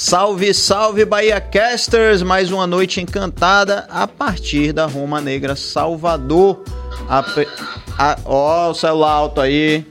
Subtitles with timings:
[0.00, 2.22] Salve, salve Bahia Casters!
[2.22, 6.62] Mais uma noite encantada a partir da Roma Negra Salvador.
[7.08, 7.24] A,
[7.98, 9.84] a, ó, o celular alto aí.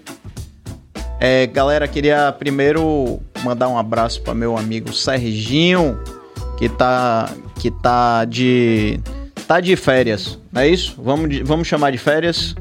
[1.20, 6.00] É, galera, queria primeiro mandar um abraço para meu amigo Serginho,
[6.58, 7.30] que tá
[7.60, 9.02] que tá de
[9.46, 10.96] tá de férias, não é isso?
[10.98, 12.56] Vamos, vamos chamar de férias?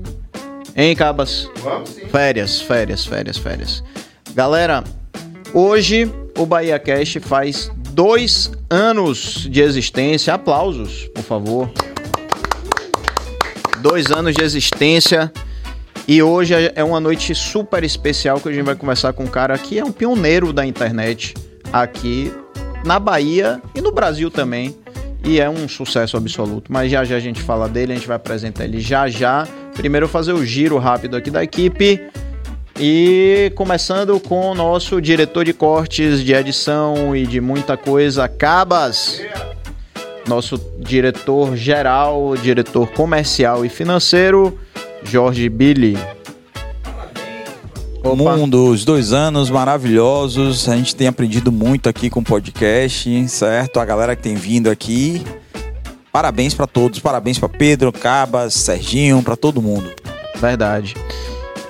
[0.74, 1.48] Hein, Cabas?
[1.58, 2.08] Vamos sim.
[2.08, 3.84] Férias, férias, férias, férias.
[4.34, 4.82] Galera,
[5.54, 10.34] hoje o Bahia Cast faz dois anos de existência.
[10.34, 11.70] Aplausos, por favor.
[13.80, 15.32] Dois anos de existência.
[16.06, 19.58] E hoje é uma noite super especial que a gente vai conversar com um cara
[19.58, 21.34] que é um pioneiro da internet
[21.72, 22.32] aqui
[22.84, 24.76] na Bahia e no Brasil também.
[25.24, 26.72] E é um sucesso absoluto.
[26.72, 29.48] Mas já já a gente fala dele, a gente vai apresentar ele já já.
[29.74, 32.00] Primeiro fazer o giro rápido aqui da equipe.
[32.78, 39.22] E começando com o nosso diretor de cortes, de edição e de muita coisa, Cabas.
[40.28, 44.58] Nosso diretor geral, diretor comercial e financeiro,
[45.02, 45.96] Jorge Billy.
[48.04, 50.68] O mundo, os dois anos maravilhosos.
[50.68, 53.80] A gente tem aprendido muito aqui com o podcast, certo?
[53.80, 55.24] A galera que tem vindo aqui.
[56.12, 59.90] Parabéns para todos, parabéns para Pedro, Cabas, Serginho, para todo mundo.
[60.36, 60.94] Verdade.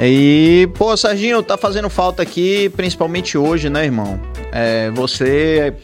[0.01, 4.21] E, pô, Serginho, tá fazendo falta aqui, principalmente hoje, né, irmão?
[4.53, 5.75] É, você.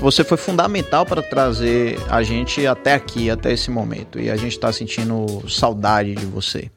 [0.00, 4.18] Você foi fundamental para trazer a gente até aqui, até esse momento.
[4.18, 6.70] E a gente tá sentindo saudade de você.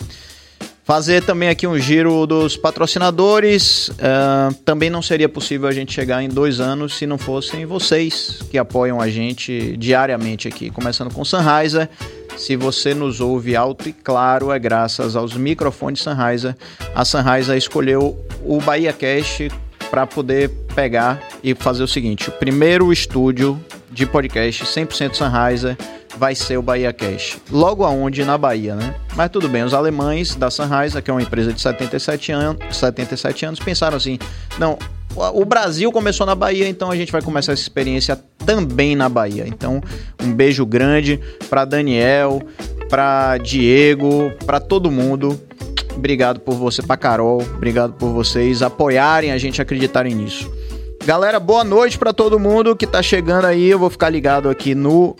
[0.83, 3.87] Fazer também aqui um giro dos patrocinadores.
[3.89, 8.41] Uh, também não seria possível a gente chegar em dois anos se não fossem vocês
[8.51, 10.69] que apoiam a gente diariamente aqui.
[10.69, 11.89] Começando com Sunriser.
[12.37, 16.55] Se você nos ouve alto e claro, é graças aos microfones Sunriser.
[16.95, 19.49] A Sunriser escolheu o Bahia Cash
[19.89, 23.59] para poder pegar e fazer o seguinte: o primeiro estúdio
[23.91, 25.77] de podcast 100% Sunriser
[26.17, 27.37] vai ser o Bahia Cash.
[27.49, 28.23] Logo aonde?
[28.23, 28.95] Na Bahia, né?
[29.15, 33.45] Mas tudo bem, os alemães da Sunriser, que é uma empresa de 77 anos, 77
[33.45, 34.17] anos pensaram assim:
[34.57, 34.77] não,
[35.15, 39.45] o Brasil começou na Bahia, então a gente vai começar essa experiência também na Bahia.
[39.47, 39.81] Então,
[40.21, 42.41] um beijo grande para Daniel,
[42.89, 45.39] para Diego, para todo mundo.
[45.95, 50.49] Obrigado por você, para Carol, obrigado por vocês apoiarem a gente acreditarem nisso.
[51.05, 53.69] Galera, boa noite para todo mundo que tá chegando aí.
[53.69, 55.15] Eu vou ficar ligado aqui no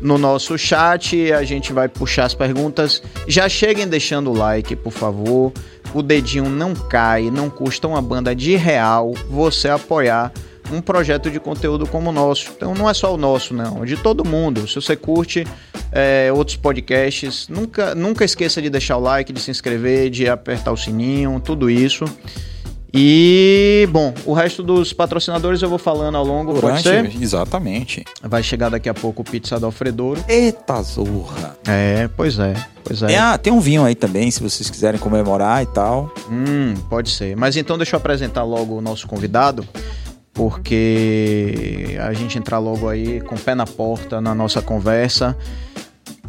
[0.00, 3.02] no nosso chat, a gente vai puxar as perguntas.
[3.26, 5.52] Já cheguem deixando o like, por favor.
[5.96, 10.30] O dedinho não cai, não custa uma banda de real você apoiar
[10.70, 12.52] um projeto de conteúdo como o nosso.
[12.54, 14.68] Então não é só o nosso, não, é de todo mundo.
[14.68, 15.46] Se você curte
[15.90, 20.70] é, outros podcasts, nunca, nunca esqueça de deixar o like, de se inscrever, de apertar
[20.70, 22.04] o sininho, tudo isso.
[22.92, 27.22] E, bom, o resto dos patrocinadores eu vou falando ao longo, Durante, pode ser?
[27.22, 28.04] Exatamente.
[28.22, 30.24] Vai chegar daqui a pouco o Pizza do Alfredouro.
[30.28, 31.56] Eita zorra.
[31.66, 32.54] É, pois é,
[32.84, 33.12] pois é.
[33.12, 33.18] é.
[33.18, 36.12] Ah, tem um vinho aí também, se vocês quiserem comemorar e tal.
[36.30, 37.36] Hum, pode ser.
[37.36, 39.66] Mas então deixa eu apresentar logo o nosso convidado,
[40.32, 45.36] porque a gente entrar logo aí com o pé na porta na nossa conversa.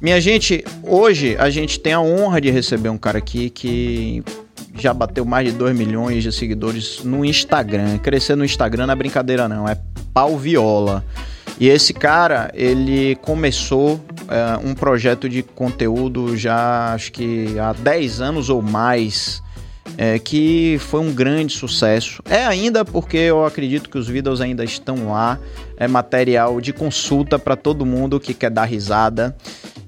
[0.02, 4.24] Minha gente, hoje a gente tem a honra de receber um cara aqui que
[4.80, 7.98] já bateu mais de 2 milhões de seguidores no Instagram.
[7.98, 9.78] Crescer no Instagram não é brincadeira não, é
[10.14, 11.04] pau viola.
[11.60, 18.22] E esse cara, ele começou é, um projeto de conteúdo já acho que há 10
[18.22, 19.42] anos ou mais.
[19.98, 22.22] É, que foi um grande sucesso.
[22.30, 25.40] É ainda porque eu acredito que os vídeos ainda estão lá.
[25.78, 29.36] É material de consulta para todo mundo que quer dar risada.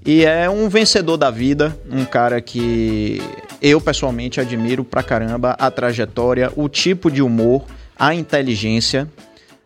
[0.05, 3.21] E é um vencedor da vida, um cara que
[3.61, 7.65] eu pessoalmente admiro pra caramba a trajetória, o tipo de humor,
[7.97, 9.07] a inteligência.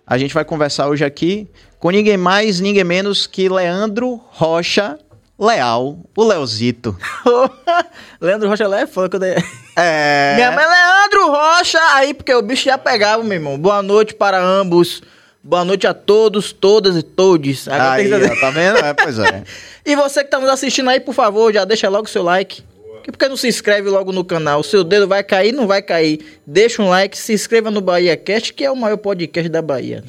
[0.06, 1.48] A gente vai conversar hoje aqui
[1.80, 4.98] com ninguém mais, ninguém menos que Leandro Rocha
[5.40, 6.98] Leal, o Leozito.
[8.22, 9.44] Leandro Rocha Leal é foda que eu.
[9.76, 10.34] É.
[10.36, 13.58] Minha mãe é Leandro Rocha, aí porque o bicho já pegava, meu irmão.
[13.58, 15.02] Boa noite para ambos.
[15.44, 17.68] Boa noite a todos, todas e todos.
[17.68, 18.40] Aí, que...
[18.40, 18.78] tá vendo?
[18.78, 19.44] É, pois é.
[19.86, 22.64] e você que tá nos assistindo aí, por favor, já deixa logo o seu like.
[23.12, 24.60] Por que não se inscreve logo no canal?
[24.60, 26.40] O seu dedo vai cair, não vai cair.
[26.46, 30.04] Deixa um like, se inscreva no Bahia Cast, que é o maior podcast da Bahia.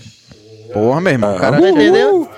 [0.72, 1.60] Porra, meu irmão, cara.
[1.60, 2.28] Tá entendeu?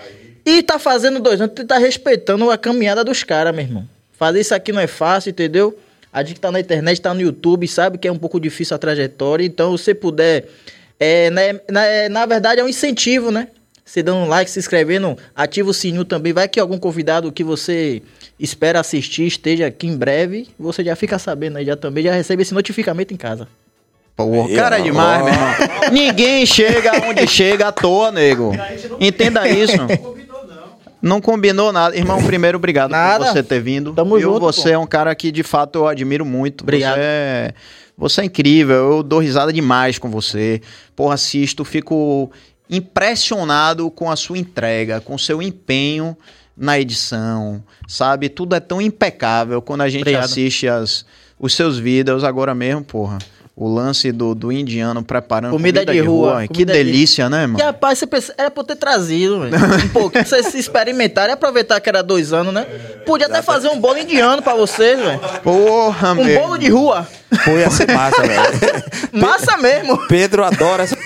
[0.45, 3.89] E tá fazendo dois anos, tá respeitando a caminhada dos caras, meu irmão.
[4.13, 5.77] Fazer isso aqui não é fácil, entendeu?
[6.13, 8.79] A gente tá na internet, tá no YouTube, sabe que é um pouco difícil a
[8.79, 9.45] trajetória.
[9.45, 10.47] Então, se você puder
[10.99, 13.49] é, né, na, é, na verdade, é um incentivo, né?
[13.87, 16.33] Você dando um like, se inscrevendo, ativa o sininho também.
[16.33, 18.03] Vai que algum convidado que você
[18.39, 22.43] espera assistir esteja aqui em breve, você já fica sabendo aí, já também já recebe
[22.43, 23.47] esse notificamento em casa.
[24.17, 25.51] Pô, Aí, cara é demais, meu irmão.
[25.93, 28.53] Ninguém chega onde chega à toa, nego.
[28.99, 29.77] Entenda isso.
[31.01, 31.97] Não combinou nada.
[31.97, 33.27] Irmão, primeiro, obrigado Nada.
[33.27, 33.93] por você ter vindo.
[33.93, 34.33] Tamo Viu?
[34.33, 34.69] junto, Você pô.
[34.71, 36.63] é um cara que, de fato, eu admiro muito.
[36.63, 36.95] Obrigado.
[36.97, 37.55] Você é,
[37.97, 38.75] você é incrível.
[38.97, 40.61] Eu dou risada demais com você.
[40.97, 42.31] Porra, assisto, fico
[42.71, 46.17] impressionado com a sua entrega, com o seu empenho
[46.57, 48.29] na edição, sabe?
[48.29, 50.25] Tudo é tão impecável quando a gente Obrigado.
[50.25, 51.05] assiste as,
[51.39, 53.19] os seus vídeos agora mesmo, porra.
[53.59, 57.59] O lance do, do indiano preparando Comida de rua, Que comida de- delícia, né, mano?
[57.59, 59.57] E rapaz, você pensa, era pra eu ter trazido, velho.
[59.83, 62.65] Um pouquinho, pra vocês se experimentarem e aproveitar que era dois anos, né?
[63.07, 65.19] Podia até fazer um bolo indiano pra vocês, velho.
[65.43, 66.39] Porra, Um meu.
[66.39, 67.09] bolo de rua.
[67.47, 68.43] Pô, ia ser massa, velho.
[69.13, 70.07] Massa mesmo.
[70.07, 70.99] Pedro adora essa.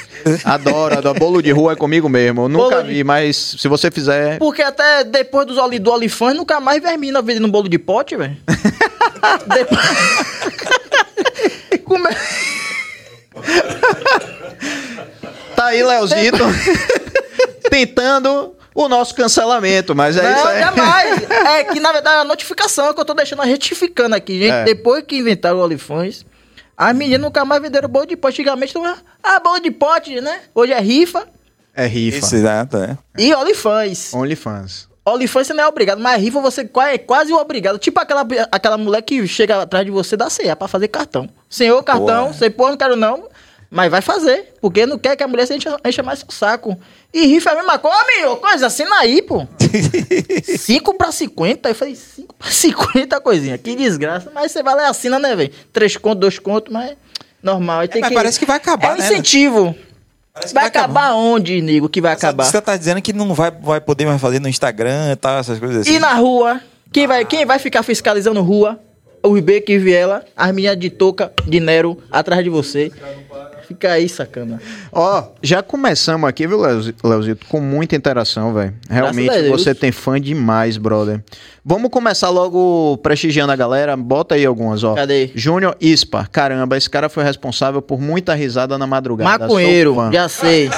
[0.44, 1.18] Adoro, adoro.
[1.18, 2.42] Bolo de rua é comigo mesmo.
[2.42, 4.38] Eu nunca de- vi, mas se você fizer.
[4.38, 8.36] Porque até depois dos oli, do Olifãs, nunca mais vermina vendendo bolo de pote, velho.
[9.46, 9.80] depois...
[11.84, 12.16] Como é-
[15.56, 16.44] Tá aí, Leozito.
[17.70, 20.60] tentando o nosso cancelamento, mas é isso Não, aí.
[20.60, 21.22] jamais.
[21.30, 24.52] É que, na verdade, a notificação é que eu tô deixando retificando aqui, gente.
[24.52, 24.64] É.
[24.64, 26.24] Depois que inventaram o Olifãs,
[26.80, 28.40] as meninas nunca mais venderam bolo de pote.
[28.40, 30.40] Antigamente, não era, ah, bolo de pote, né?
[30.54, 31.28] Hoje é rifa
[31.74, 32.16] É rifa.
[32.24, 32.96] Isso, exato, é.
[33.18, 34.14] e Olifãs.
[34.14, 34.88] OnlyFans.
[35.04, 37.78] Olifãs você não é obrigado, mas rifa você é quase obrigado.
[37.78, 41.28] Tipo aquela, aquela mulher que chega atrás de você da ceia pra fazer cartão.
[41.50, 42.32] Senhor, cartão, Boa.
[42.32, 43.28] você pô, não quero não.
[43.70, 46.78] Mas vai fazer, porque não quer que a mulher se encha, encha mais o saco.
[47.12, 49.46] E rifa é a mesma coisa, amigo, coisa, assina aí, pô.
[50.58, 54.30] 5 pra 50, eu falei, 5 pra 50, coisinha, que desgraça.
[54.32, 55.52] Mas você vai lá e assina, né, velho?
[55.72, 56.96] 3 contos, 2 contos, mas
[57.42, 57.80] normal.
[57.80, 58.14] Aí tem mas que...
[58.14, 59.04] parece que vai acabar, É um né?
[59.04, 59.74] incentivo.
[60.32, 62.44] Parece que Vai acabar onde, nego, que vai acabar?
[62.44, 65.58] Você tá dizendo que não vai, vai poder mais fazer no Instagram e tal, essas
[65.58, 65.96] coisas assim.
[65.96, 66.60] E na rua,
[66.92, 68.78] quem vai, quem vai ficar fiscalizando rua?
[69.22, 72.90] Os beco e viela, as meninas de touca, de Nero, atrás de você.
[73.70, 74.60] Fica aí, sacana.
[74.92, 77.46] Ó, já começamos aqui, viu, Leozi- Leozito?
[77.46, 78.74] Com muita interação, velho.
[78.90, 81.22] Realmente você tem fã demais, brother.
[81.64, 83.96] Vamos começar logo prestigiando a galera.
[83.96, 84.94] Bota aí algumas, ó.
[84.96, 85.30] Cadê?
[85.36, 86.28] Júnior Ispa.
[86.32, 89.38] Caramba, esse cara foi responsável por muita risada na madrugada.
[89.38, 90.68] Maconheiro, já sei.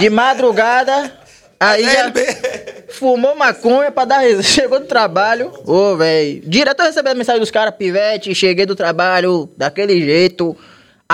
[0.00, 1.12] De madrugada,
[1.60, 2.12] aí já
[2.90, 4.42] fumou maconha pra dar risada.
[4.42, 6.42] Chegou do trabalho, ô, velho.
[6.44, 10.56] Direto eu recebi a mensagem dos caras, pivete, cheguei do trabalho, daquele jeito.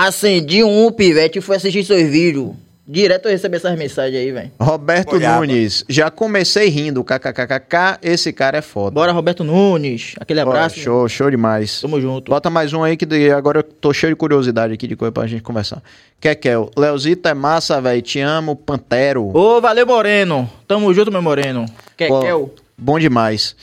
[0.01, 2.51] Acendi um pivete e fui assistir seus vídeos.
[2.87, 4.49] Direto eu recebi essas mensagens aí, velho.
[4.57, 5.45] Roberto Olhava.
[5.45, 5.83] Nunes.
[5.89, 7.03] Já comecei rindo.
[7.03, 7.99] KKKKK.
[8.01, 8.91] Esse cara é foda.
[8.91, 10.15] Bora, Roberto Nunes.
[10.17, 10.79] Aquele Ó, abraço.
[10.79, 11.81] show, show demais.
[11.81, 12.29] Tamo junto.
[12.31, 15.11] Bota mais um aí que de- agora eu tô cheio de curiosidade aqui de coisa
[15.11, 15.83] pra gente conversar.
[16.21, 18.01] Kekel, Leozito é massa, velho.
[18.01, 19.29] Te amo, Pantero.
[19.35, 20.49] Ô, valeu, Moreno.
[20.65, 21.65] Tamo junto, meu Moreno.
[21.97, 22.55] Kekel.
[22.77, 23.53] Bom demais.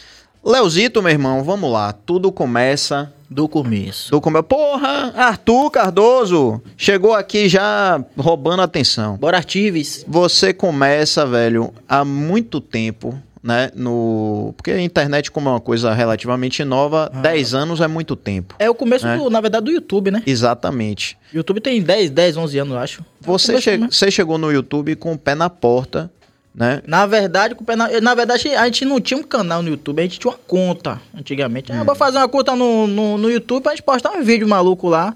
[0.45, 1.93] Leozito, meu irmão, vamos lá.
[1.93, 4.11] Tudo começa Do começo.
[4.11, 4.43] do come...
[4.43, 9.17] Porra, Arthur Cardoso chegou aqui já roubando atenção.
[9.17, 10.05] Bora, Artives.
[10.07, 14.55] Você começa, velho, há muito tempo, né, no...
[14.57, 18.55] Porque a internet, como é uma coisa relativamente nova, 10 anos é muito tempo.
[18.59, 19.17] É o começo, É.
[19.17, 20.23] do- na verdade, do YouTube, né?
[20.27, 21.19] Exatamente.
[21.35, 23.05] YouTube tem 10, 10, 11 anos, eu acho.
[23.21, 26.11] Você, Começo che- você chegou no YouTube com o pé na porta,
[26.57, 26.83] né?
[26.87, 27.55] Na verdade,
[28.01, 28.15] na...
[28.15, 31.71] verdade, a gente não tinha um canal no YouTube, a gente tinha uma conta antigamente.
[31.71, 34.89] Ah, vou fazer uma conta no, no, no YouTube pra gente postar um vídeo maluco
[34.89, 35.15] lá.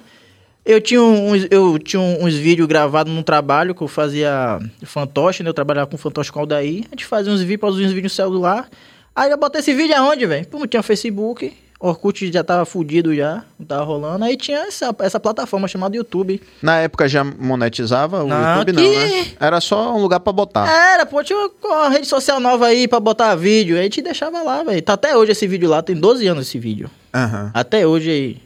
[0.67, 5.49] Eu tinha uns, eu tinha uns vídeos gravados num trabalho que eu fazia fantoche, né?
[5.49, 6.85] Eu trabalhava com fantoche com Aldair.
[6.89, 8.69] A gente fazia uns vídeos, uns vídeos no celular.
[9.17, 10.47] Aí eu botei esse vídeo aonde, velho?
[10.53, 11.57] Não tinha Facebook.
[11.81, 14.23] Orkut já tava fudido já, não tava rolando.
[14.25, 16.39] Aí tinha essa, essa plataforma chamada YouTube.
[16.61, 19.27] Na época já monetizava o Não, YouTube, não, que- né?
[19.41, 20.69] Era só um lugar pra botar.
[20.71, 23.77] Era, pô, tinha uma, uma rede social nova aí pra botar vídeo.
[23.77, 24.83] Aí a gente deixava lá, velho.
[24.83, 26.91] Tá até hoje esse vídeo lá, tem 12 anos esse vídeo.
[27.15, 27.51] Aham.
[27.55, 28.37] Até hoje aí,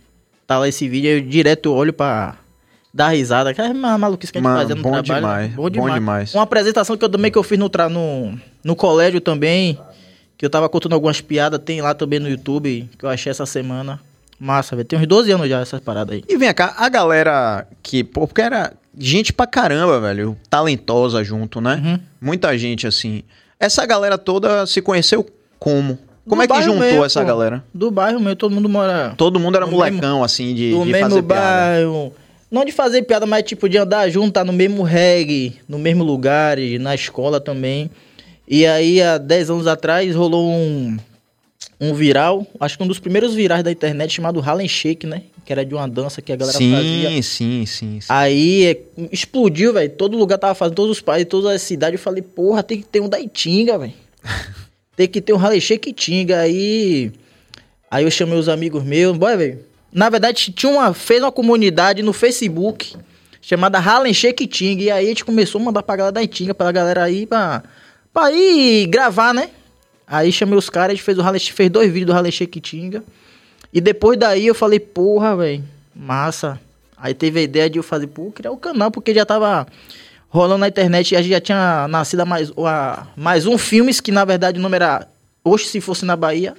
[0.46, 2.36] tá lá esse vídeo, eu direto olho pra
[2.92, 3.52] dar risada.
[3.52, 5.14] Que é maluquice que a gente Mano, fazia no bom trabalho.
[5.20, 5.94] demais, Bom bom demais.
[5.94, 6.34] demais.
[6.34, 9.76] Uma apresentação que eu também que eu fiz no, tra- no, no colégio também,
[10.36, 13.46] que eu tava contando algumas piadas, tem lá também no YouTube, que eu achei essa
[13.46, 14.00] semana.
[14.38, 14.86] Massa, velho.
[14.86, 16.24] Tem uns 12 anos já essas paradas aí.
[16.28, 18.02] E vem cá, a galera que.
[18.02, 20.36] Pô, porque era gente pra caramba, velho.
[20.50, 21.80] Talentosa junto, né?
[21.84, 21.98] Uhum.
[22.20, 23.22] Muita gente, assim.
[23.58, 25.24] Essa galera toda se conheceu
[25.58, 25.98] como?
[26.28, 27.26] Como Do é que juntou mesmo, essa pô.
[27.26, 27.64] galera?
[27.72, 29.14] Do bairro mesmo, todo mundo mora...
[29.16, 31.40] Todo mundo era molecão, assim, de, do de mesmo fazer piada.
[31.42, 32.12] bairro.
[32.50, 36.02] Não de fazer piada, mas tipo de andar junto, tá no mesmo reggae, no mesmo
[36.02, 37.90] lugar, na escola também.
[38.46, 40.96] E aí, há 10 anos atrás, rolou um,
[41.80, 45.22] um viral, acho que um dos primeiros virais da internet, chamado Harlem Shake, né?
[45.44, 47.22] Que era de uma dança que a galera Sim, fazia.
[47.22, 48.06] sim, sim, sim.
[48.08, 48.80] Aí é,
[49.12, 49.90] explodiu, velho.
[49.90, 51.98] Todo lugar tava fazendo, todos os países, todas as cidades.
[51.98, 53.92] Eu falei, porra, tem que ter um da Itinga, velho.
[54.96, 56.40] tem que ter um Harley Shake Itinga.
[56.40, 57.12] Aí,
[57.90, 59.58] aí eu chamei os amigos meus, boy, velho.
[59.92, 62.96] Na verdade, tinha uma, fez uma comunidade no Facebook
[63.40, 64.78] chamada Harlem Shake Ting.
[64.80, 67.62] E aí a gente começou a mandar pra galera da Itinga, pra galera aí pra,
[68.14, 69.50] pra ir gravar, né?
[70.06, 72.60] Aí chamei os caras, a gente fez, o Harlem, fez dois vídeos do Harlem Shake
[72.60, 73.02] Tinga.
[73.72, 76.60] E depois daí eu falei, porra, velho, massa.
[76.96, 79.66] Aí teve a ideia de eu fazer, pô, criar o canal, porque já tava
[80.28, 84.12] rolando na internet e a gente já tinha nascido mais, a, mais um filmes, que
[84.12, 85.08] na verdade o nome era
[85.42, 86.54] Oxe Se Fosse na Bahia.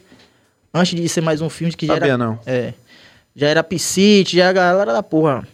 [0.73, 2.17] Antes de ser mais um filme, que já Sabia era.
[2.17, 2.37] não.
[2.45, 2.73] É.
[3.33, 5.47] Já era Piscite, já era a galera da porra.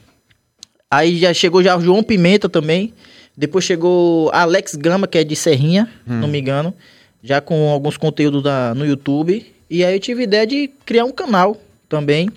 [0.89, 2.91] Aí já chegou já o João Pimenta também.
[3.35, 6.73] Depois chegou Alex Gama, que é de Serrinha, não me engano.
[7.23, 9.45] Já com alguns conteúdos da, no YouTube.
[9.69, 12.29] E aí eu tive ideia de criar um canal também.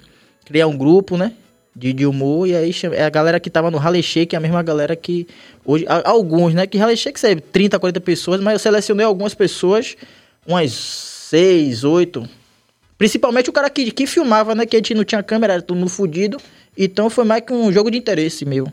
[0.44, 1.32] Criar um grupo, né?
[1.74, 2.46] De, de humor.
[2.46, 5.26] E aí é a galera que tava no Rally Shake, é a mesma galera que.
[5.64, 6.66] Hoje, alguns, né?
[6.66, 9.96] Que Rally Shake serve 30, 40 pessoas, mas eu selecionei algumas pessoas,
[10.46, 12.28] umas 6, 8.
[13.04, 14.64] Principalmente o cara que, que filmava, né?
[14.64, 16.38] Que a gente não tinha câmera, era todo mundo fudido.
[16.76, 18.66] Então foi mais que um jogo de interesse meu.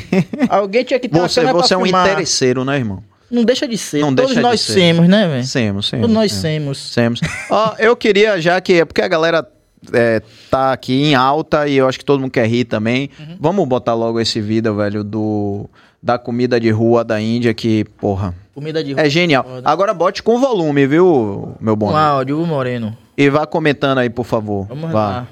[0.48, 2.06] Alguém tinha que ter uma Você, câmera você é um filmar.
[2.08, 3.04] interesseiro, né, irmão?
[3.30, 4.00] Não deixa de ser.
[4.00, 4.74] Não Todos nós ser.
[4.74, 5.44] temos, né, velho?
[5.44, 6.02] Semos, semos.
[6.02, 6.48] Todos nós é.
[6.48, 6.78] temos.
[6.78, 7.20] Semos.
[7.50, 9.46] Ó, eu queria, já que é porque a galera
[9.92, 13.10] é, tá aqui em alta e eu acho que todo mundo quer rir também.
[13.20, 13.36] Uhum.
[13.38, 15.68] Vamos botar logo esse vídeo, velho, do
[16.02, 19.02] da comida de rua da Índia, que, porra, Comida de rua.
[19.02, 19.44] é genial.
[19.44, 19.68] Foda.
[19.68, 21.92] Agora bote com volume, viu, meu bom?
[21.92, 23.03] Um áudio, Moreno.
[23.16, 24.66] E vá comentando aí, por favor.
[24.66, 25.08] Vamos Vá.
[25.08, 25.26] lá.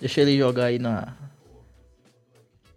[0.00, 1.08] Deixa ele jogar aí na.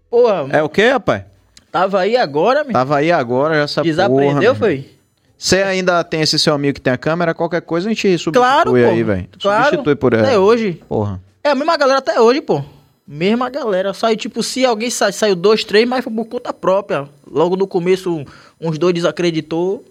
[0.09, 1.23] Porra, É o quê, rapaz?
[1.71, 2.73] tava aí agora, meu.
[2.73, 4.89] Tava aí agora, já essa Desaprendeu, porra, foi?
[5.37, 8.33] Você ainda tem esse seu amigo que tem a câmera, qualquer coisa a gente substitui
[8.41, 8.75] Claro, pô.
[8.75, 9.29] aí, velho.
[9.39, 9.63] Claro.
[9.65, 10.37] Substitui por Até aí.
[10.37, 10.73] hoje.
[10.89, 11.21] Porra.
[11.43, 12.61] É a mesma galera até hoje, pô.
[13.07, 13.93] Mesma galera.
[13.93, 17.07] Saiu, tipo, se alguém sa saiu dois, três, mas foi por conta própria.
[17.29, 18.25] Logo no começo,
[18.59, 19.85] uns dois desacreditou.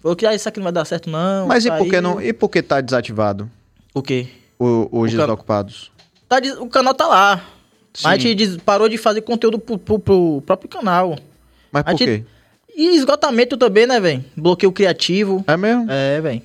[0.00, 1.46] Falou que ah, isso aqui não vai dar certo, não.
[1.48, 2.20] Mas e por que não?
[2.20, 3.50] E por que tá desativado
[3.94, 4.26] O quê?
[4.58, 5.90] o, os O can- desocupados?
[6.28, 7.36] Tá o canal tá lá.
[7.94, 8.02] Sim.
[8.04, 11.16] Mas a gente parou de fazer conteúdo pro, pro- pro próprio canal.
[11.70, 12.24] Mas por gente- quê?
[12.76, 14.24] E esgotamento também, né, velho?
[14.36, 15.44] Bloqueio criativo.
[15.46, 15.86] É mesmo?
[15.88, 16.42] É, velho.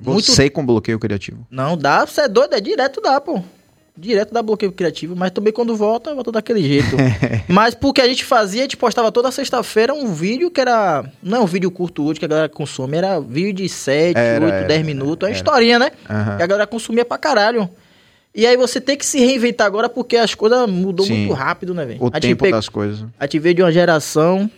[0.00, 0.26] Muito.
[0.32, 1.46] Você com bloqueio criativo.
[1.50, 3.40] Não, dá, você é doido, é direto dá, pô.
[4.00, 6.96] Direto dá bloqueio criativo, mas também quando volta, volta daquele jeito.
[7.48, 11.04] mas porque a gente fazia, a gente postava toda sexta-feira um vídeo que era.
[11.20, 14.44] Não é um vídeo curto hoje que a galera consome, era vídeo de 7, Era,
[14.44, 15.26] 8, era, 10 minutos.
[15.28, 15.90] É uma historinha, né?
[16.08, 16.36] Aham.
[16.36, 17.68] Que a galera consumia pra caralho.
[18.34, 21.14] E aí você tem que se reinventar agora porque as coisas mudou Sim.
[21.26, 21.98] muito rápido, né, velho?
[22.00, 23.04] O A tempo pe- das coisas.
[23.18, 24.48] a gente veio de uma geração,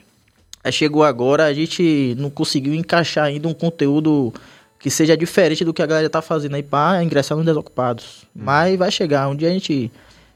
[0.71, 4.35] chegou agora, a gente não conseguiu encaixar ainda um conteúdo
[4.81, 8.25] que seja diferente do que a galera tá fazendo aí pra ingressar nos desocupados.
[8.35, 8.41] Hum.
[8.43, 9.93] Mas vai chegar, um dia a gente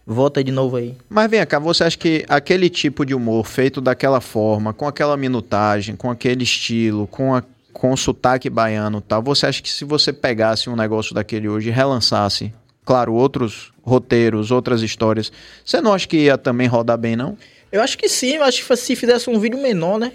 [0.07, 0.95] volta de novo aí.
[1.09, 5.17] Mas vem cá, você acha que aquele tipo de humor feito daquela forma, com aquela
[5.17, 9.71] minutagem, com aquele estilo, com, a, com o sotaque baiano e tal, você acha que
[9.71, 12.53] se você pegasse um negócio daquele hoje e relançasse,
[12.85, 15.33] claro, outros roteiros, outras histórias,
[15.65, 17.37] você não acha que ia também rodar bem, não?
[17.73, 20.13] Eu acho que sim, eu acho que se fizesse um vídeo menor, né?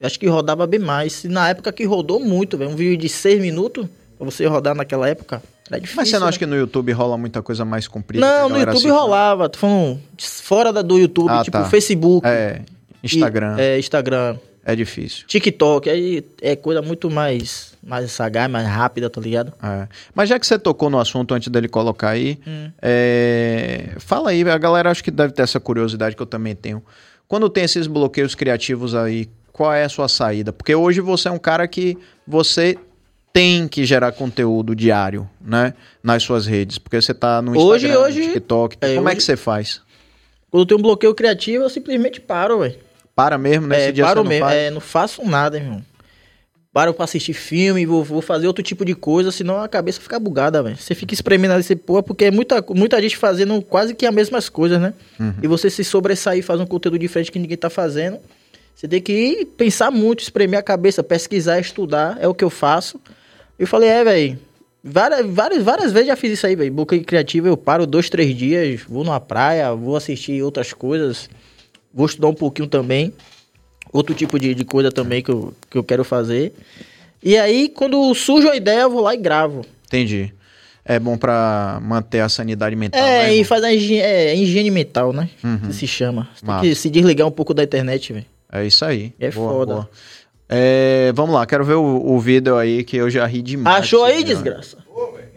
[0.00, 1.24] Eu acho que rodava bem mais.
[1.24, 2.70] E Na época que rodou muito, velho.
[2.70, 3.86] Um vídeo de 6 minutos,
[4.18, 5.96] pra você rodar naquela época, era difícil.
[5.96, 6.28] Mas você não né?
[6.28, 8.24] acha que no YouTube rola muita coisa mais comprida?
[8.26, 8.90] Não, no YouTube assiste?
[8.90, 9.48] rolava.
[9.48, 11.64] Tô falando fora da, do YouTube, Ah, tipo tá.
[11.64, 12.26] Facebook.
[12.26, 12.60] É,
[13.02, 14.36] Instagram, E- é, é, Instagram.
[14.76, 15.26] difícil.
[15.26, 19.52] TikTok, aí é coisa muito mais, mais sagaz, mais rápida, tá ligado?
[19.62, 19.86] É.
[20.14, 22.70] Mas já que você tocou no assunto antes dele colocar aí, Hum.
[22.82, 26.82] é, fala aí, a galera acho que deve ter essa curiosidade que eu também tenho.
[27.28, 30.52] Quando tem esses bloqueios criativos aí, qual é a sua saída?
[30.52, 31.96] Porque hoje você é um cara que
[32.26, 32.76] você
[33.32, 35.72] tem que gerar conteúdo diário, né?
[36.02, 36.76] Nas suas redes.
[36.78, 38.76] Porque você tá no Hoje- Instagram, hoje- no TikTok.
[38.80, 39.80] é, Como é hoje- que você faz?
[40.50, 42.76] Quando eu tenho um bloqueio criativo, eu simplesmente paro, velho.
[43.14, 44.44] Para mesmo nesse É, dia paro não mesmo.
[44.46, 44.56] faz?
[44.56, 45.82] É, não faço nada, irmão.
[46.72, 50.18] Paro pra assistir filme, vou, vou fazer outro tipo de coisa, senão a cabeça fica
[50.20, 50.76] bugada, velho.
[50.76, 54.14] Você fica espremendo ali, você porra, porque é muita, muita gente fazendo quase que as
[54.14, 54.92] mesmas coisas, né?
[55.18, 55.32] Uhum.
[55.42, 58.18] E você se sobressair, fazer um conteúdo diferente que ninguém tá fazendo.
[58.76, 62.50] Você tem que ir pensar muito, espremer a cabeça, pesquisar, estudar, é o que eu
[62.50, 63.00] faço.
[63.58, 64.38] Eu falei, é, velho.
[64.84, 66.70] Várias, várias, várias vezes já fiz isso aí, velho.
[66.70, 71.30] Bloqueio criativo, eu paro dois, três dias, vou numa praia, vou assistir outras coisas,
[71.92, 73.14] vou estudar um pouquinho também.
[73.90, 76.52] Outro tipo de, de coisa também que eu, que eu quero fazer.
[77.22, 79.64] E aí, quando surge uma ideia, eu vou lá e gravo.
[79.86, 80.34] Entendi.
[80.84, 83.44] É bom pra manter a sanidade mental, é, né, e irmão?
[83.46, 85.30] faz a higiene, é, higiene mental, né?
[85.42, 85.60] Uhum.
[85.60, 86.28] Que se chama.
[86.34, 88.35] Você tem que se desligar um pouco da internet, velho.
[88.50, 89.12] É isso aí.
[89.18, 89.88] É foda.
[90.48, 93.78] É, vamos lá, quero ver o, o vídeo aí que eu já ri demais.
[93.78, 94.34] Achou aí, vídeo.
[94.34, 94.78] desgraça?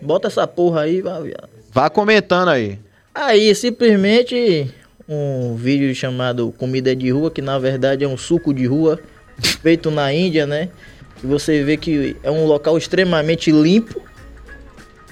[0.01, 1.49] Bota essa porra aí, vai, viado.
[1.71, 2.79] Vá comentando aí.
[3.13, 4.71] Aí, simplesmente
[5.07, 8.99] um vídeo chamado Comida de Rua, que na verdade é um suco de rua
[9.61, 10.69] feito na Índia, né?
[11.23, 13.99] E você vê que é um local extremamente limpo,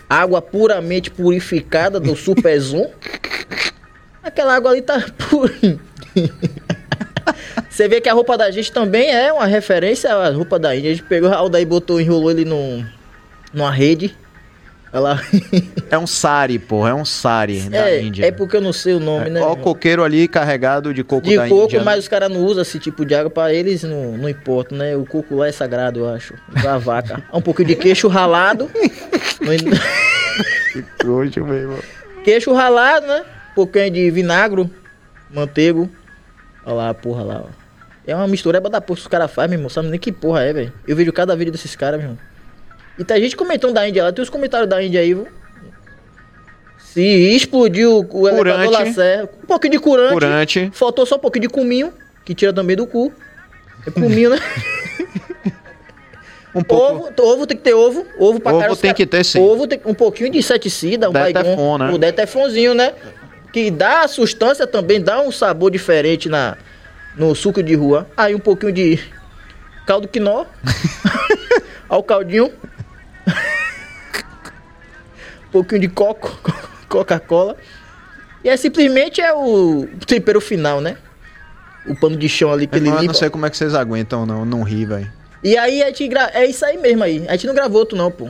[0.08, 2.92] água puramente purificada do Superzon.
[4.22, 5.54] Aquela água ali tá pura.
[7.78, 10.90] Você vê que a roupa da gente também é uma referência à roupa da Índia.
[10.90, 12.84] A gente pegou, a daí botou, enrolou ele num,
[13.54, 14.18] numa rede.
[14.92, 15.22] Ela...
[15.92, 16.90] É um sari, porra.
[16.90, 18.26] É um sari da é, Índia.
[18.26, 19.42] é porque eu não sei o nome, né?
[19.42, 19.64] Ó o irmão?
[19.64, 21.78] coqueiro ali carregado de coco De da coco, Índia.
[21.78, 21.86] né?
[21.86, 24.96] mas os caras não usam esse tipo de água pra eles, não, não importa, né?
[24.98, 26.34] O coco lá é sagrado, eu acho.
[26.64, 27.24] Da vaca.
[27.32, 28.72] Um pouquinho de queixo ralado.
[31.06, 31.78] No- Hoje mesmo.
[32.24, 33.24] queixo ralado, né?
[33.52, 34.68] Um pouquinho de vinagre,
[35.30, 35.88] manteigo.
[36.66, 37.67] Olha lá, porra lá, ó.
[38.08, 39.70] É uma mistureba da porra que os caras fazem, meu irmão.
[39.70, 40.74] Sabe nem que porra é, velho.
[40.88, 42.20] Eu vejo cada vídeo desses caras, meu irmão.
[42.98, 44.12] E tem gente comentando da Índia lá.
[44.14, 45.28] Tem os comentários da Índia aí, viu?
[46.80, 48.88] Se explodiu o elevador Curante.
[48.88, 49.30] Lacerda.
[49.44, 50.14] Um pouquinho de curante.
[50.14, 50.72] Curante.
[50.74, 51.94] Faltou só um pouquinho de cominho,
[52.26, 53.12] que tira também do cu.
[53.86, 54.38] É cominho, né?
[56.56, 57.10] Um pouco.
[57.22, 58.04] Ovo, ovo tem que ter ovo.
[58.18, 59.40] Ovo pra Ovo tem cara- que ter, sim.
[59.40, 61.92] Ovo tem um pouquinho de inseticida, um Detefon, baigon, né?
[61.92, 62.94] O detefronzinho, né?
[63.54, 66.58] Que dá a sustância também, dá um sabor diferente na,
[67.18, 68.08] no suco de rua.
[68.16, 69.00] Aí um pouquinho de
[69.86, 70.46] caldo quinó.
[71.90, 72.52] Ao caldinho.
[75.48, 76.38] um pouquinho de coco,
[76.88, 77.56] Coca-Cola.
[78.44, 80.98] E é simplesmente é o tempero final, né?
[81.88, 83.14] O pano de chão ali que ele Irmão, eu limpa.
[83.14, 84.46] não sei como é que vocês aguentam, não.
[84.46, 85.12] Não ri, velho.
[85.44, 86.30] E aí a gente gra...
[86.34, 87.26] é isso aí mesmo aí.
[87.28, 88.28] A gente não gravou outro não, pô.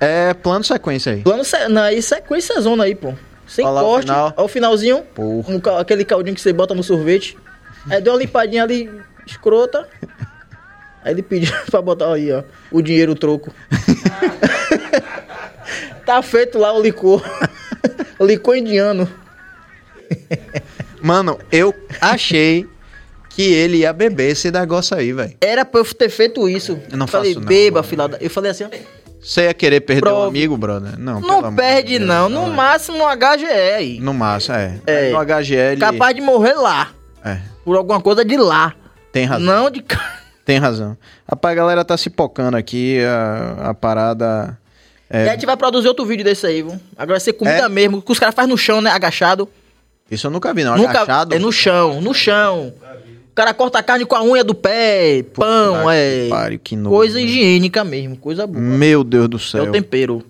[0.00, 1.22] É plano sequência aí.
[1.22, 1.68] Plano se...
[1.68, 3.14] não, aí sequência zona aí, pô.
[3.46, 4.34] Sem Olha corte, final.
[4.36, 5.54] ao finalzinho, Porra.
[5.54, 7.36] um aquele caldinho que você bota no sorvete.
[7.90, 8.90] Aí deu uma limpadinha ali,
[9.26, 9.88] escrota.
[11.04, 13.52] Aí ele pediu pra botar aí, ó, o dinheiro o troco.
[16.04, 17.22] tá feito lá o licor.
[18.18, 19.08] o licor indiano.
[21.00, 22.66] Mano, eu achei
[23.30, 25.36] que ele ia beber esse negócio aí, velho.
[25.40, 26.78] Era pra eu ter feito isso.
[26.90, 27.88] Eu não falei, faço não, beba, mano.
[27.88, 28.18] filha da...
[28.20, 28.68] Eu falei assim, ó,
[29.22, 30.28] Você ia querer perder um Prove.
[30.28, 30.98] amigo, brother?
[30.98, 32.08] Não, não perde de Deus.
[32.08, 34.00] não, no máximo no HGE aí.
[34.00, 34.80] No máximo, é.
[34.86, 35.10] É.
[35.10, 35.78] No HGL.
[35.78, 36.90] Capaz de morrer lá.
[37.24, 38.74] É, Por alguma coisa de lá.
[39.12, 39.44] tem razão.
[39.46, 40.00] Não de cá.
[40.42, 40.96] Tem razão.
[41.30, 44.58] Rapaz, a galera tá se pocando aqui, a, a parada.
[45.10, 46.80] E a É, gente vai produzir outro vídeo desse aí, viu?
[46.96, 47.68] Agora vai ser comida É?
[47.68, 48.88] mesmo, que os caras fazem no chão, né?
[48.90, 49.46] Agachado.
[50.10, 50.78] isso eu nunca vi, não.
[50.78, 51.34] Nunca- Agachado.
[51.34, 52.72] É no chão, no chão.
[53.30, 56.26] O cara corta a carne com a unha do pé, pão, que é.
[56.30, 57.24] pariu, que nojo, coisa né?
[57.24, 58.58] higiênica mesmo, coisa boa.
[58.58, 59.64] Meu Deus do É céu.
[59.64, 60.24] o tempero.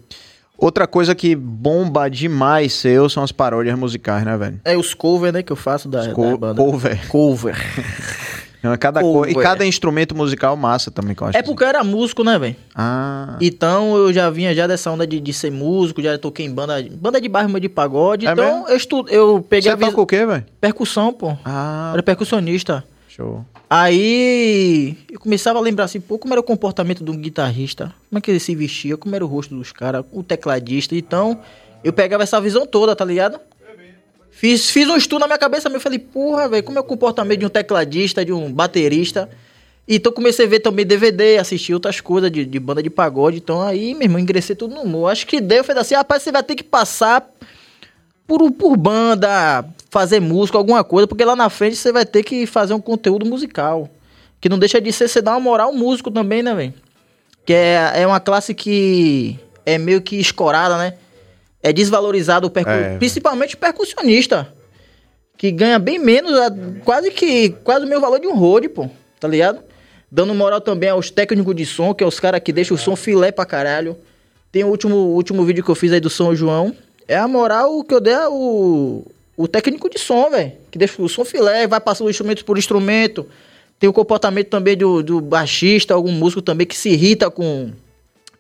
[0.61, 4.61] Outra coisa que bomba demais seu são as paródias musicais, né, velho?
[4.65, 6.61] É os cover, né, que eu faço da, da Co banda.
[6.61, 7.09] cover.
[7.09, 7.57] Cover.
[8.81, 9.33] Cada Cover.
[9.33, 9.41] co...
[9.41, 11.39] E cada instrumento musical massa também, que eu acho.
[11.39, 12.57] É porque eu era músico, né, velho?
[12.75, 16.53] Ah, Então eu já vinha já dessa onda de, de ser músico, já toquei em
[16.53, 18.27] banda, banda de bairro mas de pagode.
[18.27, 18.69] É então mesmo?
[18.69, 20.45] eu estudo, eu peguei você a vis- toca o quê, velho?
[20.61, 21.29] percussão, pô.
[21.31, 22.83] Eu Ah, era percussionista.
[23.09, 23.47] show.
[23.71, 28.19] Aí eu começava a lembrar assim, pô, como era o comportamento de um guitarrista, como
[28.19, 30.95] é que ele se vestia, como era o rosto dos caras, o tecladista.
[30.97, 31.41] Então,
[31.85, 33.39] eu pegava essa visão toda, tá ligado?
[34.31, 37.41] Fiz, fiz um estudo na minha cabeça, eu falei, porra, velho, como é o comportamento
[37.41, 39.29] de um tecladista, de um baterista.
[39.87, 43.39] Então comecei a ver também DVD, assistir outras coisas de, de banda de pagode.
[43.39, 45.11] Então aí, meu irmão, ingressei tudo no humor.
[45.11, 47.29] Acho que deu, falei assim, rapaz, você vai ter que passar
[48.29, 52.47] por, por banda, fazer música, alguma coisa, porque lá na frente você vai ter que
[52.47, 53.89] fazer um conteúdo musical.
[54.39, 56.75] Que não deixa de ser você dar uma moral ao músico também, né, velho?
[57.45, 60.95] Que é, é uma classe que é meio que escorada, né?
[61.63, 62.71] É desvalorizado o percu...
[62.71, 62.99] É.
[62.99, 64.53] principalmente o percussionista.
[65.37, 66.53] Que ganha bem menos, a-
[66.85, 68.89] quase que quase o meu valor de um road, pô.
[69.19, 69.61] Tá ligado?
[70.13, 72.95] Dando moral também aos técnicos de som, que é os caras que deixam o som
[72.95, 73.97] filé pra caralho.
[74.53, 76.75] Tem o último, o último vídeo que eu fiz aí do São João.
[77.09, 80.53] É a moral que eu dei ao o técnico de som, velho.
[80.71, 83.27] Que deixa o som filé, vai passando instrumento por instrumento.
[83.79, 87.71] Tem o comportamento também do, do baixista, algum músico também que se irrita com.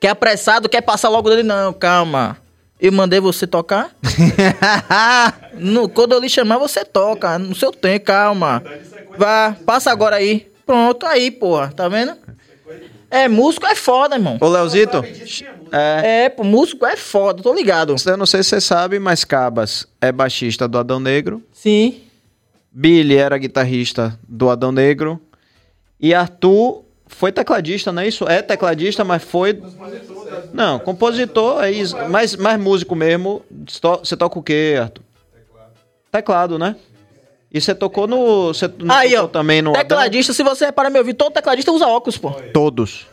[0.00, 1.42] Que é apressado, quer passar logo dele.
[1.44, 2.36] Não, calma.
[2.80, 3.90] Eu mandei você tocar.
[5.54, 7.38] No- quando eu lhe chamar, você toca.
[7.38, 8.62] No seu tempo, calma.
[9.16, 10.48] Vá, passa agora aí.
[10.64, 11.72] Pronto, aí, porra.
[11.74, 12.16] Tá vendo?
[13.10, 14.36] É, músico é foda, irmão.
[14.40, 15.02] Ô, Leozito,
[15.72, 17.94] é, É, pô, músico é foda, tô ligado.
[18.06, 21.42] eu não sei se você sabe, mas Cabas é baixista do Adão Negro.
[21.52, 22.02] Sim.
[22.70, 25.20] Billy era guitarrista do Adão Negro.
[25.98, 28.28] E Arthur foi tecladista, não é isso?
[28.28, 29.60] É tecladista, mas foi.
[30.52, 31.96] Não, compositor, é isso.
[32.08, 33.42] Mas, mas músico mesmo.
[34.02, 35.02] Você toca o quê, Arthur?
[36.12, 36.76] Teclado, né?
[37.52, 38.48] E você tocou no.
[38.48, 39.28] Você Aí, tocou ó.
[39.28, 39.70] também no.
[39.70, 39.82] Adão?
[39.84, 42.30] Tecladista, se você reparar meu ouvido, todo tecladista usa óculos, pô.
[42.52, 43.06] Todos.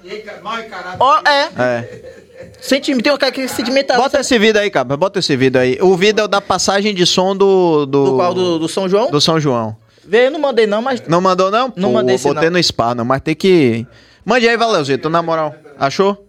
[1.00, 1.50] Ó, é.
[1.58, 2.26] É.
[2.60, 4.98] Sentimento, tem aquele sentimento Bota esse vídeo aí, cara.
[4.98, 5.78] Bota esse vídeo aí.
[5.82, 7.86] O vídeo é o da passagem de som do.
[7.86, 8.34] Do, do qual?
[8.34, 9.10] Do, do São João?
[9.10, 9.78] do São João.
[10.04, 11.02] Vê, eu não mandei não, mas...
[11.08, 11.74] Não mandou, não?
[11.76, 12.58] Não Pô, mandei esse, Botei não.
[12.58, 13.04] no spa, não.
[13.04, 13.88] Mas tem que.
[14.24, 15.56] Mande aí, Valeuzito, na moral.
[15.80, 16.24] Achou?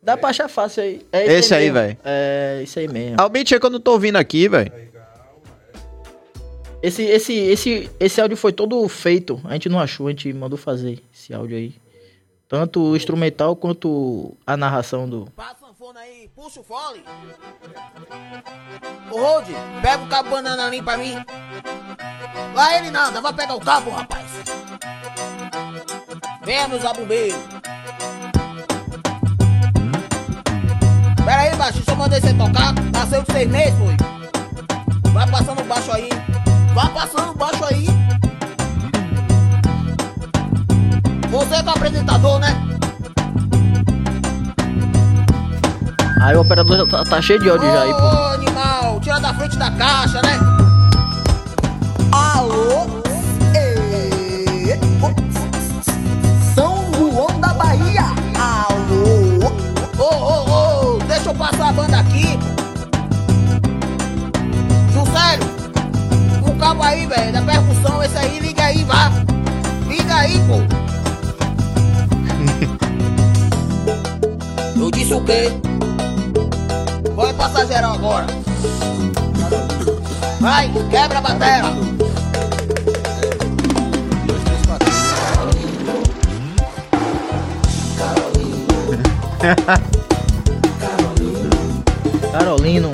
[0.00, 1.02] Dá pra achar fácil aí.
[1.12, 1.74] É Esse aí, mesmo.
[1.74, 1.96] velho.
[2.04, 3.16] É, isso aí mesmo.
[3.20, 4.70] Albeit é que eu não tô ouvindo aqui, velho.
[6.80, 9.40] Esse, esse, esse, esse áudio foi todo feito.
[9.44, 11.74] A gente não achou, a gente mandou fazer esse áudio aí.
[12.48, 15.28] Tanto o instrumental quanto a narração do.
[15.36, 17.02] Passa a sanfona aí, puxa o fole.
[19.10, 19.46] Ô Rod,
[19.82, 21.14] pega o cabo banana ali pra mim.
[22.54, 24.26] Vai ele nada, vai pegar o cabo, rapaz.
[26.44, 27.38] Venha, meus abombeiros.
[31.24, 32.72] Pera aí, baixo, deixa eu mandar você tocar.
[32.92, 35.12] Nasceu de seis meses, foi.
[35.12, 36.08] Vai passando baixo aí.
[36.78, 37.86] Vai passando baixo aí.
[41.28, 42.54] Você é o apresentador, né?
[46.22, 48.06] Aí o operador já tá, tá cheio de áudio já aí, Ô, pô.
[48.06, 50.38] animal, tira da frente da caixa, né?
[52.12, 52.97] Alô?
[67.08, 69.10] Velho, da percussão, esse aí, liga aí, vá.
[69.88, 70.58] Liga aí, pô.
[74.78, 75.50] Eu disse o quê?
[77.16, 78.26] Vai passar geral agora.
[80.40, 81.88] Vai, quebra a bateria.
[92.32, 92.90] Carolino.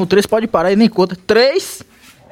[0.00, 1.14] No 3 pode parar e nem conta.
[1.26, 1.82] 3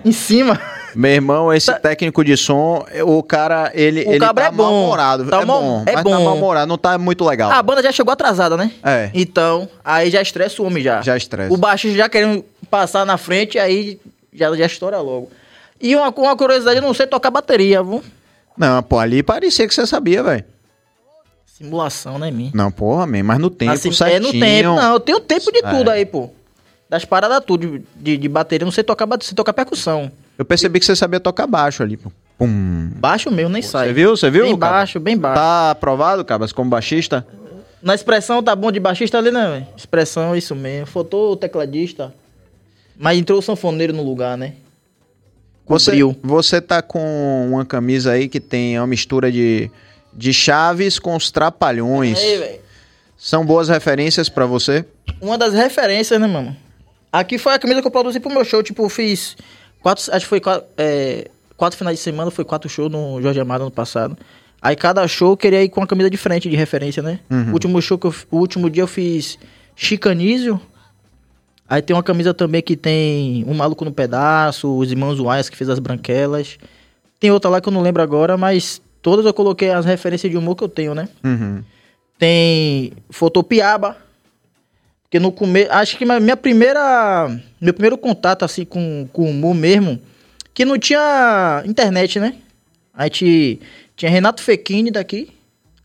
[0.04, 0.58] em cima.
[0.94, 4.62] Meu irmão, esse técnico de som, o cara, ele, O ele tá é bom.
[4.64, 5.26] mal-humorado.
[5.28, 6.24] Tá é bom, é mas tá bom.
[6.24, 7.50] mal-humorado, não tá muito legal.
[7.50, 8.72] A banda já chegou atrasada, né?
[8.82, 9.10] É.
[9.12, 11.02] Então, aí já estressa o homem já.
[11.02, 11.52] Já estressa.
[11.52, 14.00] O baixista já querendo passar na frente, aí
[14.32, 15.30] já, já estoura logo.
[15.78, 18.02] E uma, uma curiosidade, eu não sei tocar bateria, viu?
[18.56, 20.44] Não, pô, ali parecia que você sabia, velho.
[21.44, 22.50] Simulação, né, mim?
[22.54, 24.16] Não, porra, man, mas no tempo Assim, certinho.
[24.16, 25.70] é no tempo, não, eu tenho tempo de É.
[25.70, 26.30] tudo aí, pô.
[26.88, 30.10] Das paradas tudo, de, de, bateria, não sei tocar bateria, sei tocar percussão.
[30.38, 32.10] Eu percebi que você sabia tocar baixo ali, pô.
[32.38, 32.90] Pum.
[32.96, 33.88] Baixo mesmo, nem sai.
[33.88, 34.16] Você viu?
[34.16, 34.44] Você viu?
[34.44, 35.40] Bem baixo, bem baixo.
[35.40, 37.26] Tá aprovado, Cabas, como baixista?
[37.82, 39.66] Na expressão tá bom de baixista ali, né, velho?
[39.76, 40.86] Expressão, isso mesmo.
[40.86, 42.14] Faltou o tecladista.
[42.96, 44.54] Mas entrou o sanfoneiro no lugar, né?
[45.66, 49.70] Você, você tá com uma camisa aí que tem uma mistura de,
[50.14, 52.18] de chaves com os trapalhões.
[52.18, 52.60] Aí, velho.
[53.16, 54.84] São boas referências pra você?
[55.20, 56.56] Uma das referências, né, mano?
[57.12, 58.62] Aqui foi a camisa que eu produzi pro meu show.
[58.62, 59.36] Tipo, eu fiz
[59.80, 60.04] quatro.
[60.12, 63.62] Acho que foi quatro, é, quatro finais de semana, foi quatro shows no Jorge Amado
[63.62, 64.16] ano passado.
[64.60, 67.20] Aí cada show eu queria ir com uma camisa diferente de referência, né?
[67.50, 69.38] O último show que eu, O último dia eu fiz
[69.76, 70.60] Chicanísio.
[71.68, 75.56] Aí tem uma camisa também que tem Um Maluco no Pedaço, os Irmãos Wise que
[75.56, 76.58] fez as branquelas.
[77.20, 80.36] Tem outra lá que eu não lembro agora, mas todas eu coloquei as referências de
[80.36, 81.08] humor que eu tenho, né?
[81.22, 81.62] Uhum.
[82.18, 83.96] Tem Fotopiaba.
[85.08, 85.72] Porque no começo.
[85.72, 87.40] Acho que minha primeira.
[87.58, 89.98] Meu primeiro contato assim com, com humor mesmo.
[90.52, 92.34] Que não tinha internet, né?
[92.92, 93.60] A gente
[93.96, 95.30] tinha Renato Fechini daqui.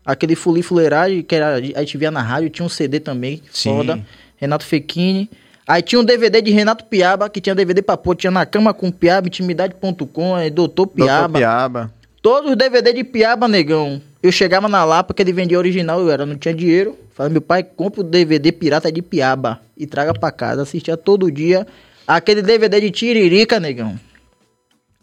[0.04, 2.50] Aquele Fuli Fuleiragem, que era, a gente via na rádio.
[2.50, 3.70] Tinha um CD também, Sim.
[3.70, 4.06] foda.
[4.36, 5.30] Renato Fechini.
[5.66, 8.14] Aí tinha um DVD de Renato Piaba, que tinha DVD pra pôr.
[8.14, 11.20] Tinha Na Cama com Piaba, Intimidade.com, aí Doutor Piaba.
[11.22, 11.94] Doutor Piaba.
[12.20, 14.02] Todos os DVD de Piaba, negão.
[14.24, 16.96] Eu chegava na Lapa, que ele vendia original, eu era, não tinha dinheiro.
[17.12, 20.62] Falei, meu pai, compra o DVD pirata de Piaba e traga pra casa.
[20.62, 21.66] Assistia todo dia
[22.06, 24.00] aquele DVD de Tiririca, negão.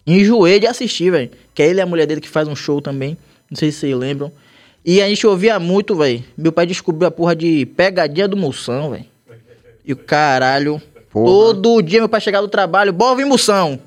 [0.08, 1.30] Enjoei de assistir, velho.
[1.54, 3.16] Que é ele e a mulher dele que faz um show também.
[3.48, 4.32] Não sei se vocês lembram.
[4.84, 6.24] E a gente ouvia muito, velho.
[6.36, 9.06] Meu pai descobriu a porra de pegadinha do Moção, velho.
[9.86, 10.82] E o caralho.
[11.12, 11.28] Porra.
[11.28, 13.80] Todo dia meu pai chegava do trabalho, bora ouvir Moção.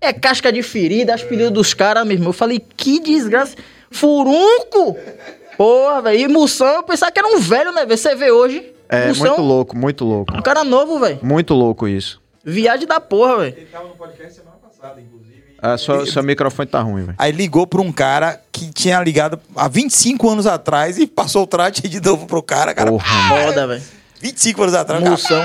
[0.00, 2.30] É casca de ferida, apelido dos caras mesmo.
[2.30, 3.54] Eu falei, que desgraça.
[3.90, 4.96] Furunco!
[5.56, 6.20] Porra, velho.
[6.20, 7.98] E Moção, eu pensava que era um velho, né, velho?
[7.98, 8.72] Você vê hoje.
[8.88, 10.36] É Moção, muito louco, muito louco.
[10.36, 11.18] um cara novo, velho.
[11.22, 12.20] Muito louco isso.
[12.44, 13.54] Viagem da porra, velho.
[13.56, 15.28] Ele tava no podcast semana passada, inclusive.
[15.60, 17.14] Ah, sua, seu microfone tá ruim, velho.
[17.18, 21.46] Aí ligou pra um cara que tinha ligado há 25 anos atrás e passou o
[21.46, 22.90] trate de novo pro cara, cara.
[22.90, 23.82] Porra, Foda, velho.
[24.20, 25.44] 25 anos atrás, o cara, Moção.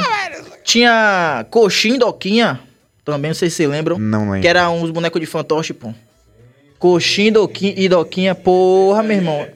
[0.63, 2.59] Tinha Coxinha e Doquinha.
[3.03, 3.97] Também, não sei se vocês lembram.
[3.99, 4.41] Não lembro.
[4.41, 5.91] Que era uns bonecos de fantoche, pô.
[6.83, 7.31] Coxinha
[7.77, 8.35] e Doquinha.
[8.35, 9.47] Porra, meu irmão.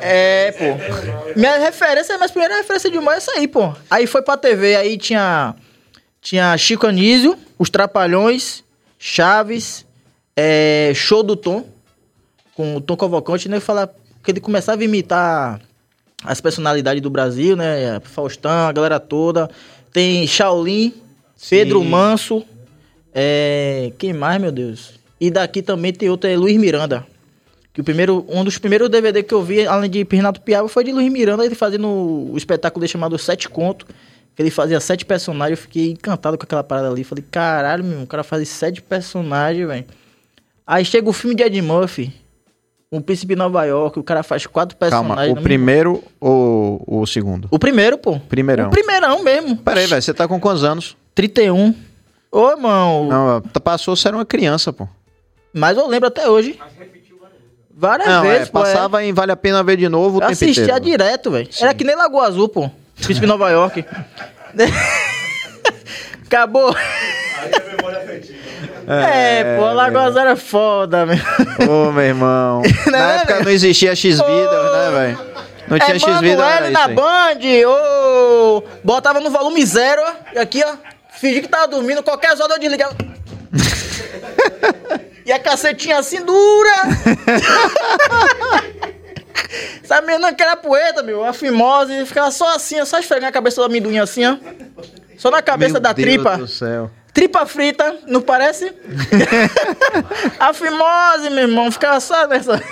[0.00, 1.38] É, pô.
[1.38, 3.74] Minha referência, minha primeira referência de humor é essa aí, pô.
[3.90, 5.54] Aí foi pra TV, aí tinha.
[6.22, 8.64] Tinha Chico Anísio, Os Trapalhões,
[8.98, 9.84] Chaves,
[10.34, 11.66] é, Show do Tom,
[12.54, 13.60] com o Tom Cavalcante, né?
[13.60, 13.90] Falar
[14.24, 15.60] que ele começava a imitar
[16.24, 18.00] as personalidades do Brasil, né?
[18.02, 19.50] Faustão, a galera toda.
[19.92, 20.94] Tem Shaolin,
[21.50, 22.42] Pedro Manso.
[23.14, 23.92] É...
[23.98, 24.99] Quem mais, meu Deus?
[25.20, 27.06] E daqui também tem outro, é Luiz Miranda.
[27.72, 30.82] Que o primeiro, um dos primeiros DVD que eu vi, além de Renato Piaba, foi
[30.82, 33.86] de Luiz Miranda, ele fazendo o espetáculo dele chamado Sete Conto.
[34.34, 37.04] Que ele fazia sete personagens, eu fiquei encantado com aquela parada ali.
[37.04, 39.84] Falei, caralho, meu, o cara faz sete personagens, velho.
[40.66, 42.14] Aí chega o filme de Ed Murphy,
[42.92, 45.26] O Príncipe de Nova York, o cara faz quatro personagens.
[45.26, 47.46] Calma, o primeiro ou o segundo?
[47.50, 48.18] O primeiro, pô.
[48.18, 48.68] Primeirão.
[48.68, 49.56] O primeirão mesmo.
[49.56, 50.96] Pera aí, velho, você tá com quantos anos?
[51.14, 51.74] 31.
[52.32, 53.08] Ô, irmão.
[53.08, 54.88] Não, passou, você era uma criança, pô.
[55.52, 56.58] Mas eu lembro até hoje.
[57.72, 58.58] Várias Não, vezes, é, pô.
[58.58, 58.62] é.
[58.62, 60.80] passava em Vale a Pena Ver de novo o Eu tempo assistia inteiro.
[60.84, 61.48] direto, velho.
[61.60, 62.70] Era que nem Lagoa Azul, pô.
[63.00, 63.84] Príncipe Nova York.
[66.26, 66.74] Acabou.
[68.86, 71.16] É, pô, Lagoa Azul era foda, meu.
[71.68, 72.62] Ô, meu irmão.
[72.86, 75.18] Não Na é, época não existia X-Vida, né, velho?
[75.68, 76.94] Não tinha é X-Vida, Manoel era na aí.
[76.94, 78.62] Band, ô.
[78.84, 80.12] Botava no volume zero, ó.
[80.34, 80.74] E aqui, ó.
[81.12, 82.94] Fingi que tava dormindo, qualquer hora eu desligava.
[85.24, 86.74] e a cacetinha assim dura.
[89.82, 93.60] Essa menina que era poeta, meu, a fimose, ficava só assim, só esfregando a cabeça
[93.60, 94.36] do amendoim assim, ó.
[95.16, 96.36] Só na cabeça Meu da Deus tripa.
[96.36, 96.90] do céu.
[97.12, 98.72] Tripa frita, não parece?
[100.38, 102.62] a fimose, meu irmão, ficava só nessa.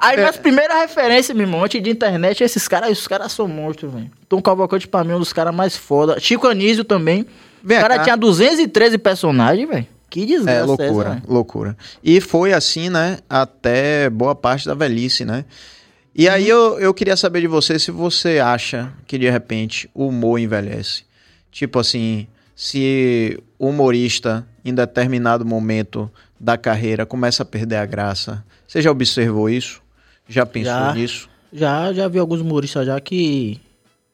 [0.00, 3.92] Aí, minhas primeiras referências, meu irmão, antes de internet, esses caras, esses caras são monstros,
[3.92, 4.10] velho.
[4.28, 6.18] Tom Cavalcante, pra mim, é um dos caras mais foda.
[6.18, 7.26] Chico Anísio também.
[7.62, 8.04] Vem o cara cá.
[8.04, 9.86] tinha 213 personagens, velho.
[10.08, 11.22] Que desgraça É, essa, loucura, velho?
[11.28, 11.76] loucura.
[12.02, 15.44] E foi assim, né, até boa parte da velhice, né?
[16.14, 20.08] E aí eu, eu queria saber de você se você acha que de repente o
[20.08, 21.04] humor envelhece.
[21.52, 28.44] Tipo assim, se o humorista em determinado momento da carreira começa a perder a graça.
[28.66, 29.80] Você já observou isso?
[30.28, 30.94] Já pensou Já.
[30.94, 31.28] nisso?
[31.52, 33.60] Já, já vi alguns humoristas já que.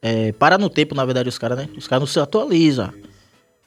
[0.01, 1.67] É, para no tempo, na verdade, os caras, né?
[1.77, 2.93] Os caras não se atualizam.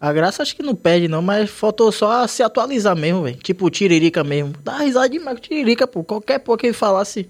[0.00, 3.36] A graça acho que não perde, não, mas faltou só se atualizar mesmo, velho.
[3.36, 4.54] Tipo o Tiririca mesmo.
[4.64, 6.02] Dá risada demais com Tiririca, pô.
[6.02, 7.28] Qualquer porra que ele falasse.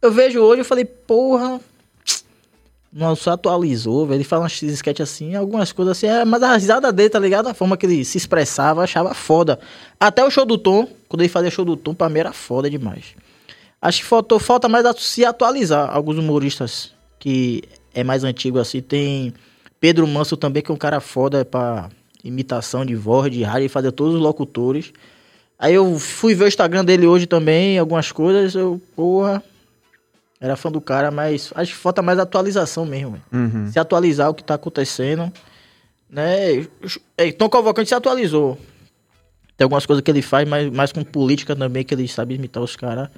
[0.00, 1.60] Eu vejo hoje, eu falei, porra.
[2.90, 4.16] Não se atualizou, velho.
[4.16, 6.06] Ele fala umas sketches assim, algumas coisas assim.
[6.06, 7.48] é, Mas a risada dele, tá ligado?
[7.48, 9.58] A forma que ele se expressava, achava foda.
[10.00, 12.70] Até o show do Tom, quando ele fazia show do Tom, pra mim era foda
[12.70, 13.04] demais.
[13.82, 15.94] Acho que faltou, falta mais se atualizar.
[15.94, 18.80] Alguns humoristas que é mais antigo assim.
[18.80, 19.34] Tem
[19.78, 21.90] Pedro Manso também, que é um cara foda pra
[22.28, 24.92] imitação de voz, de rádio, e fazer todos os locutores.
[25.58, 28.54] Aí eu fui ver o Instagram dele hoje também, algumas coisas.
[28.54, 29.42] Eu, porra,
[30.40, 33.20] era fã do cara, mas acho que falta mais atualização mesmo.
[33.32, 33.70] Uhum.
[33.70, 35.32] Se atualizar o que tá acontecendo.
[36.08, 36.66] Né?
[37.36, 38.56] Tom Cavalcante se atualizou.
[39.56, 42.62] Tem algumas coisas que ele faz, mas mais com política também, que ele sabe imitar
[42.62, 43.08] os caras.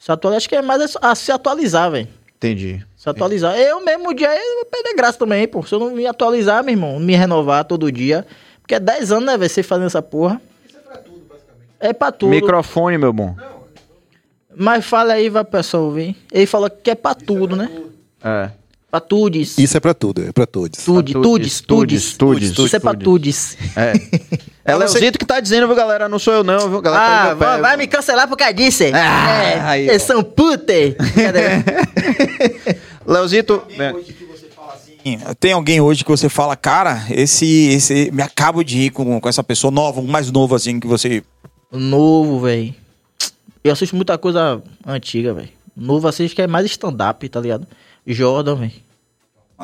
[0.00, 2.08] Se atualiza, acho que é mais a, a se atualizar, velho.
[2.36, 2.84] Entendi.
[2.96, 3.56] Se atualizar.
[3.56, 5.62] Eu mesmo, dia, eu vou perder graça também, pô.
[5.62, 8.26] Se eu não me atualizar, meu irmão, me renovar todo dia.
[8.64, 10.40] Porque é 10 anos, né, velho, você fazendo essa porra.
[10.66, 11.68] Isso é pra tudo, basicamente.
[11.80, 12.30] É pra tudo.
[12.30, 13.36] Microfone, meu bom.
[14.56, 16.16] Mas fala aí, vai, pessoal, ouvir.
[16.32, 17.70] Ele falou que é pra tudo, né?
[18.24, 18.50] É.
[18.90, 19.58] Pra tudes.
[19.58, 20.82] Isso é pra tudo, é pra todos.
[20.82, 22.16] Tude, Pra tudes, tudes.
[22.16, 23.58] tudes, Isso é pra tudes.
[23.76, 23.92] É.
[24.66, 26.08] É Leozito que tá dizendo, viu, galera?
[26.08, 27.04] Não sou eu, não, viu, galera?
[27.04, 28.82] Pega Ah, vai, vai me cancelar por causa disso.
[28.94, 30.24] Ah, é, aí, são.
[30.24, 30.96] Cadê?
[33.06, 33.62] Leozito.
[35.38, 39.28] Tem alguém hoje que você fala, cara, esse, esse me acabo de ir com, com
[39.28, 41.22] essa pessoa nova, um mais novo assim que você.
[41.70, 42.74] Novo, velho.
[43.62, 45.48] Eu assisto muita coisa antiga, velho.
[45.76, 47.66] Novo assisto que é mais stand-up, tá ligado?
[48.06, 48.72] Jordan, velho.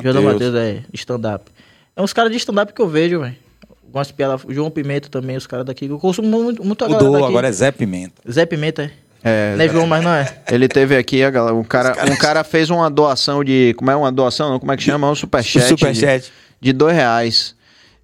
[0.01, 0.21] Jordan.
[0.21, 1.51] Matheus é stand-up.
[1.95, 3.35] É uns caras de stand-up que eu vejo, velho.
[3.83, 4.41] Algumas piadas.
[4.49, 5.85] João Pimenta também, os caras daqui.
[5.85, 7.25] Eu consumo muito, muito a Mudou, daqui.
[7.25, 8.21] agora é Zé Pimenta.
[8.29, 8.91] Zé Pimenta, é.
[9.23, 10.27] É, Não é João, mas não é.
[10.51, 13.73] Ele teve aqui, a galera, um, cara, um cara fez uma doação de.
[13.77, 14.49] Como é uma doação?
[14.49, 15.09] Não, como é que chama?
[15.09, 15.67] Um superchat.
[15.67, 16.25] Superchat.
[16.59, 17.55] De, de dois reais.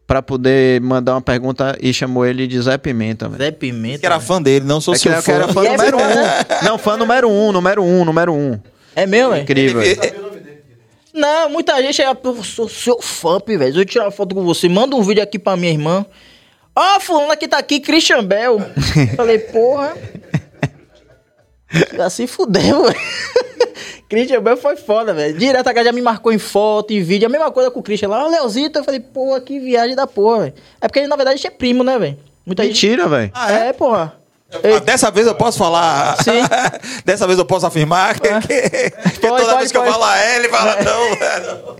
[0.05, 3.43] Pra poder mandar uma pergunta e chamou ele de Zé Pimenta, velho.
[3.43, 3.99] Zé Pimenta.
[3.99, 4.27] Que era velho.
[4.27, 5.33] fã dele, não sou É que seu eu fã.
[5.33, 6.65] era fã é número um.
[6.65, 8.57] Não, fã número um, número um, número um.
[8.95, 9.43] É meu, velho?
[9.43, 9.81] Incrível.
[11.13, 13.73] Não, muita gente eu sou seu fã, velho.
[13.73, 16.05] Se eu tirar uma foto com você, manda um vídeo aqui pra minha irmã.
[16.75, 18.61] Ó, fulano que tá aqui, Christian Bell.
[19.17, 19.97] Falei, porra.
[22.03, 22.99] Assim fudeu, velho.
[24.09, 25.37] Christian Bell foi foda, velho.
[25.37, 27.25] Direto a galera já me marcou em foto, em vídeo.
[27.27, 28.23] A mesma coisa com o Christian lá.
[28.25, 28.79] Ó, Leozito.
[28.79, 30.53] Eu falei, porra, que viagem da porra, velho.
[30.79, 32.17] É porque, na verdade, a gente é primo, né, velho?
[32.45, 32.87] Muita gente...
[32.87, 33.31] Mentira, velho.
[33.33, 34.15] Ah, É, porra.
[34.49, 36.15] Ah, Dessa vez eu posso falar.
[36.23, 36.41] Sim.
[37.03, 39.91] Dessa vez eu posso afirmar que, que- que Pode, toda pode, vez que eu pode.
[39.93, 41.75] falo a ele, ele fala não.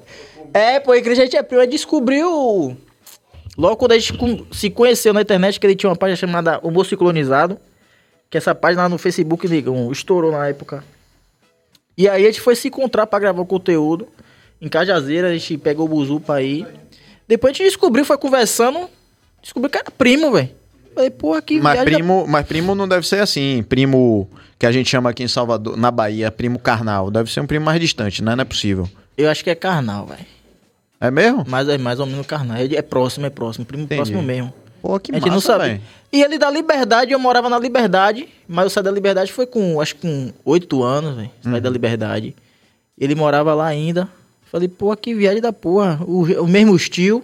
[0.54, 1.62] É, pô, e a gente é primo.
[1.62, 2.76] Aí descobriu.
[3.58, 4.13] Logo quando a gente
[4.52, 7.58] se conheceu na internet, que ele tinha uma página chamada Humor Ciclonizado.
[8.29, 10.83] Que essa página lá no Facebook, negão, estourou na época.
[11.97, 14.07] E aí a gente foi se encontrar pra gravar o conteúdo.
[14.61, 16.67] Em Cajazeira, a gente pegou o buzu pra ir.
[17.27, 18.89] Depois a gente descobriu, foi conversando,
[19.41, 20.49] descobriu que era primo, velho.
[20.93, 23.63] Falei, pô, aqui Mas viagem da- primo, mas primo não deve ser assim.
[23.67, 27.11] Primo que a gente chama aqui em Salvador, na Bahia, primo carnal.
[27.11, 28.35] Deve ser um primo mais distante, né?
[28.35, 28.89] Não é possível.
[29.17, 30.25] Eu acho que é carnal, velho.
[30.99, 31.45] É mesmo?
[31.47, 32.57] Mas é mais ou menos carnal.
[32.57, 33.65] É é próximo, é próximo.
[33.65, 33.97] Primo Entendi.
[34.01, 34.51] próximo mesmo.
[34.88, 35.63] Pô, que a gente não massa, sabe.
[35.65, 35.82] velho.
[36.13, 39.82] E ele da Liberdade, eu morava na Liberdade, mas eu saí da Liberdade foi com,
[39.82, 41.30] acho que com oito anos, velho.
[41.43, 41.60] Saí Uhum.
[41.60, 42.34] da Liberdade.
[42.97, 44.08] Ele morava lá ainda.
[44.50, 46.00] Falei, pô, que viagem da porra.
[46.08, 47.21] O, o mesmo estilo.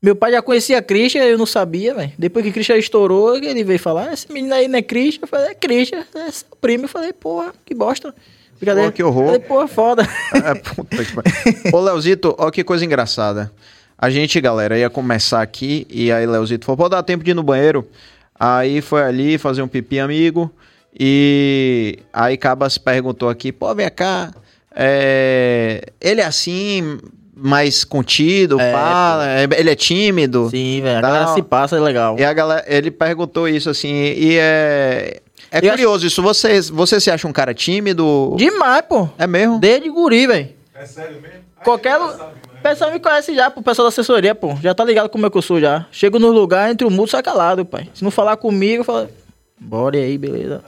[0.00, 2.12] Meu pai já conhecia a Christian, eu não sabia, velho.
[2.16, 5.22] Depois que Christian estourou, ele veio falar, esse menino aí não é Christian.
[5.22, 6.84] Eu falei, é Christian, é seu primo.
[6.84, 8.14] Eu falei, porra, que bosta.
[8.56, 8.90] Brincadeira.
[8.90, 9.26] Pô, que horror.
[9.26, 10.08] Falei, porra, foda.
[10.34, 11.74] É, puta que.
[11.74, 13.52] Ô, Leozito, ó que coisa engraçada.
[14.02, 17.34] A gente, galera, ia começar aqui e aí Leozito falou, pô, dá tempo de ir
[17.34, 17.86] no banheiro.
[18.34, 20.50] Aí foi ali fazer um pipi amigo
[20.98, 24.32] e aí Cabas perguntou aqui, pô, vem cá,
[24.74, 26.98] é, ele é assim,
[27.32, 30.48] mais contido, É, fala, é- ele é tímido.
[30.50, 30.98] Sim, velho.
[30.98, 32.16] A galera se passa, é legal.
[32.18, 35.20] E a galera, ele perguntou isso assim, e é...
[35.48, 38.34] É Eu curioso isso, você, você se acha um cara tímido?
[38.36, 39.08] Demais, pô.
[39.16, 39.60] É mesmo?
[39.60, 40.48] Desde guri, velho.
[40.74, 41.36] É sério mesmo?
[41.62, 41.96] Qualquer.
[42.00, 43.60] O pessoal me conhece já, pô.
[43.60, 44.56] O pessoal da assessoria, pô.
[44.62, 45.86] Já tá ligado como é que eu sou já.
[45.90, 47.88] Chego no lugar, entre o mudo, sai calado, pai.
[47.94, 49.10] Se não falar comigo, fala.
[49.58, 50.62] Bora aí, beleza.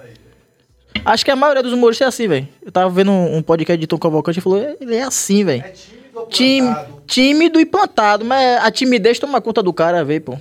[1.05, 2.49] Acho que a maioria dos humoristas é assim, velho.
[2.65, 5.63] Eu tava vendo um um podcast de Tom Cavalcante e falou, ele é assim, velho.
[5.65, 6.75] É tímido ou Tim-
[7.07, 10.39] tímido e plantado, mas a timidez toma conta do cara, velho, pô.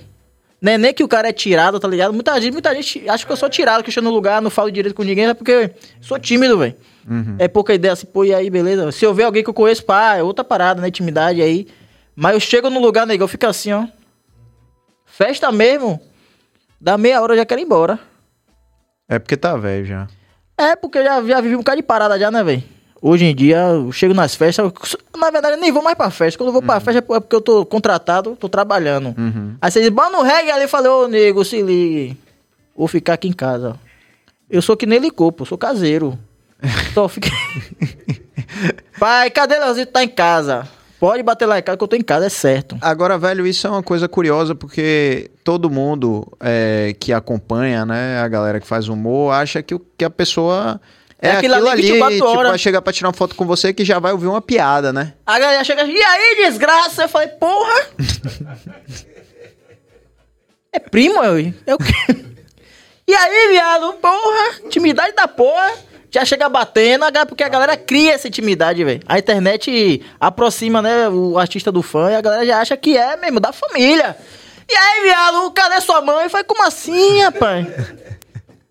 [0.64, 2.14] Não é nem que o cara é tirado, tá ligado?
[2.14, 4.48] Muita gente, muita gente acha que eu sou tirado, que eu chego no lugar, não
[4.48, 6.74] falo direito com ninguém, é porque sou tímido, velho.
[7.38, 8.90] É pouca ideia assim, pô, e aí, beleza?
[8.90, 10.88] Se eu ver alguém que eu conheço, pá, é outra parada, né?
[10.88, 11.66] Intimidade aí.
[12.16, 13.86] Mas eu chego no lugar, negão, eu fico assim, ó.
[15.04, 16.00] Festa mesmo,
[16.80, 17.98] dá meia hora eu já quero ir embora.
[19.06, 20.08] É porque tá velho já.
[20.56, 22.62] É, porque eu já, já vivi um bocado de parada já, né, velho?
[23.06, 24.72] Hoje em dia, eu chego nas festas,
[25.14, 26.38] na verdade, eu nem vou mais pra festa.
[26.38, 29.14] Quando eu vou pra festa é porque eu tô contratado, tô trabalhando.
[29.60, 32.16] Aí você diz, bora no reggae ali, falei, ô, nego, se ligue.
[32.74, 33.78] Vou ficar aqui em casa.
[34.48, 36.18] Eu sou que nem Licopo, eu sou caseiro.
[36.94, 37.28] Só fica...
[38.98, 39.92] Pai, cadê Leozito?
[39.92, 40.66] Tá em casa.
[40.98, 42.78] Pode bater lá em casa que eu tô em casa, é certo.
[42.80, 48.28] Agora, velho, isso é uma coisa curiosa porque todo mundo é, que acompanha, né, a
[48.28, 50.80] galera que faz humor, acha que, que a pessoa
[51.20, 52.48] é, É aquilo, aquilo ali ali, 24 tipo, horas.
[52.50, 55.14] vai chegar pra tirar uma foto com você que já vai ouvir uma piada, né?
[55.26, 57.02] A galera chega e aí, desgraça?
[57.02, 57.86] Eu falei, porra!
[60.72, 61.52] é primo, eu?
[61.66, 61.94] Eu quê?
[63.06, 63.92] E aí, viado?
[64.00, 64.60] Porra!
[64.64, 65.72] Intimidade da porra!
[66.10, 69.02] Já chega batendo, porque a galera cria essa intimidade, velho.
[69.06, 73.14] A internet aproxima, né, o artista do fã e a galera já acha que é
[73.18, 74.16] mesmo, da família.
[74.66, 76.24] E aí, viado, cadê sua mãe?
[76.24, 77.66] Eu falei, como assim, rapaz?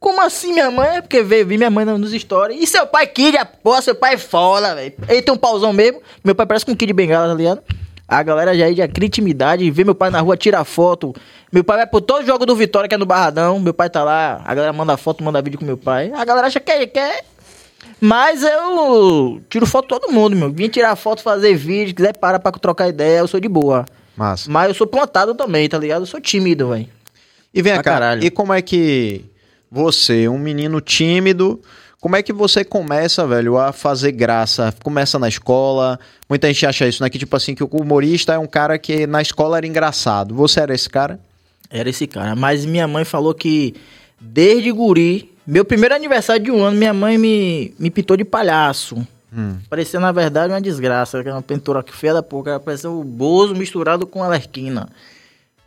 [0.04, 0.98] Como assim, minha mãe?
[0.98, 2.62] É porque veio, vi minha mãe nos stories.
[2.62, 4.94] E seu pai kid, a porra, seu pai é foda, velho.
[5.08, 6.02] Ele tem um pauzão mesmo.
[6.22, 7.62] Meu pai parece com um kid bengala, tá ligado?
[8.06, 11.16] A galera já, já cria intimidade, vê meu pai na rua, tira foto.
[11.50, 13.62] Meu pai vai pro todo jogo do Vitória, que é no Barradão.
[13.62, 16.12] Meu pai tá lá, a galera manda foto, manda vídeo com meu pai.
[16.13, 16.86] A galera acha que é.
[16.86, 17.24] Que é...
[18.02, 20.52] Mas eu tiro foto de todo mundo, meu.
[20.52, 23.86] Vim tirar foto, fazer vídeo, quiser parar pra trocar ideia, eu sou de boa.
[24.18, 24.52] Massa.
[24.52, 26.02] Mas eu sou plantado também, tá ligado?
[26.02, 26.89] Eu sou tímido, velho.
[27.54, 28.22] E vem cá, caralho.
[28.22, 29.32] e como é que
[29.73, 31.59] você, um menino tímido,
[31.99, 34.71] como é que você começa, velho, a fazer graça?
[34.83, 37.09] Começa na escola, muita gente acha isso, né?
[37.09, 40.36] Que tipo assim, que o humorista é um cara que na escola era engraçado.
[40.36, 41.19] Você era esse cara?
[41.71, 42.36] Era esse cara.
[42.36, 43.73] Mas minha mãe falou que
[44.21, 48.97] desde guri, meu primeiro aniversário de um ano, minha mãe me, me pintou de palhaço.
[49.36, 49.57] Hum.
[49.67, 51.19] Parecia, na verdade, uma desgraça.
[51.23, 52.59] que era Uma pintura feia da porra.
[52.59, 54.88] Parecia o Bozo misturado com a Lerquina.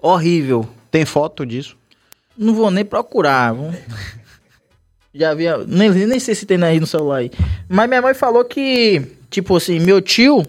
[0.00, 0.68] Horrível.
[0.92, 1.76] Tem foto disso?
[2.38, 3.54] Não vou nem procurar.
[3.54, 3.72] viu?
[5.14, 5.48] Já vi.
[5.48, 7.30] a- Nem, nem sei se tem aí no celular aí.
[7.68, 10.44] Mas minha mãe falou que, tipo assim, meu tio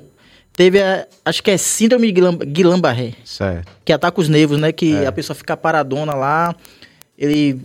[0.53, 1.07] teve a.
[1.23, 3.71] Acho que é síndrome Guillain-Barré Certo.
[3.85, 4.71] que ataca os nervos, né?
[4.71, 6.55] Que a pessoa fica paradona lá.
[7.17, 7.59] Ele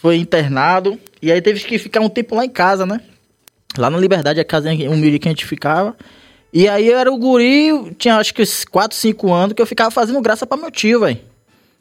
[0.00, 3.00] foi internado e aí teve que ficar um tempo lá em casa, né?
[3.76, 5.96] Lá na Liberdade, a casa humilde que a gente ficava.
[6.52, 9.66] E aí eu era o guri, tinha acho que uns 4, 5 anos, que eu
[9.66, 11.18] ficava fazendo graça pra meu tio, velho.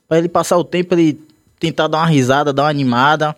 [0.07, 1.19] Pra ele passar o tempo, ele
[1.63, 3.33] tentar dar uma risada, dar uma animada.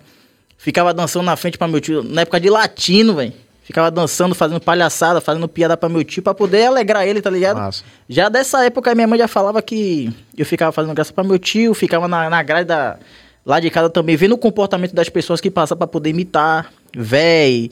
[0.58, 3.34] Ficava dançando na frente pra meu tio, na época de latino, velho.
[3.64, 7.58] Ficava dançando, fazendo palhaçada, fazendo piada pra meu tio, pra poder alegrar ele, tá ligado?
[7.58, 7.84] Massa.
[8.10, 11.74] Já dessa época, minha mãe já falava que eu ficava fazendo graça pra meu tio,
[11.74, 12.98] ficava na, na grade da,
[13.46, 16.72] lá de casa também, vendo o comportamento das pessoas que passam pra poder imitar.
[16.96, 17.70] Véi.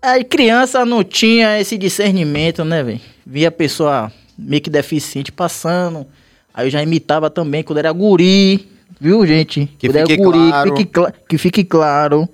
[0.00, 3.00] Aí criança não tinha esse discernimento, né, velho?
[3.24, 6.06] Via a pessoa meio que deficiente passando.
[6.54, 8.75] Aí eu já imitava também quando era guri.
[9.00, 9.66] Viu, gente?
[9.78, 10.70] Que é fique guri, claro.
[10.72, 12.28] Que fique, cla- que fique claro,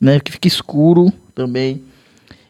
[0.00, 0.20] né?
[0.20, 1.82] Que fique escuro também.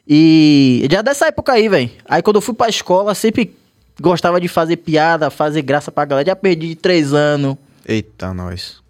[0.06, 1.90] E já dessa época aí, velho.
[2.08, 3.54] Aí quando eu fui pra escola, sempre
[4.00, 6.26] gostava de fazer piada, fazer graça pra galera.
[6.26, 7.56] Já perdi de três anos
[7.86, 8.82] Eita, nós.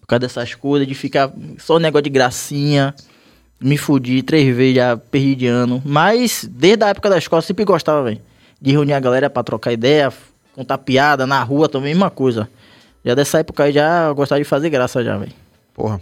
[0.00, 2.94] por causa dessas coisas, de ficar só negócio de gracinha.
[3.58, 5.80] Me fudi três vezes, já perdi de ano.
[5.84, 8.20] Mas desde a época da escola, sempre gostava, velho.
[8.60, 10.12] De reunir a galera pra trocar ideia,
[10.52, 12.48] contar piada na rua também, mesma coisa.
[13.04, 15.32] Já dessa época aí já gostava de fazer graça já, velho.
[15.74, 16.00] Porra.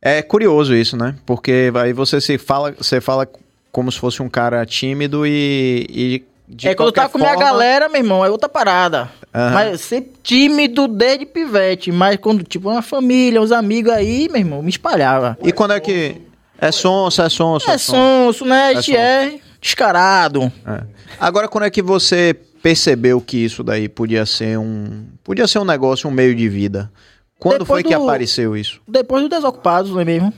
[0.00, 1.14] É curioso isso, né?
[1.24, 3.28] Porque aí você se fala, você fala
[3.70, 5.86] como se fosse um cara tímido e.
[5.88, 9.08] e de é, quando tava com minha forma- galera, meu irmão, é outra parada.
[9.34, 9.54] Aham.
[9.54, 11.90] Mas ser tímido desde pivete.
[11.90, 15.38] Mas quando, tipo, uma família, uns amigos aí, meu irmão, me espalhava.
[15.42, 16.20] E quando é que.
[16.58, 17.70] É sonso, é sonso.
[17.70, 18.64] É sonso, né?
[18.66, 20.52] A É gente é descarado.
[20.66, 20.82] É.
[21.18, 25.04] Agora, quando é que você percebeu que isso daí podia ser um.
[25.24, 26.90] Podia ser um negócio, um meio de vida?
[27.38, 28.80] Quando Depois foi que do- apareceu isso?
[28.86, 30.32] Depois do Desocupados, não é mesmo?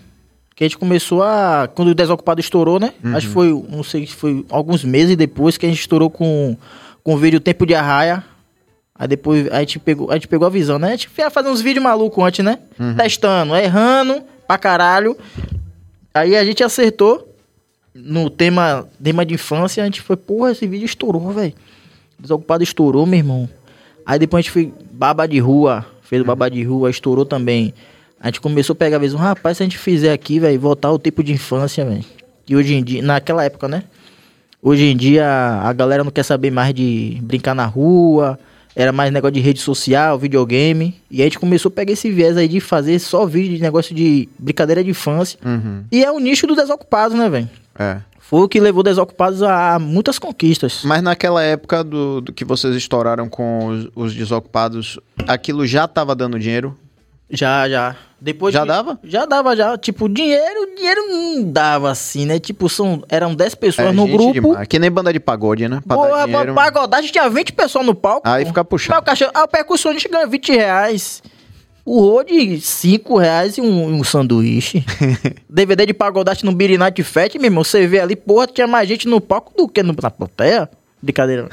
[0.57, 1.69] Que a gente começou a.
[1.75, 2.95] Quando o Desocupado estourou, né?
[3.15, 6.57] Acho que foi, não sei se foi alguns meses depois que a gente estourou com,
[7.03, 8.25] com o vídeo Tempo de Arraia.
[8.97, 10.89] Aí depois a gente pegou a, gente pegou a visão, né?
[10.89, 12.61] A gente ia fazer uns vídeos malucos antes, né?
[12.97, 15.17] Testando, errando pra caralho.
[16.15, 17.35] Aí a gente acertou
[17.93, 19.83] no tema, tema de infância.
[19.83, 21.53] A gente foi, porra, esse vídeo estourou, velho.
[22.19, 23.49] Desocupado estourou, meu irmão.
[24.07, 27.73] Aí depois a gente foi baba de rua, fez o baba de rua, estourou também.
[28.21, 30.89] A gente começou a pegar a visão, rapaz, se a gente fizer aqui, velho, voltar
[30.89, 32.05] ao tempo de infância, velho.
[32.49, 33.85] E hoje em dia, naquela época, né?
[34.63, 35.27] Hoje em dia
[35.63, 38.39] a galera não quer saber mais de brincar na rua,
[38.77, 40.95] era mais negócio de rede social, videogame.
[41.11, 43.95] E a gente começou a pegar esse viés aí de fazer só vídeo de negócio
[43.95, 45.39] de brincadeira de infância.
[45.45, 45.85] Uhum.
[45.91, 47.49] E é o nicho do desocupado, né, velho?
[47.79, 47.99] É.
[48.19, 50.81] Foi o que levou desocupados a muitas conquistas.
[50.83, 54.99] Mas naquela época do, do que vocês estouraram com os, os desocupados,
[55.29, 56.77] aquilo já tava dando dinheiro?
[57.31, 57.97] Já, já.
[58.21, 58.99] Depois Já que- dava?
[59.05, 59.77] Já dava, já.
[59.77, 62.39] Tipo, dinheiro, dinheiro não dava assim, né?
[62.39, 64.33] Tipo, são, eram 10 pessoas É, no gente grupo.
[64.33, 64.69] demais.
[64.69, 65.81] Que nem banda de pagode, né?
[65.87, 66.55] Pra Porra, dinheiro.
[66.55, 68.27] pra pagodagem tinha 20 pessoas no palco.
[68.29, 68.49] Aí pô.
[68.49, 68.95] fica puxado.
[68.95, 71.23] Mas o cachorro, ah, o percussionista ganha 20 reais.
[71.85, 74.83] O road, 5 reais e um, um sanduíche.
[75.51, 77.63] DVD de pagodagem no Night Fest, meu irmão.
[77.63, 80.71] Você vê ali, porra, tinha mais gente no palco do que no, na plateia.
[81.05, 81.49] Brincadeira.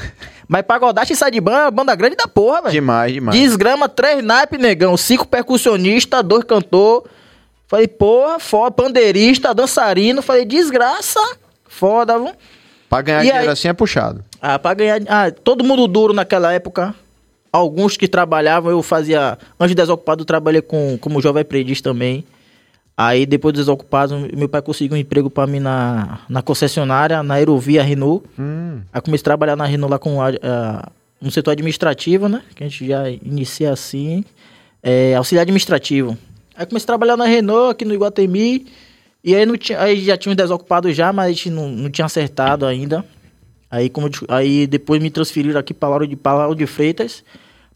[0.48, 2.72] Mas pagodagem sai de banda, é banda grande da porra, velho.
[2.72, 3.38] Demais, demais.
[3.38, 4.96] Desgrama, três naipes, negão.
[4.96, 7.06] Cinco percussionistas, dois cantor.
[7.68, 10.22] Falei, porra, foda, pandeirista, dançarino.
[10.22, 11.20] Falei, desgraça.
[11.68, 12.32] Foda, viu?
[12.90, 14.24] Pra ganhar E dinheiro aí- assim é puxado.
[14.42, 15.00] Ah, pra ganhar.
[15.08, 16.94] Ah, todo mundo duro naquela época.
[17.52, 19.38] Alguns que trabalhavam, eu fazia.
[19.60, 22.26] Antes de desocupado, eu trabalhei com, como jovem aprendiz também.
[23.04, 27.36] Aí, depois do desocupado, meu pai conseguiu um emprego pra mim na, na concessionária, na
[27.36, 28.26] Aerovia Renault.
[28.38, 30.90] Hum, Aí comecei a trabalhar na Renault lá com a, a-
[31.22, 32.42] no setor administrativo, né?
[32.56, 34.24] Que a gente já inicia assim.
[34.84, 36.18] É, auxiliar administrativo.
[36.56, 38.66] Aí comecei a trabalhar na Renault aqui no Iguatemi.
[39.24, 41.90] E aí, não tinha, aí já tinha um desocupado já, mas a gente não, não
[41.90, 43.06] tinha acertado ainda.
[43.70, 47.24] Aí, como, aí depois me transferiram aqui para Lauro de, pra Lauro de Freitas.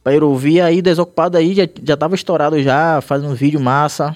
[0.04, 0.66] Pra Aerovia.
[0.66, 4.16] Aí desocupado aí já, já tava estourado já, fazendo um vídeo massa.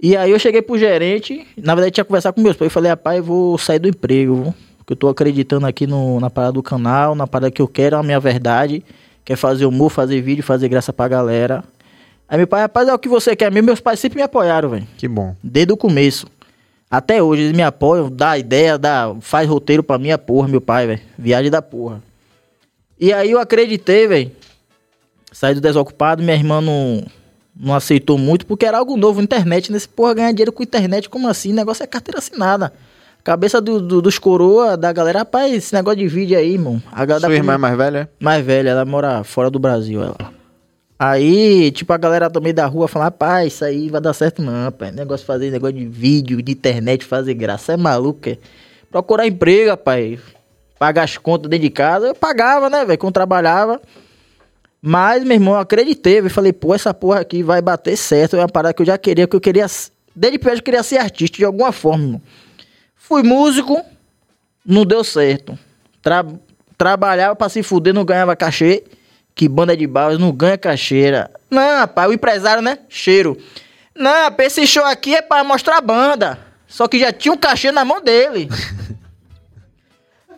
[0.00, 2.70] E aí eu cheguei pro gerente, na verdade tinha que conversar com meus pais, eu
[2.70, 6.52] falei, rapaz, eu vou sair do emprego, porque eu tô acreditando aqui no, na parada
[6.52, 8.84] do canal, na parada que eu quero, a minha verdade,
[9.24, 11.64] que é fazer humor, fazer vídeo, fazer graça pra galera.
[12.28, 14.68] Aí meu pai, rapaz, é o que você quer mesmo, meus pais sempre me apoiaram,
[14.68, 15.34] velho, que bom.
[15.42, 16.26] desde o começo.
[16.90, 20.86] Até hoje eles me apoiam, dá ideia, dá, faz roteiro pra minha porra, meu pai,
[20.86, 22.02] velho, viagem da porra.
[23.00, 24.30] E aí eu acreditei, velho,
[25.32, 27.02] saí do desocupado, minha irmã não,
[27.58, 31.28] não aceitou muito, porque era algo novo, internet, nesse porra, ganhar dinheiro com internet, como
[31.28, 31.52] assim?
[31.52, 32.72] O negócio é carteira assinada.
[33.24, 36.80] Cabeça do, do- dos coroa, da galera, rapaz, esse negócio de vídeo aí, irmão.
[36.92, 38.10] A galera Sua irmã é mais velha?
[38.20, 40.16] mais velha, ela mora fora do Brasil, ela.
[40.98, 44.64] Aí, tipo, a galera também da rua fala, rapaz, isso aí vai dar certo não,
[44.64, 44.94] rapaz.
[44.94, 48.38] Negócio de fazer negócio de vídeo, de internet, fazer graça, é maluco, é?
[48.90, 50.20] Procurar emprego, rapaz.
[50.78, 53.80] Pagar as contas dentro de casa, eu pagava, né, velho, quando trabalhava.
[54.88, 58.36] Mas, meu irmão, eu acreditei, eu falei, pô, essa porra aqui vai bater certo.
[58.36, 59.66] É uma parada que eu já queria, que eu queria.
[60.14, 62.22] Desde perto eu queria ser artista de alguma forma, irmão.
[62.94, 63.84] Fui músico,
[64.64, 65.58] não deu certo.
[66.00, 66.24] Tra-
[66.78, 68.84] trabalhava pra se fuder, não ganhava cachê.
[69.34, 71.32] Que banda de balas não ganha cacheira.
[71.50, 72.78] Não, rapaz, o empresário, né?
[72.88, 73.36] Cheiro.
[73.92, 76.38] Não, esse show aqui é pra mostrar a banda.
[76.68, 78.48] Só que já tinha um cachê na mão dele.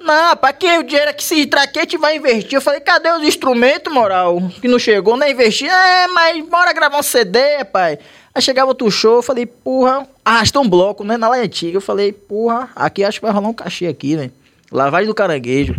[0.01, 2.55] Não, pra que o dinheiro que se traquete vai investir?
[2.55, 4.41] Eu falei, cadê os instrumentos, moral?
[4.61, 5.71] Que não chegou, nem investir.
[5.71, 7.99] É, mas bora gravar um CD, pai.
[8.35, 11.17] Aí chegava outro show, eu falei, porra, arrastou um bloco, né?
[11.17, 11.77] Na lá antiga.
[11.77, 14.33] Eu falei, porra, aqui acho que vai rolar um cachê aqui, velho.
[14.71, 15.75] Lavagem do caranguejo.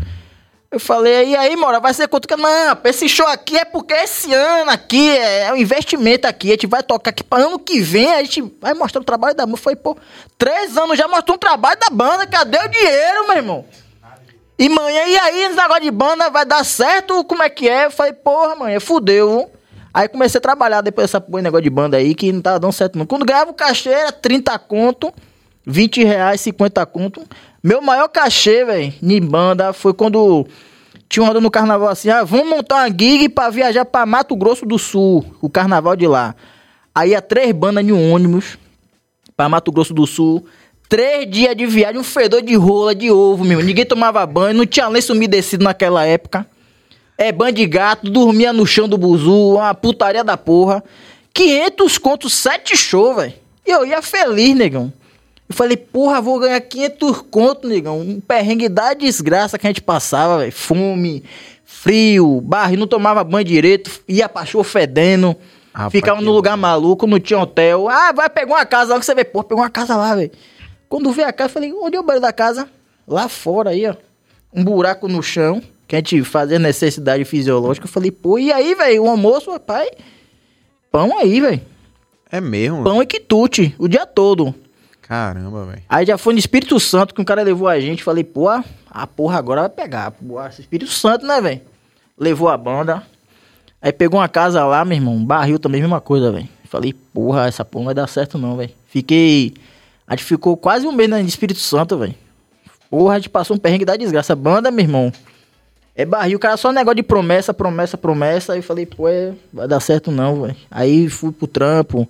[0.72, 2.36] Eu falei, e aí, Mora, vai ser quanto que.
[2.36, 6.50] Não, esse show aqui é porque esse ano aqui é, é um investimento aqui.
[6.50, 9.36] A gente vai tocar aqui para ano que vem, a gente vai mostrar o trabalho
[9.36, 9.58] da banda.
[9.58, 9.98] Foi, pô,
[10.38, 12.28] três anos já mostrou um trabalho da banda.
[12.28, 13.66] Cadê o dinheiro, meu irmão?
[14.60, 17.24] E manhã, e aí, esse negócio de banda vai dar certo?
[17.24, 17.86] Como é que é?
[17.86, 19.50] Eu falei, porra, manhã, fudeu.
[19.94, 22.74] Aí comecei a trabalhar depois dessa porra, negócio de banda aí, que não tava dando
[22.74, 23.06] certo não.
[23.06, 25.14] Quando ganhava o cachê era 30 conto,
[25.66, 27.24] 20 reais, 50 conto.
[27.64, 30.46] Meu maior cachê, velho, em banda, foi quando
[31.08, 34.36] tinha uma onda no carnaval assim, ah, vamos montar uma gig pra viajar pra Mato
[34.36, 36.36] Grosso do Sul, o carnaval de lá.
[36.94, 38.58] Aí ia três bandas em um ônibus
[39.38, 40.46] pra Mato Grosso do Sul.
[40.90, 43.62] Três dias de viagem, um fedor de rola, de ovo, meu.
[43.62, 46.48] Ninguém tomava banho, não tinha lenço umedecido naquela época.
[47.16, 50.84] É banho de gato, dormia no chão do buzu, uma putaria da porra.
[51.32, 53.34] 500 contos, sete shows, velho.
[53.68, 54.92] E eu ia feliz, negão.
[55.48, 58.00] Eu falei, porra, vou ganhar 500 contos, negão.
[58.00, 60.52] Um perrengue da desgraça que a gente passava, velho.
[60.52, 61.24] Fome,
[61.64, 65.36] frio, barro, não tomava banho direito, ia pra show fedendo.
[65.72, 67.88] Rapaz, ficava num lugar maluco, não tinha hotel.
[67.88, 69.24] Ah, vai pegar uma casa lá que você vê.
[69.24, 70.32] Porra, pegou uma casa lá, velho.
[70.90, 72.68] Quando veio a casa, eu falei, onde é o banheiro da casa?
[73.08, 73.96] Lá fora aí, ó.
[74.52, 77.86] Um buraco no chão, que a gente fazia necessidade fisiológica.
[77.86, 79.04] Eu falei, pô, e aí, velho?
[79.04, 79.90] O almoço, rapaz?
[80.92, 81.62] Pão aí, velho.
[82.32, 82.84] É mesmo?
[82.84, 84.54] Pão e quitute, o dia todo.
[85.02, 85.84] Caramba, velho.
[85.88, 88.04] Aí já foi no Espírito Santo que um cara levou a gente.
[88.04, 90.14] Falei, pô, a porra agora vai pegar.
[90.50, 91.62] Esse Espírito Santo, né, velho?
[92.18, 93.04] Levou a banda.
[93.82, 95.24] Aí pegou uma casa lá, meu irmão.
[95.24, 96.50] Barril também, mesma coisa, velho.
[96.66, 98.72] Falei, porra, essa porra não vai dar certo não, velho.
[98.88, 99.54] Fiquei.
[100.10, 102.16] A gente ficou quase um mês no Espírito Santo, velho.
[102.90, 104.36] Porra, a gente passou um perrengue da desgraça.
[104.36, 105.14] Banda, meu irmão.
[105.96, 108.54] É barril, o cara só negócio de promessa, promessa, promessa.
[108.54, 110.56] Aí eu falei, pô, é, vai dar certo não, velho.
[110.72, 112.10] Aí fui pro trampo.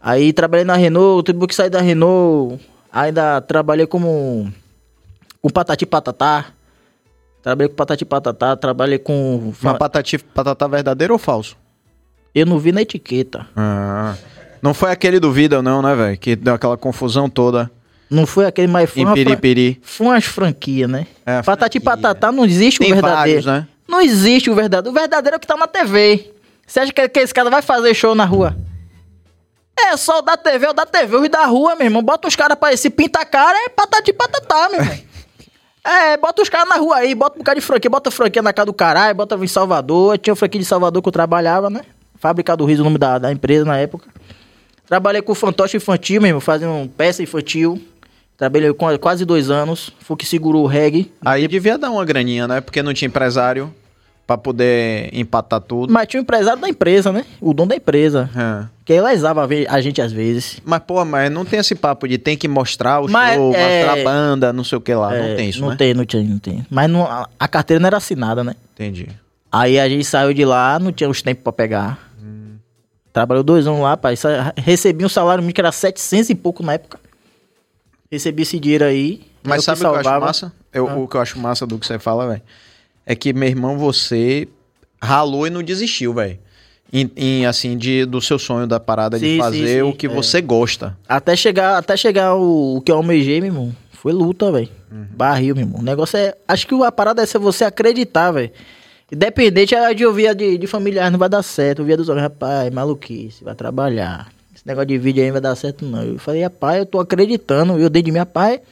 [0.00, 2.58] Aí trabalhei na Renault, tive que sair da Renault.
[2.90, 4.52] Ainda trabalhei como.
[5.40, 6.46] com patati patatá.
[7.40, 9.52] Trabalhei com patati patatá, trabalhei com.
[9.62, 11.56] Mas patati, patatá verdadeiro ou falso?
[12.34, 13.46] Eu não vi na etiqueta.
[13.54, 14.16] Ah.
[14.62, 16.16] Não foi aquele do Vida, não, né, velho?
[16.16, 17.68] Que deu aquela confusão toda
[18.08, 19.80] Não foi aquele, mas foi em Piripiri.
[19.82, 21.06] Foi umas franquias, né?
[21.26, 22.02] É, patati franquia.
[22.02, 23.42] patatá não existe o Tem verdadeiro.
[23.42, 23.66] vários, né?
[23.88, 24.96] Não existe o verdadeiro.
[24.96, 26.32] O verdadeiro é o que tá na TV.
[26.64, 28.56] Você acha que, que esse cara vai fazer show na rua?
[29.78, 32.02] É só o da TV, o da TV, os da rua, meu irmão.
[32.02, 34.98] Bota os caras pra esse pinta a cara, é patati patatá, meu irmão.
[35.84, 38.52] É, bota os caras na rua aí, bota um bocado de franquia, bota franquia na
[38.52, 40.16] casa do caralho, bota em Salvador.
[40.16, 41.80] Tinha franquia de Salvador que eu trabalhava, né?
[42.20, 44.08] Fábrica do Riso, o nome da, da empresa na época.
[44.86, 47.80] Trabalhei com fantoche infantil, meu irmão, fazendo peça infantil.
[48.36, 49.90] Trabalhei com quase dois anos.
[50.00, 51.10] Foi que segurou o reggae.
[51.24, 52.60] Aí devia dar uma graninha, né?
[52.60, 53.72] Porque não tinha empresário
[54.26, 55.92] pra poder empatar tudo.
[55.92, 57.24] Mas tinha o empresário da empresa, né?
[57.40, 58.28] O dono da empresa.
[58.34, 58.66] É.
[58.84, 60.60] Que ele lesava a gente às vezes.
[60.64, 63.84] Mas, pô, mas não tem esse papo de tem que mostrar o Mas, show, é-
[63.84, 65.14] mostrar a banda, não sei o que lá.
[65.14, 65.76] É, não tem isso, não né?
[65.76, 66.66] tem, não tinha, não tem.
[66.68, 68.54] Mas não- a, a carteira não era assinada, né?
[68.74, 69.08] Entendi.
[69.50, 72.11] Aí a gente saiu de lá, não tinha os tempos pra pegar.
[73.12, 74.14] Trabalhou dois anos lá, pai.
[74.56, 76.98] Recebi um salário mínimo que era 700 e pouco na época.
[78.10, 79.22] Recebi esse dinheiro aí.
[79.42, 80.52] Mas sabe o que eu acho massa?
[80.72, 80.96] Eu- Ah.
[80.96, 82.42] O que eu acho massa do que você fala, velho?
[83.04, 84.48] É que, meu irmão, você
[85.02, 86.38] ralou e não desistiu, velho.
[86.92, 89.94] Em, em, assim, de, do seu sonho da parada de Sim, sim, fazer sim, o
[89.94, 90.08] que é.
[90.10, 90.96] você gosta.
[91.08, 93.74] Até chegar, até chegar o, o que eu almejei, meu irmão.
[93.92, 94.68] Foi luta, velho.
[94.90, 95.06] Uhum.
[95.10, 95.80] Barril, meu irmão.
[95.80, 96.34] O negócio é.
[96.46, 98.50] Acho que a parada é você acreditar, velho.
[99.12, 101.80] Independente ah, de ouvir de, de familiar, não vai dar certo.
[101.82, 104.32] Eu via dos homens, rapaz, maluquice, vai trabalhar.
[104.54, 106.02] Esse negócio de vídeo aí não vai dar certo, não.
[106.02, 107.78] Eu falei, rapaz, eu tô acreditando.
[107.78, 108.62] Eu dei de minha pai.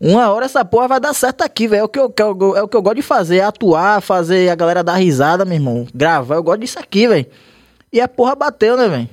[0.00, 1.80] Uma hora essa porra vai dar certo aqui, velho.
[1.80, 4.54] É o que eu, é o que eu gosto de fazer, é atuar, fazer a
[4.54, 5.86] galera dar risada, meu irmão.
[5.94, 7.26] Gravar, eu gosto disso aqui, velho.
[7.92, 9.08] E a porra bateu, né, velho?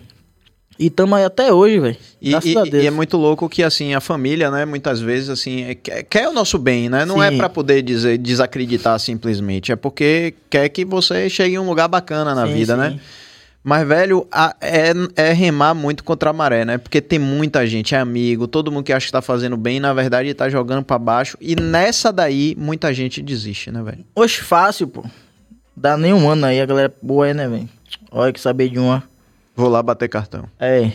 [0.80, 1.96] E tamo aí até hoje, velho.
[2.22, 5.76] E, e- e é muito louco que, assim, a família, né, muitas vezes, assim, é-
[5.76, 7.06] quer, quer o nosso bem, né?
[7.06, 7.38] Não é Sim.
[7.38, 9.72] pra poder dizer, desacreditar simplesmente.
[9.72, 12.80] É porque quer que você chegue em um lugar bacana na Sim, vida, sim.
[12.80, 13.00] né?
[13.64, 16.78] Mas, velho, a- é, é remar muito contra a maré, né?
[16.78, 19.94] Porque tem muita gente, é amigo, todo mundo que acha que tá fazendo bem, na
[19.94, 21.38] verdade tá jogando pra baixo.
[21.40, 24.00] E nessa daí, muita gente desiste, né, velho?
[24.16, 25.06] Oxe, fácil, pô.
[25.78, 27.70] Dá nem um ano aí, a galera boa aí, né, velho?
[28.12, 29.02] Olha que saber de uma.
[29.56, 30.45] Vou lá bater cartão.
[30.60, 30.91] É.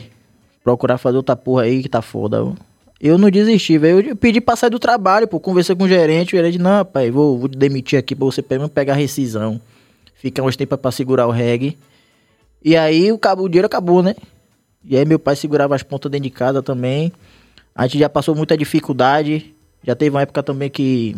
[0.64, 2.44] Procurar fazer outra porra aí que tá foda.
[2.44, 2.52] ó.
[3.00, 4.10] Eu não desisti, velho.
[4.10, 5.38] Eu pedi pra sair do trabalho, pô.
[5.38, 6.34] Conversei com o gerente.
[6.34, 9.60] O gerente, não, pai, vou, vou demitir aqui pra você pelo menos pegar a rescisão.
[10.14, 11.78] Ficar uns tempos pra segurar o reggae.
[12.64, 14.16] E aí o, cabo, o dinheiro acabou, né?
[14.84, 17.12] E aí meu pai segurava as pontas dentro de casa também.
[17.72, 19.54] A gente já passou muita dificuldade.
[19.84, 21.14] Já teve uma época também que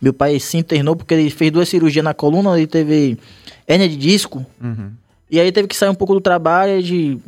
[0.00, 2.56] meu pai se internou porque ele fez duas cirurgias na coluna.
[2.56, 3.18] Ele teve
[3.66, 4.46] hérnia de disco.
[4.62, 4.92] Uhum.
[5.30, 7.18] E aí teve que sair um pouco do trabalho de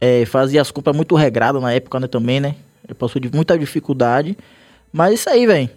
[0.00, 2.54] é, fazia as compras muito regrado na época, né, também, né?
[2.84, 4.36] Ele passou de muita dificuldade.
[4.92, 5.68] Mas isso aí, velho.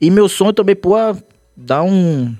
[0.00, 0.94] E meu sonho também, pô,
[1.56, 2.34] dar um,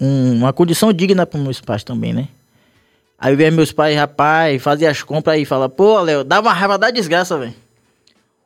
[0.00, 2.28] um- uma condição digna para meus pais também, né?
[3.18, 6.76] Aí vem meus pais, rapaz, fazia as compras aí, fala, pô, Léo, dava uma raiva
[6.78, 7.54] da desgraça, velho.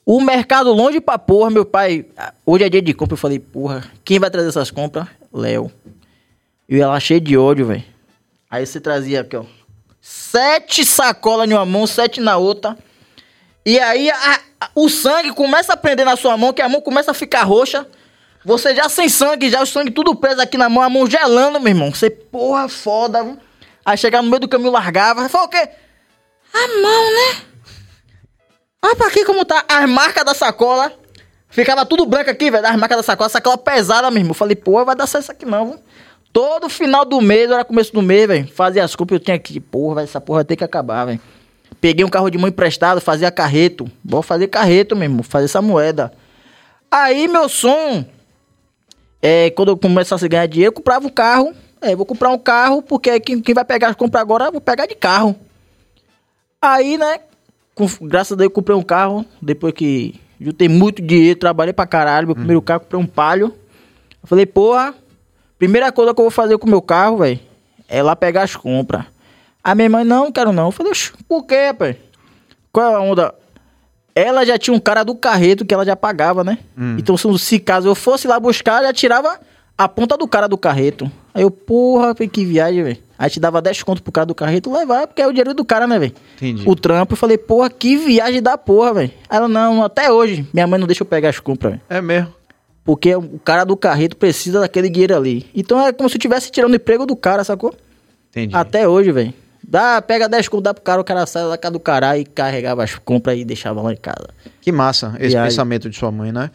[0.05, 2.05] O mercado longe pra porra, meu pai.
[2.45, 5.07] Hoje é dia de compra, eu falei, porra, quem vai trazer essas compras?
[5.32, 5.70] Léo.
[6.68, 7.82] Eu ia lá cheio de ódio, velho.
[8.57, 9.44] Aí você trazia aqui, ó.
[10.00, 12.76] Sete sacolas em uma mão, sete na outra.
[13.66, 16.80] E aí a- a- o sangue começa a prender na sua mão, que a mão
[16.80, 17.86] começa a ficar roxa.
[18.44, 21.61] Você já sem sangue, já o sangue tudo preso aqui na mão, a mão gelando,
[21.61, 21.92] meu irmão.
[21.92, 23.22] Você, porra, foda.
[23.22, 23.36] viu?
[23.84, 25.28] Aí chegava no meio do caminho, largava.
[25.28, 25.68] Falou o quê?
[26.54, 27.42] A mão, né?
[28.82, 29.64] Olha pra aqui como tá.
[29.68, 30.92] As marcas da sacola.
[31.48, 32.66] Ficava tudo branco aqui, velho.
[32.66, 33.28] As marcas da sacola.
[33.28, 34.30] Sacola pesada mesmo.
[34.30, 35.80] Eu falei, pô, vai dar certo isso aqui não, viu?
[36.37, 38.47] Todo final do mês, era começo do mês, velho.
[38.49, 41.18] Fazia as compras, eu tinha que, porra, velho, essa porra vai ter que acabar, velho.
[41.80, 43.91] Peguei um carro de mão emprestado, fazia carreto.
[44.05, 46.12] Vou fazer carreto mesmo, fazer essa moeda.
[46.91, 48.05] Aí meu som,
[49.22, 51.55] é, quando eu começasse a ganhar dinheiro, eu comprava um carro.
[51.80, 54.61] É, vou comprar um carro, porque quem, quem vai pegar as compras agora, eu vou
[54.61, 55.34] pegar de carro.
[56.61, 57.20] Aí, né,
[57.74, 61.87] com- graças a Deus eu comprei um carro, depois que juntei muito dinheiro, trabalhei pra
[61.87, 63.55] caralho, meu primeiro carro, comprei um palio.
[64.22, 64.95] Eu falei, porra,
[65.59, 67.40] primeira coisa que eu vou fazer com o meu carro, velho,
[67.88, 69.04] é lá pegar as compras.
[69.62, 70.66] A minha mãe, não, não quero não.
[70.66, 71.96] Eu falei, "Oxe, por quê, pai?
[72.72, 73.34] Qual é a onda?
[74.14, 76.59] Ela já tinha um cara do carreto que ela já pagava, né?
[76.98, 79.38] Então, se, se caso eu fosse lá buscar, já tirava
[79.76, 81.11] a ponta do cara do carreto.
[81.34, 82.98] Aí eu, porra, que viagem, velho.
[83.18, 85.64] Aí te dava 10 conto pro cara do carreto levar, porque é o dinheiro do
[85.64, 86.14] cara, né, velho?
[86.36, 86.62] Entendi.
[86.66, 87.12] O trampo.
[87.14, 89.11] Eu falei, porra, que viagem da porra, velho.
[89.28, 91.82] Ela, não, até hoje, minha mãe não deixa eu pegar as compras, velho.
[91.88, 92.32] É mesmo.
[92.87, 95.45] Porque o cara do carreto precisa daquele dinheiro ali.
[95.55, 97.74] Então é como se estivesse tirando o emprego do cara, sacou?
[98.30, 98.55] Entendi.
[98.57, 99.34] Até hoje, velho.
[99.68, 102.24] Dá, pega 10 conto, dá pro cara, o cara sai da casa do caralho e
[102.24, 104.28] carregava as compras e deixava lá em casa.
[104.61, 105.49] Que massa esse E aí?
[105.49, 106.53] pensamento de sua mãe, né?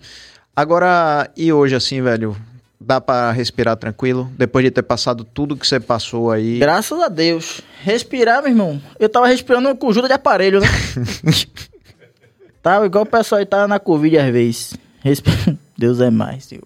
[0.55, 2.35] Agora, e hoje, assim, velho?
[2.79, 4.31] Dá pra respirar tranquilo?
[4.37, 6.57] Depois de ter passado tudo que você passou aí.
[6.57, 7.61] Graças a Deus.
[7.83, 8.81] Respirar, meu irmão.
[8.97, 10.67] Eu tava respirando com ajuda de aparelho, né?
[12.61, 14.73] tava igual o pessoal aí tava na Covid às vezes.
[15.03, 16.61] Respi- Deus é mais, tio.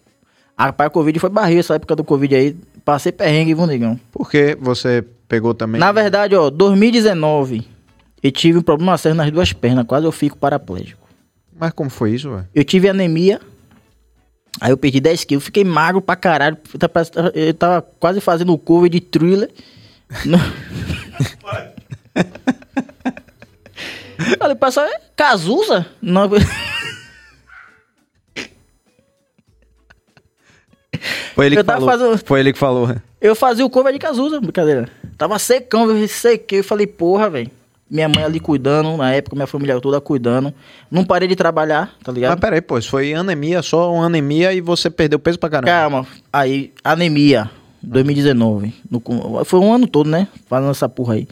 [0.58, 2.56] A rapaz, a Covid foi barriga, essa época do Covid aí.
[2.84, 3.98] Passei perrengue, viu, negão?
[4.12, 5.80] Porque você pegou também.
[5.80, 7.66] Na verdade, ó, 2019,
[8.22, 9.86] eu tive um problema sério nas duas pernas.
[9.88, 11.02] Quase eu fico paraplégico.
[11.58, 12.46] Mas como foi isso, velho?
[12.54, 13.40] Eu tive anemia.
[14.60, 15.46] Aí eu perdi 10 quilos.
[15.46, 16.58] Fiquei magro pra caralho.
[17.34, 19.50] Eu tava quase fazendo o cover de thriller.
[20.26, 20.38] No-
[24.40, 25.86] Falei, pessoal, é Cazuza?
[26.02, 26.30] Não.
[31.36, 31.90] Foi ele que falou.
[31.90, 32.96] fazendo- Foi ele que falou.
[33.22, 34.88] Eu fazia o cover de Cazuza, brincadeira.
[35.18, 36.60] Tava secão, eu sequei.
[36.60, 37.50] Eu falei, porra, velho.
[37.90, 40.52] Minha mãe ali cuidando, na época, minha família toda cuidando.
[40.90, 42.32] Não parei de trabalhar, tá ligado?
[42.32, 45.68] Mas peraí, pô, isso foi anemia, só uma anemia e você perdeu peso pra caramba.
[45.72, 47.50] Calma, aí, anemia,
[47.84, 48.74] 2019.
[48.90, 49.02] No
[49.46, 50.28] foi um ano todo, né?
[50.48, 51.28] Fazendo essa porra aí.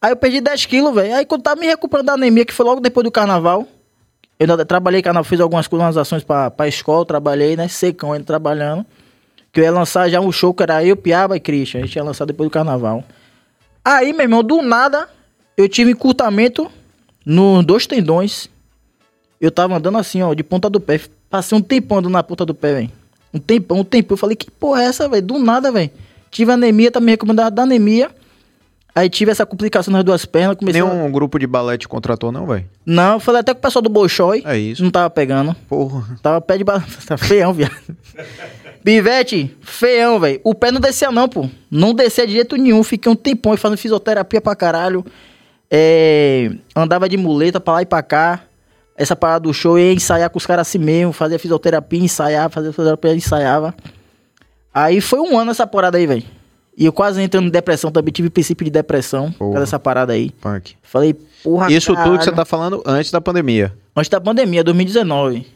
[0.00, 1.14] Aí eu perdi 10 quilos, velho.
[1.16, 3.66] Aí quando tava me recuperando da anemia, que foi logo depois do carnaval,
[4.38, 7.66] eu trabalhei carnaval, fiz algumas coisas, umas ações pra, pra escola, trabalhei, né?
[7.66, 8.86] Secão ainda trabalhando.
[9.58, 11.80] Que eu ia lançar já um show que era eu, Piaba e Christian.
[11.80, 13.02] A gente ia lançar depois do carnaval.
[13.84, 15.08] Aí, meu irmão, do nada,
[15.56, 16.70] eu tive encurtamento
[17.26, 18.48] nos dois tendões.
[19.40, 21.00] Eu tava andando assim, ó, de ponta do pé.
[21.28, 22.92] Passei um tempão andando na ponta do pé, velho.
[23.34, 24.14] Um tempão, um tempão.
[24.14, 25.26] Eu falei, que porra é essa, velho?
[25.26, 25.90] Do nada, velho.
[26.30, 28.12] Tive anemia, tá me recomendando da anemia.
[28.94, 30.56] Aí tive essa complicação nas duas pernas.
[30.56, 30.84] Comecei a...
[30.84, 32.64] Nenhum grupo de balé te contratou, não, velho?
[32.86, 34.44] Não, eu falei até com o pessoal do Bolshoi.
[34.46, 34.84] É isso.
[34.84, 35.52] Não tava pegando.
[35.68, 36.16] Porra.
[36.22, 36.80] Tava pé de ba...
[37.08, 37.74] Tá feião, viado.
[38.84, 40.40] Pivete, feião, velho.
[40.44, 41.48] O pé não descia não, pô.
[41.70, 42.82] Não descia de jeito nenhum.
[42.82, 45.04] Fiquei um tempão aí fazendo fisioterapia pra caralho.
[45.70, 48.40] É, Andava de muleta pra lá e pra cá.
[48.96, 51.12] Essa parada do show, eu ia ensaiar com os caras assim mesmo.
[51.12, 53.74] Fazia fisioterapia, ensaiava, fazia fisioterapia, ensaiava.
[54.74, 56.24] Aí foi um ano essa parada aí, velho.
[56.76, 58.12] E eu quase entrando em depressão também.
[58.12, 59.50] Tive princípio de depressão por Porra.
[59.54, 60.30] causa dessa parada aí.
[60.40, 60.74] Punk.
[60.82, 62.22] Falei, porra, Isso tudo que caralho.
[62.24, 63.72] você tá falando antes da pandemia.
[63.96, 65.46] Antes da pandemia, 2019.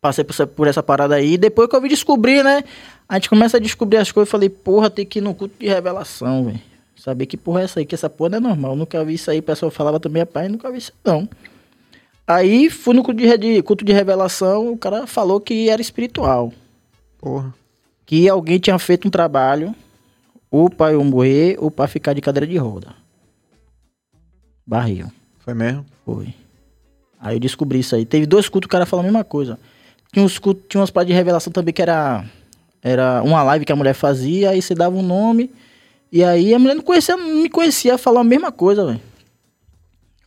[0.00, 1.36] Passei por essa, por essa parada aí.
[1.36, 2.64] Depois que eu vim descobrir, né?
[3.08, 4.30] A gente começa a descobrir as coisas.
[4.30, 6.60] Falei, porra, tem que ir no culto de revelação, velho.
[6.96, 8.76] Saber que porra é essa aí, que essa porra não é normal.
[8.76, 9.38] Nunca vi isso aí.
[9.38, 11.28] O pessoal falava também, rapaz, nunca vi isso não.
[12.26, 14.72] Aí fui no culto de, de- culto de revelação.
[14.72, 16.52] O cara falou que era espiritual.
[17.18, 17.54] Porra.
[18.06, 19.74] Que alguém tinha feito um trabalho.
[20.50, 22.88] Ou pra eu morrer, ou pra ficar de cadeira de roda.
[24.66, 25.06] Barril.
[25.40, 25.84] Foi mesmo?
[26.04, 26.34] Foi.
[27.20, 28.04] Aí eu descobri isso aí.
[28.04, 29.58] Teve dois cultos o cara falou a mesma coisa.
[30.12, 32.24] Tinha, uns cultos, tinha umas paradas de revelação também que era,
[32.82, 35.50] era uma live que a mulher fazia, aí você dava um nome.
[36.12, 39.00] E aí a mulher não conhecia, não me conhecia, falou a mesma coisa, velho.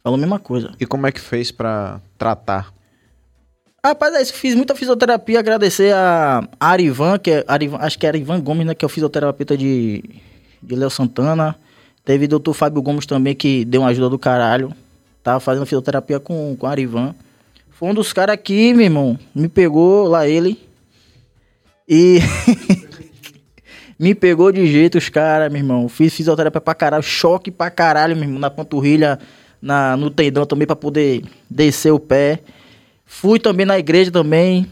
[0.02, 0.72] Falou a mesma coisa.
[0.80, 2.74] E como é que fez pra tratar?
[3.86, 4.34] Rapaz, é isso.
[4.34, 5.40] Fiz muita fisioterapia.
[5.40, 8.74] Agradecer a Arivan, que é, Arivan, acho que era Ivan Gomes, né?
[8.74, 10.02] Que é o fisioterapeuta de,
[10.62, 11.54] de Léo Santana.
[12.06, 14.74] Teve o doutor Fábio Gomes também, que deu uma ajuda do caralho.
[15.22, 17.14] Tava fazendo fisioterapia com, com a Arivan.
[17.74, 20.60] Foi um dos caras que, meu irmão, me pegou lá ele.
[21.88, 22.20] E.
[24.00, 25.90] me pegou de jeito os caras, meu irmão.
[25.90, 29.20] Fiz fisioterapia pra caralho, choque pra caralho, meu irmão, na panturrilha,
[29.62, 32.40] na, no tendão também pra poder descer o pé.
[33.06, 34.68] Fui também na igreja também.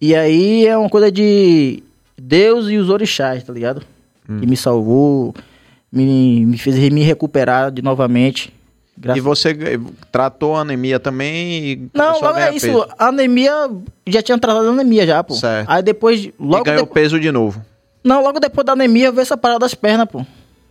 [0.00, 1.82] E aí é uma coisa de
[2.16, 3.82] Deus e os orixás, tá ligado?
[4.26, 5.34] Que me salvou,
[5.90, 8.52] me, me fez me recuperar de novamente.
[8.96, 9.56] Graças E você
[10.12, 12.66] tratou a anemia também e Não, logo é isso.
[12.66, 12.86] peso.
[12.98, 13.52] Anemia,
[14.06, 15.34] já tinha tratado a anemia já, pô.
[15.34, 15.68] Certo.
[15.70, 17.64] Aí depois, E logo ganhou depo- peso de novo.
[18.04, 20.24] Não, logo depois da anemia veio essa parada das pernas, pô.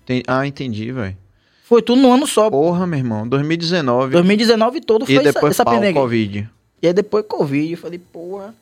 [0.06, 1.18] Tem- Ah, entendi, velho.
[1.64, 2.50] Foi tudo no ano só.
[2.50, 3.28] Porra, meu irmão.
[3.28, 4.12] 2019.
[4.14, 6.00] 2019 todo foi e essa, depois essa pau, penega.
[6.00, 6.50] Covid.
[6.84, 8.54] E aí depois Covid, eu falei, porra,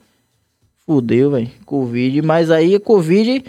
[0.86, 2.22] fudeu, velho, Covid.
[2.22, 3.44] Mas aí Covid,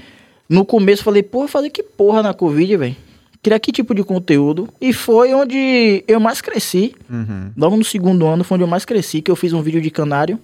[0.49, 2.97] no começo eu falei, porra, eu falei que porra na Covid, velho.
[3.43, 4.69] Criar que tipo de conteúdo.
[4.81, 6.95] E foi onde eu mais cresci.
[7.09, 7.51] Uhum.
[7.57, 9.91] Logo no segundo ano foi onde eu mais cresci, que eu fiz um vídeo de
[9.91, 10.39] canário.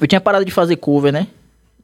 [0.00, 1.28] Eu tinha parado de fazer cover, né?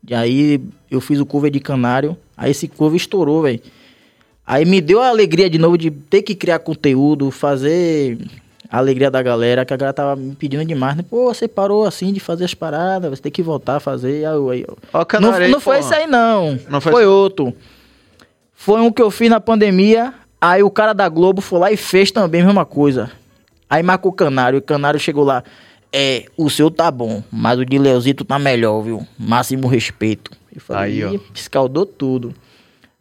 [0.08, 0.60] E aí
[0.90, 2.16] eu fiz o cover de canário.
[2.36, 3.60] Aí esse cover estourou, velho.
[4.46, 8.18] Aí me deu a alegria de novo de ter que criar conteúdo, fazer
[8.70, 11.04] a alegria da galera, que a galera tava me pedindo demais, né?
[11.08, 14.24] Pô, você parou assim de fazer as paradas, você tem que voltar a fazer.
[14.24, 16.58] Aí, aí, eu- Ó, não, canário aí, não foi esse aí, não.
[16.68, 17.54] Não foi foi outro.
[18.60, 20.12] Foi um que eu fiz na pandemia.
[20.40, 23.08] Aí o cara da Globo foi lá e fez também a mesma coisa.
[23.70, 24.56] Aí marcou o Canário.
[24.56, 25.44] E o Canário chegou lá.
[25.92, 29.06] É, o seu tá bom, mas o de Leozito tá melhor, viu?
[29.16, 30.32] Máximo respeito.
[30.52, 31.10] Eu falei, Aí, ó.
[31.12, 32.34] "Ih, escaldou tudo.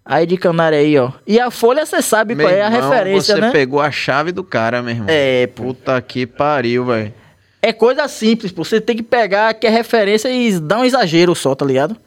[0.06, 1.12] Aí de Canário aí, ó.
[1.26, 3.52] E a Folha, você sabe Meu qual é a irmão, referência, você né?
[3.52, 5.08] pegou a chave do cara, meu irmão.
[5.10, 5.64] É, pô.
[5.64, 7.14] Puta que pariu, velho.
[7.62, 8.64] É coisa simples, pô.
[8.64, 11.98] Você tem que pegar que é referência e dar um exagero só, tá ligado?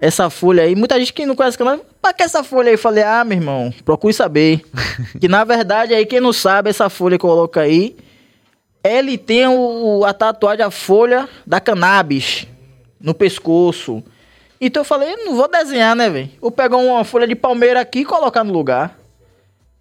[0.00, 2.74] Essa folha aí, muita gente que não conhece o canal, pra que essa folha aí?
[2.74, 4.62] Eu falei, ah, meu irmão, procure saber.
[5.20, 7.96] que na verdade, aí quem não sabe, essa folha coloca aí,
[8.84, 12.46] ele tem o, a tatuagem, a folha da cannabis
[13.00, 14.02] no pescoço.
[14.60, 16.30] Então eu falei, não vou desenhar, né, velho?
[16.40, 18.96] Vou pegar uma folha de palmeira aqui e colocar no lugar.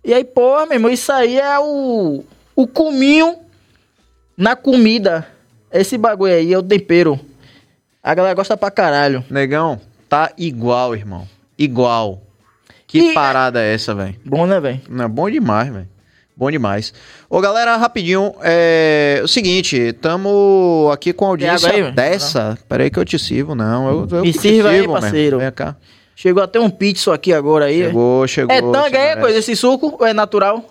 [0.03, 2.24] E aí, pô, meu irmão, isso aí é o,
[2.55, 3.38] o cuminho
[4.36, 5.28] na comida.
[5.72, 7.20] Esse bagulho aí é o tempero.
[8.01, 9.24] A galera gosta pra caralho.
[9.30, 11.28] Negão, tá igual, irmão.
[11.58, 12.22] Igual.
[12.86, 14.16] Que E- parada é essa, velho?
[14.26, 14.82] Bom, né, velho?
[14.89, 15.88] Não, é bom demais, velho.
[16.36, 16.93] Bom demais.
[17.30, 18.34] Ô, galera, rapidinho.
[18.41, 22.58] É o seguinte, tamo aqui com a audiência aí, dessa.
[22.70, 23.89] Peraí que eu te sirvo, não.
[23.89, 25.01] Eu, eu Me sirva aí, sirvo mesmo.
[25.01, 25.39] parceiro.
[25.39, 25.76] Vem cá.
[26.16, 27.84] Chegou até um pizza aqui agora aí.
[27.86, 28.55] Chegou, chegou.
[28.55, 29.22] é tanga, é merece.
[29.22, 30.64] coisa, esse suco ou é natural?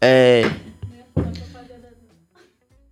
[0.00, 0.42] É.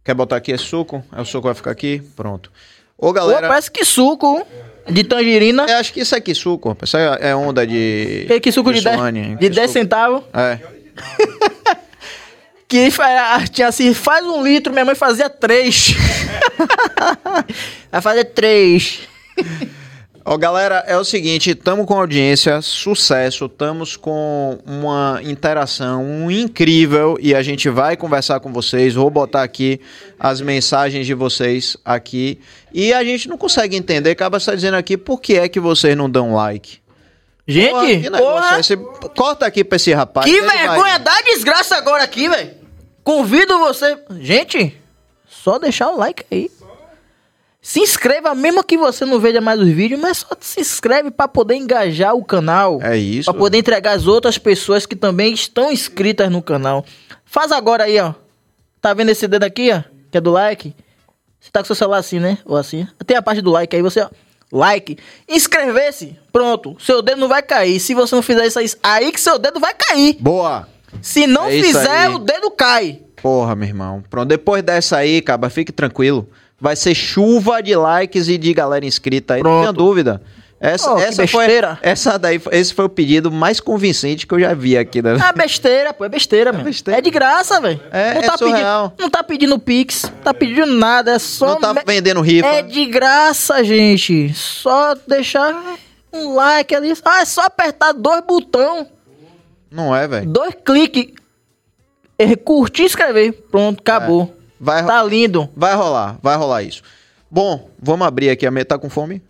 [0.04, 1.02] Quer botar aqui esse suco?
[1.11, 2.00] Aí o suco vai ficar aqui?
[2.14, 2.52] Pronto.
[2.99, 3.49] Ô, galera.
[3.49, 4.44] parece que suco
[4.88, 5.66] de tangerina.
[5.68, 6.88] Eu acho que isso aqui, suco, rapaz.
[6.90, 8.24] Isso é onda de.
[8.28, 9.72] Que, que suco de 10, Suane, de que 10 suco.
[9.72, 10.22] centavos.
[10.32, 10.59] É.
[12.68, 15.94] Que fa- tinha assim, faz um litro, minha mãe fazia três.
[17.92, 19.03] Vai fazer três.
[20.29, 27.33] Ó, galera, é o seguinte, estamos com audiência, sucesso, estamos com uma interação incrível e
[27.33, 29.81] a gente vai conversar com vocês, vou botar aqui
[30.18, 32.41] as mensagens de vocês aqui
[32.74, 35.97] e a gente não consegue entender, acaba está dizendo aqui, por que é que vocês
[35.97, 36.79] não dão like?
[37.47, 37.53] Porra,
[37.87, 38.77] Gente, que negócio porra, é esse?
[39.16, 40.27] Corta aqui pra esse rapaz.
[40.29, 42.51] que ele vai- vergonha da desgraça agora aqui, velho.
[43.05, 43.97] Convido você.
[44.18, 44.77] Gente,
[45.29, 46.51] só deixar o like aí.
[47.66, 51.26] Se inscreva, mesmo que você não veja mais os vídeos, mas só se inscreve pra
[51.26, 52.78] poder engajar o canal.
[52.80, 53.28] É isso.
[53.28, 56.84] Pra poder entregar as outras pessoas que também estão inscritas no canal.
[57.24, 58.14] Faz agora aí, ó.
[58.80, 59.82] Tá vendo esse dedo aqui, ó?
[60.12, 60.76] Que é do like?
[61.40, 62.38] Você tá com seu celular assim, né?
[62.44, 62.86] Ou assim.
[63.04, 64.10] Tem a parte do like aí, você, ó.
[64.52, 64.96] Like.
[65.28, 66.16] Inscrever-se.
[66.32, 66.76] Pronto.
[66.78, 67.80] Seu dedo não vai cair.
[67.80, 70.16] Se você não fizer isso aí, aí que seu dedo vai cair.
[70.20, 70.68] Boa!
[71.02, 73.00] Se não É fizer, o dedo cai.
[73.20, 74.04] Porra, meu irmão.
[74.08, 76.28] Pronto, depois dessa aí, caba, fique tranquilo.
[76.61, 79.61] Vai ser chuva de likes e de galera inscrita aí, não Pronto.
[79.62, 80.22] tenha dúvida.
[80.59, 81.78] Essa, Oh, essa foi, besteira.
[81.82, 85.02] essa daí, esse foi o pedido mais convincente que eu já vi aqui.
[85.02, 85.14] Né?
[85.22, 86.02] É besteira, pô.
[86.07, 86.64] É besteira, meu.
[86.64, 86.98] besteira.
[86.98, 87.78] É de graça, velho.
[87.92, 88.88] É- não é tá surreal.
[88.88, 90.04] pedindo, Não tá pedindo pix.
[90.04, 91.12] Não tá pedindo nada.
[91.12, 91.48] É só.
[91.48, 92.46] não tá me- vendendo rifa.
[92.46, 94.32] É de graça, gente.
[94.32, 95.54] Só deixar
[96.11, 96.94] um like ali.
[97.04, 98.86] Ah, é só apertar dois botões,
[99.70, 100.26] Não é, velho.
[100.26, 101.09] dois cliques.
[102.18, 103.32] É, Curtir e inscrever.
[103.50, 104.34] Pronto, acabou.
[104.66, 105.48] Vai, Tá lindo.
[105.56, 106.82] vai rolar, vai rolar isso.
[107.30, 108.64] Bom, vamos abrir aqui a mesa.
[108.66, 109.22] Tá com fome?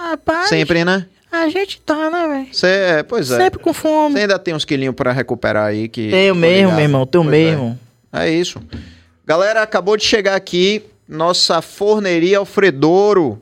[0.00, 1.06] Rapaz, Sempre, né?
[1.30, 2.54] a gente tá, né, velho?
[2.54, 3.36] Cê, é, pois é.
[3.36, 4.14] Sempre com fome.
[4.14, 6.10] Você ainda tem uns quilinhos pra recuperar aí que...
[6.10, 6.74] Tenho mesmo, ligado.
[6.76, 7.06] meu irmão.
[7.06, 7.38] Tenho Pois é.
[7.50, 7.78] mesmo.
[8.12, 8.62] É isso.
[9.26, 13.40] Galera, acabou de chegar aqui nossa forneria Alfredouro.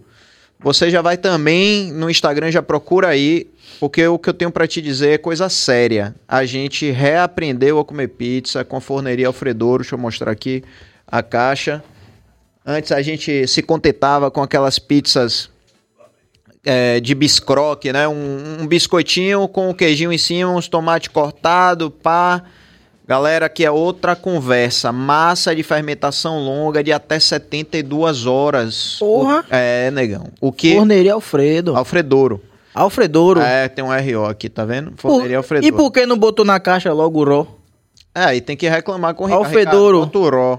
[0.63, 3.51] Você já vai também no Instagram, já procura aí,
[3.81, 6.15] porque o que eu tenho pra te dizer é coisa séria.
[6.29, 9.83] A gente reaprendeu a comer pizza com a forneria Alfredouro.
[9.83, 10.63] Deixa eu mostrar aqui
[11.05, 11.83] a caixa.
[12.65, 15.51] Antes a gente se contentava com aquelas pizzas
[16.65, 18.07] é, de biscroque, né?
[18.07, 22.45] Um, um biscoitinho com o queijinho em cima, uns tomate cortado, pá.
[23.13, 24.91] Galera, aqui é outra conversa.
[24.91, 28.97] Massa de fermentação longa de até 72 horas.
[28.99, 29.41] Porra.
[29.41, 30.29] O- é, negão.
[30.41, 30.75] O que?
[30.77, 31.77] Forneria Alfredo.
[31.77, 32.41] Alfredouro.
[32.75, 33.39] Alfredouro.
[33.43, 34.93] É, tem um RO aqui, tá vendo?
[34.93, 35.75] Por- Forneria Alfredouro.
[35.75, 37.47] E por que não botou na caixa logo o Ró?
[38.15, 39.35] É, aí tem que reclamar com o.
[39.35, 39.99] Alfredouro.
[40.05, 40.59] Ricardo, bota o Ró.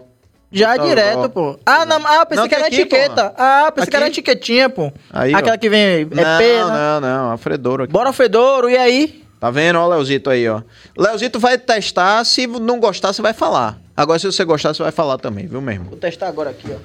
[0.51, 1.57] Já Bota o direto, pô.
[1.65, 3.29] Ah, não, ah pensei Não, que era aqui, etiqueta.
[3.31, 3.33] porra.
[3.39, 4.19] Ah, pensei que era Aqui.
[4.19, 4.91] etiquetinha, pô.
[5.11, 5.37] Aí, ó.
[5.39, 6.99] Aquela que vem é não, pena.
[6.99, 7.31] não, não.
[7.31, 7.91] Alfredouro aqui.
[7.91, 9.22] Bora Alfredouro, e aí?
[9.43, 9.77] Tá vendo?
[9.77, 10.61] Ó o Leozito aí, ó.
[10.97, 13.77] Leozito vai testar, se não gostar, você vai falar.
[13.93, 15.89] Agora, se você gostar, você vai falar também, viu mesmo?
[15.89, 16.77] Vou testar agora aqui, ó.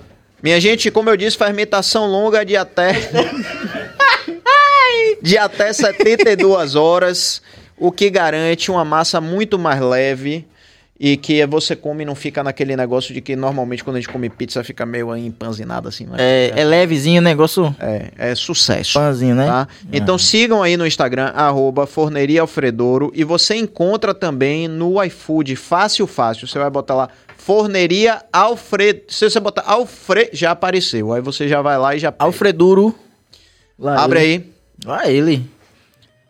[0.42, 2.94] Minha gente, como eu disse, fermentação longa de até.
[5.22, 7.40] de até 72 horas,
[7.76, 10.44] o que garante uma massa muito mais leve
[11.00, 14.08] e que você come e não fica naquele negócio de que normalmente quando a gente
[14.08, 16.16] come pizza fica meio aí empanzinado assim, né?
[16.18, 17.74] É, é levezinho o negócio.
[17.78, 18.94] É, é sucesso.
[18.94, 19.46] Pãozinho, né?
[19.46, 19.68] Tá?
[19.92, 23.12] Então sigam aí no Instagram, arroba Forneria Alfredouro.
[23.14, 26.48] E você encontra também no iFood, fácil, fácil.
[26.48, 29.02] Você vai botar lá Forneria Alfredo.
[29.08, 31.12] Se você botar Alfredo, já apareceu.
[31.12, 32.24] Aí você já vai lá e já pega.
[32.24, 32.92] Alfreduro.
[33.78, 34.28] Lá Abre ele.
[34.28, 34.52] aí.
[34.84, 35.46] Lá ele.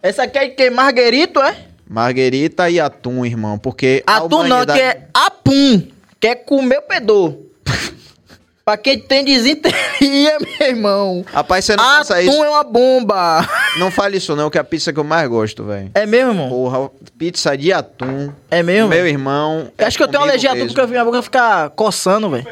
[0.02, 0.70] Essa aqui é que?
[0.70, 1.67] Marguerito, é?
[1.88, 3.58] Marguerita e atum, irmão.
[3.58, 5.82] Porque a Atum não, humanidade- que é apum.
[6.20, 7.38] Quer comer o pedor.
[8.64, 11.24] pra quem tem desinteria, meu irmão.
[11.32, 12.44] Rapaz, você não Atum faça isso.
[12.44, 13.48] é uma bomba.
[13.78, 15.90] Não fale isso não, que é a pizza que eu mais gosto, velho.
[15.94, 16.48] É mesmo, irmão?
[16.50, 18.32] Porra, pizza de atum.
[18.50, 18.88] É mesmo?
[18.90, 19.70] Meu irmão.
[19.78, 20.74] Eu acho que eu tenho alergia a tudo mesmo.
[20.74, 22.46] porque minha boca fica coçando, velho.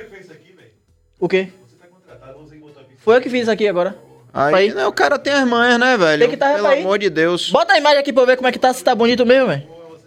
[1.21, 1.49] O quê?
[2.99, 3.97] Foi eu que fiz isso aqui agora.
[4.37, 4.75] Aí, Aí.
[4.75, 6.21] né, o cara tem as manhas, né, velho?
[6.21, 6.81] Tem que tá, Pelo aí.
[6.81, 7.51] amor de Deus.
[7.51, 9.47] Bota a imagem aqui pra eu ver como é que tá, se tá bonito mesmo,
[9.49, 9.63] velho.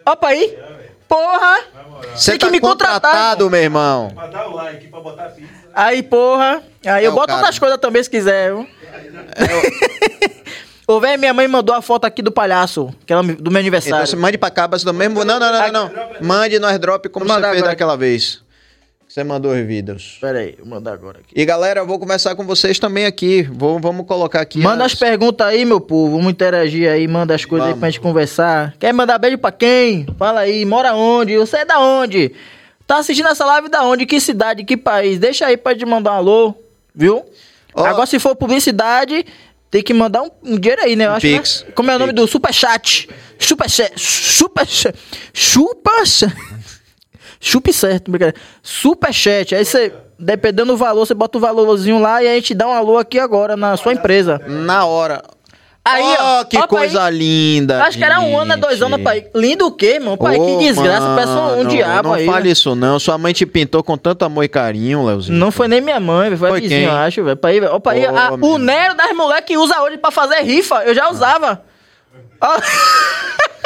[0.06, 0.56] Opa aí.
[1.08, 1.60] Porra.
[2.16, 4.12] Você tem tá que me contratar, contratado, meu irmão.
[4.14, 5.50] Pra dar o like, pra botar a pizza.
[5.74, 6.62] Aí, porra.
[6.86, 7.40] Aí É eu boto cara.
[7.40, 8.68] outras coisas também se quiser, viu?
[10.88, 13.56] Ô, velho, minha mãe mandou a foto aqui do palhaço, que era do meu Então
[13.58, 14.08] aniversário.
[14.08, 15.24] você mande pra cabas do mesmo.
[15.24, 15.92] Não, não, não, não, não.
[16.22, 17.68] Mande no airdrop como Vou você fez agora.
[17.72, 18.42] daquela vez.
[19.20, 20.18] Você mandou os vídeos.
[20.22, 21.34] Pera aí, vou mandar agora aqui.
[21.36, 23.42] E galera, eu vou começar com vocês também aqui.
[23.52, 24.60] Vou, vamos colocar aqui.
[24.60, 26.16] Manda as- as perguntas aí, meu povo.
[26.16, 27.82] Vamos interagir aí, manda as coisas aí Vamos.
[27.82, 28.74] pra gente conversar.
[28.80, 30.06] Quer mandar beijo pra quem?
[30.18, 31.38] Fala aí, mora onde?
[31.38, 32.32] Você é da onde?
[32.88, 34.06] Tá assistindo essa live da onde?
[34.06, 34.64] Que cidade?
[34.64, 35.20] Que país?
[35.20, 36.56] Deixa aí pra te mandar um alô,
[36.96, 37.26] viu?
[37.74, 37.84] Ó.
[37.86, 39.26] Agora, se for publicidade,
[39.70, 41.08] tem que mandar um, um dinheiro aí, né?
[41.08, 41.66] Eu Um acho, Pix.
[41.68, 41.74] né?
[41.76, 42.22] Como é o nome Pix.
[42.24, 43.10] do Superchat?
[43.38, 43.94] Superchat.
[44.00, 44.98] Superchat.
[45.34, 46.34] Superchat.
[47.40, 48.38] Chupe certo, brincadeira.
[48.62, 49.56] Superchat.
[49.56, 52.74] Aí você, dependendo do valor, você bota o valorzinho lá e a gente dá um
[52.74, 54.42] alô aqui agora na sua empresa.
[54.48, 55.22] Na hora.
[55.86, 56.42] Aí, ó.
[56.42, 56.68] Ó, que ó, pai.
[56.68, 57.82] coisa linda.
[57.84, 59.26] Acho que era um ano, é dois anos, pai.
[59.34, 60.18] Lindo o quê, irmão?
[60.18, 61.16] Pai, que Ô, desgraça.
[61.16, 62.26] Peça um mano, diabo não aí.
[62.26, 62.52] fale velho.
[62.52, 63.00] isso não.
[63.00, 65.38] Sua mãe te pintou com tanto amor e carinho, Leozinho.
[65.38, 66.90] Não foi nem minha mãe, velho, foi, Foi a vizinha, quem?
[66.90, 67.38] eu acho, velho.
[67.38, 67.74] Pai, velho.
[67.74, 70.94] Ó, pai, Ô, a- o Nero das mulheres que usa hoje pra fazer rifa, eu
[70.94, 71.64] já usava.
[72.42, 72.58] Ó.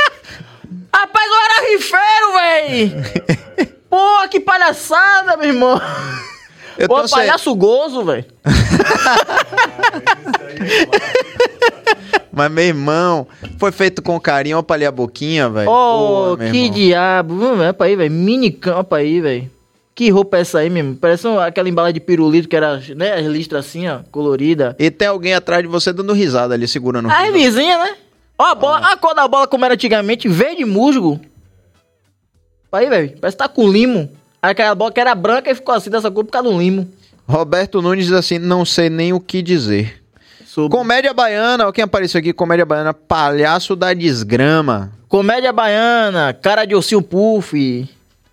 [0.93, 3.75] Rapaz, eu era rifeiro, velho.
[3.89, 5.79] Pô, que palhaçada, meu irmão.
[6.77, 8.25] Eu Pô, palhaço gozo, velho.
[12.31, 13.27] Mas, meu irmão,
[13.59, 14.63] foi feito com carinho.
[14.63, 15.69] Pra ali a boquinha, velho.
[15.69, 16.69] Ô, Pô, que irmão.
[16.71, 17.55] diabo.
[17.55, 18.11] Ver, pra aí, velho.
[18.11, 19.51] Mini campo aí, velho.
[19.93, 20.95] Que roupa é essa aí mesmo?
[20.95, 24.75] Parece um- aquela embalagem de pirulito que era, né, as listras assim, ó, colorida.
[24.79, 27.33] E tem alguém atrás de você dando risada ali, segurando o A riso.
[27.33, 27.93] vizinha, né?
[28.37, 31.19] Ó a bola, a cor da bola como era antigamente, verde musgo.
[32.71, 34.09] Aí, velho, parece que tá com limo.
[34.41, 36.89] Aquela bola que era branca e ficou assim dessa cor por causa do limo.
[37.27, 40.01] Roberto Nunes diz assim, não sei nem o que dizer.
[40.45, 44.91] Sobre- Comédia Baiana, ó quem apareceu aqui, Comédia Baiana, Palhaço da Desgrama.
[45.07, 47.87] Comédia baiana, cara de ursinho puff.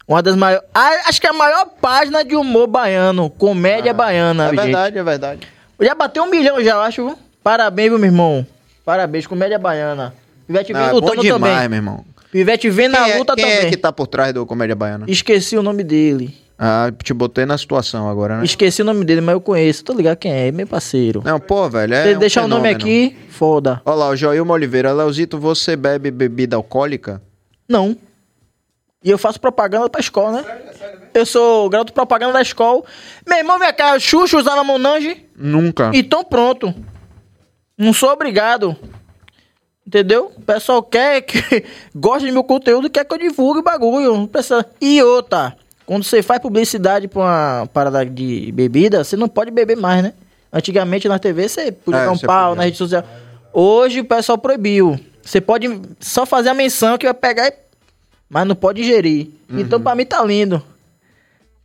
[0.09, 0.66] Uma das maiores.
[0.74, 3.28] Ah, acho que é a maior página de humor baiano.
[3.30, 4.61] Comédia baiana, é gente.
[4.62, 5.40] verdade, é verdade.
[5.78, 7.07] Já bateu um milhão já, eu acho.
[7.07, 7.18] viu?
[7.44, 8.46] Parabéns, viu, meu irmão?
[8.91, 10.12] Parabéns, comédia baiana.
[10.49, 11.68] Pivete vem é bom lutando demais, também.
[11.68, 12.05] meu irmão.
[12.32, 13.66] Pivete vem na quem luta é, quem também.
[13.66, 15.05] é que tá por trás do Comédia Baiana?
[15.07, 16.36] Esqueci o nome dele.
[16.59, 18.45] Ah, te botei na situação agora, né?
[18.45, 19.84] Esqueci o nome dele, mas eu conheço.
[19.84, 21.22] Tô ligado quem é, é meu parceiro.
[21.24, 23.80] Não, pô, velho, é Se um deixar o nome aqui, foda.
[23.84, 24.93] Olha lá, o Joilma Oliveira.
[24.93, 27.22] Leozito, você bebe bebida alcoólica?
[27.68, 27.97] Não.
[29.05, 30.45] E eu faço propaganda pra escola, né?
[31.14, 32.82] Eu sou garoto propaganda da escola.
[33.24, 35.24] Meu irmão, vem cá, Xuxa usava Monange.
[35.36, 35.93] Nunca.
[35.95, 36.74] Então pronto.
[37.81, 38.76] Não sou obrigado.
[39.87, 40.31] Entendeu?
[40.37, 41.64] O pessoal quer que
[41.97, 44.12] gosta de meu conteúdo, quer que eu divulgue o bagulho.
[44.14, 44.64] Não precisa.
[44.81, 45.57] E outra,
[45.87, 50.12] Quando você faz publicidade pra uma parada de bebida, você não pode beber mais, né?
[50.53, 52.57] Antigamente na TV você podia É, dar um pau podia.
[52.57, 53.05] na rede social.
[53.53, 55.01] Hoje o pessoal proibiu.
[55.22, 55.66] Você pode
[55.99, 57.53] só fazer a menção que vai pegar e...
[58.28, 59.31] Mas não pode ingerir.
[59.51, 59.59] Uhum.
[59.59, 60.62] Então pra mim tá lindo.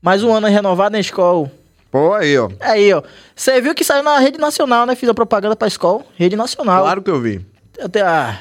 [0.02, 1.52] Mais um ano renovado na escola.
[1.96, 2.50] Pô, aí, ó.
[2.60, 3.02] Aí, ó.
[3.34, 4.96] Você viu que saiu na rede nacional, né?
[4.96, 6.04] Fiz a propaganda pra escola.
[6.18, 6.84] Rede nacional.
[6.84, 7.46] Claro que eu vi.
[7.78, 8.38] Eu tenho, ah,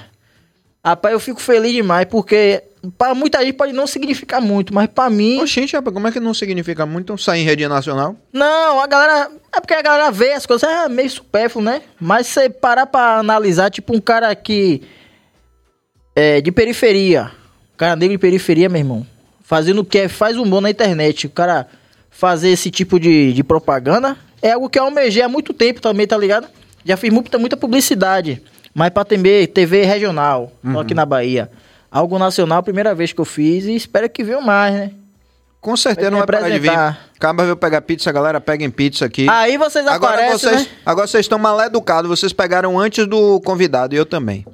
[0.84, 2.64] rapaz, eu fico feliz demais, porque
[2.98, 5.40] pra muita gente pode não significar muito, mas pra mim.
[5.40, 8.16] Oxente, rapaz, como é que não significa muito sair em rede nacional?
[8.32, 9.30] Não, a galera.
[9.54, 11.82] É porque a galera vê as coisas, é meio supérfluo, né?
[12.00, 14.82] Mas você parar pra analisar, tipo, um cara que.
[16.16, 17.30] É, de periferia.
[17.74, 19.06] Um cara negro de periferia, meu irmão.
[19.44, 21.28] Fazendo o que é, faz humor na internet.
[21.28, 21.68] O cara
[22.14, 26.06] fazer esse tipo de, de propaganda é algo que eu almejei há muito tempo também,
[26.06, 26.46] tá ligado?
[26.84, 28.40] Já fiz muita, muita publicidade.
[28.72, 31.50] Mas pra TV, TV regional, só aqui na Bahia.
[31.90, 34.90] Algo nacional, primeira vez que eu fiz e espero que venham mais, né?
[35.60, 36.70] Com certeza não vai parar de vir.
[36.70, 39.26] Acaba veio pegar pizza, galera, peguem pizza aqui.
[39.30, 40.68] Aí vocês agora aparecem, vocês, né?
[40.84, 44.44] agora vocês estão mal educados, vocês pegaram antes do convidado e eu também.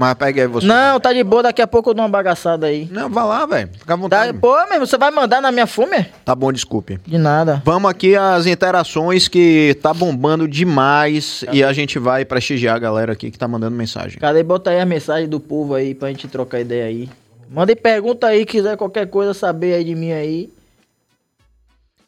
[0.00, 0.64] Mas pegue aí você.
[0.64, 2.86] Não, tá de boa, daqui a pouco eu dou uma bagaçada aí.
[2.88, 3.68] Não, vá lá, velho.
[3.72, 4.32] Fica à Tá, vontade.
[4.38, 6.06] pô, mesmo, você vai mandar na minha fome?
[6.24, 7.00] Tá bom, desculpe.
[7.04, 7.60] De nada.
[7.64, 13.12] Vamos aqui às interações que tá bombando demais e a gente vai prestigiar a galera
[13.12, 14.20] aqui que tá mandando mensagem.
[14.20, 14.44] Cadê?
[14.44, 17.10] Bota aí a mensagem do povo aí pra gente trocar ideia aí.
[17.50, 20.48] Manda aí pergunta aí, quiser qualquer coisa saber aí de mim aí.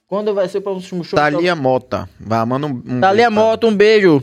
[0.06, 1.16] Quando vai ser o próximo show?
[1.18, 2.08] Thalia Mota.
[2.20, 4.22] Vai, manda um, um Thalia beijo pra- Moto, um beijo.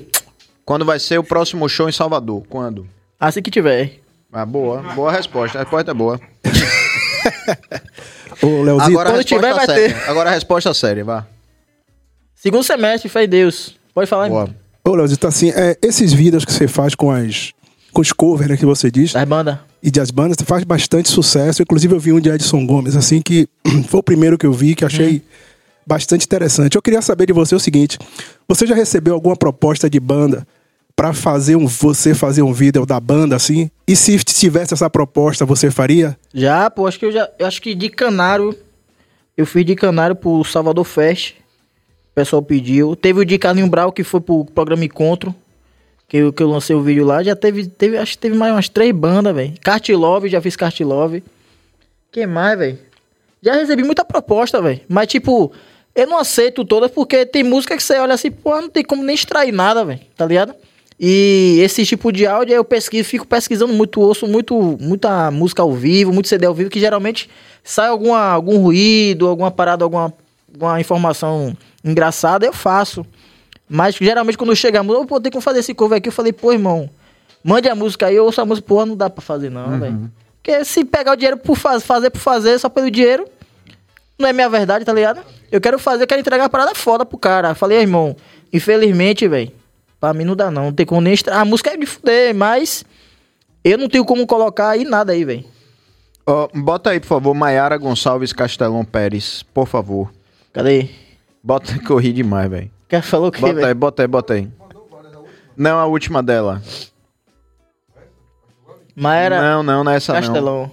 [0.64, 2.44] Quando vai ser o próximo show em Salvador?
[2.50, 2.88] Quando?
[3.20, 4.00] Assim que tiver.
[4.32, 4.82] Ah, boa.
[4.94, 5.58] Boa resposta.
[5.60, 6.20] A resposta é boa.
[8.42, 9.98] Ô, Leozito, Agora a quando resposta tiver, vai séria.
[10.08, 11.26] Agora a resposta séria, vá.
[12.36, 13.76] Segundo semestre, fé em Deus.
[13.94, 14.44] Pode falar, Boa.
[14.44, 14.56] irmão.
[14.86, 17.52] ô, Leozito, assim, é, esses vídeos que você faz com as
[17.92, 19.58] com os covers, né, que você diz, Das bandas.
[19.82, 21.64] e das bandas, você faz bastante sucesso.
[21.64, 23.48] Inclusive, eu vi um de Edson Gomes, assim, que
[23.90, 25.24] foi o primeiro que eu vi, que achei
[25.86, 26.76] bastante interessante.
[26.76, 27.98] Eu queria saber de você o seguinte:
[28.48, 30.46] você já recebeu alguma proposta de banda
[30.98, 33.70] pra fazer um você fazer um vídeo da banda, assim?
[33.88, 36.18] E se tivesse essa proposta, você faria?
[36.34, 37.30] Já, pô, acho que eu já.
[37.40, 38.58] Acho que de Canário.
[39.38, 41.36] Eu fiz de Canário pro Salvador Fest.
[42.12, 42.96] O pessoal pediu.
[42.96, 45.34] Teve o de Carlinho Brau, que foi pro programa Encontro.
[46.08, 47.22] Que eu, que eu lancei o vídeo lá.
[47.22, 47.96] Já teve, teve.
[47.98, 49.54] Acho que teve mais umas três bandas, velho.
[49.62, 51.24] Kart Love, já fiz Kart Love.
[52.12, 52.80] que mais, velho?
[53.44, 54.82] Já recebi muita proposta, velho.
[54.90, 55.52] Mas, tipo,
[55.94, 59.04] eu não aceito todas porque tem música que você olha assim, pô, não tem como
[59.04, 60.00] nem extrair nada, velho.
[60.16, 60.56] Tá ligado?
[61.00, 65.72] E esse tipo de áudio eu pesquiso, fico pesquisando muito, ouço muito, muita música ao
[65.72, 67.30] vivo, muito CD ao vivo, que geralmente
[67.64, 70.12] sai alguma, algum ruído, alguma parada, alguma,
[70.52, 73.06] alguma informação engraçada, eu faço.
[73.70, 76.34] Mas geralmente quando chega a música, pô, tem como fazer esse cover aqui, eu falei,
[76.34, 76.90] pô, irmão,
[77.44, 80.12] mande a música aí, eu ouço a música, pô, não dá pra fazer não, velho.
[80.42, 83.28] Porque se pegar o dinheiro por faz, fazer por fazer, só pelo dinheiro,
[84.18, 85.22] não é minha verdade, tá ligado?
[85.52, 87.54] Eu quero fazer, eu quero entregar uma parada foda pro cara.
[87.54, 88.16] Falei, irmão,
[88.52, 89.52] infelizmente, velho,
[90.00, 90.66] pra mim não dá não.
[90.66, 91.36] Não tem como nem extra...
[91.38, 92.84] A música é de fuder, mas
[93.64, 95.46] eu não tenho como colocar aí nada aí, velho.
[96.26, 100.12] Ó, bota aí, por favor, Maiara Gonçalves Castelão Pérez, por favor.
[100.52, 100.90] Cadê?
[101.42, 102.72] Bota que eu ri demais, velho.
[102.86, 103.76] O cara falou que, Bota aí, velho?
[103.76, 104.48] bota aí, bota aí.
[105.56, 106.62] Não, a última dela.
[108.96, 110.22] Maera Não, não, nessa não.
[110.22, 110.72] Castelão.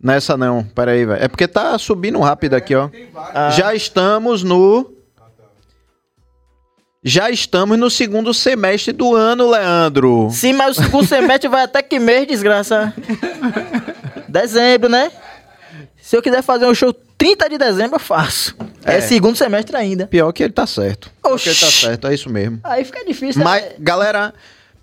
[0.00, 1.22] Nessa não, pera aí, velho.
[1.22, 2.90] É porque tá subindo rápido aqui, ó.
[3.34, 3.50] Ah.
[3.50, 4.92] Já estamos no...
[7.02, 10.28] Já estamos no segundo semestre do ano, Leandro.
[10.32, 12.92] Sim, mas o segundo semestre vai até que mês, desgraça?
[14.28, 15.10] dezembro, né?
[16.00, 18.56] Se eu quiser fazer um show 30 de dezembro, eu faço.
[18.84, 19.00] É, É.
[19.00, 20.06] segundo semestre ainda.
[20.06, 21.10] Pior que ele tá certo.
[21.22, 21.80] Pior que ele tá Oxi.
[21.80, 22.60] certo, é isso mesmo.
[22.64, 23.70] Aí fica difícil, Mas, né?
[23.78, 24.34] galera,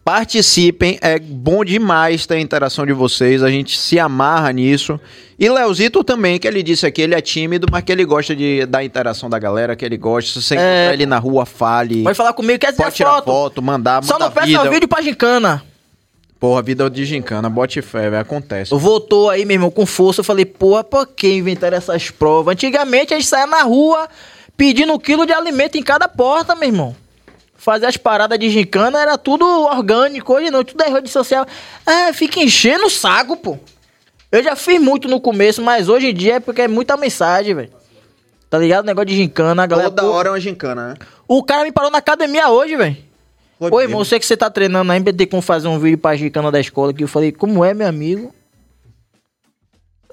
[0.03, 0.97] participem.
[1.01, 3.41] É bom demais ter a interação de vocês.
[3.43, 4.99] A gente se amarra nisso.
[5.39, 8.65] E Leozito também, que ele disse aqui, ele é tímido, mas que ele gosta de,
[8.65, 10.39] da interação da galera, que ele gosta.
[10.39, 10.57] Se você É.
[10.57, 12.03] encontrar ele na rua, fale.
[12.03, 13.25] Pode falar comigo, quer tirar Pode tirar foto.
[13.25, 15.63] foto, mandar, Só manda não peça vídeo pra gincana.
[16.39, 18.75] Porra, vida de gincana, bote fé, velho, acontece.
[18.75, 20.19] Voltou aí, meu irmão, com força.
[20.19, 22.51] Eu falei, porra, por que inventaram essas provas?
[22.51, 24.09] Antigamente a gente saía na rua
[24.57, 26.95] pedindo um quilo de alimento em cada porta, meu irmão.
[27.63, 30.33] Fazer as paradas de gincana era tudo orgânico.
[30.33, 31.45] Hoje não, tudo é rede social.
[31.85, 33.57] Ah, fica enchendo o saco, pô.
[34.29, 37.55] Eu já fiz muito no começo, mas hoje em dia é porque é muita mensagem,
[37.55, 37.71] velho.
[38.49, 38.83] Tá ligado?
[38.83, 39.89] Negócio de gincana, a galera.
[39.89, 40.95] Toda pô, hora é uma gincana, né?
[41.25, 42.97] O cara me parou na academia hoje, velho.
[43.57, 43.79] Ô, mesmo.
[43.79, 46.59] irmão, você que você tá treinando ainda, tem como fazer um vídeo pra gincana da
[46.59, 48.35] escola que eu falei, como é, meu amigo?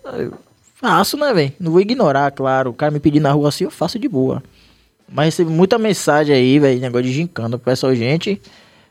[0.04, 0.34] Eu
[0.76, 1.52] faço, né, velho?
[1.58, 2.70] Não vou ignorar, claro.
[2.70, 4.40] O cara me pedir na rua assim, eu faço de boa.
[5.12, 7.56] Mas recebi muita mensagem aí, velho, negócio de gincana.
[7.56, 8.40] O pessoal, gente,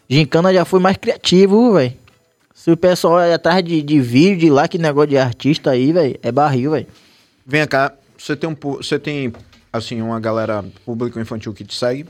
[0.10, 1.94] gincana já foi mais criativo, velho.
[2.54, 5.94] Se o pessoal é atrás de, de vídeo, de lá, que negócio de artista aí,
[5.94, 6.88] velho, é barril, velho.
[7.46, 9.32] Vem cá, você tem um, você tem
[9.72, 12.06] assim uma galera público infantil que te segue?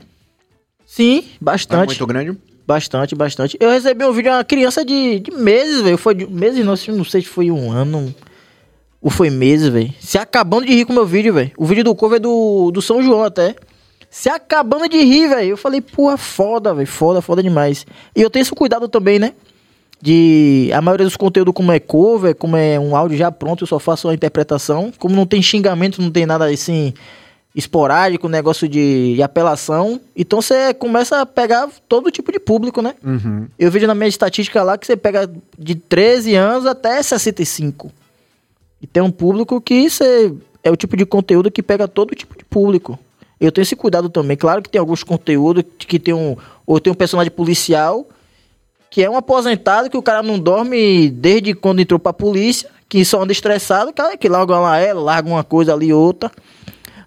[0.84, 1.86] Sim, É bastante.
[1.86, 2.36] muito grande.
[2.66, 3.56] Bastante, bastante.
[3.60, 5.96] Eu recebi um vídeo de uma criança de, de meses, velho.
[5.96, 8.12] Foi de meses, não, não sei se foi um ano
[9.00, 9.92] ou foi meses, velho.
[10.00, 11.50] Se acabando de rir com o meu vídeo, velho.
[11.56, 13.54] O vídeo do cover é do, do São João até.
[14.10, 15.50] Se acabando de rir, velho.
[15.50, 16.86] Eu falei, porra, foda, velho.
[16.86, 17.86] Foda, foda demais.
[18.14, 19.32] E eu tenho esse cuidado também, né?
[20.02, 23.68] De a maioria dos conteúdos, como é cover, como é um áudio já pronto, eu
[23.68, 24.92] só faço a interpretação.
[24.98, 26.92] Como não tem xingamento, não tem nada assim
[27.54, 30.00] esporádico, negócio de, de apelação.
[30.16, 32.94] Então você começa a pegar todo tipo de público, né?
[33.04, 33.46] Uhum.
[33.58, 37.92] Eu vejo na minha estatística lá que você pega de 13 anos até 65.
[38.80, 40.32] E tem um público que você,
[40.62, 42.98] é o tipo de conteúdo que pega todo tipo de público.
[43.40, 44.36] Eu tenho esse cuidado também.
[44.36, 46.36] Claro que tem alguns conteúdos que tem um.
[46.66, 48.06] Ou tem um personagem policial
[48.90, 53.04] que é um aposentado que o cara não dorme desde quando entrou pra polícia, que
[53.04, 56.30] só anda estressado, cara, que larga uma ela, larga uma coisa ali outra.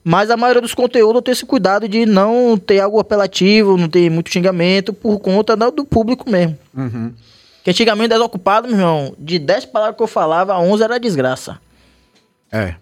[0.01, 3.89] Mas a maioria dos conteúdos eu tenho esse cuidado de não ter algo apelativo, não
[3.89, 6.57] ter muito xingamento, por conta do do público mesmo.
[6.73, 7.13] Uhum.
[7.63, 11.59] Que antigamente, desocupado, meu irmão, de 10 palavras que eu falava, 11 era desgraça.
[12.51, 12.75] É.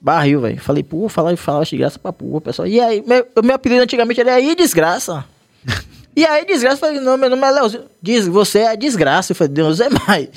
[0.00, 0.60] Barril, velho.
[0.60, 2.66] Falei, pô, falava, falava desgraça pra porra, pessoal.
[2.66, 5.24] E aí, meu, meu apelido antigamente era aí desgraça.
[6.16, 7.84] e aí, desgraça, eu falei, não, meu nome é Leozinho.
[8.00, 9.32] Diz, você é desgraça.
[9.32, 10.28] Eu falei, Deus é mais.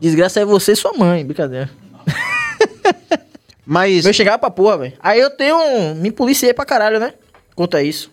[0.00, 1.70] Desgraça é você e sua mãe, brincadeira.
[3.64, 4.92] Mas Eu chegava pra porra, velho.
[4.98, 5.94] Aí eu tenho um.
[5.94, 7.14] Me policiei pra caralho, né?
[7.54, 8.10] Quanto a isso.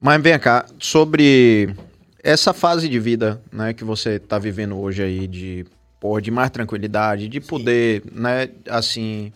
[0.00, 1.74] Mas vem cá, sobre
[2.22, 5.64] essa fase de vida, né, que você tá vivendo hoje aí de,
[6.00, 9.32] pô, de mais tranquilidade, de poder, né, assim,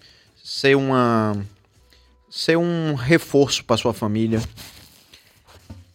[0.48, 1.36] ser uma
[2.30, 4.40] ser um reforço para sua família.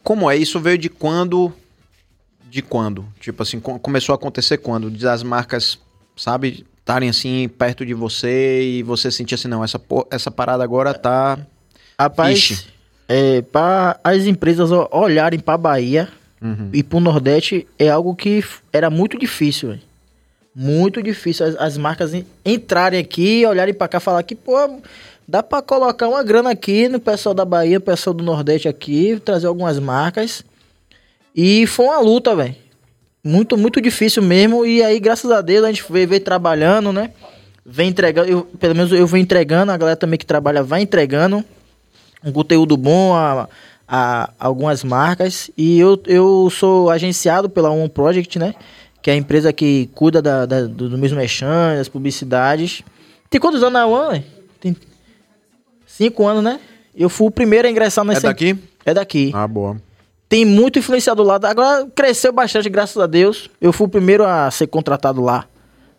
[0.04, 1.54] Como é isso veio de quando
[2.50, 3.06] de quando?
[3.20, 5.80] Tipo assim, co- começou a acontecer quando das marcas,
[6.18, 9.80] sabe, estarem assim perto de você e você sentir assim, não, essa
[10.10, 11.40] essa parada agora tá
[11.98, 12.68] Rapaz, Ixi.
[13.08, 16.10] é, para as empresas o- olharem pra Bahia
[16.42, 16.72] Uhum.
[16.74, 18.44] e pro Nordeste é algo que
[18.74, 19.82] era muito difícil, velho.
[20.56, 24.54] Muito difícil as, as marcas en- entrarem aqui, olharem pra cá e falar que, pô,
[25.28, 29.48] dá pra colocar uma grana aqui no pessoal da Bahia, pessoal do Nordeste aqui, trazer
[29.48, 30.44] algumas marcas.
[31.36, 32.56] E foi uma luta, velho.
[33.24, 34.66] Muito, muito difícil mesmo.
[34.66, 37.12] E aí, graças a Deus, a gente veio, veio trabalhando, né?
[37.66, 41.46] Vem entregando, eu- pelo menos eu vou entregando, a galera também que trabalha vai entregando
[42.24, 43.48] um conteúdo bom a,
[43.88, 45.50] a algumas marcas.
[45.56, 48.54] E eu, eu sou agenciado pela One Project, né?
[49.02, 52.84] Que é a empresa que cuida da, da- do, do mesmo merchan, das publicidades.
[53.30, 54.26] Tem quantos anos na One?
[54.60, 54.76] Tem
[55.88, 56.60] cinco anos, né?
[56.96, 58.28] Eu fui o primeiro a ingressar É nessa...
[58.28, 58.58] daqui?
[58.86, 59.32] É daqui.
[59.34, 59.78] Ah, boa.
[60.28, 61.36] Tem muito influenciador lá.
[61.44, 63.50] Agora cresceu bastante, graças a Deus.
[63.60, 65.46] Eu fui o primeiro a ser contratado lá.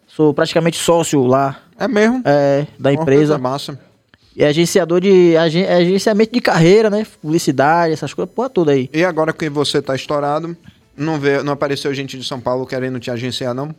[0.07, 2.22] Sou praticamente sócio lá, É mesmo?
[2.24, 3.20] é, da Uma empresa.
[3.34, 3.78] coisa massa.
[4.36, 5.36] E agenciador de.
[5.36, 7.07] agen- é agenciamento de carreira, né?
[7.20, 8.88] Publicidade, essas coisas, porra toda aí.
[8.92, 10.57] E agora que você tá estourado,
[10.97, 13.74] não, vê, não apareceu gente de São Paulo querendo te agenciar, não?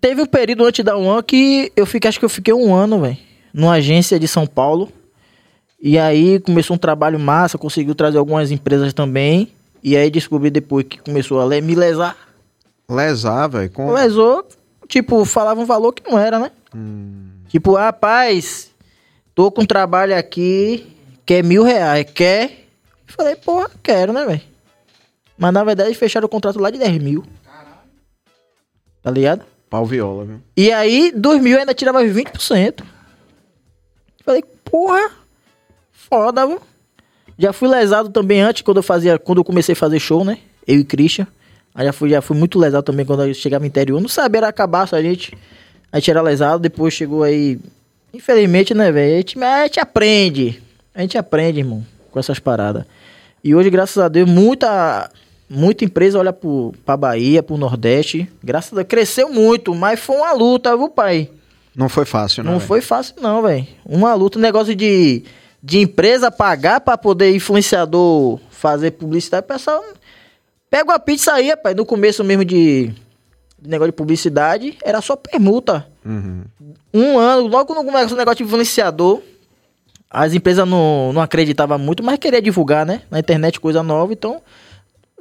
[0.00, 3.00] Teve um período antes da One que eu fiquei, acho que eu fiquei um ano,
[3.00, 3.16] velho,
[3.52, 4.90] numa agência de São Paulo.
[5.80, 9.52] E aí começou um trabalho massa, conseguiu trazer algumas empresas também.
[9.82, 12.16] E aí descobri depois que começou a le- me lesar.
[12.90, 13.70] Lesar, velho.
[13.70, 13.92] Com...
[13.92, 14.46] Lesou,
[14.88, 16.50] tipo, falava um valor que não era, né?
[17.48, 18.70] Tipo, rapaz,
[19.34, 20.86] tô com trabalho aqui,
[21.24, 22.66] quer mil reais, quer?
[23.06, 24.40] Falei, porra, quero, né, velho?
[25.36, 27.24] Mas na verdade fecharam o contrato lá de 10 mil.
[29.02, 29.44] Tá ligado?
[29.68, 30.40] Pau viola, viu?
[30.56, 32.82] E aí, 2 mil ainda tirava 20%.
[34.24, 35.10] Falei, porra,
[35.92, 36.60] foda, viu?
[37.38, 40.38] Já fui lesado também antes, quando eu fazia, quando eu comecei a fazer show, né?
[40.66, 41.26] Eu e Christian.
[41.74, 44.00] Aí já fui, já fui muito lesado também quando eu chegava no interior.
[44.00, 45.36] Não sabia, era acabar só a gente.
[45.92, 47.58] A gente era lesado, depois chegou aí.
[48.14, 49.14] Infelizmente, né, velho?
[49.14, 50.62] A a gente aprende.
[50.94, 52.84] A gente aprende, irmão, com essas paradas.
[53.44, 55.10] E hoje, graças a Deus, muita,
[55.48, 58.28] muita empresa olha pro, pra Bahia, pro Nordeste.
[58.42, 61.30] Graças a Deus, cresceu muito, mas foi uma luta, viu, pai?
[61.74, 62.50] Não foi fácil, né?
[62.50, 62.68] Não velho?
[62.68, 63.66] foi fácil, não, velho.
[63.84, 65.24] Uma luta, negócio de,
[65.62, 69.44] de empresa pagar pra poder influenciador fazer publicidade.
[69.44, 69.84] O pessoal
[70.70, 71.76] pega uma pizza aí, rapaz.
[71.76, 72.92] No começo mesmo de,
[73.58, 75.86] de negócio de publicidade, era só permuta.
[76.04, 76.44] Uhum.
[76.94, 79.20] Um ano, logo no começo o negócio de influenciador,
[80.10, 83.02] as empresas não, não acreditavam muito, mas queria divulgar, né?
[83.10, 84.40] Na internet, coisa nova, então.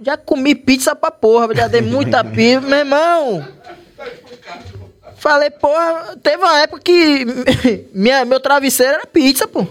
[0.01, 3.47] Já comi pizza pra porra, já dei muita pizza, meu irmão.
[5.17, 7.25] Falei, porra, teve uma época que
[7.93, 9.65] minha, meu travesseiro era pizza, pô.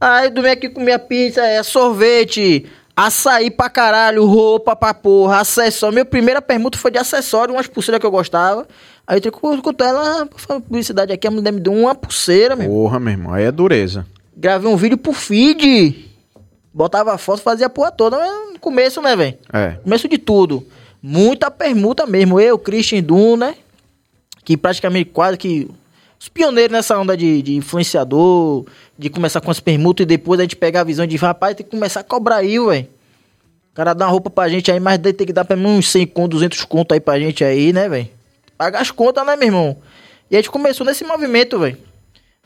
[0.00, 2.66] Aí eu dormi aqui comia pizza, é, sorvete,
[2.96, 5.92] Açaí pra caralho, roupa pra porra, acessório.
[5.94, 8.68] Minha primeira permuta foi de acessório, umas pulseiras que eu gostava.
[9.04, 12.68] Aí eu que escutar ela, "Ah, publicidade aqui, a mulher me deu uma pulseira, meu.
[12.68, 14.06] Porra, meu irmão, aí é dureza.
[14.36, 16.08] Gravei um vídeo pro feed.
[16.74, 18.18] Botava foto, fazia a porra toda.
[18.18, 19.38] Mas no começo, né, velho?
[19.52, 19.76] É.
[19.84, 20.66] Começo de tudo.
[21.00, 22.40] Muita permuta mesmo.
[22.40, 23.54] Eu, Christian Dun, né?
[24.44, 25.70] Que praticamente quase que.
[26.18, 28.64] Os pioneiros nessa onda de, de influenciador,
[28.98, 31.64] de começar com as permutas e depois a gente pegar a visão de rapaz, tem
[31.64, 32.88] que começar a cobrar aí, velho.
[33.70, 35.78] O cara dá uma roupa pra gente aí, mas daí tem que dar pelo menos
[35.78, 38.08] uns 100 conto, 200 conto aí pra gente aí, né, velho?
[38.56, 39.76] Pagar as contas, né, meu irmão?
[40.30, 41.76] E a gente começou nesse movimento, velho.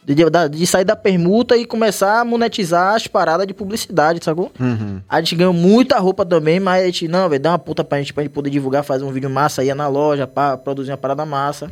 [0.08, 4.50] De, de- de sair da permuta e começar a monetizar as paradas de publicidade, sacou?
[4.58, 5.02] Uhum.
[5.06, 7.98] A gente ganhou muita roupa também, mas a gente, não, velho, dá uma puta pra
[7.98, 10.96] gente, pra gente poder divulgar, fazer um vídeo massa, ia na loja, pra produzir uma
[10.96, 11.70] parada massa.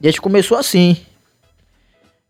[0.00, 0.96] E a gente começou assim.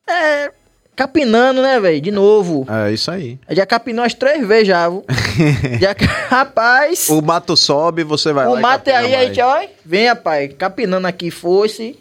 [0.08, 0.50] É.
[0.96, 2.00] Capinando, né, velho?
[2.00, 2.64] De novo.
[2.70, 3.36] É isso aí.
[3.48, 5.04] A gente já capinou umas três vezes já, viu?
[5.80, 5.92] já,
[6.28, 7.08] rapaz.
[7.08, 8.52] O mato sobe, você vai lá.
[8.52, 9.28] O mate capina aí, a mais.
[9.28, 9.60] gente, ó.
[9.84, 10.52] Vem, rapaz.
[10.56, 11.98] Capinando aqui, fosse.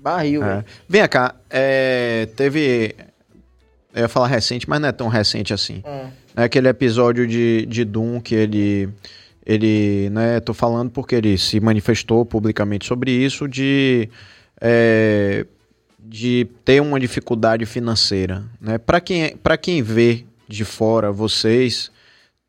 [0.00, 0.64] Barril, É.
[0.88, 2.94] Vem cá, é, teve.
[3.92, 5.82] Eu ia falar recente, mas não é tão recente assim.
[5.86, 6.08] Hum.
[6.36, 8.88] É aquele episódio de, de Doom que ele.
[9.44, 14.08] Ele, né, tô falando porque ele se manifestou publicamente sobre isso, de.
[14.60, 15.44] é,
[15.98, 18.78] de ter uma dificuldade financeira, né?
[18.78, 21.90] Para quem, pra quem vê de fora vocês,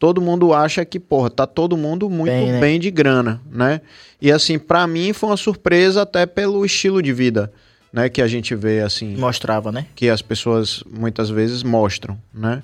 [0.01, 2.79] todo mundo acha que, porra, tá todo mundo muito Bem, bem, né?
[2.79, 3.81] de grana, né?
[4.19, 7.53] E assim, pra mim foi uma surpresa até pelo estilo de vida,
[7.93, 9.85] né, que a gente vê assim Mostrava, né?
[9.93, 12.63] que as pessoas muitas vezes mostram, né?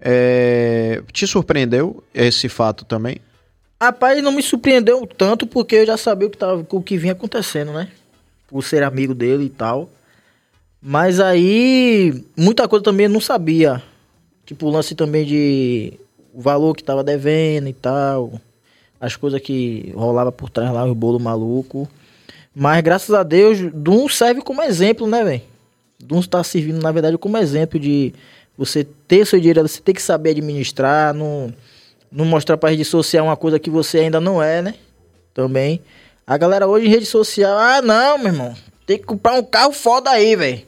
[0.00, 3.16] É, te surpreendeu esse fato também?
[3.82, 7.14] Rapaz, não me surpreendeu tanto porque eu já sabia o que, tava, o que vinha
[7.14, 7.88] acontecendo, né?
[8.46, 9.90] Por ser amigo dele e tal.
[10.80, 13.82] Mas aí, muita coisa também eu não sabia.
[14.46, 15.98] Tipo, o lance também de
[16.34, 18.32] o valor que tava devendo e tal.
[19.00, 21.88] As coisas que rolava por trás lá, o bolo maluco.
[22.54, 25.42] Mas graças a Deus, Dum serve como exemplo, né, velho?
[25.98, 28.12] Dum tá servindo, na verdade, como exemplo de
[28.56, 31.52] você ter seu dinheiro, você tem que saber administrar, não,
[32.10, 34.74] não mostrar pra rede social uma coisa que você ainda não é, né?
[35.32, 35.80] Também.
[36.26, 38.54] A galera hoje em rede social, ah, não, meu irmão,
[38.86, 40.62] tem que comprar um carro foda aí, velho.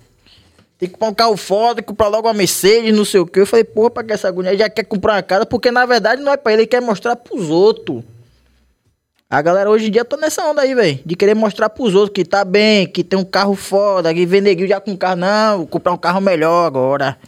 [0.78, 3.40] Tem que comprar um carro foda, comprar logo uma Mercedes, não sei o que.
[3.40, 4.51] Eu falei, porra, pra que essa agonia?
[4.51, 6.82] Ele já quer comprar uma casa, porque na verdade não é pra ele, ele quer
[6.82, 8.05] mostrar pros outros.
[9.28, 11.01] A galera hoje em dia tá nessa onda aí, velho.
[11.05, 14.69] De querer mostrar pros outros que tá bem, que tem um carro foda, que neguinho
[14.69, 15.16] já com carro.
[15.16, 17.19] Não, vou comprar um carro melhor agora.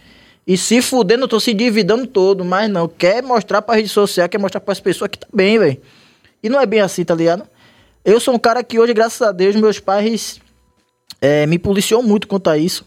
[0.47, 2.87] E se fudendo, eu tô se endividando todo, mas não.
[2.87, 5.79] Quer mostrar pra rede social, quer mostrar pras pessoas que tá bem, velho.
[6.43, 7.45] E não é bem assim, tá ligado?
[8.05, 10.41] Eu sou um cara que hoje, graças a Deus, meus pais
[11.21, 12.87] eh, me policiou muito quanto a isso.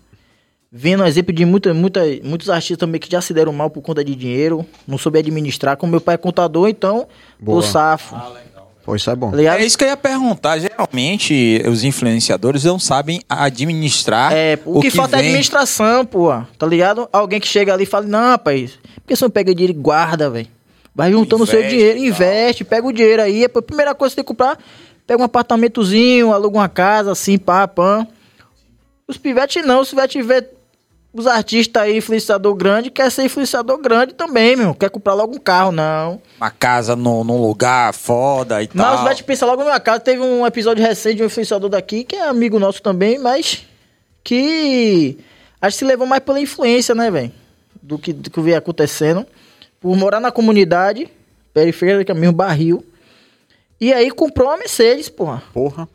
[0.73, 4.06] Vendo exemplo de muita, muita, muitos artistas também que já se deram mal por conta
[4.06, 5.76] de dinheiro, não soube administrar.
[5.76, 7.07] Como meu pai é contador, então,
[7.38, 7.60] Boa.
[7.60, 8.15] o safo.
[8.85, 9.31] Pô, isso é bom.
[9.31, 9.60] Tá?
[9.60, 10.57] É isso que eu ia perguntar.
[10.60, 15.27] Geralmente, os influenciadores não sabem administrar É, o, que, falta é vem.
[15.27, 16.30] administração, pô.
[16.57, 17.07] Tá ligado?
[17.11, 19.81] Alguém que chega ali e fala, não, rapaz, por que você não pega dinheiro e
[19.81, 20.48] guarda, velho?
[20.95, 23.43] Vai juntando o seu dinheiro, investe, pega o dinheiro aí.
[23.43, 24.57] A primeira coisa que você tem que comprar,
[25.06, 28.07] pega um apartamentozinho, aluga uma casa, assim, pá, pã.
[29.06, 30.49] Os pivetes não, se vai tiver
[31.13, 34.73] os artistas aí, influenciador grande, quer ser influenciador grande também, meu.
[34.73, 36.21] Quer comprar logo um carro, não.
[36.38, 38.95] Uma casa no, num lugar foda e Mas tal.
[38.95, 39.99] os Pivete pensa logo numa casa.
[39.99, 43.65] Teve um episódio recente de um influenciador daqui, que é amigo nosso também, mas
[44.23, 45.17] que
[45.61, 47.31] acho que se levou mais pela influência, né, velho?
[47.81, 49.27] Do que, do que vem acontecendo.
[49.81, 51.09] Por morar na comunidade,
[51.53, 52.85] periférica mesmo, barril.
[53.81, 55.43] E aí comprou uma Mercedes, porra.
[55.51, 55.89] Porra.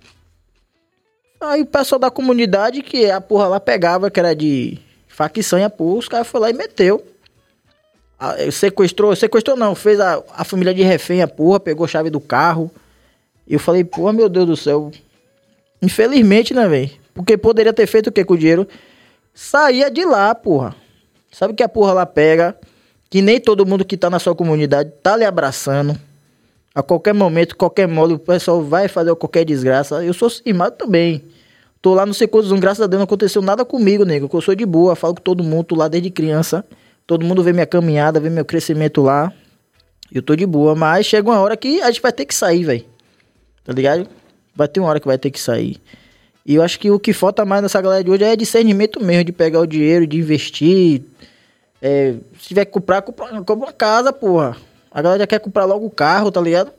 [1.40, 4.78] Aí o pessoal da comunidade, que a porra lá pegava, que era de
[5.16, 7.02] facção e a porra, os caras foram lá e meteu.
[8.18, 12.10] Ah, Sequestrou, sequestrou não, fez a, a família de refém, a porra, pegou a chave
[12.10, 12.70] do carro.
[13.47, 14.93] E eu falei, porra, meu Deus do céu.
[15.80, 16.90] Infelizmente, né, velho?
[17.14, 18.68] Porque poderia ter feito o que com o dinheiro?
[19.32, 20.76] Saía de lá, porra.
[21.32, 22.55] Sabe que a porra lá pega,
[23.09, 25.98] que nem todo mundo que tá na sua comunidade tá lhe abraçando.
[26.74, 30.05] A qualquer momento, qualquer mole, o pessoal vai fazer qualquer desgraça.
[30.05, 31.24] Eu sou cismado também.
[31.81, 34.28] Tô lá, não sei quantos anos, graças a Deus não aconteceu nada comigo, nego.
[34.28, 36.65] Que eu sou de boa, falo com todo mundo, tô lá desde criança.
[37.07, 39.32] Todo mundo vê minha caminhada, vê meu crescimento lá.
[40.12, 42.65] Eu tô de boa, mas chega uma hora que a gente vai ter que sair,
[42.65, 42.85] velho.
[43.65, 44.09] Tá ligado?
[44.55, 45.81] Vai ter uma hora que vai ter que sair.
[46.44, 49.24] E eu acho que o que falta mais nessa galera de hoje é discernimento mesmo,
[49.24, 51.03] de pegar o dinheiro, de investir.
[51.82, 54.57] É, se tiver que comprar, compra, compra uma casa, porra.
[54.90, 56.73] A galera já quer comprar logo o carro, tá ligado?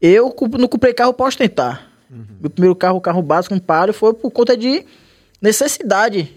[0.00, 1.87] Eu não comprei carro pra ostentar.
[2.10, 4.84] Meu primeiro carro, o carro básico, um Palio, foi por conta de
[5.40, 6.32] necessidade.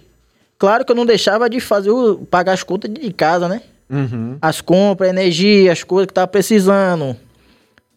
[0.58, 3.62] Claro que eu não deixava de fazer o, pagar as contas de casa, né?
[3.90, 4.38] Uhum.
[4.42, 7.16] As compras, a energia, as coisas que tava precisando.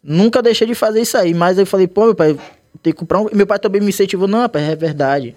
[0.02, 1.34] Nunca deixei de fazer isso aí.
[1.34, 2.36] Mas eu falei, pô, meu pai,
[2.82, 3.28] tem que comprar um.
[3.32, 5.34] Meu pai também me incentivou, não, rapaz, é verdade.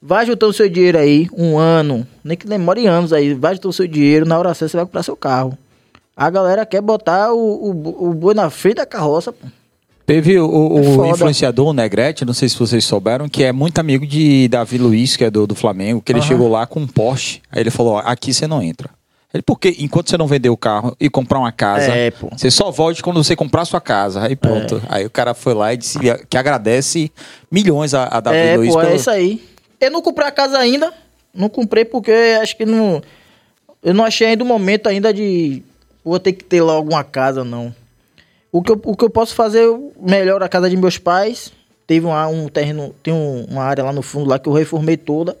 [0.00, 3.70] Vai juntando o seu dinheiro aí, um ano, nem que demore anos aí, vai juntando
[3.70, 5.56] o seu dinheiro, na hora certa você vai comprar seu carro.
[6.16, 9.46] A galera quer botar o, o, o boi na frente da carroça, pô.
[10.04, 13.78] Teve o, o- É influenciador, o Negrete, não sei se vocês souberam, que é muito
[13.78, 16.28] amigo de Davi Luiz, que é do, do Flamengo, que ele Aham.
[16.28, 17.40] chegou lá com um Porsche.
[17.50, 18.90] Aí ele falou: aqui você não entra.
[19.32, 22.70] Ele, porque enquanto você não vender o carro e comprar uma casa, É, você só
[22.70, 24.22] volte quando você comprar a sua casa.
[24.22, 24.76] Aí pronto.
[24.90, 24.96] É.
[24.96, 25.98] Aí o cara foi lá e disse
[26.28, 27.10] que agradece
[27.50, 29.42] milhões a, a Davi é, Luiz pô, é pelo- isso aí.
[29.80, 30.92] Eu não comprei a casa ainda.
[31.34, 32.12] Não comprei porque
[32.42, 33.00] acho que não.
[33.82, 35.62] Eu não achei ainda o momento ainda de.
[36.04, 37.74] Vou ter que ter logo uma casa, não.
[38.52, 39.66] O que eu, o que eu posso fazer
[39.98, 41.50] melhor a casa de meus pais.
[41.86, 42.12] Teve um,
[42.44, 45.36] um terreno, tem um- uma área lá no fundo lá que eu reformei toda.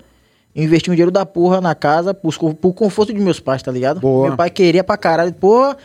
[0.56, 4.00] Investi um dinheiro da porra na casa por, por conforto de meus pais, tá ligado?
[4.00, 4.28] Boa.
[4.28, 5.32] Meu pai queria pra caralho.
[5.32, 5.76] Porra,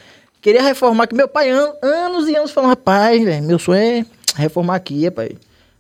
[0.42, 1.08] queria reformar.
[1.08, 4.06] Que meu pai, an- anos e anos, falando, rapaz, velho, meu sonho é
[4.36, 5.32] reformar aqui, rapaz.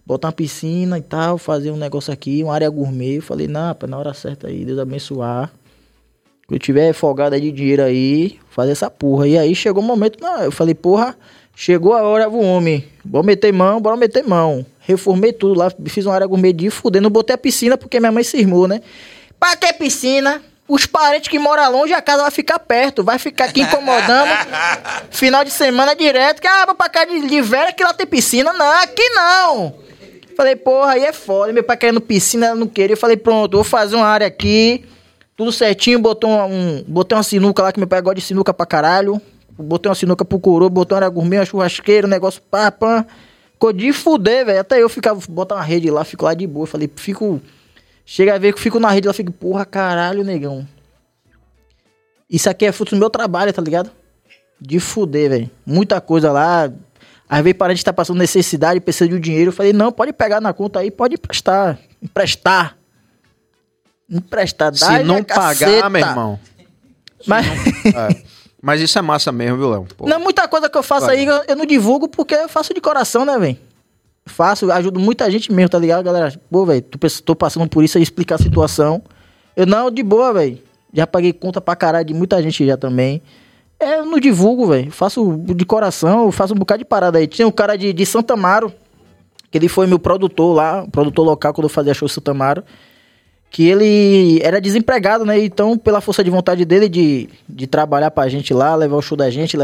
[0.06, 3.18] Botar uma piscina e tal, fazer um negócio aqui, uma área gourmet.
[3.18, 5.52] Eu falei, não, rapaz, na hora certa aí, Deus abençoar.
[6.49, 9.28] Eu tiver folgado aí de dinheiro aí, fazer essa porra.
[9.28, 11.14] E aí chegou o momento, não, eu falei, porra,
[11.53, 12.88] chegou a hora do homem.
[13.03, 14.65] Bora meter mão, bora meter mão.
[14.80, 18.14] Reformei tudo lá, fiz uma área gourmet de fuder, não botei a piscina porque minha
[18.14, 18.82] mãe se irmou, né?
[19.38, 20.41] Pra que piscina?
[20.69, 24.32] Os parentes que moram longe, a casa vai ficar perto, vai ficar aqui incomodando.
[25.11, 28.07] Final de semana direto, que ah, vou pra casa de, de velha que lá tem
[28.07, 28.53] piscina.
[28.53, 29.76] Não, aqui não.
[30.38, 31.52] Falei, porra, aí é foda.
[31.52, 32.94] Meu pai querendo piscina, ela não queria.
[32.94, 34.86] Eu falei, pronto, vou fazer uma área aqui.
[35.38, 38.66] Tudo certinho, botou um, botei uma sinuca lá, que meu pai gosta de sinuca pra
[38.66, 39.22] caralho.
[39.52, 43.06] Botei uma sinuca pro coroa, botou uma gourmet, uma churrasqueira, um negócio pá, pá.
[43.54, 44.60] Ficou de fuder, velho.
[44.60, 46.66] Até eu ficava, botar uma rede lá, fico lá de boa.
[46.66, 47.40] Falei, fico.
[48.04, 50.68] Chega a ver que fico na rede lá, fico, porra, caralho, negão.
[52.28, 53.92] Isso aqui é fruto do meu trabalho, tá ligado?
[54.60, 55.52] De fuder, velho.
[55.64, 56.72] Muita coisa lá.
[57.30, 59.50] Às vezes parente tá passando necessidade, precisa de um dinheiro.
[59.50, 61.78] Eu falei, não, pode pegar na conta aí, pode emprestar.
[62.02, 62.77] Emprestar.
[64.10, 64.74] Emprestar.
[64.74, 65.90] Se dá-lhe não a pagar, caceta.
[65.90, 66.40] meu irmão.
[67.26, 67.46] Mas,
[67.86, 68.38] É.
[68.62, 69.88] Mas isso é massa mesmo, viu, Léo?
[70.02, 71.18] Não, muita coisa que eu faço Vai.
[71.18, 73.58] aí, eu, eu não divulgo porque eu faço de coração, né, velho?
[74.26, 76.34] Faço, ajudo muita gente mesmo, tá ligado, galera?
[76.52, 76.82] Pô, velho,
[77.24, 79.02] tô, passando por isso aí, explicar a situação.
[79.56, 80.60] Eu não, de boa, velho.
[80.94, 83.22] Já paguei conta pra caralho de muita gente já também.
[83.80, 84.92] É, eu não divulgo, velho.
[84.92, 87.28] Faço de coração, faço um bocado de parada aí.
[87.28, 88.74] Tinha um cara de, de Santa Amaro,
[89.52, 92.64] que ele foi meu produtor lá, produtor local quando eu fazia show em Santa Amaro.
[93.49, 95.40] Que ele era desempregado, né?
[95.40, 99.18] Então, pela força de vontade dele de, de trabalhar pra gente lá, levar o show
[99.18, 99.57] da gente,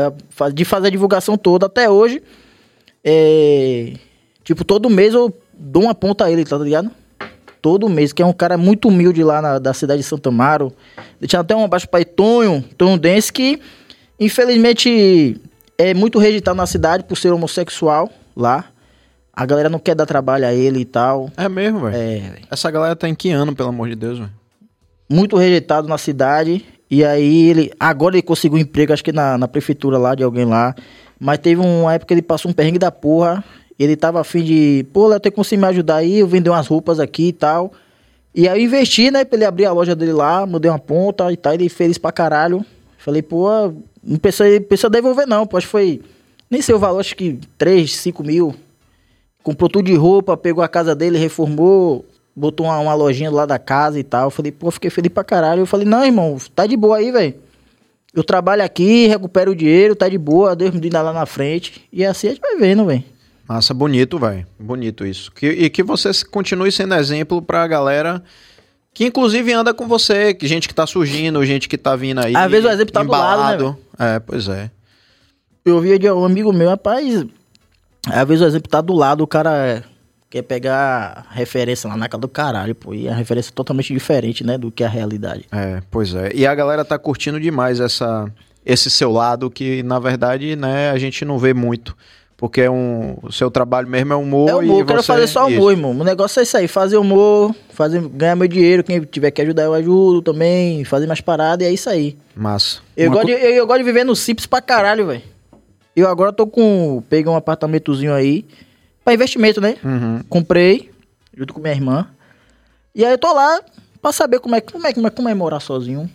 [0.54, 2.22] de fazer a divulgação toda até hoje.
[3.04, 3.94] É,
[4.44, 6.90] tipo, todo mês eu dou uma ponta a ele, tá ligado?
[7.62, 10.74] Todo mês, que é um cara muito humilde lá na, da cidade de Santa Amaro.
[11.20, 13.60] Deixando até um abaixo pra Tonho, Tonho Dense, que
[14.20, 15.40] infelizmente
[15.78, 18.73] é muito rejeitado na cidade por ser homossexual lá.
[19.36, 21.32] A galera não quer dar trabalho a ele e tal.
[21.36, 21.96] É mesmo, velho.
[21.96, 24.32] É, Essa galera tá em que ano, pelo amor de Deus, velho?
[25.10, 26.66] muito rejeitado na cidade.
[26.90, 27.72] E aí ele.
[27.80, 30.76] Agora ele conseguiu um emprego, acho que na, na prefeitura lá, de alguém lá.
[31.20, 33.44] Mas teve uma época que ele passou um perrengue da porra.
[33.78, 34.86] Ele tava afim de.
[34.94, 36.20] Pô, Léo, tem como você me ajudar aí?
[36.20, 37.72] Eu vender umas roupas aqui e tal.
[38.36, 39.26] E aí eu investi, né?
[39.26, 41.54] Pra ele abrir a loja dele lá, mudei uma ponta e tal.
[41.54, 42.66] Ele feliz pra caralho.
[42.98, 43.48] Falei, pô,
[44.04, 45.46] não precisa, precisa devolver não.
[45.46, 46.02] Pô, acho que foi.
[46.50, 48.56] Nem sei o valor, acho que 3, 5 mil.
[49.44, 52.06] Comprou tudo de roupa, pegou a casa dele, reformou,
[52.36, 54.26] botou uma, uma lojinha lá da casa e tal.
[54.28, 55.62] Eu falei, pô, fiquei feliz pra caralho.
[55.62, 57.36] Eu falei, não, irmão, tá de boa aí, velho.
[58.14, 61.84] Eu trabalho aqui, recupero o dinheiro, tá de boa, Deus me diz lá na frente.
[61.92, 63.04] E assim a gente vai vendo, velho.
[63.50, 64.46] Massa, bonito, velho.
[64.58, 65.32] Bonito isso.
[65.32, 68.24] Que- e que você continue sendo exemplo pra galera
[68.94, 72.36] que inclusive anda com você, que gente que tá surgindo, gente que tá vindo aí.
[72.36, 73.78] Às vezes o exemplo tá do lado, né, embalado.
[74.00, 74.70] É, pois é.
[75.66, 77.26] Eu vi de um amigo meu, rapaz.
[78.08, 79.84] Às vezes o exemplo tá do lado, o cara
[80.30, 82.94] quer pegar referência lá na casa do caralho, pô.
[82.94, 85.46] E a referência é totalmente diferente, né, do que a realidade.
[85.52, 86.32] É, pois é.
[86.34, 88.26] E a galera tá curtindo demais essa,
[88.66, 91.96] esse seu lado que, na verdade, né, a gente não vê muito.
[92.36, 94.50] Porque é um, o seu trabalho mesmo é humor.
[94.50, 95.58] É humor, e eu quero fazer só isso.
[95.60, 95.92] humor, irmão.
[95.92, 99.64] O negócio é isso aí, fazer humor, fazer, ganhar meu dinheiro, quem tiver que ajudar
[99.64, 102.18] eu ajudo também, fazer mais paradas, e é isso aí.
[102.36, 102.80] Massa.
[102.98, 105.22] Eu, Uma gosto co- de, eu, eu gosto de viver no simples pra caralho, velho.
[105.96, 107.04] Eu agora tô com.
[107.10, 108.46] Peguei um apartamentozinho aí.
[109.04, 109.76] Pra investimento, né?
[109.84, 110.22] Uhum.
[110.30, 110.90] Comprei,
[111.36, 112.08] junto com minha irmã.
[112.96, 113.60] E aí eu tô lá
[114.02, 116.10] pra saber como é, como é, como é, como é morar sozinho.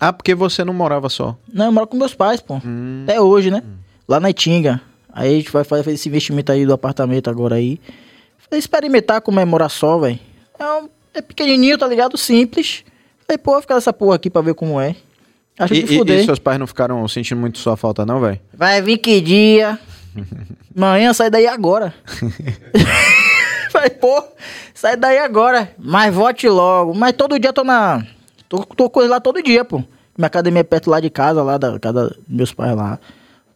[0.00, 1.36] Ah, porque você não morava só.
[1.52, 2.60] Não, eu moro com meus pais, pô.
[2.64, 3.04] Hum.
[3.04, 3.62] Até hoje, né?
[4.08, 4.80] Lá na Itinga.
[5.12, 7.80] Aí a gente vai fazer esse investimento aí do apartamento agora aí.
[8.38, 10.18] Falei, experimentar como é morar só, velho.
[10.58, 12.16] É, um- é pequenininho, tá ligado?
[12.16, 12.84] Simples.
[13.26, 14.96] Falei, pô, vou ficar nessa porra aqui pra ver como é.
[15.58, 16.20] Acho E, que e- fuder.
[16.20, 18.40] e seus pais não ficaram sentindo muito sua falta, não, velho?
[18.54, 19.78] Vai vir que dia?
[20.74, 21.94] Manhã sai daí agora.
[23.72, 24.22] Vai, pô,
[24.74, 25.70] sai daí agora.
[25.78, 26.94] Mas vote logo.
[26.94, 28.04] Mas todo dia eu tô na.
[28.48, 29.82] Tô, tô com lá todo dia, pô.
[30.16, 32.98] Minha academia é perto lá de casa, lá da casa dos meus pais lá.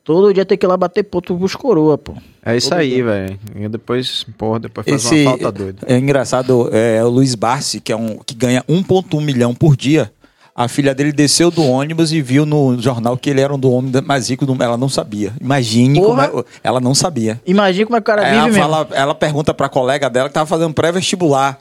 [0.03, 2.15] Todo dia tem que ir lá bater ponto pros coroa, pô.
[2.45, 3.39] É isso Todo aí, velho.
[3.57, 5.79] E depois, porra, depois faz Esse uma falta doida.
[5.87, 10.11] é engraçado, é o Luiz Barsi, que é um que ganha 1.1 milhão por dia.
[10.59, 13.71] A filha dele desceu do ônibus e viu no jornal que ele era um do
[13.71, 15.35] homem mais rico do ela não sabia.
[15.39, 16.41] Imagine como Porra.
[16.41, 17.39] é- ela não sabia.
[17.47, 18.63] Imagina como é que o cara Aí vive ela, mesmo.
[18.63, 21.59] fala, ela pergunta pra colega dela que tava fazendo pré-vestibular.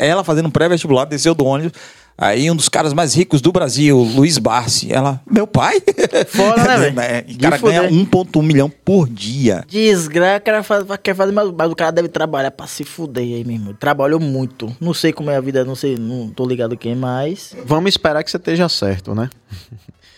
[0.00, 1.72] Ela fazendo pré-vestibular, desceu do ônibus.
[2.18, 4.90] Aí um dos caras mais ricos do Brasil, Luiz Barsi.
[4.90, 5.82] Ela, meu pai?
[6.28, 6.90] Foda, né,
[7.24, 7.36] velho?
[7.36, 8.06] O cara ganha fuder.
[8.06, 9.64] 1.1 milhão por dia.
[9.68, 13.22] Desgraça, o cara faz, quer fazer, mas, mas o cara deve trabalhar pra se fuder
[13.22, 13.74] aí mesmo.
[13.74, 14.74] Trabalhou muito.
[14.80, 17.54] Não sei como é a vida, não sei, não tô ligado quem, mas.
[17.66, 19.28] Vamos esperar que você esteja certo, né?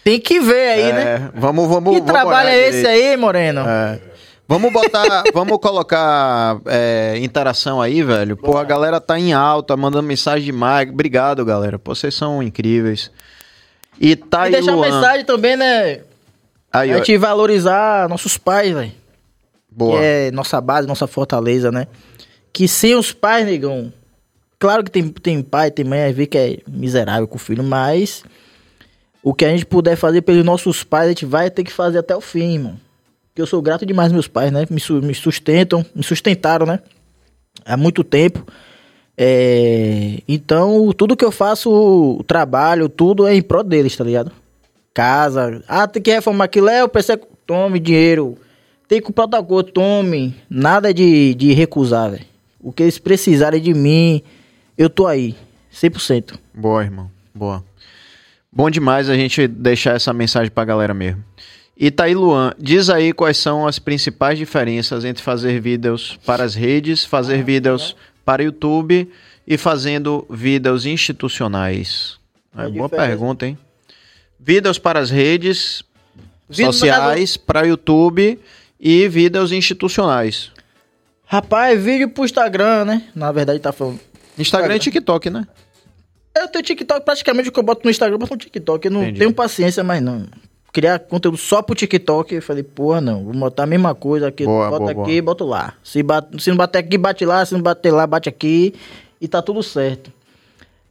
[0.04, 1.02] Tem que ver aí, né?
[1.02, 1.94] É, vamos, vamos.
[1.94, 3.10] Que vamos trabalho é esse direito.
[3.10, 3.60] aí, Moreno?
[3.60, 3.98] É.
[4.48, 8.34] Vamos botar, vamos colocar é, interação aí, velho.
[8.34, 10.88] Pô, a galera tá em alta, mandando mensagem demais.
[10.88, 11.78] Obrigado, galera.
[11.78, 13.10] Pô, vocês são incríveis.
[14.00, 14.94] E tá e aí, deixar uma Luan.
[14.94, 16.00] mensagem também, né?
[16.72, 18.90] Aí, a ó, gente valorizar nossos pais, velho.
[18.90, 18.94] Que
[19.70, 20.02] boa.
[20.02, 21.86] é nossa base, nossa fortaleza, né?
[22.50, 23.92] Que sem os pais, negão.
[24.58, 27.62] Claro que tem, tem pai, tem mãe, às vezes que é miserável com o filho,
[27.62, 28.24] mas
[29.22, 31.98] o que a gente puder fazer pelos nossos pais, a gente vai ter que fazer
[31.98, 32.87] até o fim, irmão.
[33.38, 34.66] Porque eu sou grato demais meus pais, né?
[34.68, 36.80] Me, me sustentam, me sustentaram, né?
[37.64, 38.44] Há muito tempo.
[39.16, 44.32] É, Então, tudo que eu faço, o trabalho, tudo é em prol deles, tá ligado?
[44.92, 45.62] Casa.
[45.68, 47.20] Ah, tem que reformar aquilo, é, eu preciso.
[47.46, 48.36] Tome dinheiro.
[48.88, 50.34] Tem que comprar outra coisa, tome.
[50.50, 52.24] Nada de, de recusar, velho.
[52.60, 54.20] O que eles precisarem de mim,
[54.76, 55.36] eu tô aí.
[55.72, 56.36] 100%.
[56.52, 57.08] Boa, irmão.
[57.32, 57.62] Boa.
[58.50, 61.22] Bom demais a gente deixar essa mensagem pra galera mesmo.
[61.80, 66.42] E tá aí, Luan, diz aí quais são as principais diferenças entre fazer vídeos para
[66.42, 67.94] as redes, fazer vídeos
[68.24, 69.08] para YouTube
[69.46, 72.18] e fazendo vídeos institucionais.
[72.56, 73.56] É, A boa diferença- pergunta, hein?
[74.40, 75.84] Vídeos para as redes
[76.48, 78.38] Vídeo, sociais, para YouTube
[78.80, 80.50] e vídeos institucionais.
[81.26, 83.02] Rapaz, vídeo pro Instagram, né?
[83.14, 84.00] Na verdade, tá falando.
[84.36, 85.46] Instagram e TikTok, né?
[86.36, 88.84] Eu tenho TikTok, praticamente o que eu boto no Instagram, eu boto no TikTok.
[88.86, 89.18] Eu não Entendi.
[89.18, 90.26] tenho paciência mais, não.
[90.72, 93.24] Criar conteúdo só pro TikTok, eu falei, porra, não.
[93.24, 94.44] Vou botar a mesma coisa aqui.
[94.44, 95.74] Boa, bota boa, aqui, boto lá.
[95.82, 97.44] Se, bate, se não bater aqui, bate lá.
[97.44, 98.74] Se não bater lá, bate aqui.
[99.20, 100.12] E tá tudo certo.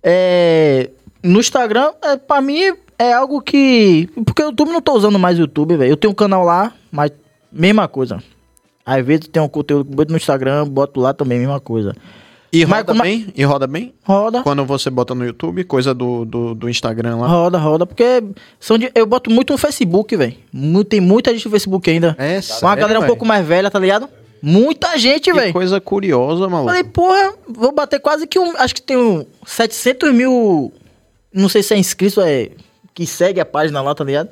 [0.01, 0.89] É,
[1.21, 4.09] no Instagram, é, pra mim, é algo que.
[4.25, 5.91] Porque o YouTube não tô usando mais o YouTube, velho.
[5.91, 7.11] Eu tenho um canal lá, mas
[7.51, 8.21] mesma coisa.
[8.85, 11.95] Às vezes tem um conteúdo que eu boto no Instagram, boto lá também, mesma coisa.
[12.51, 13.27] E Mas roda como- bem?
[13.35, 13.93] E roda bem?
[14.03, 14.41] Roda.
[14.41, 17.27] Quando você bota no YouTube, coisa do, do, do Instagram lá.
[17.27, 18.23] Roda, roda, porque
[18.59, 20.35] são de, eu boto muito no Facebook, velho.
[20.87, 22.15] Tem muita gente no Facebook ainda.
[22.17, 23.07] É Uma sério, galera um velho?
[23.11, 24.07] pouco mais velha, tá ligado?
[24.41, 25.51] Muita gente, Que velho.
[25.51, 26.69] coisa curiosa, maluco.
[26.69, 28.55] Falei, porra, vou bater quase que um.
[28.57, 30.71] Acho que tem um 700 mil.
[31.33, 32.51] Não sei se é inscrito, é.
[32.93, 34.29] Que segue a página lá, tá ligado?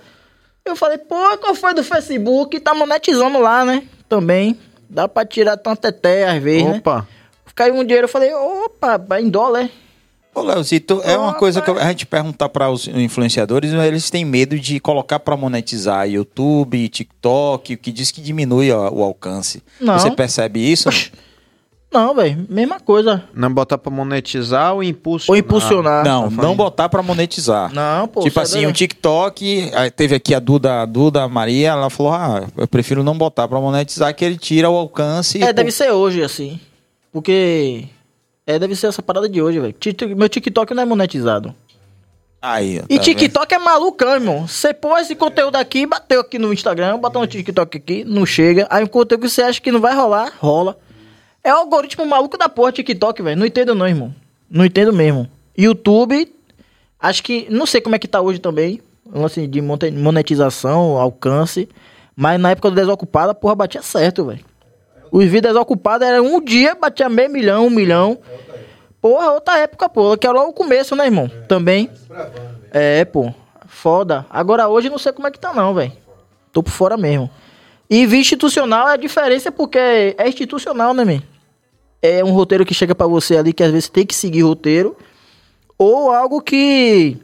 [0.63, 2.59] Eu falei, pô, qual foi do Facebook?
[2.59, 3.83] Tá monetizando lá, né?
[4.07, 4.57] Também.
[4.89, 6.81] Dá pra tirar tanta teté às vezes, né?
[7.55, 9.69] Caiu um dinheiro, eu falei, opa, em dólar, é?
[10.35, 14.59] Ô, Leozito, é uma coisa que a gente perguntar para os influenciadores, eles têm medo
[14.59, 19.63] de colocar para monetizar YouTube, TikTok, que diz que diminui ó, o alcance.
[19.79, 19.97] Não.
[19.97, 20.89] Você percebe isso?
[21.89, 23.23] Não, velho, mesma coisa.
[23.33, 25.33] Não botar pra monetizar ou impulsionar?
[25.33, 26.03] Ou impulsionar.
[26.03, 27.73] Não, tá não botar para monetizar.
[27.73, 28.19] Não, pô.
[28.19, 28.69] tipo é assim, doido.
[28.69, 33.17] um TikTok, teve aqui a Duda, a Duda Maria, ela falou: "Ah, eu prefiro não
[33.17, 35.41] botar para monetizar que ele tira o alcance".
[35.41, 36.59] É, pô, deve ser hoje, assim.
[37.15, 37.87] Porque.
[38.45, 39.73] É, deve ser essa parada de hoje, velho.
[40.17, 41.55] Meu TikTok não é monetizado.
[42.41, 43.01] Aí, E tá vendo?
[43.03, 44.45] TikTok é malucão, irmão.
[44.45, 48.67] Você pôs esse conteúdo aqui, bateu aqui no Instagram, botou no TikTok aqui, não chega.
[48.69, 50.77] Aí um conteúdo que você acha que não vai rolar, rola.
[51.41, 53.39] É o algoritmo maluco da porra TikTok, velho.
[53.39, 54.13] Não entendo não, irmão.
[54.49, 55.25] Não entendo mesmo.
[55.57, 56.35] YouTube,
[56.99, 57.47] acho que.
[57.49, 58.81] Não sei como é que tá hoje também.
[59.09, 61.69] Lance de monetização, alcance.
[62.13, 64.43] Mas na época do Desocupado, a porra batia certo, velho.
[65.11, 68.17] Os vídeos desocupados era um dia, batia meio milhão, um milhão.
[69.01, 70.17] Porra, outra época, pô.
[70.17, 71.29] Que era logo o começo, né, irmão?
[71.47, 71.89] Também.
[72.71, 73.33] É, pô.
[73.67, 74.25] Foda.
[74.29, 75.91] Agora hoje não sei como é que tá, não, velho.
[76.51, 77.29] Tô por fora mesmo.
[77.89, 81.21] E via institucional é a diferença porque é institucional, né, man?
[82.01, 84.95] É um roteiro que chega pra você ali que às vezes tem que seguir roteiro.
[85.77, 87.17] Ou algo que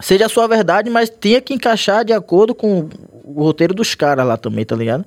[0.00, 2.88] seja a sua verdade, mas tenha que encaixar de acordo com
[3.24, 5.04] o roteiro dos caras lá também, tá ligado?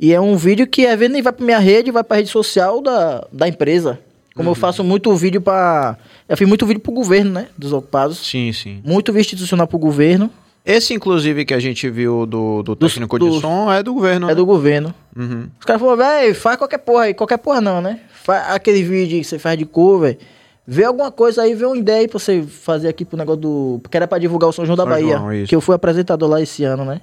[0.00, 2.28] E é um vídeo que às vezes nem vai pra minha rede, vai pra rede
[2.28, 3.98] social da, da empresa.
[4.34, 5.96] Como eu faço muito vídeo pra.
[6.28, 7.48] Eu fiz muito vídeo pro governo, né?
[7.58, 8.18] Dos ocupados.
[8.18, 8.80] Sim, sim.
[8.84, 10.30] Muito vídeo institucional pro governo.
[10.64, 14.26] Esse, inclusive, que a gente viu do, do técnico dos- de som é do governo.
[14.26, 14.34] É né?
[14.36, 14.94] do governo.
[15.16, 15.48] Uhum.
[15.58, 17.14] Os caras falaram, velho, faz qualquer porra aí.
[17.14, 17.98] Qualquer porra não, né?
[18.22, 20.18] Faz aquele vídeo que você faz de cover.
[20.64, 23.80] Vê alguma coisa aí, vê uma ideia aí pra você fazer aqui pro negócio do.
[23.82, 25.16] Porque era pra divulgar o São João da São Bahia.
[25.16, 27.00] João, que eu fui apresentador lá esse ano, né?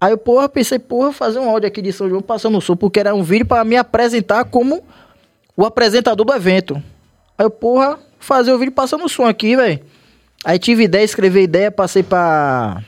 [0.00, 2.76] Aí eu, porra, pensei, porra, fazer um áudio aqui de São João passando o som,
[2.76, 4.84] porque era um vídeo pra me apresentar como
[5.56, 6.74] o apresentador do evento.
[7.38, 9.80] Aí eu, porra, fazer o vídeo passando o som aqui, velho.
[10.44, 12.82] Aí tive ideia, escrevi ideia, passei pra.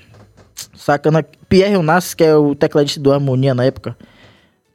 [0.74, 1.24] Sacana.
[1.48, 3.96] Pierre Onassis, que é o tecladista do Harmonia na época.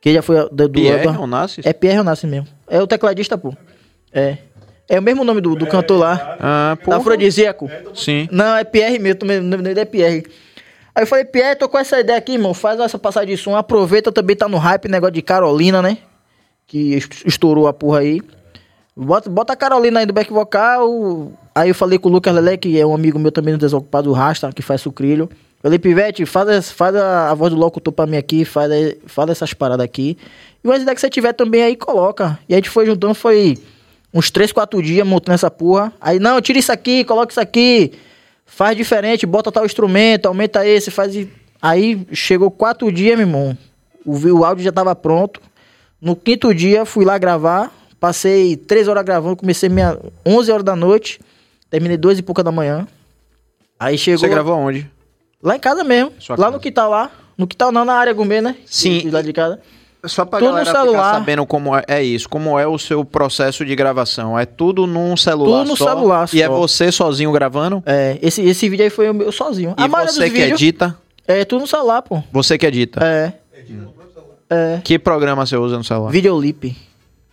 [0.01, 0.67] Que já foi do.
[0.67, 1.65] do Pierre do- Onassis?
[1.65, 2.47] É Pierre Onassis mesmo.
[2.67, 3.53] É o tecladista, pô.
[4.11, 4.37] É.
[4.89, 6.37] É o mesmo nome do, do cantor lá.
[6.39, 6.97] Ah, porra.
[6.97, 7.69] Afrodisíaco.
[7.93, 8.27] Sim.
[8.31, 10.25] Não, é Pierre mesmo, o nome dele é Pierre.
[10.95, 12.53] Aí eu falei, Pierre, tô com essa ideia aqui, irmão.
[12.53, 13.55] Faz essa passagem de som.
[13.55, 15.97] Aproveita, também tá no hype, negócio de Carolina, né?
[16.67, 18.21] Que es- estourou a porra aí.
[18.95, 21.31] Bota, bota a Carolina aí do back vocal.
[21.55, 24.11] Aí eu falei com o Lucas Lelé, que é um amigo meu também no Desocupado
[24.11, 25.29] Rasta, que faz sucrilho.
[25.63, 29.29] Falei, Pivete, faz, faz a, a voz do locutor pra mim aqui, faz, aí- faz
[29.31, 30.17] essas paradas aqui.
[30.63, 32.37] E umas ideias que você tiver também aí, coloca.
[32.47, 33.57] E a gente foi juntando, foi
[34.13, 35.91] uns 3, 4 dias montando essa porra.
[35.99, 37.93] Aí, não, tira isso aqui, coloca isso aqui.
[38.55, 41.27] Faz diferente, bota tal instrumento, aumenta esse, faz.
[41.59, 43.57] Aí chegou quatro dias, meu irmão.
[44.05, 45.41] O, o áudio já tava pronto.
[45.99, 47.71] No quinto dia, fui lá gravar.
[47.99, 51.19] Passei três horas gravando, comecei minha 11 horas da noite.
[51.67, 52.87] Terminei duas e pouca da manhã.
[53.79, 54.19] Aí chegou.
[54.19, 54.87] Você gravou onde?
[55.41, 56.13] Lá em casa mesmo.
[56.19, 56.57] Sua lá casa.
[56.57, 57.11] no quintal lá.
[57.35, 58.55] No quintal não, na área gourmet, né?
[58.67, 59.09] Sim.
[59.09, 59.59] Lá de casa.
[60.05, 61.05] Só pra Tudo no galera celular.
[61.05, 64.37] ficar sabendo como é, é isso, como é o seu processo de gravação.
[64.37, 66.53] É tudo num celular Tudo no só, celular E é só.
[66.53, 67.81] você sozinho gravando?
[67.85, 69.73] É, esse, esse vídeo aí foi eu sozinho.
[69.77, 70.97] E a você que vídeos edita?
[71.25, 72.21] é tudo no celular, pô.
[72.33, 72.99] Você que edita.
[73.05, 73.33] É.
[74.49, 74.81] É.
[74.83, 76.11] Que programa você usa no celular?
[76.11, 76.75] Videolip.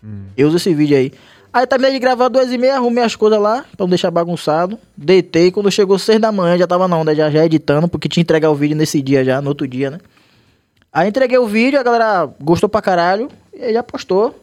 [0.02, 0.22] Hum.
[0.36, 1.12] Eu uso esse vídeo aí.
[1.52, 4.78] Aí terminei de gravar duas e meia, arrumei as coisas lá, pra não deixar bagunçado.
[4.96, 8.22] Deitei, quando chegou seis da manhã, já tava na onda, já, já editando, porque tinha
[8.22, 9.98] que entregar o vídeo nesse dia já, no outro dia, né?
[10.92, 14.34] Aí entreguei o vídeo, a galera gostou pra caralho, e aí já postou,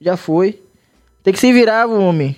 [0.00, 0.60] já foi.
[1.22, 2.36] Tem que se virar, homem.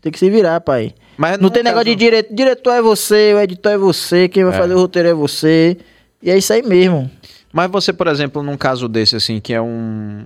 [0.00, 0.94] Tem que se virar, pai.
[1.16, 4.54] Mas Não tem negócio de diretor, diretor é você, o editor é você, quem vai
[4.54, 4.58] É.
[4.58, 5.78] fazer o roteiro é você.
[6.22, 7.10] E é isso aí mesmo.
[7.52, 10.24] Mas você, por exemplo, num caso desse, assim, que é um,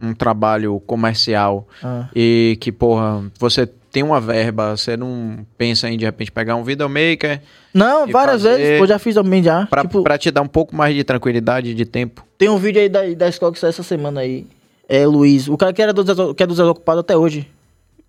[0.00, 2.08] um trabalho comercial Ah.
[2.14, 3.66] e que, porra, você
[3.96, 7.40] tem uma verba, você não pensa em, de repente, pegar um videomaker
[7.72, 9.64] Não, várias vezes, eu já fiz também já.
[9.64, 12.22] pra, tipo, pra te dar um pouco mais de tranquilidade de tempo?
[12.36, 14.46] Tem um vídeo aí da, da escola que saiu essa semana aí.
[14.86, 15.48] É Luiz.
[15.48, 17.48] O cara que era do, que é do desocupado até hoje.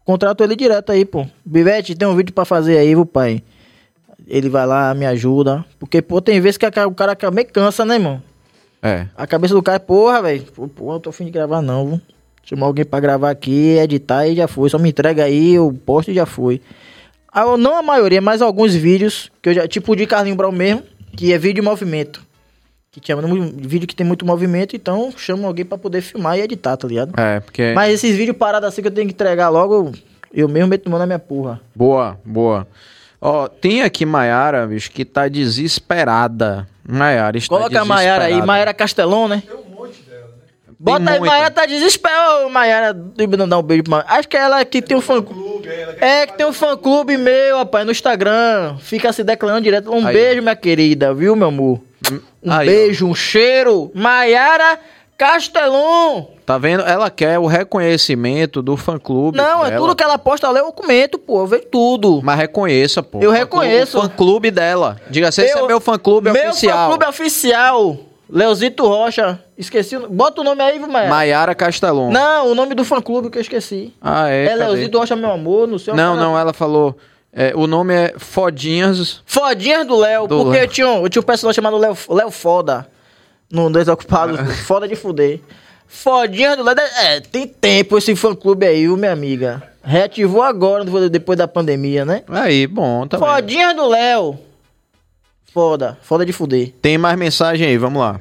[0.04, 1.26] Contrato ele direto aí, pô.
[1.46, 3.42] Bivete, tem um vídeo pra fazer aí, viu, pai?
[4.28, 5.64] Ele vai lá, me ajuda.
[5.80, 8.22] Porque, pô, tem vezes que a- o cara também cansa, né, irmão?
[8.84, 9.08] É.
[9.16, 10.44] A cabeça do cara é, porra, velho.
[10.76, 12.02] Pô, não tô afim de gravar, não, viu?
[12.50, 14.70] Chamar alguém pra gravar aqui, editar e já foi.
[14.70, 16.62] Só me entrega aí, eu posto e já foi.
[17.30, 20.50] Ah, Não a maioria, mas alguns vídeos, que eu já, tipo o de Carlinho Brau
[20.50, 20.82] mesmo,
[21.18, 22.26] que é vídeo em movimento.
[22.90, 26.42] Que tinha um vídeo que tem muito movimento, então chama alguém pra poder filmar e
[26.42, 27.20] editar, tá ligado?
[27.20, 27.74] É, porque.
[27.76, 29.92] Mas esses vídeos parados assim que eu tenho que entregar logo,
[30.34, 31.60] eu mesmo meto mão na minha porra.
[31.76, 32.66] Boa, boa.
[33.20, 36.66] Ó, tem aqui Maiara, bicho, que tá desesperada.
[36.88, 38.42] Maiara está Coloca a Maiara aí.
[38.42, 39.44] Maiara Castelão, né?
[40.80, 41.20] Bota aí.
[41.20, 42.46] Maiara tá desesperada.
[42.46, 42.94] Ô, Maiara,
[43.38, 44.14] não dá um beijo pra Maiara.
[44.14, 45.68] Acho que ela que tem um fã clube.
[46.00, 48.78] É, que tem um fã clube meu, rapaz, no Instagram.
[48.80, 49.92] Fica se declarando direto.
[49.92, 51.82] Um Aí, beijo, minha querida, viu, meu amor?
[52.44, 52.72] Um Aí, ó.
[52.72, 53.92] beijo, um cheiro.
[53.94, 54.80] Maiara
[55.18, 56.30] Castelão.
[56.46, 56.84] Tá vendo?
[56.84, 59.36] Ela quer o reconhecimento do fã-clube.
[59.36, 59.82] Não, é dela.
[59.82, 61.42] tudo que ela posta lá, eu comento, pô.
[61.42, 62.22] Eu vejo tudo.
[62.24, 63.20] Mas reconheça, pô.
[63.20, 63.98] Eu reconheço.
[63.98, 64.98] O fã-clube dela.
[65.10, 66.92] Diga assim, esse é meu fã-clube Meu oficial.
[66.92, 67.98] fã-clube oficial.
[68.30, 69.40] Leozito Rocha.
[69.58, 69.96] Esqueci.
[69.96, 71.10] o- Bota o nome aí, viu, Maiara?
[71.10, 72.12] Maiara Castelon.
[72.12, 73.94] Não, o nome do fã-clube que eu esqueci.
[74.02, 74.46] Ah, é?
[74.46, 74.60] É, cadê?
[74.66, 76.98] Leozito Rocha, meu amor, no seu Não, não, ela falou...
[77.34, 79.22] é, o nome é Fodinhas...
[79.26, 80.64] Fodinhas do Léo, Do porque Léo.
[80.66, 82.88] eu tinha, um- eu tinha um personagem chamado Léo, Léo Foda.
[83.50, 84.38] No Desocupado.
[84.68, 85.40] foda de fuder.
[85.88, 86.76] Fodinhas do Léo.
[86.80, 89.64] É, tem tempo esse fã-clube aí, minha amiga?
[89.82, 92.24] Reativou agora, depois da pandemia, né?
[92.28, 93.18] Aí, bom, tá?
[93.18, 94.38] Fodinhas do Léo.
[95.54, 95.98] Foda.
[96.02, 96.74] Foda de fuder.
[96.82, 98.20] Tem mais mensagem aí, vamos lá.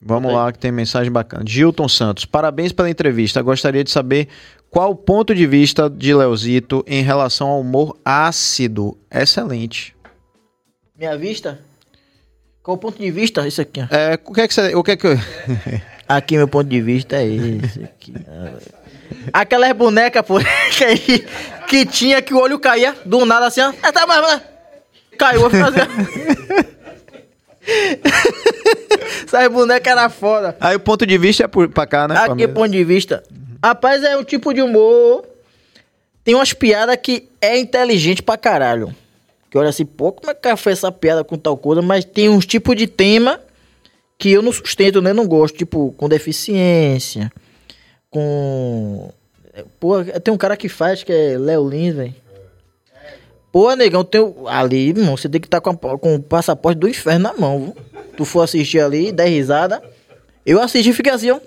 [0.00, 1.42] Vamos lá, que tem mensagem bacana.
[1.46, 3.42] Gilton Santos, parabéns pela entrevista.
[3.42, 4.28] Gostaria de saber
[4.70, 8.96] qual o ponto de vista de Leozito em relação ao humor ácido.
[9.10, 9.94] Excelente.
[10.96, 11.60] Minha vista?
[12.62, 13.46] Qual o ponto de vista?
[13.46, 13.86] Isso aqui, ó.
[13.94, 14.74] É, o que é que você...
[14.74, 15.08] O que é que...
[16.08, 18.14] Aqui, meu ponto de vista é esse aqui.
[19.30, 20.38] Aquelas bonecas, pô,
[20.76, 21.26] que, aí-
[21.68, 23.72] que tinha que o olho caía do nada assim, ó.
[23.82, 24.42] É, tá, mas, mas-
[25.18, 25.78] Caiu, eu fiz assim.
[29.26, 30.56] Essas bonecas era foda.
[30.60, 32.16] Aí o ponto de vista é por, pra cá, né?
[32.16, 32.52] Aqui, mesa.
[32.52, 33.22] ponto de vista.
[33.62, 35.26] Rapaz, é um tipo de humor.
[36.24, 38.94] Tem umas piadas que é inteligente pra caralho.
[39.50, 41.82] Que olha assim, pô, como é que o cara fez essa piada com tal coisa?
[41.82, 43.40] Mas tem uns tipos de tema
[44.18, 45.12] que eu não sustento, né?
[45.12, 45.56] Não gosto.
[45.56, 47.32] Tipo, com deficiência,
[48.10, 49.10] com.
[49.80, 52.14] Pô, tem um cara que faz que é Léo Lins, velho.
[53.50, 56.88] Pô, negão, tem ali, irmão, você tem que estar com, a- com o passaporte do
[56.88, 57.76] inferno na mão, viu?
[58.16, 59.82] Tu for assistir ali, der risada.
[60.44, 61.40] Eu assisti e fiquei assim, ó.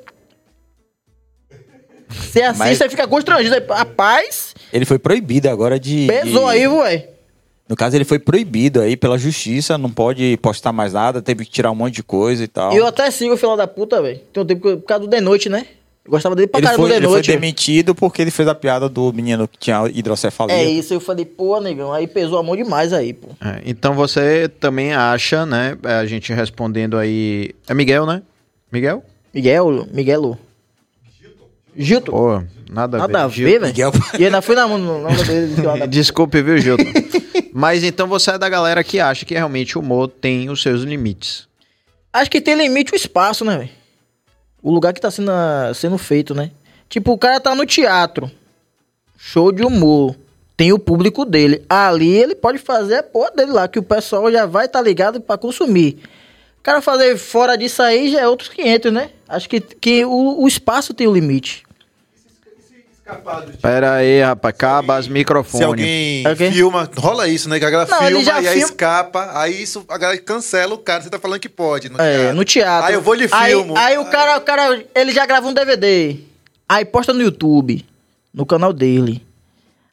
[2.09, 3.55] Você assiste, Mas- você fica constrangido.
[3.69, 6.07] Rapaz, Ele foi proibido agora de.
[6.07, 7.07] pesou de- aí, ué.
[7.69, 11.51] No caso, ele foi proibido aí pela justiça, não pode postar mais nada, teve que
[11.51, 12.73] tirar um monte de coisa e tal.
[12.73, 14.19] Eu até sigo o filho da puta, velho.
[14.33, 15.65] Tem um tempo que, por causa do The Noite, né?
[16.03, 17.31] Eu gostava dele pra Ele caramba foi, do The ele foi Noite.
[17.31, 20.55] demitido porque ele fez a piada do menino que tinha hidrocefalia.
[20.55, 23.29] É isso, eu falei, pô, negão, aí pesou a mão demais aí, pô.
[23.39, 25.77] É, então você também acha, né?
[25.83, 27.51] é, A gente respondendo aí.
[27.67, 28.23] É Miguel, né?
[28.71, 29.03] Miguel?
[29.33, 30.37] Miguel, Miguelo.
[31.75, 32.11] Gilton.
[32.11, 33.43] Pô, nada, Nada a ver.
[33.45, 33.67] ver, velho.
[33.67, 34.79] Miguel- E ainda fui na mão
[35.89, 36.83] Desculpe, viu, Gilton?
[37.53, 40.81] Mas então você é da galera que acha que realmente o humor tem os seus
[40.81, 41.47] limites.
[42.11, 43.69] Acho que tem limite o espaço, né, velho?
[44.61, 45.31] O lugar que tá sendo,
[45.73, 46.51] sendo feito, né?
[46.89, 48.29] Tipo, o cara tá no teatro.
[49.17, 50.15] Show de humor.
[50.55, 51.63] Tem o público dele.
[51.69, 55.19] Ali ele pode fazer a porra dele lá, que o pessoal já vai tá ligado
[55.19, 55.97] pra consumir.
[56.59, 59.09] O cara fazer fora disso aí já é outros 500, né?
[59.27, 61.63] Acho que, que o, o espaço tem o limite.
[63.61, 65.65] Pera aí, rapaz, acaba as Se microfones.
[65.67, 66.51] alguém É o quê?
[66.51, 67.59] filma, rola isso, né?
[67.59, 70.73] Que a galera Não, filma já e aí filma- escapa, aí isso, a galera cancela
[70.73, 71.01] o cara.
[71.01, 71.89] Você tá falando que pode.
[71.89, 72.35] No É, teatro.
[72.35, 72.87] no teatro.
[72.87, 73.77] Aí eu vou de Aí- filmo.
[73.77, 76.17] Aí, o cara, o cara, ele já grava um DVD.
[76.67, 77.85] Aí posta no YouTube,
[78.33, 79.25] no canal dele.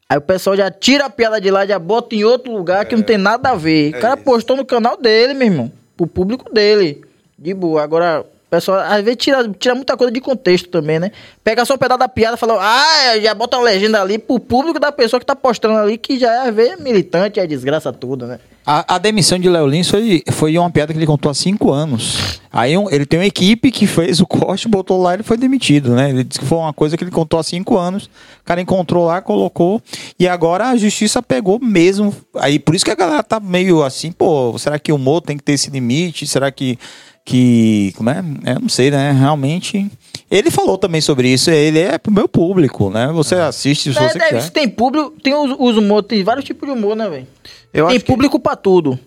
[0.09, 2.95] Aí o pessoal já tira a piada de lá, já bota em outro lugar que
[2.95, 3.93] não tem nada a ver.
[3.95, 5.71] o cara postou no canal dele, meu irmão.
[5.95, 7.01] Pro público dele.
[7.37, 7.83] De boa.
[7.83, 11.11] Agora, pessoal às vezes tira, tira muita coisa de contexto também, né?
[11.43, 14.39] Pega só um pedaço da piada e fala, ah, já bota uma legenda ali pro
[14.39, 17.91] público da pessoa que tá postando ali, que já é às vezes militante, é desgraça
[17.93, 18.39] toda, né?
[18.65, 21.71] A, a demissão de Léo Lins foi, foi uma piada que ele contou há cinco
[21.71, 22.39] anos.
[22.53, 25.37] Aí um- ele tem uma equipe que fez o corte, botou lá e ele foi
[25.37, 26.09] demitido, né?
[26.09, 28.05] Ele disse que foi uma coisa que ele contou há cinco anos.
[28.05, 29.81] O cara encontrou lá, colocou.
[30.19, 32.13] E agora a justiça pegou mesmo.
[32.35, 35.35] Aí por isso que a galera tá meio assim, pô, será que o humor tem
[35.37, 36.27] que ter esse limite?
[36.27, 36.77] Será que.
[37.25, 38.23] Que como é?
[38.45, 39.11] É, não sei, né?
[39.11, 39.89] Realmente.
[40.31, 41.49] Ele falou também sobre isso.
[41.51, 43.07] Ele é pro meu público, né?
[43.13, 44.41] Você assiste se É, você deve- quiser.
[44.41, 47.27] se tem público, tem os, os humor, tem vários tipos de humor, né, velho?
[47.73, 48.97] Eu Tem acho que- público pra tudo.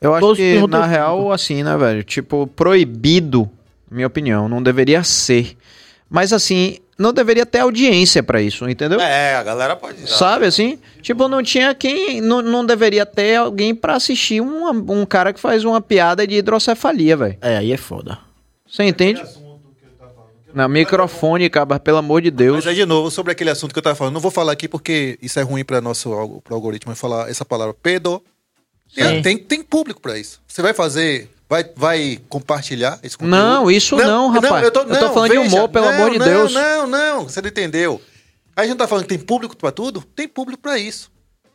[0.00, 2.02] Eu acho Todos que, na real, assim, né, velho?
[2.02, 3.48] Tipo, proibido,
[3.90, 5.56] minha opinião, não deveria ser.
[6.10, 9.00] Mas, assim, não deveria ter audiência pra isso, entendeu?
[9.00, 10.10] É, a galera pode.
[10.10, 10.78] Sabe, assim?
[11.00, 12.20] Tipo, não tinha quem...
[12.20, 16.34] Não, não deveria ter alguém pra assistir uma- um cara que faz uma piada de
[16.34, 17.38] hidrocefalia, velho.
[17.40, 18.18] É, aí é foda.
[18.68, 19.22] Você entende?
[20.52, 22.56] Na microfone, cara, pelo amor de Deus.
[22.56, 24.66] Mas aí, de novo, sobre aquele assunto que eu tava falando, não vou falar aqui
[24.66, 26.10] porque isso é ruim para nosso
[26.42, 28.20] pro algoritmo falar essa palavra pedo.
[28.92, 30.42] Tem, tem, tem público para isso.
[30.48, 33.36] Você vai fazer, vai, vai compartilhar esse conteúdo?
[33.36, 34.64] Não, isso não, rapaz.
[34.64, 36.52] Eu tô falando de humor, pelo amor de não, Deus.
[36.54, 38.00] Não, não, você não entendeu.
[38.56, 40.00] A gente não tá falando que tem público para tudo?
[40.14, 41.10] Tem público para isso.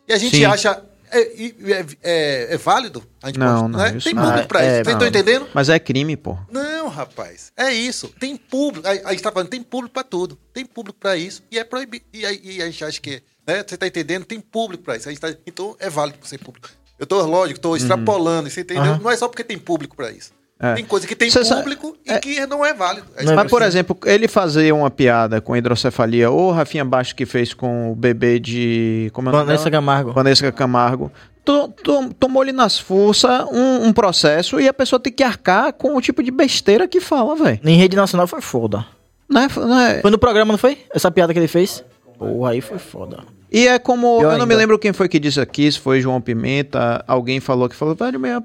[0.07, 0.45] E a gente Sim.
[0.45, 0.83] acha.
[1.11, 3.03] É, é, é- é válido?
[3.21, 3.99] A gente Não, pode- não, né?
[4.03, 4.23] Tem não.
[4.25, 4.73] público para É, isso.
[4.73, 4.93] Vocês não.
[4.93, 5.47] estão entendendo?
[5.53, 6.37] Mas é crime, pô.
[6.51, 7.51] Não, rapaz.
[7.55, 8.09] É isso.
[8.19, 8.87] Tem público.
[8.87, 10.37] A, a gente tá falando, tem público pra tudo.
[10.51, 11.43] Tem público pra isso.
[11.51, 12.03] E é proibido.
[12.11, 12.21] E,
[12.57, 13.21] e a gente acha que.
[13.47, 14.25] Né, você tá entendendo?
[14.25, 15.07] Tem público pra isso.
[15.07, 16.67] A gente tá- então é válido ser público.
[16.99, 18.83] Eu tô, lógico, tô extrapolando, você entendeu?
[18.83, 18.99] Aham.
[19.03, 20.31] Não é só porque tem público pra isso.
[20.57, 20.73] É.
[20.75, 23.05] Tem coisa que tem Cê sabe- público e é- que não é válido.
[23.17, 27.25] É Não Mas, por exemplo, ele fazer uma piada com hidrocefalia, ou Rafinha Baixo que
[27.25, 29.09] fez com o bebê de.
[29.13, 29.69] Como é o nome Vanessa?
[29.69, 30.13] Camargo.
[30.13, 31.11] Vanessa Camargo.
[31.43, 35.95] To- to- tomou-lhe nas forças um, um processo e a pessoa tem que arcar com
[35.95, 37.59] o tipo de besteira que fala, velho.
[37.63, 38.85] Em rede nacional foi foda.
[39.29, 40.77] Não é, não é- Foi no programa, não foi?
[40.93, 41.83] Essa piada que ele fez?
[42.17, 43.19] Porra, aí foi foda.
[43.55, 44.19] E é como.
[44.19, 47.39] Pior eu não me lembro quem foi que disse aqui, se foi João Pimenta, alguém
[47.39, 48.43] falou que falou, velho, meu,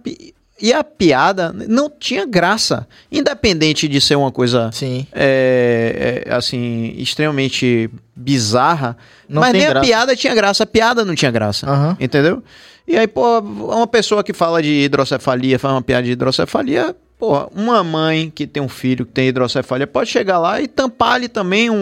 [0.62, 2.87] e a piada não tinha graça.
[3.11, 5.05] Independente de ser uma coisa Sim.
[5.12, 8.97] é, é, assim, extremamente bizarra.
[9.28, 9.78] Não mas nem graça.
[9.78, 11.69] a piada tinha graça, a piada não tinha graça.
[11.69, 11.97] Aham.
[11.99, 12.41] Entendeu?
[12.87, 17.47] E aí, pô, uma pessoa que fala de hidrocefalia, faz uma piada de hidrocefalia, pô,
[17.55, 21.69] uma mãe que tem um filho que tem hidrocefalia pode chegar lá e tampar-lhe também
[21.69, 21.75] um,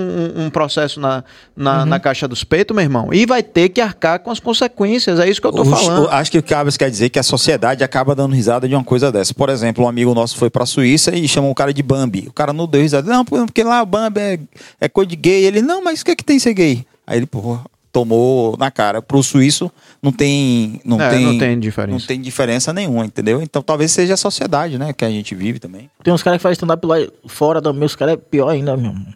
[0.47, 1.23] um- processo na,
[1.57, 1.85] na, Uhum.
[1.87, 3.15] na caixa dos peitos, meu irmão.
[3.15, 5.21] E vai ter que arcar com as consequências.
[5.21, 6.09] É isso que eu tô Os- falando.
[6.11, 9.13] acho que o Cabas quer dizer que a sociedade acaba dando risada de uma coisa
[9.13, 9.33] dessa.
[9.33, 12.27] Por exemplo, um amigo nosso foi pra Suíça e chamou o cara de Bambi.
[12.27, 13.09] O cara não deu risada.
[13.09, 14.39] Não, porque lá o Bambi é,
[14.81, 15.45] é coisa de gay.
[15.45, 16.85] Ele, não, mas o que é que tem ser gay?
[17.07, 17.59] Aí ele, pô,
[17.93, 19.01] tomou na cara.
[19.03, 19.71] Pro suíço
[20.03, 20.81] não tem.
[20.85, 21.99] Não, É, tem, não tem diferença.
[21.99, 23.41] Não tem diferença nenhuma, entendeu?
[23.43, 24.93] Então talvez seja a sociedade, né?
[24.93, 25.91] Que a gente vive também.
[26.03, 26.97] Tem uns caras que fazem stand-up lá
[27.27, 29.15] fora também, os caras é pior ainda, meu irmão.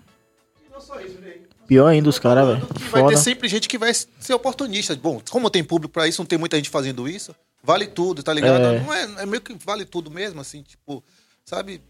[1.66, 2.68] Pior ainda os caras, velho.
[2.90, 4.94] Vai ter sempre gente que vai ser oportunista.
[4.96, 7.34] Bom, como tem público pra isso, não tem muita gente fazendo isso.
[7.62, 8.62] vale tudo, tá ligado?
[8.62, 8.80] É.
[8.80, 11.02] Não é, é meio que vale tudo mesmo, assim, tipo,
[11.44, 11.80] sabe?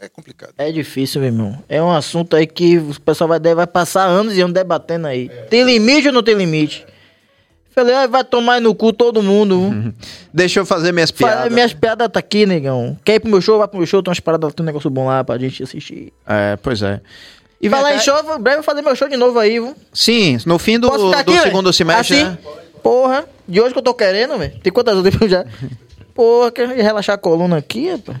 [0.00, 0.52] É complicado.
[0.58, 1.58] É difícil, meu irmão.
[1.68, 5.30] É um assunto aí que o pessoal vai, vai passar anos e anos debatendo aí.
[5.48, 6.84] Tem limite ou não tem limite?
[7.74, 9.92] Falei, ah, vai tomar no cu todo mundo.
[10.32, 11.52] Deixa eu fazer minhas Fala, piadas.
[11.52, 12.96] minhas piadas tá aqui, negão.
[13.04, 13.58] Quer ir pro meu show?
[13.58, 16.12] Vai pro meu show, tem umas paradas, tem um negócio bom lá pra gente assistir.
[16.26, 17.00] É, pois é.
[17.60, 19.38] E falar vem em cá- show, em breve eu vou fazer meu show de novo
[19.38, 19.74] aí, viu?
[19.92, 22.24] Sim, no fim do, do aqui, segundo semestre, assim?
[22.30, 22.38] né?
[22.82, 24.52] Porra, de hoje que eu tô querendo, velho.
[24.62, 25.44] Tem quantas horas já?
[26.14, 28.18] Porra, quer relaxar a coluna aqui, rapaz?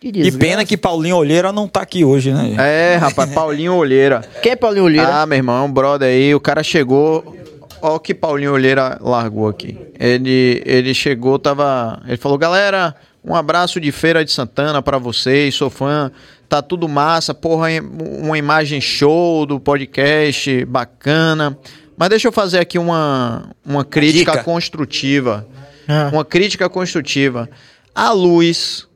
[0.00, 2.54] Que pena que Paulinho Olheira não tá aqui hoje, né?
[2.56, 4.20] É, rapaz, Paulinho Olheira.
[4.40, 5.22] Quem é Paulinho Olheira?
[5.22, 7.36] Ah, meu irmão, um brother aí, o cara chegou.
[7.82, 9.76] Ó o que Paulinho Olheira largou aqui.
[9.98, 12.00] Ele, ele chegou, tava.
[12.06, 12.94] Ele falou, galera,
[13.24, 16.10] um abraço de Feira de Santana pra vocês, sou fã.
[16.48, 17.68] Tá tudo massa, porra,
[18.00, 21.58] uma imagem show do podcast, bacana.
[21.96, 24.44] Mas deixa eu fazer aqui uma, uma crítica dica.
[24.44, 25.46] construtiva.
[25.86, 26.08] Ah.
[26.12, 27.50] Uma crítica construtiva.
[27.94, 28.87] A luz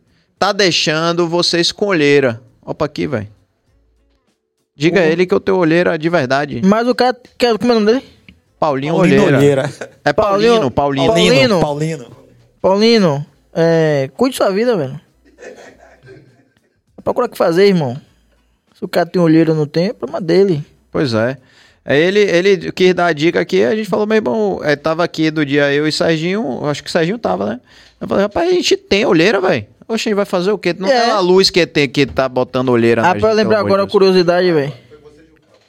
[0.43, 2.41] tá deixando você escolher.
[2.67, 3.29] Opa, aqui, velho.
[4.75, 6.61] Diga a ele que eu tenho olheira de verdade.
[6.65, 7.17] Mas o cara.
[7.39, 8.05] Quer, como é o nome dele?
[8.59, 9.39] Paulinho, Paulinho Olheira.
[9.39, 9.73] Olheira.
[10.05, 11.07] É Paulino, Paulino.
[11.07, 11.61] Paulino.
[11.61, 12.07] Paulino.
[12.61, 15.01] Paulino, é, cuide sua vida, velho.
[17.05, 17.97] Procura o que fazer, irmão.
[18.75, 20.65] Se o cara tem olheira não tem, é problema dele.
[20.91, 21.37] Pois é.
[21.85, 25.05] Aí ele, ele quis dar a dica aqui, a gente falou, meu irmão, é, tava
[25.05, 27.61] aqui do dia eu e Serginho, acho que o Serginho tava, né?
[28.01, 29.67] Eu falei, rapaz, a gente tem olheira, velho.
[29.95, 30.75] A gente vai fazer o quê?
[30.79, 31.09] Não É.
[31.09, 33.75] é a luz que, tem, que tá botando olheira Ah, na pra gente, lembrar agora
[33.83, 33.93] uma Deus.
[33.93, 34.73] curiosidade, velho.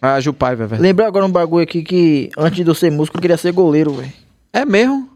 [0.02, 0.82] Ah, Jupai, velho.
[0.82, 3.94] Lembrar agora um bagulho aqui que antes de eu ser músico eu queria ser goleiro,
[3.94, 4.12] velho.
[4.52, 5.10] É mesmo?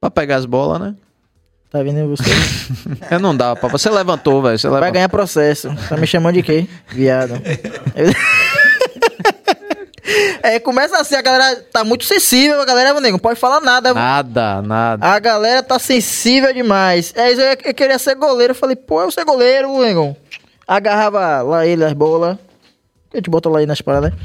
[0.00, 0.94] Pra pegar as bolas, né?
[1.70, 2.24] Tá vendo você?
[3.10, 3.70] É, não dá, papai.
[3.70, 4.58] Você levantou, velho.
[4.58, 4.92] Vai levantou.
[4.92, 5.68] ganhar processo.
[5.88, 6.66] Tá me chamando de quê?
[6.88, 7.34] Viado.
[10.42, 13.60] É, começa assim, a galera tá muito sensível, a galera, meu nego, não pode falar
[13.60, 13.92] nada.
[13.92, 15.06] Nada, nada.
[15.06, 17.12] A galera tá sensível demais.
[17.14, 18.52] É isso, eu, eu queria ser goleiro.
[18.52, 20.16] Eu falei, pô, eu ser goleiro, negão.
[20.66, 22.38] Agarrava lá ele as bolas.
[23.12, 24.18] A gente bota lá aí nas paradas, né?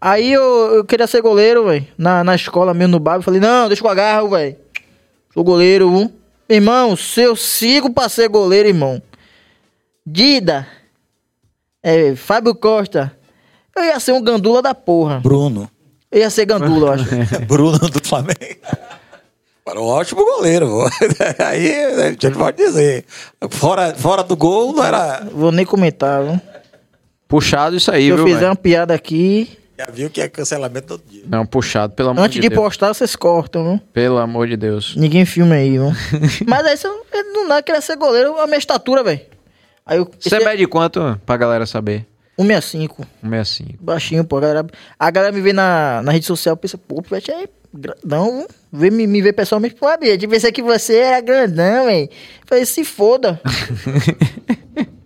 [0.00, 1.86] Aí eu, eu queria ser goleiro, velho.
[1.98, 3.16] Na, na escola mesmo, no bar.
[3.16, 4.56] Eu falei, não, deixa que eu agarro, velho.
[5.34, 6.12] Sou goleiro, viu?
[6.48, 9.02] Irmão, se eu sigo pra ser goleiro, irmão.
[10.06, 10.66] Dida.
[11.82, 13.17] É, Fábio Costa.
[13.78, 15.20] Eu ia ser um gandula da porra.
[15.20, 15.68] Bruno.
[16.10, 17.04] Eu ia ser gandula, eu acho.
[17.46, 18.38] Bruno do Flamengo.
[19.66, 20.84] Era um ótimo goleiro.
[21.44, 21.70] Aí
[22.02, 23.04] a gente pode dizer.
[23.50, 25.26] Fora, fora do gol, não era.
[25.30, 26.40] Vou nem comentar, viu?
[27.28, 28.48] Puxado isso aí, Se eu viu, fizer velho?
[28.50, 31.24] uma piada aqui, Já viu que é cancelamento todo dia.
[31.28, 32.58] Não, puxado, pelo amor antes de, de Deus.
[32.58, 33.80] postar, vocês cortam, viu?
[33.92, 34.96] Pelo amor de Deus.
[34.96, 35.92] Ninguém filma aí, viu?
[36.48, 37.02] Mas aí você não,
[37.34, 39.20] não dá, queria ser goleiro, a minha estatura, velho.
[39.84, 40.10] Aí eu.
[40.18, 42.06] Você esse- mede quanto pra galera saber?
[42.38, 43.06] 165.
[43.20, 43.82] 165.
[43.82, 44.36] Baixinho, pô.
[44.36, 44.66] A galera,
[44.98, 48.46] a galera me vê na, na rede social pensa, pô, o Pivete é grandão.
[48.72, 52.08] Vê, me, me vê pessoalmente, pô, eu pensei que você era grandão, velho.
[52.46, 53.40] Falei, se foda.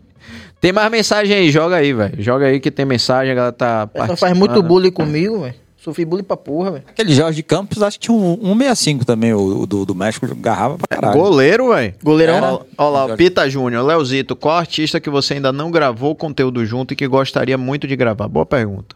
[0.61, 2.23] Tem mais mensagem aí, joga aí, velho.
[2.23, 5.57] Joga aí que tem mensagem, a galera tá Ela faz muito bullying comigo, velho.
[5.83, 6.85] Sofri bullying pra porra, velho.
[6.87, 10.79] Aquele Jorge Campos, acho que tinha um 165 também, o, o do, do México, agarrava
[10.79, 11.21] pra caralho.
[11.21, 11.95] Goleiro, velho.
[12.03, 12.37] Goleirão.
[12.37, 13.85] Olha olha lá, o Pita Júnior.
[13.85, 17.97] Leozito, qual artista que você ainda não gravou conteúdo junto e que gostaria muito de
[17.97, 18.29] gravar?
[18.29, 18.95] Boa pergunta.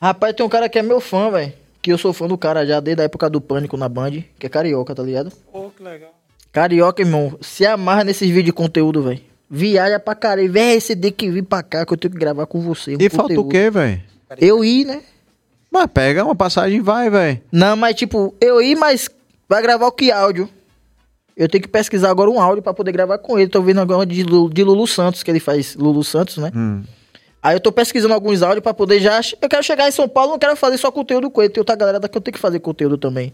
[0.00, 1.52] Rapaz, tem um cara que é meu fã, velho.
[1.82, 4.46] Que eu sou fã do cara já desde a época do Pânico na Band, que
[4.46, 5.32] é carioca, tá ligado?
[5.52, 6.14] Pô, que legal.
[6.52, 9.20] Carioca, irmão, se amarra nesses vídeos de conteúdo, velho.
[9.50, 10.50] Viaja pra caralho.
[10.50, 12.92] Véi, você tem que vir pra cá que eu tenho que gravar com você.
[12.94, 13.48] um E falta o conteúdo.
[13.50, 14.00] quê, velho?
[14.38, 15.02] Eu ir, né?
[15.74, 17.40] Mas pega uma passagem e vai, velho.
[17.50, 19.10] Não, mas tipo, eu ir, mas
[19.48, 20.48] vai gravar o que áudio?
[21.36, 23.50] Eu tenho que pesquisar agora um áudio pra poder gravar com ele.
[23.50, 26.52] Tô vendo agora de, de Lulu Santos, que ele faz Lulu Santos, né?
[26.54, 26.84] Hum.
[27.42, 29.20] Aí eu tô pesquisando alguns áudios pra poder já.
[29.42, 31.50] Eu quero chegar em São Paulo, não quero fazer só conteúdo com ele.
[31.50, 33.32] Tem outra galera que eu tenho que fazer conteúdo também.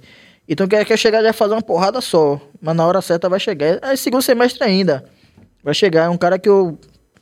[0.49, 2.41] Então eu quero, quero chegar já fazer uma porrada só.
[2.59, 3.81] Mas na hora certa vai chegar.
[3.83, 5.05] É segundo semestre ainda.
[5.63, 6.05] Vai chegar.
[6.05, 6.79] É um cara que eu.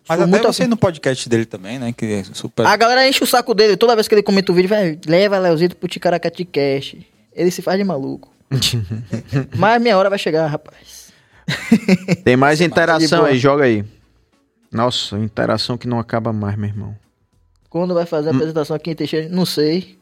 [0.09, 0.71] Mas até muito você afim.
[0.71, 1.93] no podcast dele também, né?
[1.93, 2.67] Que é super.
[2.67, 3.77] A galera enche o saco dele.
[3.77, 6.97] Toda vez que ele comenta o vídeo, vai, leva Leozito pro Ticaracati Cash.
[7.35, 8.33] Ele se faz de maluco.
[9.57, 11.13] Mas minha hora vai chegar, rapaz.
[12.25, 13.85] Tem mais interação aí, joga aí.
[14.73, 16.97] Nossa, interação que não acaba mais, meu irmão.
[17.71, 18.07] Quando vai Hum.
[18.07, 19.99] fazer a apresentação aqui em Teixeira, não sei.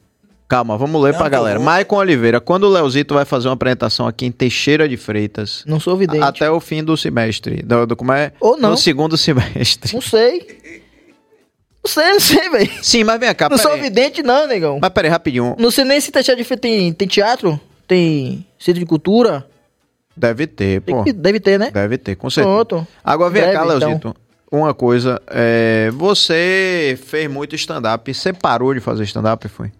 [0.48, 1.54] Calma, vamos ler Não, pra galera.
[1.58, 1.64] favor.
[1.72, 5.64] Maicon Oliveira, quando o Leozito vai fazer uma apresentação aqui em Teixeira de Freitas?
[5.66, 6.22] Não sou vidente.
[6.22, 7.62] Até o fim do semestre.
[7.62, 8.32] Do, do- como é?
[8.40, 8.70] Ou não.
[8.70, 9.92] No segundo semestre.
[9.92, 10.46] Não sei.
[11.84, 12.70] Não sei, não sei, velho.
[12.82, 13.84] Sim, mas vem cá, Não sou peraí.
[13.88, 14.78] vidente, não, negão.
[14.80, 15.56] Mas peraí, rapidinho.
[15.58, 19.46] Não sei nem se Teixeira de Freitas tem, tem teatro, tem centro de cultura.
[20.16, 21.02] Deve ter, Tem pô.
[21.04, 21.70] que- deve ter, né?
[21.72, 22.54] Deve ter, com certeza.
[22.54, 22.86] Pronto.
[23.04, 23.78] Agora vem Breve, cá, então.
[23.88, 24.16] Leozito.
[24.50, 28.14] Uma coisa, é, você fez muito stand-up.
[28.14, 29.70] Você parou de fazer stand-up, foi?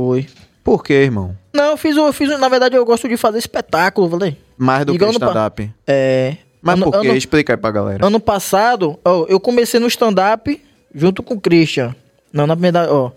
[0.00, 0.26] Foi.
[0.64, 1.36] Por quê, irmão?
[1.52, 4.36] Não, eu fiz, eu fiz, na verdade, eu gosto de fazer espetáculo, falei.
[4.56, 5.70] Mais do Igual que no pa- stand-up.
[5.86, 6.36] É.
[6.62, 7.08] Mas ano, por quê?
[7.08, 8.06] ano- Explica aí pra galera.
[8.06, 10.62] ano passado, ó, eu comecei no stand-up
[10.94, 11.94] junto com o Christian.
[12.32, 13.10] Não, na verdade, ó.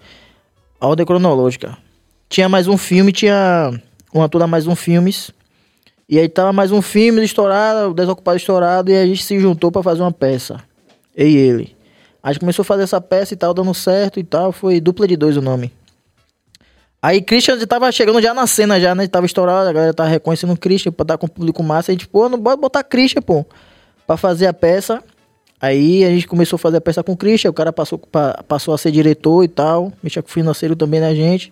[0.80, 1.78] A ordem cronológica.
[2.28, 3.72] Tinha mais um filme, tinha
[4.14, 5.32] uma toda mais um filmes.
[6.10, 9.72] E aí tava mais um filme estourado, o Desocupado estourado, e a gente se juntou
[9.72, 10.60] pra fazer uma peça.
[11.16, 11.76] Eu e ele.
[12.22, 14.52] A gente começou a fazer essa peça e tal, dando certo e tal.
[14.52, 15.72] Foi dupla de dois o nome.
[17.06, 19.06] Aí Christian tava chegando já na cena, já, né?
[19.10, 21.92] Tava estourado, a galera tava reconhecendo o Christian pra dar com o público massa.
[21.92, 23.46] A gente, pô, não pode botar Christian, pô,
[24.08, 25.04] pra fazer a peça.
[25.62, 28.42] Aí a gente começou a fazer a peça com o Christian, o cara passou, pa-
[28.48, 31.52] passou a ser diretor e tal, mexia com o financeiro também na gente.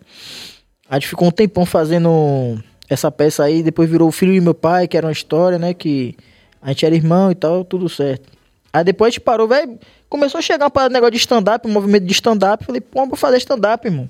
[0.89, 2.57] A gente ficou um tempão fazendo
[2.89, 5.73] essa peça aí, depois virou o filho de meu pai, que era uma história, né?
[5.73, 6.15] Que
[6.61, 8.29] a gente era irmão e tal, tudo certo.
[8.71, 9.77] Aí depois a gente parou, velho.
[10.07, 12.65] Começou a chegar para negócio de stand-up, um movimento de stand-up.
[12.65, 14.09] Falei, pô, vou fazer stand-up, irmão.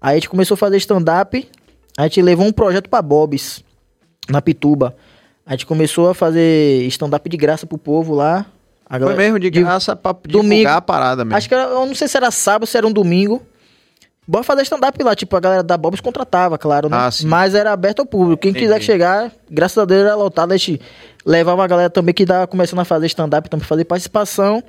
[0.00, 1.48] Aí a gente começou a fazer stand-up.
[1.96, 3.64] A gente levou um projeto pra Bob's,
[4.28, 4.94] na Pituba.
[5.44, 8.46] A gente começou a fazer stand-up de graça pro povo lá.
[8.86, 10.68] A Foi galera- mesmo de graça pra divulgar domingo.
[10.70, 11.36] a parada mesmo.
[11.36, 13.42] Acho que era, eu não sei se era sábado, se era um domingo.
[14.26, 16.96] Bora fazer stand-up lá, tipo, a galera da Bob's contratava, claro, né?
[16.98, 17.26] Ah, sim.
[17.26, 18.42] Mas era aberto ao público.
[18.42, 18.66] Quem Entendi.
[18.66, 20.52] quiser chegar, graças a Deus era lotado.
[20.52, 20.80] A gente
[21.24, 24.62] levava a galera também que tava começando a fazer stand-up, também fazer participação.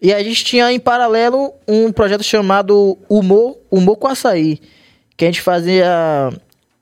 [0.00, 4.60] E a gente tinha em paralelo um projeto chamado Humor, Humor com Açaí.
[5.16, 6.30] Que a gente fazia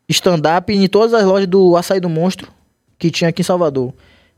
[0.09, 2.53] stand-up em todas as lojas do Açaí do Monstro
[2.99, 3.93] que tinha aqui em Salvador.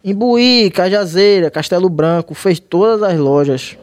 [0.05, 3.77] Em Buí, Cajazeira, Castelo Branco, fez todas as lojas.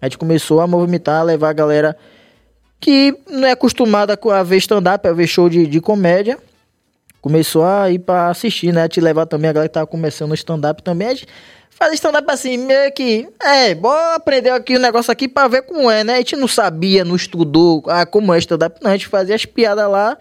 [0.00, 1.96] A gente começou a movimentar, a levar a galera
[2.80, 6.38] que não é acostumada a ver stand-up, a ver show de, de comédia.
[7.20, 8.88] Começou a ir pra assistir, né?
[8.88, 11.08] Te levar também a galera que tava começando no stand-up também.
[11.08, 11.26] A gente
[11.70, 13.28] faz stand-up assim, meio que.
[13.42, 16.14] É, bora aprender aqui o negócio aqui pra ver como é, né?
[16.14, 18.90] A gente não sabia, não estudou ah, como é stand-up, não.
[18.90, 20.16] A gente fazia as piadas lá,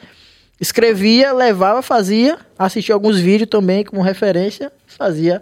[0.59, 5.41] escrevia, levava, fazia, assistia alguns vídeos também como referência, fazia.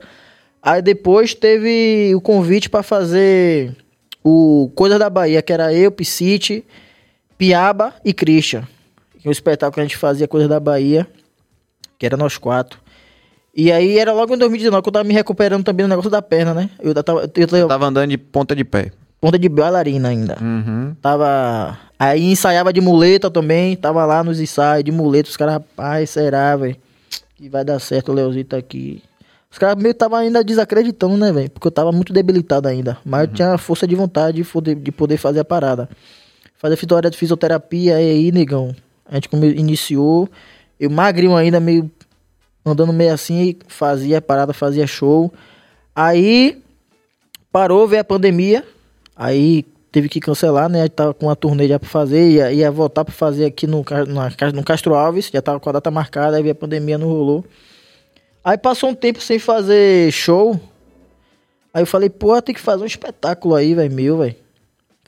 [0.62, 3.76] Aí depois teve o convite pra fazer
[4.24, 6.66] o Coisa da Bahia, que era eu, Piscite,
[7.38, 8.68] Piaba e Christian.
[9.26, 11.08] O espetáculo que a gente fazia Coisa da Bahia,
[11.98, 12.80] que era nós quatro.
[13.56, 16.22] E aí era logo em 2019 que eu tava me recuperando também do negócio da
[16.22, 16.69] perna, né?
[16.80, 18.91] Eu tava, eu tava Tava andando de ponta de pé.
[19.19, 20.38] ponta de bailarina ainda.
[20.40, 20.95] Uhum.
[21.02, 21.78] Tava.
[21.98, 23.76] Aí ensaiava de muleta também.
[23.76, 25.28] Tava lá nos ensaios de muleta.
[25.30, 26.76] Os caras, rapaz, será, velho?
[27.36, 29.02] Que vai dar certo o Leozinho tá aqui.
[29.49, 31.49] Os caras meio tava ainda desacreditando, né, velho?
[31.49, 32.98] Porque eu tava muito debilitado ainda.
[33.03, 35.90] Mas eu tinha força de vontade de poder, de poder fazer a parada.
[36.57, 38.76] Fazer fisioterapia, fisioterapia aí, negão.
[39.10, 40.30] A gente iniciou.
[40.80, 41.90] Eu magrinho ainda, meio.
[42.66, 45.34] Andando meio assim, e fazia a parada, fazia show.
[45.95, 46.62] Aí
[47.52, 48.64] parou, veio a pandemia.
[49.16, 50.88] Aí teve que cancelar, né?
[50.90, 54.52] Tava com uma turnê já pra fazer, ia, ia voltar pra fazer aqui no, na
[54.52, 57.45] no Castro Alves, já tava com a data marcada, aí veio a pandemia, não rolou.
[58.44, 60.60] Aí passou um tempo sem fazer show.
[61.74, 64.36] Aí eu falei, pô, tem que fazer um espetáculo aí, velho, meu, velho.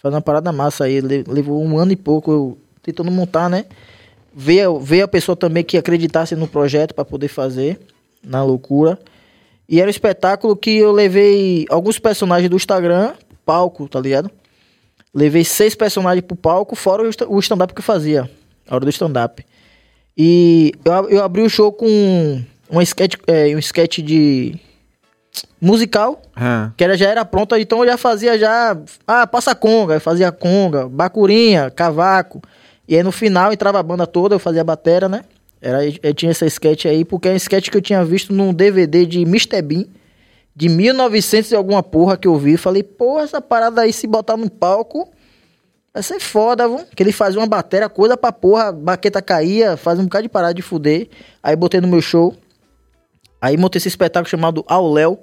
[0.02, 1.02] Fazer uma parada massa aí.
[1.02, 3.66] Le- Levou um ano e pouco eu tentando montar, né?
[4.41, 7.78] Veio, veio a pessoa também que acreditasse no projeto pra poder fazer,
[8.24, 8.98] na loucura.
[9.68, 13.11] E era um espetáculo que eu levei alguns personagens do Instagram,
[13.45, 14.32] palco, tá ligado?
[15.14, 18.30] Levei seis personagens pro palco, fora o sta- o stand-up que eu fazia,
[18.66, 19.45] a hora do stand-up.
[20.18, 22.41] E eu, eu abri o show com
[22.72, 24.56] um sketch, é, um sketch de
[25.61, 26.72] musical, É.
[26.78, 30.32] que era, já era pronta, então eu já fazia já, ah, passa conga, eu fazia
[30.32, 32.41] conga, bacurinha, cavaco.
[32.90, 35.22] E aí no final entrava a banda toda, eu fazia a batera, né?
[35.61, 38.52] Era, eu tinha essa sketch aí, porque é um sketch que eu tinha visto num
[38.52, 39.61] DVD de Mr.
[39.61, 39.86] Bean,
[40.56, 42.57] de 1900 e alguma porra que eu vi.
[42.57, 45.07] Falei, pô, essa parada aí se botar no palco,
[45.94, 46.80] vai ser foda, viu?
[46.95, 50.56] Que ele fazia uma bateria, coisa pra porra, baqueta caía, fazia um bocado de parada
[50.56, 51.10] de fuder.
[51.44, 52.36] Aí botei no meu show.
[53.40, 55.20] Aí montei esse espetáculo chamado Ao Léo,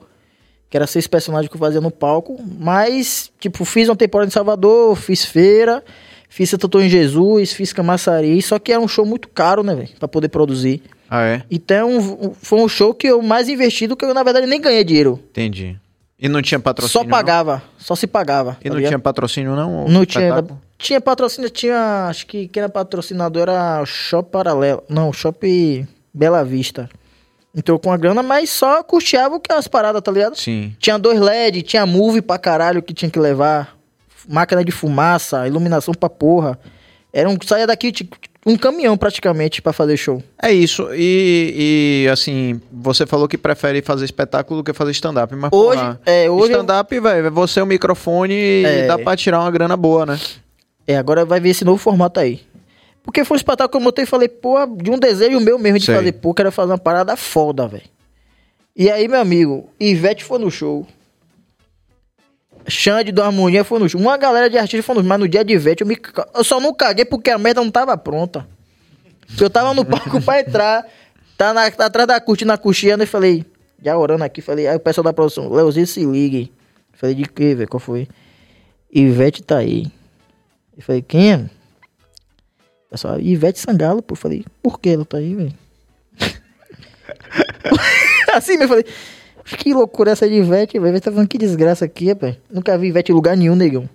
[0.71, 2.39] que era seis personagens que eu fazia no palco.
[2.61, 5.83] Mas, tipo, fiz uma temporada em Salvador, fiz feira,
[6.29, 8.41] fiz Antônio em Jesus, fiz Camaçari.
[8.43, 9.89] Só que era um show muito caro, né, velho?
[9.99, 10.83] Pra poder produzir.
[11.09, 11.43] Ah, é?
[11.51, 14.83] Então, foi um show que eu mais investi do que eu, na verdade, nem ganhei
[14.85, 15.21] dinheiro.
[15.31, 15.79] Entendi.
[16.19, 17.05] E não tinha patrocínio?
[17.05, 17.63] Só pagava.
[17.79, 18.53] Só se pagava.
[18.53, 18.59] Não?
[18.65, 19.87] E tá não tinha patrocínio, não?
[19.87, 20.45] Não tinha.
[20.79, 22.07] Tinha patrocínio, tinha.
[22.09, 24.83] Acho que quem era patrocinador era o Shop Paralelo.
[24.89, 26.89] Não, Shop Bela Vista.
[27.55, 30.37] Entrou com a grana, mas só custeava o que as paradas, tá ligado?
[30.37, 30.75] Sim.
[30.79, 33.76] Tinha dois LED, tinha move pra caralho que tinha que levar.
[34.29, 36.59] Máquina de fumaça, iluminação pra porra.
[37.13, 37.37] Era um.
[37.45, 40.23] Saia daqui tipo, um caminhão praticamente pra fazer show.
[40.43, 40.89] É isso.
[40.93, 45.35] E, e, assim, você falou que prefere fazer espetáculo do que fazer stand-up.
[45.35, 46.53] Mas, Hoje, porra, é, hoje.
[46.53, 48.87] eu- stand-up, velho, você é o microfone e É.
[48.87, 50.19] dá pra tirar uma grana boa, né?
[50.87, 52.41] É, agora vai vir esse novo formato aí.
[53.03, 55.79] Porque foi um espetáculo que eu montei e falei, pô, de um desejo meu mesmo
[55.79, 55.95] de Sei.
[55.95, 57.85] fazer, pô, quero fazer uma parada foda, velho.
[58.77, 60.87] E aí, meu amigo, Ivete foi no show.
[62.69, 64.01] Xande do Harmonia foi no show.
[64.01, 65.97] Uma galera de artistas foi mas no dia de Ivete eu, me...
[66.35, 68.47] eu só não caguei porque a merda não tava pronta.
[69.41, 70.87] Eu tava no palco pra entrar,
[71.37, 73.45] tá, na, tá atrás da cortina coxiando e falei,
[73.83, 76.53] já orando aqui, falei, aí o pessoal da produção, Leozinho se ligue.
[76.93, 77.69] Falei, de quê, velho?
[77.69, 78.09] Qual foi?
[78.93, 79.87] Ivete tá aí.
[80.77, 81.51] Eu falei, quem é?
[82.91, 84.15] Pessoal, Ivete Sangalo, pô.
[84.15, 85.55] Eu falei, por que ela tá aí, velho?
[88.33, 88.87] assim eu falei,
[89.47, 91.01] que loucura essa de Ivete, velho.
[91.01, 92.37] Tá falando que desgraça aqui, rapaz.
[92.51, 93.89] Nunca vi Ivete em lugar nenhum, negão.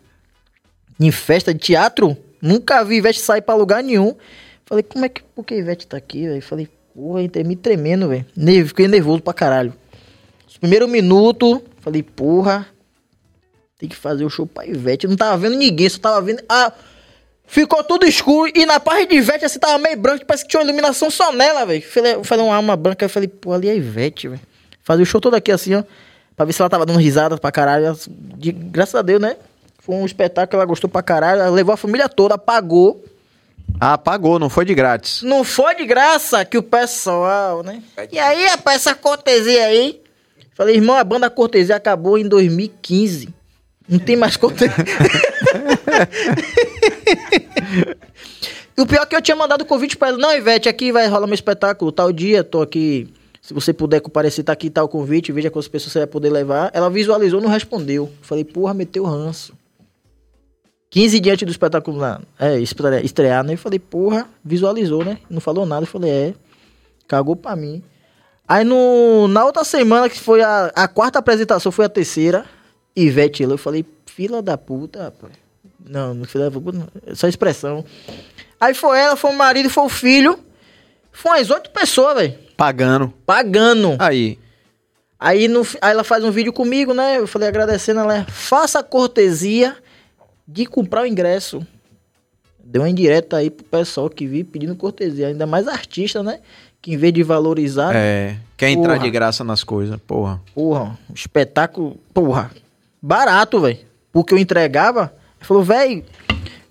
[0.99, 4.15] Em festa de teatro, nunca vi Ivete sair pra lugar nenhum.
[4.65, 6.41] Falei, como é que, por que Ivete tá aqui, velho?
[6.41, 8.25] Falei, porra, entrei me tremendo, velho.
[8.67, 9.73] Fiquei nervoso pra caralho.
[10.47, 12.67] Os primeiros minutos, falei, porra,
[13.77, 15.05] tem que fazer o show pra Ivete.
[15.05, 16.41] Eu não tava vendo ninguém, só tava vendo.
[16.47, 16.71] Ah,
[17.45, 20.61] ficou tudo escuro e na parte de Ivete assim tava meio branco, parece que tinha
[20.61, 21.81] uma iluminação só nela, velho.
[21.81, 24.50] Falei, falei uma alma branca, eu falei, pô, ali é Ivete, velho.
[24.91, 25.85] Fazer o show todo aqui assim, ó.
[26.35, 27.97] Pra ver se ela tava dando risada pra caralho.
[28.09, 29.37] De- graças a Deus, né?
[29.79, 31.39] Foi um espetáculo, ela gostou pra caralho.
[31.39, 33.01] Ela levou a família toda, pagou.
[33.79, 35.21] Ah, pagou, não foi de grátis.
[35.21, 37.81] Não foi de graça que o pessoal, né?
[38.11, 40.01] E aí, rapaz, essa cortesia aí.
[40.53, 43.29] Falei, irmão, a banda Cortesia acabou em 2015.
[43.87, 44.75] Não tem mais cortesia.
[48.77, 50.17] e o pior é que eu tinha mandado o convite pra ela.
[50.17, 53.07] Não, Ivete, aqui vai rolar meu espetáculo, tal dia, tô aqui.
[53.41, 56.29] Se você puder comparecer, tá aqui, tá o convite, veja quantas pessoas você vai poder
[56.29, 56.69] levar.
[56.73, 58.11] Ela visualizou, não respondeu.
[58.21, 59.53] Falei, porra, meteu ranço.
[60.91, 63.53] 15 dias antes do espetáculo lá, é, estre- estrear, né?
[63.53, 65.17] Eu falei, porra, visualizou, né?
[65.29, 65.83] Não falou nada.
[65.83, 66.33] Eu falei, é,
[67.07, 67.81] cagou pra mim.
[68.47, 72.45] Aí no, na outra semana, que foi a, a quarta apresentação, foi a terceira,
[72.95, 75.31] Ivete eu falei, fila da puta, rapaz.
[75.83, 77.85] Não, não fila da puta, não, é só expressão.
[78.59, 80.37] Aí foi ela, foi o marido, foi o filho.
[81.11, 83.13] Foi umas oito pessoas, velho, Pagando.
[83.25, 83.95] pagando.
[83.99, 84.37] Aí.
[85.19, 87.17] Aí, no, aí ela faz um vídeo comigo, né?
[87.19, 89.75] Eu falei agradecendo, ela faça a cortesia
[90.47, 91.65] de comprar o ingresso.
[92.63, 95.27] Deu uma indireta aí pro pessoal que vi pedindo cortesia.
[95.27, 96.39] Ainda mais artista, né?
[96.81, 98.37] Que em vez de valorizar, É.
[98.57, 99.03] Quer entrar Porra.
[99.05, 100.39] de graça nas coisas, porra.
[100.53, 102.51] porra, um espetáculo, porra,
[103.01, 103.79] barato, velho.
[104.11, 106.03] Porque eu entregava, falou, velho,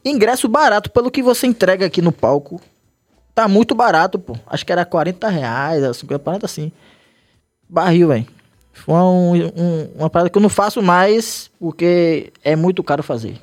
[0.05, 2.61] ingresso barato pelo que você entrega aqui no palco.
[3.35, 4.36] Tá muito barato, pô.
[4.47, 6.70] Acho que era 40 reais, 50, 40 assim.
[7.69, 8.27] Barril, velho.
[8.73, 13.36] Foi um- um- uma parada que eu não faço mais, porque é muito caro fazer.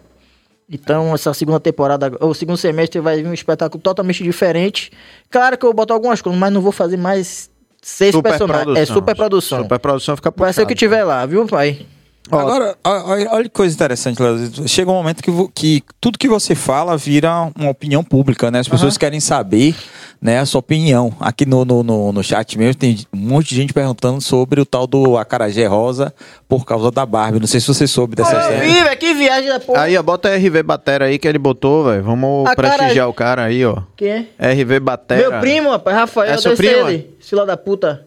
[0.69, 4.91] Então, essa segunda temporada, o segundo semestre vai vir um espetáculo totalmente diferente.
[5.29, 7.49] Claro que eu vou botar algumas coisas, mas não vou fazer mais
[7.81, 8.77] seis personagens.
[8.77, 9.63] É super produção.
[9.63, 10.79] Super produção fica Vai ser o que puxado.
[10.79, 11.85] tiver lá, viu, pai?
[12.31, 14.67] Agora, olha, olha que coisa interessante, Léo.
[14.67, 18.59] Chega um momento que, que tudo que você fala vira uma opinião pública, né?
[18.59, 19.75] As pessoas querem saber
[20.21, 21.13] né, a sua opinião.
[21.19, 24.65] Aqui no, no, no, no chat mesmo tem um monte de gente perguntando sobre o
[24.65, 26.13] tal do acarajé rosa
[26.47, 27.39] por causa da Barbie.
[27.39, 28.59] Não sei se você soube dessa história.
[28.59, 29.83] Viva, que viagem da porra.
[29.83, 32.03] Aí, ó, bota RV Batera aí que ele botou, velho.
[32.03, 33.83] Vamos A cara- prestigiar o cara aí, ó.
[33.95, 34.51] Quem é?
[34.53, 35.29] RV Batera.
[35.29, 37.15] Meu primo, rapaz, Rafael, É seu primo, ele.
[37.19, 38.05] Fila da puta.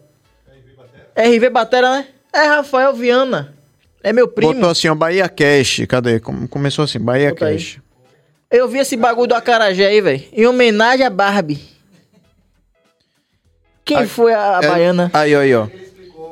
[1.17, 2.05] RV Batera, né?
[2.33, 3.53] É Rafael Viana.
[4.03, 4.53] É meu primo.
[4.53, 5.81] Botou assim, ó, Bahia Cash.
[5.87, 6.19] Cadê?
[6.19, 7.55] Começou assim, Bahia Bota aí.
[7.55, 7.79] Cash.
[8.49, 10.23] Eu vi esse bagulho do acarajé aí, velho.
[10.33, 11.61] Em homenagem a Barbie.
[13.85, 15.11] Quem Aí- foi a, a É- baiana?
[15.13, 15.67] Aí, ó, aí, ó.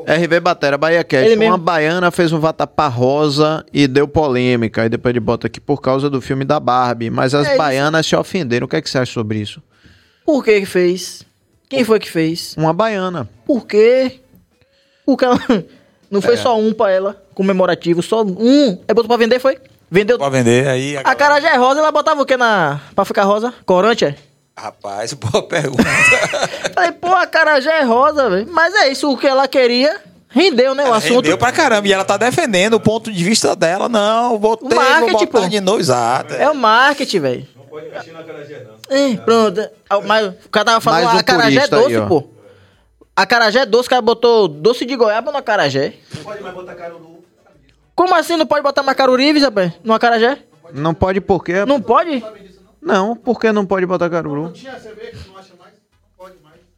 [0.08, 1.24] RV Batera, Bahia Cash.
[1.26, 1.58] Ele Uma mesmo.
[1.60, 4.82] baiana fez um vatapá rosa e deu polêmica.
[4.84, 7.10] Aí depois ele bota aqui por causa do filme da Barbie.
[7.10, 7.58] Mas as É isso.
[7.58, 8.66] baianas se ofenderam.
[8.66, 9.62] O que, é que você acha sobre isso?
[10.26, 11.24] Por que que fez?
[11.70, 12.56] Quem foi que fez?
[12.58, 13.30] Uma baiana.
[13.46, 14.20] Por quê?
[15.06, 15.38] Porque ela...
[16.10, 16.22] Não É.
[16.24, 18.78] foi só um pra ela, comemorativo, só um.
[18.86, 19.58] É botou pra vender, foi?
[19.90, 20.18] Vendeu.
[20.20, 20.98] Pode vender aí.
[20.98, 22.82] A carajé rosa, ela botava o que na...
[22.94, 23.54] Pra ficar rosa?
[23.66, 24.16] Corante, é?
[24.58, 25.84] Rapaz, boa pergunta.
[26.76, 28.48] Falei, pô, a carajé é rosa, velho.
[28.52, 31.24] Mas é isso, o que ela queria, rendeu, né, o assunto.
[31.24, 31.88] Rendeu pra caramba.
[31.88, 33.88] E ela tá defendendo o ponto de vista dela.
[33.88, 35.48] Não, botei, O marketing, vou botar pô.
[35.48, 35.80] de novo.
[35.80, 36.34] Exato.
[36.34, 37.48] É o marketing, velho.
[37.56, 38.96] Não pode mexer na acarajé, não.
[38.98, 39.70] É, pronto.
[39.90, 42.06] Ah, Mas o cara tava falando, Mais um a carajé é aí, doce, ó.
[42.06, 42.28] pô.
[43.16, 45.94] A carajé é doce, o cara botou doce de goiaba no acarajé.
[46.16, 47.19] Não pode mais botar caruru.
[48.00, 50.42] Como assim não pode botar macarurives, rapaz, no acarajé?
[50.74, 51.66] Não pode por quê?
[51.66, 52.24] Não pode?
[52.82, 54.54] Não, por que não pode botar caruru?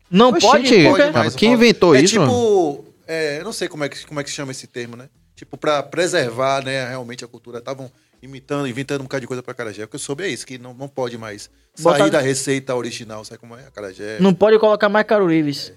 [0.10, 0.84] Não Oxente, pode?
[0.84, 1.04] Por quê?
[1.04, 1.36] pode mais.
[1.36, 2.20] Quem inventou é isso?
[2.20, 4.96] tipo, é, eu não sei como é, que, como é que se chama esse termo,
[4.98, 5.10] né?
[5.36, 7.60] Tipo, pra preservar, né, realmente a cultura.
[7.60, 9.84] Estavam imitando, inventando um bocado de coisa pra carajé.
[9.84, 12.74] O que eu soube é isso, que não, não pode mais sair Botar- da receita
[12.74, 13.24] original.
[13.24, 13.68] Sabe como é?
[13.68, 14.18] Acarajé.
[14.20, 15.72] Não pode colocar mais carurives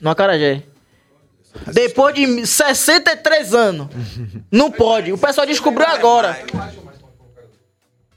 [0.00, 0.64] no acarajé.
[1.72, 3.88] Depois de 63 anos.
[4.50, 5.12] Não pode.
[5.12, 6.38] O pessoal descobriu agora.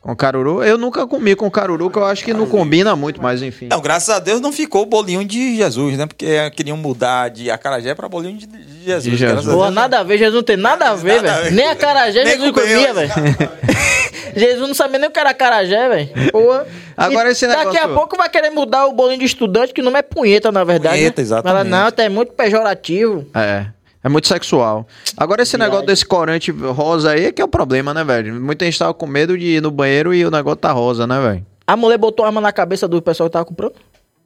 [0.02, 0.64] Com caruru?
[0.64, 3.68] Eu nunca comi com caruru, que eu acho que não combina muito, mas enfim.
[3.68, 6.08] Não, graças a Deus não ficou o bolinho de Jesus, né?
[6.08, 8.48] Porque queriam mudar de acarajé pra bolinho de
[8.84, 9.04] Jesus.
[9.04, 9.46] De Jesus.
[9.46, 11.52] Pô, nada a ver, Jesus não tem nada a ver, velho.
[11.52, 13.12] Nem a carajé Nem Jesus comia, velho.
[14.36, 16.10] Jesus não sabia nem o que era carajé, velho.
[16.98, 19.82] Agora E esse Daqui a negócio- pouco vai querer mudar o bolinho de estudante, que
[19.82, 20.98] não é punheta, na verdade.
[20.98, 21.24] Punheta, né?
[21.24, 21.58] exatamente.
[21.58, 23.26] Fala, não, até é muito pejorativo.
[23.34, 23.66] É.
[24.04, 24.88] É muito sexual.
[25.16, 28.34] Agora, esse negócio desse corante rosa aí é que é o problema, né, velho?
[28.42, 31.20] Muita gente tava com medo de ir no banheiro e o negócio tá rosa, né,
[31.22, 31.46] velho?
[31.68, 33.74] A mulher botou arma na cabeça do pessoal que tava comprando?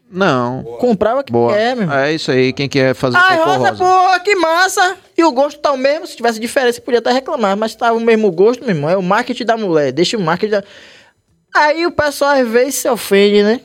[0.09, 0.63] Não.
[0.79, 1.53] Comprava que Boa.
[1.53, 1.91] quer, meu.
[1.91, 3.83] É isso aí, quem quer fazer Ai, cocô rosa, rosa.
[3.83, 4.97] porra, que massa!
[5.17, 6.05] E o gosto tá o mesmo.
[6.05, 7.57] Se tivesse diferença, podia até reclamar.
[7.57, 8.89] Mas tava o mesmo gosto, meu irmão.
[8.89, 9.91] É o marketing da mulher.
[9.91, 10.63] Deixa o marketing da...
[11.53, 13.61] Aí o pessoal às vezes se ofende, né?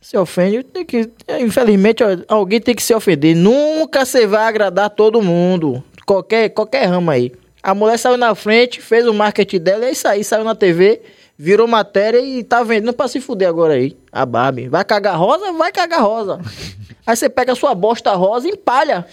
[0.00, 0.62] Se ofende.
[0.62, 1.10] Tem que...
[1.40, 3.34] Infelizmente, alguém tem que se ofender.
[3.34, 5.82] Nunca você vai agradar todo mundo.
[6.06, 7.32] Qualquer, qualquer ramo aí.
[7.62, 10.24] A mulher saiu na frente, fez o marketing dela, é isso aí.
[10.24, 11.02] Saiu na TV,
[11.42, 13.96] virou matéria e tá vendendo pra se fuder agora aí.
[14.12, 14.68] A Barbie.
[14.68, 15.50] Vai cagar rosa?
[15.52, 16.38] Vai cagar rosa.
[17.06, 19.06] Aí você pega a sua bosta rosa e empalha.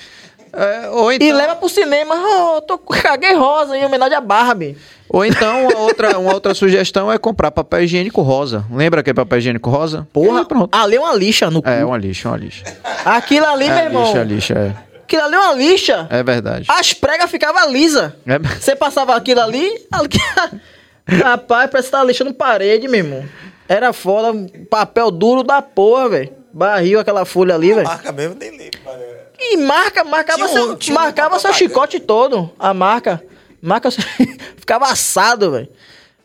[0.53, 4.77] É, ou, E então, leva pro cinema, oh, tô caguei rosa em homenagem a Barbie.
[5.09, 8.65] ou então, uma outra, uma outra sugestão é comprar papel higiênico rosa.
[8.71, 10.07] Lembra aquele papel higiênico rosa?
[10.13, 10.69] Porra, É, pronto.
[10.75, 11.69] ali é uma lixa no cu.
[11.69, 12.63] É, uma lixa, uma lixa.
[13.05, 14.03] Aquilo ali, meu É irmão.
[14.05, 14.73] lixa, lixa, é.
[15.03, 16.07] Aquilo ali é uma lixa.
[16.09, 16.65] É verdade.
[16.69, 18.11] As pregas ficavam lisas.
[18.25, 18.37] É.
[18.39, 20.09] Você passava aquilo ali, ali-
[21.07, 23.25] rapaz, parece que tava lixando parede, meu irmão.
[23.67, 24.33] Era foda,
[24.69, 26.29] papel duro da porra, velho.
[26.53, 27.85] Barril aquela folha ali, velho.
[27.87, 28.79] Marca mesmo, nem lembro.
[28.83, 29.27] cara.
[29.39, 31.53] E marca, marcava, Tinha um- seu, um marcava seu propaganda.
[31.53, 32.49] chicote todo.
[32.57, 33.21] A marca.
[33.61, 34.03] Marca seu-
[34.57, 35.67] ficava assado, velho.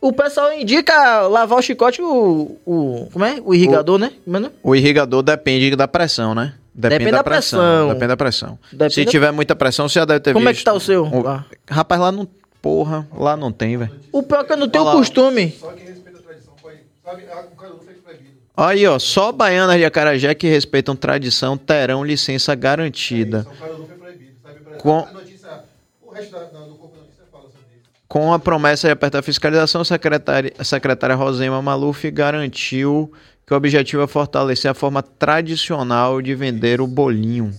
[0.00, 2.58] O pessoal indica lavar o chicote, o.
[2.64, 3.36] o como é?
[3.44, 4.10] O irrigador, né?
[4.24, 4.50] Como é, né?
[4.62, 6.54] O irrigador depende da pressão, né?
[6.74, 7.88] Depende da pressão.
[7.88, 8.58] Depende da pressão.
[8.72, 10.60] Depende Se da- tiver muita pressão, você já deve ter Como é visto.
[10.60, 11.04] que tá o seu?
[11.04, 11.44] Um- lá?
[11.70, 12.26] Rapaz, lá não.
[12.62, 13.92] Porra, lá não tem, velho.
[14.12, 14.98] O pior é que eu não tenho Olha lá.
[14.98, 15.50] costume.
[15.58, 16.74] Só quem respeita a tradição foi.
[17.04, 18.30] Sabe, a- o cara não fez proibido.
[18.56, 23.40] Aí, ó, só baianas de Acarajé que respeitam tradição terão licença garantida.
[23.50, 24.32] O cara não foi proibido.
[24.44, 25.64] Sabe, pra- Com- a notícia,
[26.00, 27.88] o resto da, da- do corpo da notícia fala sobre isso.
[28.06, 33.12] Com a promessa de apertar a fiscalização, a secretária, a secretária Rosema Maluf garantiu
[33.44, 37.52] que o objetivo é fortalecer a forma tradicional de vender o bolinho.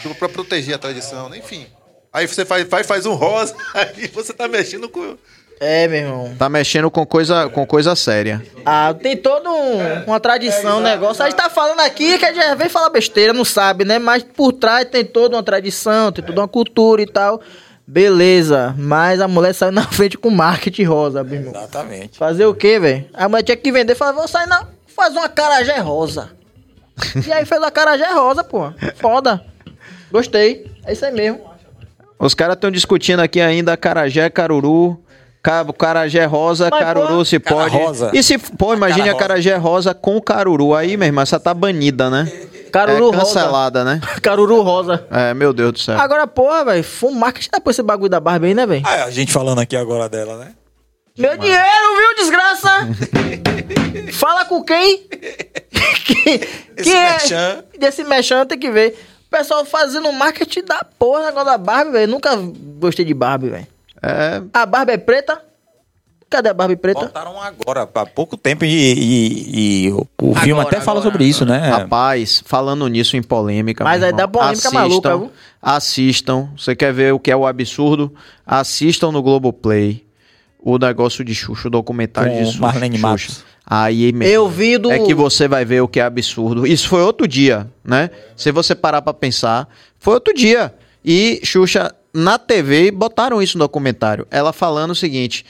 [0.00, 1.38] Tipo, pra proteger a tradição, né?
[1.38, 1.66] enfim.
[2.14, 5.16] Aí você faz, faz, faz um rosa, aí você tá mexendo com.
[5.60, 6.34] É, meu irmão.
[6.38, 8.40] Tá mexendo com coisa, com coisa séria.
[8.64, 11.22] Ah, tem toda um- uma tradição, um negócio.
[11.24, 13.98] A gente tá falando aqui que a gente vem falar besteira, não sabe, né?
[13.98, 17.40] Mas por trás tem toda uma tradição, tem toda uma cultura e tal.
[17.86, 21.52] Beleza, mas a mulher saiu na frente com marketing rosa, meu irmão.
[21.54, 22.16] Exatamente.
[22.18, 23.06] Fazer o quê, velho?
[23.12, 24.66] A mulher tinha que vender, falava, vou sair na...
[24.88, 26.30] Faz uma carajé rosa.
[27.26, 28.72] e aí fez a carajé rosa, pô.
[28.96, 29.44] Foda.
[30.10, 30.70] Gostei.
[30.86, 31.53] É isso aí mesmo.
[32.24, 34.98] Os caras estão discutindo aqui ainda Acarajé, Caruru.
[35.42, 37.76] Ca- Carajé rosa, Mas, caruru pô, se pode.
[37.76, 38.10] rosa.
[38.14, 39.18] E se, pô, imagine a rosa.
[39.18, 40.74] Carajé rosa com caruru.
[40.74, 42.24] Aí, meu irmão, essa tá banida, né?
[42.72, 43.18] Caruru é rosa.
[43.18, 44.00] cancelada, né?
[44.22, 45.06] Caruru rosa.
[45.10, 46.00] É, meu Deus do céu.
[46.00, 48.82] Agora, porra, velho, foi um marketing depois esse bagulho da Barbie aí, né, velho?
[48.86, 50.52] Ah, a gente falando aqui agora dela, né?
[51.18, 52.88] Meu dinheiro, viu, desgraça?
[54.14, 55.06] Fala com quem?
[56.06, 56.40] que,
[56.78, 57.64] Esse merchan.
[57.78, 58.98] Desse mexão tem que ver.
[59.36, 62.12] Pessoal fazendo marketing da porra negócio da Barbie, velho.
[62.12, 62.36] Nunca
[62.78, 63.66] gostei de Barbie, velho.
[64.00, 65.42] É, A Barbie é preta?
[66.30, 67.00] Cadê a Barbie preta?
[67.00, 71.10] Botaram agora, há pouco tempo, e, e- e o, o filme Agora, até fala agora,
[71.12, 71.68] sobre isso, né?
[71.68, 73.82] Rapaz, falando nisso em polêmica.
[73.82, 75.32] Mas aí dá polêmica maluca, viu?
[75.60, 76.48] Assistam.
[76.56, 78.14] Você quer ver o que é o absurdo?
[78.46, 80.04] Assistam no Globoplay
[80.60, 82.60] o negócio de Xuxa, o documentário Com de Xuxa.
[82.60, 83.42] Marlene Xuxa.
[83.66, 84.12] Aí,
[84.48, 86.66] vi do- É que você vai ver o que é absurdo.
[86.66, 88.10] Isso foi outro dia, né?
[88.36, 89.68] Se você parar pra pensar,
[89.98, 90.74] foi outro dia.
[91.04, 94.26] E Xuxa, na TV, botaram isso no documentário.
[94.30, 95.44] Ela falando o seguinte.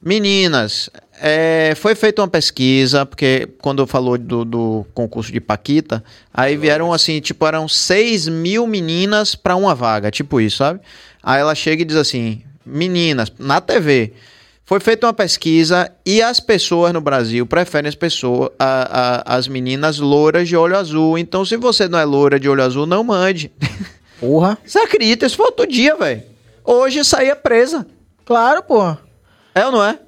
[0.00, 0.88] Meninas,
[1.20, 6.92] é, foi feita uma pesquisa, porque quando falou do, do concurso de Paquita, aí vieram
[6.92, 10.78] assim, tipo, eram 6 mil meninas para uma vaga, tipo isso, sabe?
[11.20, 14.12] Aí ela chega e diz assim: meninas, na TV,
[14.68, 19.48] foi feita uma pesquisa e as pessoas no Brasil preferem as pessoas, a- a- as
[19.48, 21.16] meninas louras de olho azul.
[21.16, 23.50] Então, se você não é loura de olho azul, não mande.
[24.20, 24.58] Porra.
[24.66, 25.24] Você acredita?
[25.24, 26.22] Isso foi outro dia, velho.
[26.62, 27.86] Hoje saía presa.
[28.26, 28.98] Claro, porra.
[29.54, 29.98] É ou não é?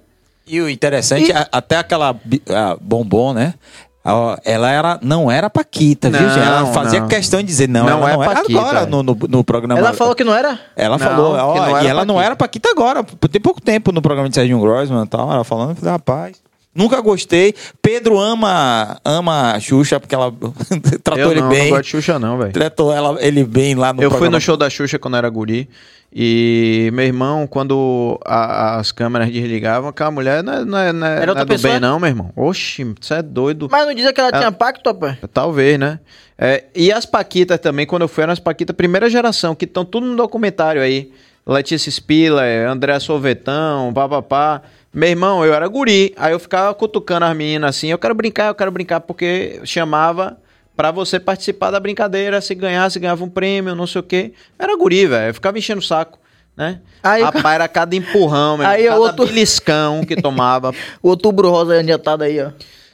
[0.47, 3.55] E o interessante, E- a- até aquela a bombom, né?
[4.03, 6.47] Ela era, não era Paquita, viu, Não, gente?
[6.47, 7.09] Ela fazia não.
[7.09, 8.87] questão de dizer, não, Não ela é não era Paquita, agora é.
[8.87, 9.79] no, no, no programa.
[9.79, 10.59] Ela falou que não era?
[10.75, 13.05] Ela Não, falou, que ó, não e ela não era Paquita agora.
[13.31, 15.31] Tem pouco tempo no programa de Serginho Grossman e tal.
[15.31, 16.37] Ela falando, eu falei, rapaz.
[16.75, 17.53] Nunca gostei.
[17.83, 20.33] Pedro ama, ama a Xuxa, porque ela
[21.05, 21.65] tratou Eu ele não, bem.
[21.65, 22.53] não gosto de Xuxa não, velho.
[22.53, 24.37] Tratou ela, ele bem lá no Eu fui programa.
[24.37, 25.69] no show da Xuxa quando era guri.
[26.13, 31.07] E meu irmão, quando a- as câmeras desligavam, aquela mulher não é, não é, não
[31.07, 31.73] é, Era não outra é do pessoa?
[31.73, 32.33] bem, não, meu irmão.
[32.35, 33.69] Oxi, você é doido.
[33.71, 34.39] Mas não dizia que ela Ah.
[34.39, 35.19] tinha pacto, rapaz?
[35.33, 36.01] Talvez, né?
[36.37, 39.85] É, e as Paquitas também, quando eu fui, eram as Paquitas primeira geração, que estão
[39.85, 41.13] tudo no documentário aí.
[41.47, 44.63] Letícia Spiller, André Sorvetão, papapá.
[44.93, 48.49] Meu irmão, eu era guri, aí eu ficava cutucando as meninas assim, eu quero brincar,
[48.49, 50.37] eu quero brincar, porque chamava
[50.81, 54.33] pra você participar da brincadeira, se ganhasse, ganhava um prêmio, não sei o quê.
[54.59, 56.19] Era guri, velho, eu ficava enchendo o saco,
[56.57, 56.81] né?
[57.03, 60.73] Aí- Rapaz, era cada empurrão, meu Aí cada outro- beliscão que tomava.
[61.03, 62.49] O outubro rosa adiantado aí, ó.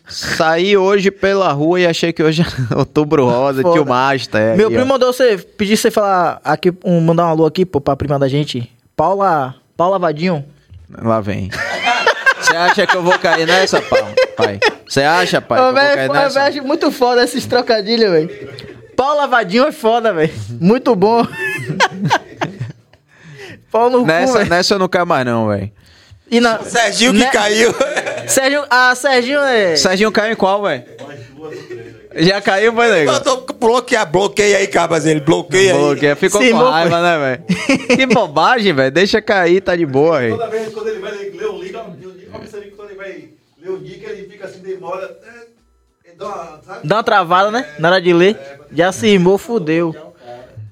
[0.08, 2.46] Saí hoje pela rua e achei que hoje é
[2.76, 3.74] outubro rosa, Foda.
[3.74, 4.56] tio Master.
[4.56, 4.78] Meu aí, ó.
[4.78, 8.18] primo mandou você, pedir você falar aqui, um, mandar um alô aqui, pô, pra prima
[8.18, 8.68] da gente.
[8.96, 10.44] Paula, Paula Vadinho.
[10.90, 11.50] Lá vem.
[12.56, 14.58] Você acha que eu vou cair nessa, pai?
[14.88, 16.42] Você acha, pai, eu cair eu nessa?
[16.44, 18.30] acho muito foda esses trocadilhos, velho.
[18.96, 20.32] Paula Vadinho é foda, velho.
[20.58, 21.26] Muito bom.
[23.70, 24.50] Pau no cu, Nessa, velho.
[24.50, 25.70] nessa eu não caio mais não, velho.
[26.30, 26.58] E na...
[26.60, 27.30] Serginho que Né?
[27.30, 27.74] caiu.
[28.26, 29.76] Sérgio, ah, Serginho é...
[29.76, 30.82] Serginho caiu em qual, velho?
[32.16, 33.12] Já caiu, foi, nego?
[33.12, 35.78] Eu tô bloquear, bloqueia aí, Cabas, ele bloqueia aí.
[35.78, 36.16] Bloqueia.
[36.16, 37.96] Ficou Sim, com raiva, né, velho?
[37.96, 38.90] Que bobagem, velho.
[38.90, 40.38] Deixa cair, tá de boa, velho.
[40.38, 41.80] Toda vez quando ele vai ler um livro,
[42.40, 43.28] que quando ele vai
[43.60, 45.04] ler o dica, ele fica assim, demora.
[45.24, 45.46] é,
[46.08, 46.86] ele dá uma, sabe?
[46.88, 47.68] Dá uma travada, né?
[47.78, 48.38] Na hora de ler.
[48.72, 49.94] Já se irmou, fudeu.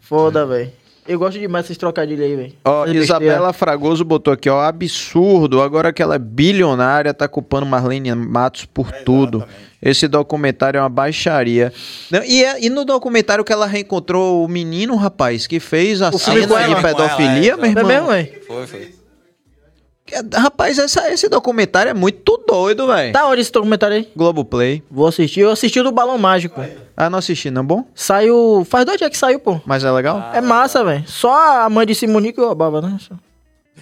[0.00, 0.70] Foda, velho.
[1.06, 2.52] Eu gosto demais desses trocadilhos aí, velho.
[2.64, 5.60] Ó, Isabela Fragoso botou aqui, ó, absurdo.
[5.60, 9.44] Agora que ela é bilionária, tá culpando Marlene Matos por tudo.
[9.82, 11.70] Esse documentário é uma baixaria.
[12.10, 16.10] Não, e, é- e no documentário que ela reencontrou o menino, rapaz, que fez a
[16.10, 16.80] filme cena de ela.
[16.82, 17.84] pedofilia, meu irmão.
[17.84, 18.42] É mesmo, velho?
[18.46, 18.94] Foi, foi.
[20.22, 23.12] Que- Rapaz, essa- esse documentário é muito doido, velho.
[23.12, 24.08] Tá onde esse documentário aí?
[24.16, 24.82] Globoplay.
[24.90, 25.40] Vou assistir.
[25.40, 26.60] Eu assisti o do Balão Mágico.
[26.96, 27.84] Ah, não assisti, não é bom?
[27.94, 28.64] Saiu...
[28.68, 29.60] Faz dois dias que saiu, pô.
[29.66, 30.30] Mas é legal?
[30.32, 31.02] É massa, velho.
[31.06, 32.96] Só a mãe de Simone que roubava, né?
[33.00, 33.14] Só.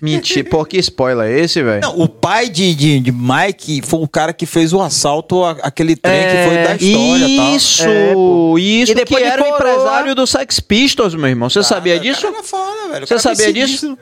[0.00, 1.82] Mentira, pô, que spoiler é esse, velho?
[1.82, 5.94] Não, o pai de, de, de Mike foi o cara que fez o assalto, aquele
[5.94, 7.54] trem que É, foi da história e tal.
[7.54, 8.12] Isso, É,
[8.58, 11.48] isso E depois que era o empresário do Sex Pistols, meu irmão.
[11.48, 12.26] Você sabia disso?
[12.26, 13.96] O Você sabia disso?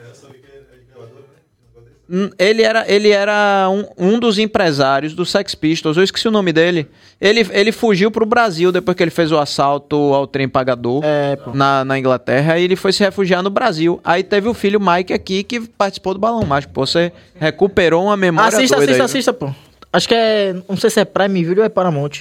[2.13, 5.95] Hum, Ele era, ele era um, um dos empresários do Sex Pistols.
[5.95, 6.87] Eu esqueci o nome dele.
[7.21, 11.37] Ele, ele fugiu pro Brasil depois que ele fez o assalto ao trem pagador É,
[11.53, 12.59] na, na Inglaterra.
[12.59, 14.01] E ele foi se refugiar no Brasil.
[14.03, 16.73] Aí teve o filho Mike aqui que participou do Balão Mágico.
[16.73, 19.49] Pô, Você recuperou uma memória Assista, doida assista, aí, assista, pô.
[19.93, 20.53] Acho que é.
[20.67, 22.11] Não sei se é Prime Video ou é Paramount.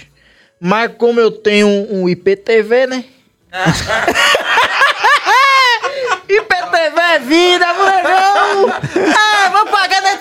[0.60, 3.04] Mas como eu tenho um, um IPTV, né?
[7.10, 8.72] É vida, molegão!
[9.18, 9.66] Ah, vou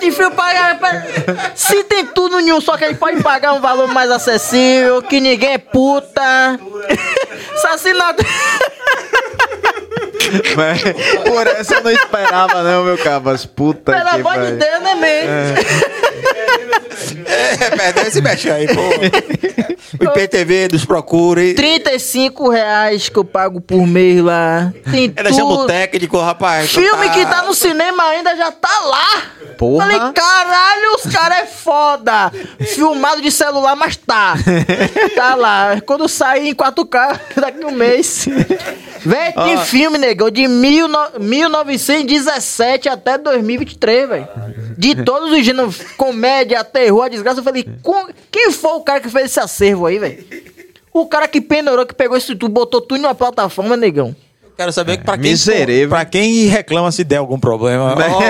[0.00, 0.78] Netflix, pagar.
[0.78, 5.02] pa- Se tem tudo em um, só que ele pode pagar um valor mais acessível,
[5.02, 6.58] que ninguém é puta.
[7.54, 8.24] Assassinato.
[10.56, 10.82] Mas,
[11.24, 13.44] Por essa eu não esperava, não, meu cabas.
[13.44, 14.52] Puta Pelo que amor de.
[14.52, 15.54] Deus, né?
[17.26, 18.80] É, perdeu esse mexe aí, pô.
[20.00, 21.52] O IPTV nos procure.
[21.54, 24.72] 35 reais que eu pago por mês lá.
[24.90, 25.66] Tem Ainda chama o tudo.
[25.66, 26.70] técnico, rapaz.
[26.70, 29.22] Filme que tá no cinema ainda já tá lá.
[29.58, 29.86] Porra.
[29.98, 32.32] Falei, caralho, os caras é foda.
[32.74, 34.34] Filmado de celular, mas tá.
[35.14, 35.80] tá lá.
[35.84, 38.26] Quando sair em 4K, daqui um mês.
[39.04, 44.28] Véi, tem filme, negão, de mil no- 1917 até 2023, velho.
[44.76, 47.40] De todos os gêneros, comédia, terror, desgraça.
[47.40, 50.24] Eu falei, com- quem foi o cara que fez esse acervo aí, velho?
[50.92, 54.14] O cara que pendurou, que pegou isso tudo, botou tudo numa plataforma, negão.
[54.56, 55.34] Quero saber que pra quem,
[55.88, 57.94] pra quem reclama se der algum problema.
[57.94, 58.20] Ó,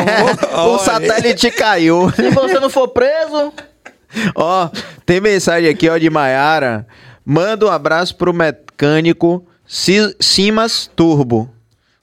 [0.70, 2.10] ó, o satélite caiu.
[2.14, 3.52] Se você não for preso,
[4.34, 4.68] Ó,
[5.06, 6.86] tem mensagem aqui, ó, de Maiara.
[7.24, 11.48] Manda um abraço pro mecânico Si- Simas Turbo.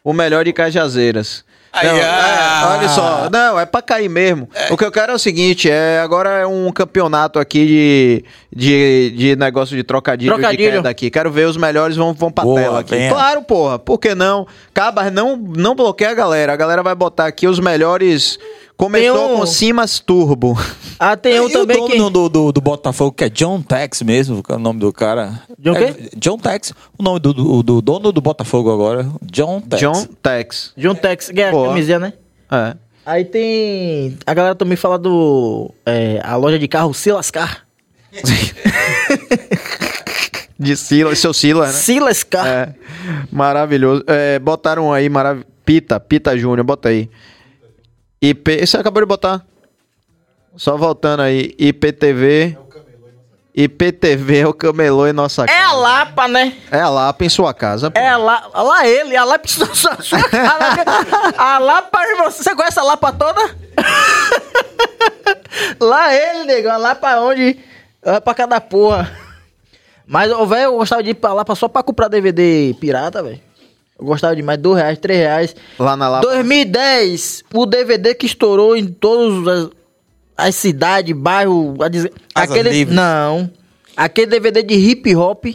[0.03, 1.43] O melhor de Cajazeiras.
[1.83, 2.73] Não, ah.
[2.73, 4.49] é, olha só, não, é pra cair mesmo.
[4.69, 8.25] O que eu quero é o seguinte, é agora é um campeonato aqui de,
[8.55, 10.71] de, de negócio de trocadilho, Trocadilho.
[10.71, 11.09] de queda aqui.
[11.09, 12.91] Quero ver os melhores vão, vão pra Boa, tela aqui.
[12.91, 13.11] venha.
[13.11, 14.47] Claro, porra, por que não?
[14.73, 16.53] Cabas, não, não bloqueia a galera.
[16.53, 18.37] A galera vai botar aqui os melhores.
[18.77, 20.55] Começou Tem um- com Simas Turbo.
[20.99, 21.97] ah, tem um e também o que...
[21.97, 24.93] dono do, do, do Botafogo, que é John Tex mesmo, que é o nome do
[24.93, 25.41] cara.
[25.57, 26.09] John é, quê?
[26.15, 26.73] John Tex.
[26.97, 29.09] O nome do, do, do dono do Botafogo agora.
[29.23, 29.81] John Tex.
[29.81, 30.73] John Tex.
[30.77, 32.13] John Tex, que é a camisinha, né?
[32.51, 32.75] É.
[33.03, 34.15] Aí tem...
[34.25, 35.73] A galera também fala do...
[35.85, 37.65] é, a loja de carro Silascar.
[40.59, 41.73] De Silas, seu Silas, né?
[41.73, 42.47] Silascar.
[42.47, 42.73] É.
[43.31, 44.03] Maravilhoso.
[44.07, 45.43] É, botaram aí, marav...
[45.63, 47.09] Pita, Pita Júnior, bota aí.
[48.21, 48.65] IP.
[48.65, 49.45] Você acabou de botar.
[50.55, 52.57] Só voltando aí, IPTV.
[53.55, 55.75] IPTV é o camelô em nossa É a casa.
[55.75, 56.53] Lapa, né?
[56.71, 57.89] É a Lapa em sua casa.
[57.89, 57.99] pô.
[57.99, 58.61] É a Lapa.
[58.61, 60.83] Lá ele, a Lapa na sua sua cara.
[61.37, 63.55] A Lapa, você, você conhece a Lapa toda?
[65.79, 66.73] Lá ele, negão.
[66.73, 67.57] A Lapa onde?
[68.03, 69.11] É pra cada porra.
[70.05, 73.41] Mas, velho, eu gostava de ir pra Lapa só pra comprar DVD pirata, velho.
[73.99, 75.55] Eu gostava demais, dois reais, três reais.
[75.79, 76.27] Lá na Lapa.
[76.27, 79.69] 2010, o DVD que estourou em todas as,
[80.37, 81.75] as cidades, bairro,
[82.35, 82.95] a aquele livres.
[82.95, 83.51] não,
[83.95, 85.45] aquele DVD de hip hop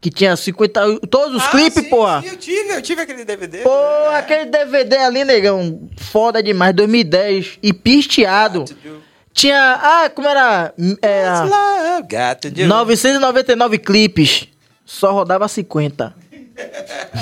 [0.00, 2.24] que tinha 50, todos os clipes, porra.
[2.26, 3.58] eu tive, eu tive aquele DVD.
[3.58, 3.70] Pô,
[4.14, 8.64] aquele DVD ali, negão, foda demais, 2010 e pisteado.
[9.32, 10.72] Tinha, ah, como era?
[11.02, 12.66] Era Love got to do.
[12.66, 14.48] 999 clipes,
[14.84, 16.14] só rodava 50.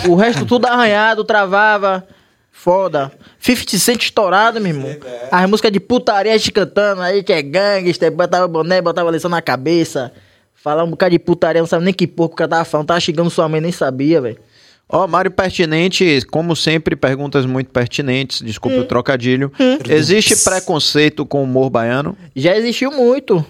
[0.08, 2.06] O resto tudo arranhado, travava.
[2.50, 3.12] Foda.
[3.38, 4.96] 50 Cent estourado, meu irmão.
[5.30, 9.30] As músicas de putaria a gente cantando, aí que é gangster, botava boné, botava lição
[9.30, 10.12] na cabeça.
[10.54, 12.88] Falava um bocado de putaria, não sabe nem que porco o cara tava falando.
[12.88, 14.38] Tava chegando sua mãe, nem sabia, velho.
[14.88, 18.40] Ó, Mário Pertinente, como sempre, perguntas muito pertinentes.
[18.40, 19.52] Desculpe o trocadilho.
[19.88, 22.16] Existe preconceito com o humor baiano?
[22.34, 23.44] Já existiu muito.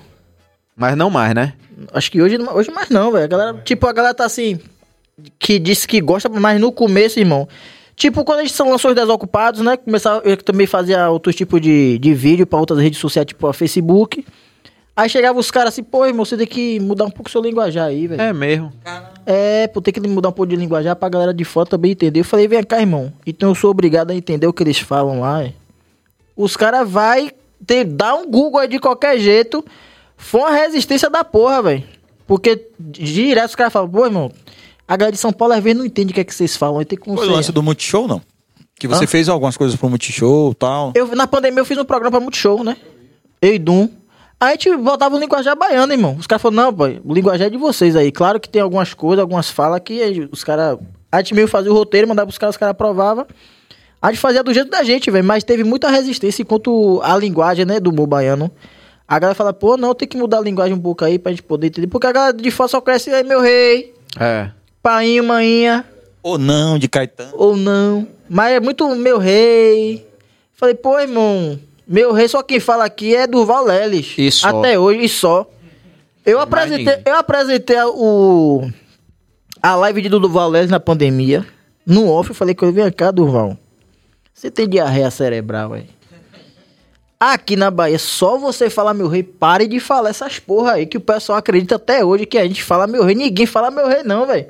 [0.77, 1.55] Mas não mais, né?
[1.93, 3.29] Acho que hoje, hoje mais não, velho.
[3.29, 4.59] Galera, tipo, a galera tá assim.
[5.39, 7.49] Que disse que gosta, mas no começo, irmão.
[7.97, 9.77] Tipo, quando a gente lançou os Desocupados, né?
[9.77, 13.53] Começava, eu também fazia outros tipos de, de vídeo pra outras redes sociais, tipo a
[13.53, 14.25] Facebook.
[14.95, 17.41] Aí chegava os caras assim, pô, irmão, você tem que mudar um pouco o seu
[17.41, 18.21] linguajar aí, velho.
[18.21, 18.73] É mesmo.
[19.25, 22.21] É, pô, tem que mudar um pouco de linguajar pra galera de fora também entender.
[22.21, 23.13] Eu falei, vem cá, irmão.
[23.27, 25.45] Então eu sou obrigado a entender o que eles falam lá.
[25.45, 25.53] é.
[26.37, 27.33] Os caras vai
[27.67, 29.65] ter, dar um Google aí de qualquer jeito.
[30.17, 31.85] Foi uma resistência da porra, velho.
[32.27, 34.31] Porque direto os caras falam, pô, irmão,
[34.89, 36.83] a galera de São Paulo às vezes não entende o que é que vocês falam.
[36.85, 38.23] Tem que Foi o lance do Multishow, não?
[38.75, 39.07] Que você Hã?
[39.07, 40.93] fez algumas coisas pro Multishow e tal.
[40.95, 42.77] Eu, na pandemia eu fiz um programa pra Multishow, né?
[43.43, 43.89] Eu e Dum.
[44.41, 46.17] Aí a gente botava o linguajar baiano, irmão.
[46.19, 48.13] Os caras falaram, não, pai, o linguajar é de vocês aí.
[48.13, 50.79] Claro que tem algumas coisas, algumas falas que os caras.
[51.11, 53.27] A gente meio fazia o roteiro, mandava pros caras, os caras aprovavam.
[54.01, 55.25] A gente fazia do jeito da gente, velho.
[55.25, 58.49] Mas teve muita resistência enquanto a linguagem, né, do humor baiano.
[59.09, 61.43] A galera fala, pô, não, tem que mudar a linguagem um pouco aí pra gente
[61.43, 61.89] poder entender.
[61.89, 64.51] Porque a galera de fora só cresce aí, meu rei, É.
[64.89, 65.85] painho, maninha
[66.23, 67.33] Ou não, de Caetano.
[67.35, 68.09] ou não.
[68.29, 70.07] Mas é muito meu rei.
[70.55, 74.15] Falei, pô, irmão, meu rei só quem fala aqui é Durval Leles.
[74.17, 74.49] E só.
[74.61, 75.47] Até hoje, e só.
[76.25, 78.69] Eu apresentei, eu apresentei a- o,
[79.63, 81.47] a live de Durval Leles na pandemia.
[81.87, 83.57] No off, eu falei que eu vim cá, Durval.
[84.35, 85.87] Você tem diarreia cerebral, velho.
[87.21, 90.97] Aqui na Bahia, só você falar meu rei, pare de falar essas porra aí, que
[90.97, 93.15] o pessoal acredita até hoje que a gente fala meu rei.
[93.17, 94.47] Ninguém fala meu rei, não, velho.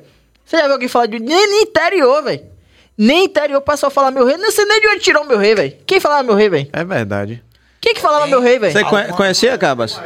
[0.49, 1.19] Você já viu alguém falar de.
[1.19, 2.41] Nem no interior, velho.
[2.97, 4.35] Nem interior o pessoal fala meu rei.
[4.37, 5.77] Não sei nem de onde tirou meu rei, velho.
[5.85, 6.67] Quem falava meu rei, velho?
[6.73, 7.43] É verdade.
[7.79, 8.73] Quem que falava meu rei, velho?
[8.73, 10.01] Você conhe- conhecia, Cabas?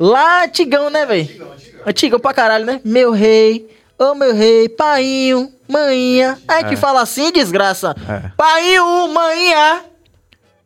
[0.00, 1.46] Lá, antigão, né, velho?
[1.86, 2.80] Antigão pra caralho, né?
[2.82, 6.38] Meu rei, ô meu rei, painho, maninha.
[6.48, 7.94] A gente fala assim, desgraça.
[8.08, 8.30] É.
[8.36, 9.84] Painho, maninha.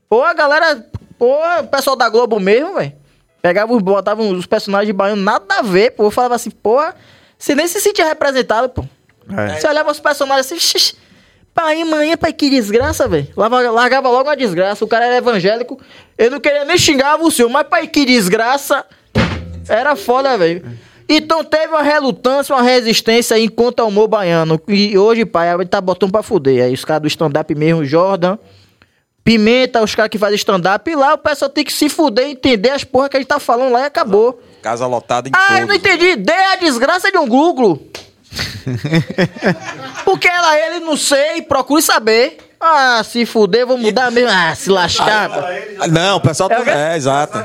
[0.08, 0.86] Pô, a galera,
[1.18, 2.92] pô, o pessoal da Globo mesmo, velho.
[3.42, 6.04] Pegava, os- botava os personagens baianos, nada a ver, pô.
[6.04, 6.94] Eu falava assim, porra,
[7.36, 8.84] você nem se sentia representado, pô.
[9.36, 9.58] É.
[9.60, 10.94] Você olhava os personagens assim, xixi,
[11.54, 13.28] pai, manhã, pai, que desgraça, velho.
[13.36, 14.84] Largava, logo uma desgraça.
[14.84, 15.78] O cara era evangélico.
[16.16, 18.84] Eu não queria nem xingar o senhor, mas pai, que desgraça.
[19.68, 20.64] Era foda, velho.
[21.08, 24.60] Então teve uma relutância, uma resistência enquanto ao humor baiano.
[24.68, 26.64] E hoje, pai, ele tá botando pra fuder.
[26.64, 28.36] Aí os caras do stand-up mesmo, Jordan,
[29.24, 30.90] Pimenta, os caras que fazem stand-up.
[30.90, 33.38] E lá o pessoal tem que se fuder, entender as porra que a gente tá
[33.38, 34.40] falando lá e acabou.
[34.62, 35.92] Casa lotada em Ah, eu não todos.
[35.92, 36.16] entendi.
[36.16, 37.82] Dê a desgraça de um Google.
[40.04, 42.38] Porque ela, ele, não sei, procure saber.
[42.60, 44.30] Ah, se fuder, vou mudar mesmo.
[44.32, 45.30] Ah, se lascar.
[45.30, 45.86] pô.
[45.88, 46.56] Não, o pessoal tá...
[46.56, 46.70] É o quê?
[46.70, 47.38] É, exato.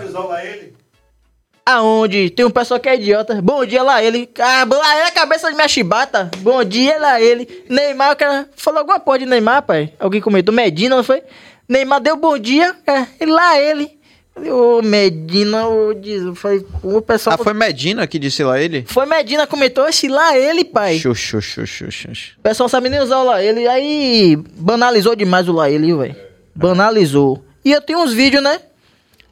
[1.66, 2.30] Aonde?
[2.30, 3.42] Tem um pessoal que é idiota.
[3.42, 4.30] Bom dia, lá ele.
[4.40, 6.30] Ah, lá ele é a cabeça de minha chibata.
[6.40, 7.64] Bom dia, lá ele.
[7.70, 9.94] Neymar, o cara falou alguma porra de Neymar, pai.
[10.00, 10.54] Alguém comentou.
[10.54, 11.24] Medina, não foi?
[11.70, 12.76] Neymar deu bom dia.
[12.86, 13.98] É, e lá ele.
[14.36, 16.24] Ô, Medina, ô, diz.
[16.38, 17.38] Falei, o pessoal.
[17.40, 18.84] Ah, foi Medina que disse lá ele?
[18.88, 19.88] Foi Medina, comentou.
[19.88, 20.98] Esse lá ele, pai.
[20.98, 22.32] Xux, xux, xux, xux, xux.
[22.40, 23.68] O pessoal sabe nem usar o lá ele.
[23.68, 26.16] Aí banalizou demais o lá ele, velho.
[26.56, 27.44] Banalizou.
[27.64, 28.60] E eu tenho uns vídeos, né?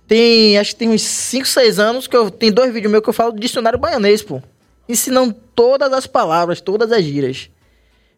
[0.08, 3.10] Tem, acho que tem uns 5, 6 anos que eu tem dois vídeos meus que
[3.10, 4.42] eu falo do dicionário baianês, pô.
[4.88, 7.50] Ensinando todas as palavras, todas as gírias.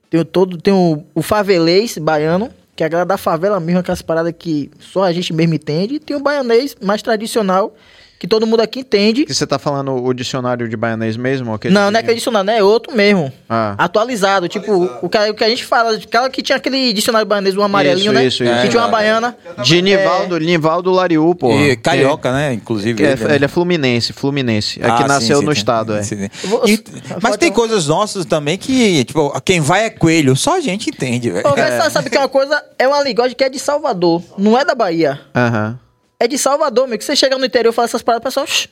[0.10, 4.02] Tem, todo, tem o, o favelês baiano, que é a galera da favela mesmo, aquelas
[4.02, 5.96] paradas que só a gente mesmo entende.
[5.96, 7.76] E tem o baianês mais tradicional,
[8.24, 9.26] que todo mundo aqui entende.
[9.26, 11.54] Que você tá falando o dicionário de baianês mesmo?
[11.54, 13.30] Aquele Não, não é aquele dicionário, não, é outro mesmo.
[13.50, 13.76] Ah.
[13.78, 14.72] Atualizado, tipo,
[15.02, 18.12] o que, o que a gente fala, aquela que tinha aquele dicionário baianês, um amarelinho,
[18.12, 18.26] Isso, né?
[18.26, 18.62] isso, isso.
[18.62, 19.36] Que tinha uma baiana.
[19.62, 21.52] De Nivaldo, Nivaldo Lariu, pô.
[21.52, 22.54] E carioca, né?
[22.54, 22.96] Inclusive.
[22.96, 23.36] Que é, ele, né?
[23.36, 24.80] ele é fluminense, fluminense.
[24.80, 25.58] É que Ah, nasceu sim, no sim.
[25.58, 26.04] estado, é.
[26.04, 26.82] Sim, vou- E-
[27.22, 30.34] mas tem coisas nossas também que, tipo, quem vai é coelho.
[30.38, 31.44] Só a gente entende, velho.
[31.92, 32.64] Sabe que é uma coisa?
[32.80, 35.20] É uma linguagem que é de Salvador, não é da Bahia.
[35.36, 35.78] Aham.
[36.24, 36.98] É de Salvador, meu.
[36.98, 38.48] Que você chega no interior e fala essas paradas, o pessoal.
[38.48, 38.68] "Shh,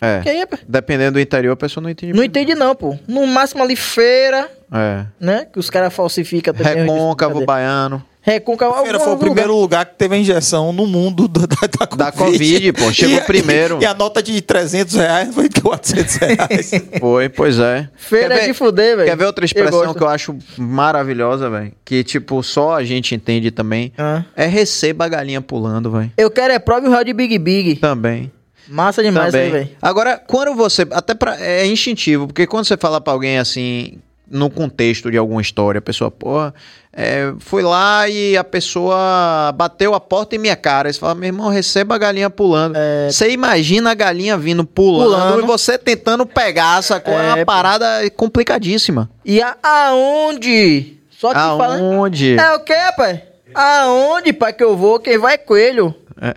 [0.00, 0.20] É.
[0.20, 0.44] Que aí?
[0.68, 2.12] Dependendo do interior, a pessoa não entende.
[2.12, 2.96] Não entende, não, pô.
[3.08, 5.04] No máximo ali, feira, É.
[5.20, 5.46] né?
[5.52, 6.82] Que os caras falsificam também.
[6.82, 8.04] Recôncavo, baiano.
[8.28, 8.82] Recôncavo.
[8.82, 9.86] Feira foi o primeiro lugar.
[9.86, 11.96] que teve a injeção no mundo da, da, da Covid.
[11.96, 13.78] Da Covid, pô, chegou E primeiro.
[13.80, 16.70] E, a nota de 300 reais foi de 400 reais.
[17.00, 17.88] Foi, pois é.
[17.96, 19.08] Feira Quer é ver- de fuder, velho.
[19.08, 19.94] Quer ver outra expressão gosto.
[19.96, 21.72] que eu acho maravilhosa, velho?
[21.84, 23.92] Que, tipo, só a gente entende também.
[23.96, 24.24] Ah.
[24.36, 26.10] É receba a galinha pulando, velho.
[26.16, 27.76] Eu quero é prova e o réu de Big Big.
[27.76, 28.30] Também.
[28.68, 29.68] Massa demais aí, velho.
[29.80, 30.86] Agora, quando você.
[30.90, 33.98] Até pra, é instintivo, porque quando você fala pra alguém assim,
[34.30, 36.52] no contexto de alguma história, a pessoa, porra,
[36.92, 40.92] é, fui lá e a pessoa bateu a porta em minha cara.
[40.92, 42.76] Você fala, meu irmão, receba a galinha pulando.
[43.10, 45.18] Você imagina a galinha vindo pulando, É.
[45.18, 45.42] Pulando.
[45.42, 47.14] e você tentando pegar, sacou?
[47.14, 47.86] É uma É, parada
[48.16, 49.08] complicadíssima.
[49.24, 50.98] E a, aonde?
[51.10, 51.78] Só que fala.
[51.78, 52.36] Aonde?
[52.38, 53.22] É o quê, pai?
[53.54, 54.98] Aonde, pai, que eu vou?
[55.00, 55.94] Quem vai é coelho.
[56.20, 56.34] É.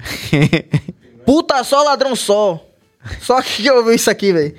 [1.26, 2.64] Puta só, ladrão só.
[3.20, 4.56] Só que eu ouvi isso aqui, velho.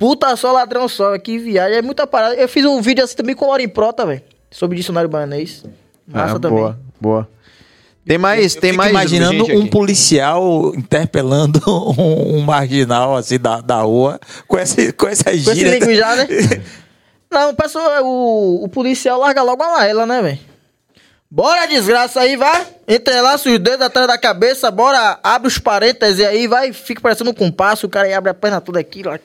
[0.00, 1.16] Puta só, ladrão só.
[1.18, 1.76] Que viagem.
[1.78, 2.34] É muita parada.
[2.34, 4.22] Eu fiz um vídeo assim também com o Lauren Prota, velho.
[4.50, 5.62] Sobre dicionário baianês.
[6.08, 6.58] Massa Ah, também.
[6.58, 7.28] Boa, boa.
[8.06, 8.90] Tem mais, tem Fico mais.
[8.90, 9.70] imaginando um aqui.
[9.70, 14.18] policial interpelando um, um marginal assim da, da rua
[14.48, 15.78] com essa, com essa Com esse gíria.
[15.78, 16.26] linguijar, né?
[17.30, 20.38] Não, pessoal, o, o policial larga logo a laela, né, velho?
[21.30, 22.66] Bora, desgraça aí, vai.
[22.88, 27.34] Entrelaça os dedos atrás da cabeça, bora, abre os parênteses aí, vai, fica parecendo um
[27.34, 29.20] compasso, o cara aí abre a perna toda aqui, lá.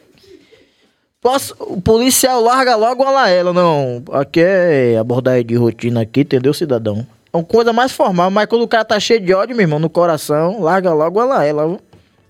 [1.25, 4.03] Posso, o policial larga logo a laela, não.
[4.11, 7.03] Aqui é abordagem de rotina aqui, entendeu, cidadão?
[7.33, 9.79] É uma coisa mais formal, mas quando o cara tá cheio de ódio, meu irmão,
[9.79, 11.79] no coração, larga logo a laela, viu?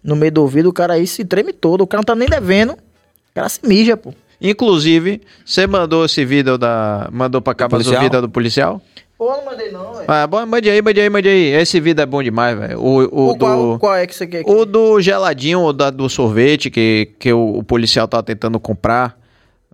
[0.01, 2.29] No meio do ouvido, o cara aí se treme todo, o cara não tá nem
[2.29, 2.71] devendo.
[2.71, 4.13] O cara se mija, pô.
[4.39, 7.09] Inclusive, você mandou esse vídeo da.
[7.11, 8.81] Mandou pra cá o vídeo do policial?
[9.25, 10.05] Pô, não mandei não, velho.
[10.07, 11.47] Ah, bom, mande aí, mande aí, mande aí.
[11.53, 12.79] Esse vídeo é bom demais, velho.
[12.79, 13.79] O, o, O qual, do.
[13.79, 14.41] qual é que você quer?
[14.41, 14.51] aqui?
[14.51, 19.17] O do geladinho, o da, do sorvete que, que o, o policial tá tentando comprar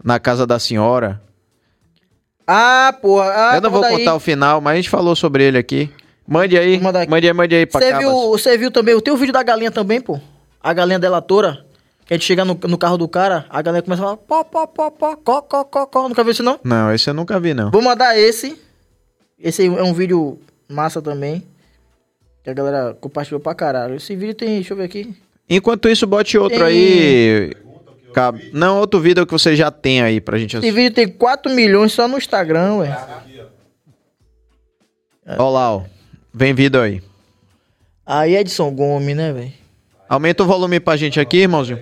[0.01, 1.21] na casa da senhora.
[2.47, 3.25] Ah, porra.
[3.35, 3.99] Ah, Eu não vou manda aí.
[3.99, 5.89] contar o final, mas a gente falou sobre ele aqui.
[6.27, 7.99] Mande aí, mande aí, mande aí pra cá.
[7.99, 10.17] você viu também, tem o vídeo da galinha também, pô.
[10.63, 11.65] A galinha delatora.
[12.05, 14.43] Que a gente chega no, no carro do cara, a galinha começa a falar pó,
[14.43, 16.07] pó, pó, pó, có, có, có, có.
[16.09, 16.59] Nunca viu isso não?
[16.63, 17.69] Não, esse eu nunca vi, não.
[17.71, 18.57] Vou mandar esse.
[19.43, 20.39] Esse é um vídeo
[20.69, 21.43] massa também.
[22.43, 23.95] Que a galera compartilhou pra caralho.
[23.95, 25.15] Esse vídeo tem, deixa eu ver aqui.
[25.49, 27.53] Enquanto isso, bote outro Tem- aí.
[28.13, 30.75] Cab- Não, outro vídeo que você já tem aí pra gente Esse assistir.
[30.75, 32.97] vídeo tem 4 milhões só no Instagram, ué.
[35.27, 35.83] Olha lá, ó.
[36.33, 37.01] Vem vídeo aí.
[38.05, 39.53] Aí Edson Gomes, né, velho?
[40.09, 41.79] Aumenta o volume pra gente aqui, irmãozinho.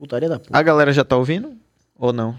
[0.00, 0.56] Putaria da puta.
[0.58, 1.54] A galera já tá ouvindo?
[1.94, 2.34] Ou não?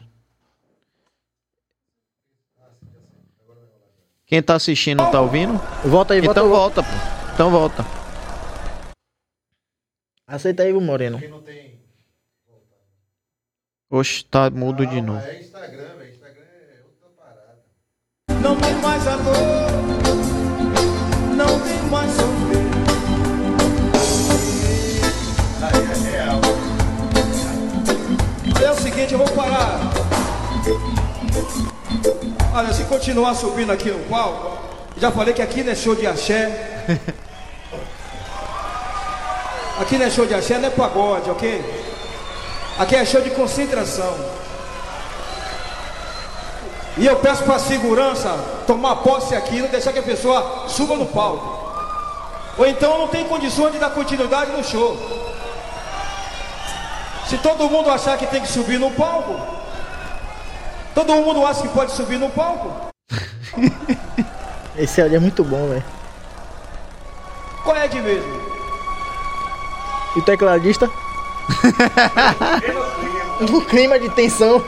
[4.26, 5.54] Quem tá assistindo tá ouvindo?
[5.86, 6.90] Volta aí, volta Então volta, pô.
[7.36, 7.86] Então volta.
[10.26, 11.22] Aceita aí, Moreno.
[13.92, 15.22] Oxe, tá mudo de novo.
[18.42, 19.72] Não tem mais amor,
[21.38, 22.41] não tem mais sofrer.
[29.02, 29.80] Seguinte, vou parar.
[32.54, 34.58] Olha, se continuar subindo aqui no palco,
[34.98, 37.00] já falei que aqui não é show de axé.
[39.80, 41.84] Aqui não é show de axé, não é pagode, ok?
[42.78, 44.16] Aqui é show de concentração.
[46.98, 48.30] E eu peço para a segurança
[48.68, 51.60] tomar posse aqui não deixar que a pessoa suba no palco.
[52.58, 54.96] Ou então não tem condições de dar continuidade no show.
[57.32, 59.40] Se todo mundo achar que tem que subir no palco,
[60.94, 62.92] todo mundo acha que pode subir no palco,
[64.76, 65.84] Esse áudio é muito bom, velho.
[67.64, 68.42] qual é de mesmo?
[70.14, 70.90] E o tecladista?
[73.50, 74.62] no clima de tensão.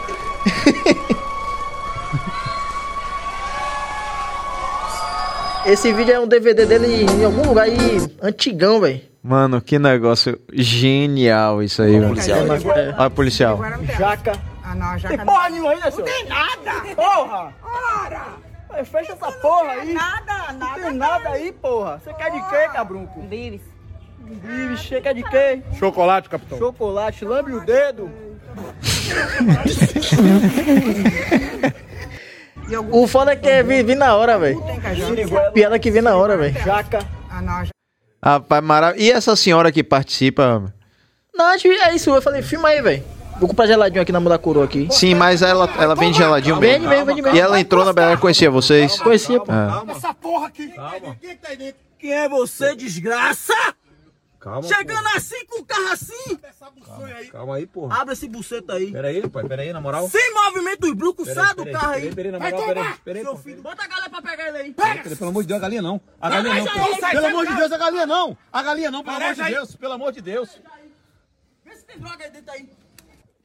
[5.66, 9.13] Esse vídeo é um DVD dele em algum lugar aí, antigão, velho.
[9.24, 12.20] Mano, que negócio genial isso aí, mano.
[12.20, 13.58] É, Olha, policial.
[13.98, 14.34] Jaca.
[14.62, 16.06] Ah, não, já Tem porra nenhuma aí, né, senhor?
[16.06, 16.94] tem nada.
[16.94, 17.54] Porra!
[17.64, 18.22] Ora!
[18.84, 19.94] Fecha essa porra aí.
[19.94, 20.82] Nada, Não nada.
[20.82, 22.02] tem nada aí, porra.
[22.04, 23.22] Você quer de quê, cabrunco?
[23.22, 23.62] Vive,
[24.78, 25.62] você quer de quê?
[25.80, 26.58] Chocolate, capitão.
[26.58, 28.12] Chocolate, lambe o dedo.
[32.92, 34.62] o foda é que é vir, na hora, velho.
[35.54, 36.60] Piada que vem na hora, velho.
[36.62, 37.00] Jaca.
[38.24, 39.04] Rapaz, maravilha.
[39.04, 40.74] E essa senhora que participa?
[41.36, 42.10] Não, é isso.
[42.10, 43.04] Eu falei, filma aí, velho.
[43.40, 44.88] Vou comprar geladinho aqui na mão da coroa aqui.
[44.92, 46.90] Sim, mas ela, ela vende geladinho Vende, mesmo.
[46.90, 47.38] vende, vende, vende.
[47.38, 49.00] E ela entrou na BR, conhecia vocês?
[49.02, 49.52] Conhecia, pô.
[49.52, 49.92] É.
[49.92, 50.72] Essa porra aqui.
[52.00, 53.54] Quem é você, desgraça?
[54.44, 56.38] Calma, Chegando assim com o carro assim?
[57.32, 58.02] Calma aí, porra.
[58.02, 58.92] Abre esse buceta aí.
[58.92, 59.48] Pera aí, pai.
[59.48, 60.10] Pera aí, na moral.
[60.10, 62.08] Sem movimento dos brucos, aí, sai do aí, carro aí.
[62.10, 63.62] aí, pera aí, na Vai moral, pera aí, pera aí, seu filho.
[63.62, 64.74] Bota a galera pra pegar ele aí.
[64.74, 66.02] Pera, Pelo amor de Deus, a galinha não.
[66.20, 66.66] A galinha não.
[66.66, 67.56] Pelo, amor de.
[67.56, 68.38] Deus, a galinha não.
[68.52, 69.54] A galinha não, pelo amor de aí.
[69.54, 69.76] Deus.
[69.78, 70.62] Pelo amor de Deus.
[71.64, 72.70] Vê se tem droga aí dentro aí.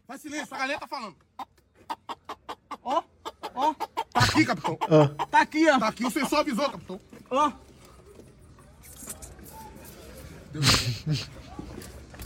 [0.04, 1.14] Faz silêncio, a galera tá falando.
[2.82, 3.04] Ó,
[3.54, 3.74] ó.
[3.74, 4.76] Tá aqui, capitão.
[5.30, 5.78] Tá aqui, ó.
[5.78, 7.00] Tá aqui, o sensor avisou, capitão.
[7.30, 7.68] Ó.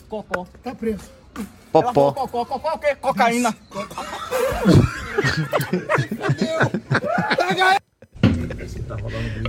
[0.08, 0.46] Cocó.
[0.62, 1.02] Tá preso.
[1.74, 2.26] Ela falou Popó.
[2.28, 2.44] cocó.
[2.44, 2.94] Cocó é o quê?
[2.96, 3.56] Cocaína.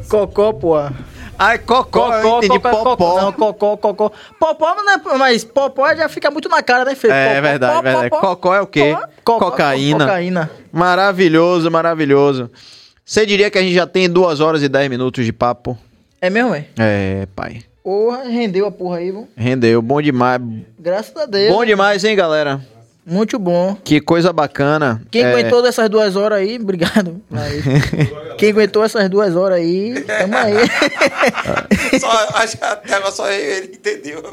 [0.10, 0.94] Cocó, porra.
[1.38, 3.22] Ai, cocó, eu entendi popó.
[3.22, 4.12] Não, cocó, cocó.
[4.40, 7.08] Popó, não é, mas popó já fica muito na cara, né, Fê?
[7.10, 8.10] É Popó, verdade, popó, verdade.
[8.10, 8.28] popó.
[8.28, 8.96] Cocó é o quê?
[9.24, 10.06] Cocó, Cocaína.
[10.06, 10.52] Cocaína.
[10.72, 12.52] Maravilhoso, maravilhoso.
[13.04, 15.78] Você diria que a gente já tem duas horas e dez minutos de papo?
[16.22, 16.66] É mesmo, velho?
[16.78, 17.64] É, pai.
[17.84, 19.28] Porra, rendeu a porra aí, viu?
[19.36, 20.42] Rendeu, bom demais.
[20.80, 21.54] Graças a Deus.
[21.54, 22.62] Bom demais, hein, galera?
[23.06, 23.76] Muito bom.
[23.84, 25.02] Que coisa bacana.
[25.12, 27.22] Quem É, aguentou essas duas horas aí, obrigado.
[28.38, 30.54] Quem aguentou essas duas horas aí, tamo aí.
[32.00, 34.24] Só, acho que até só ele entendeu.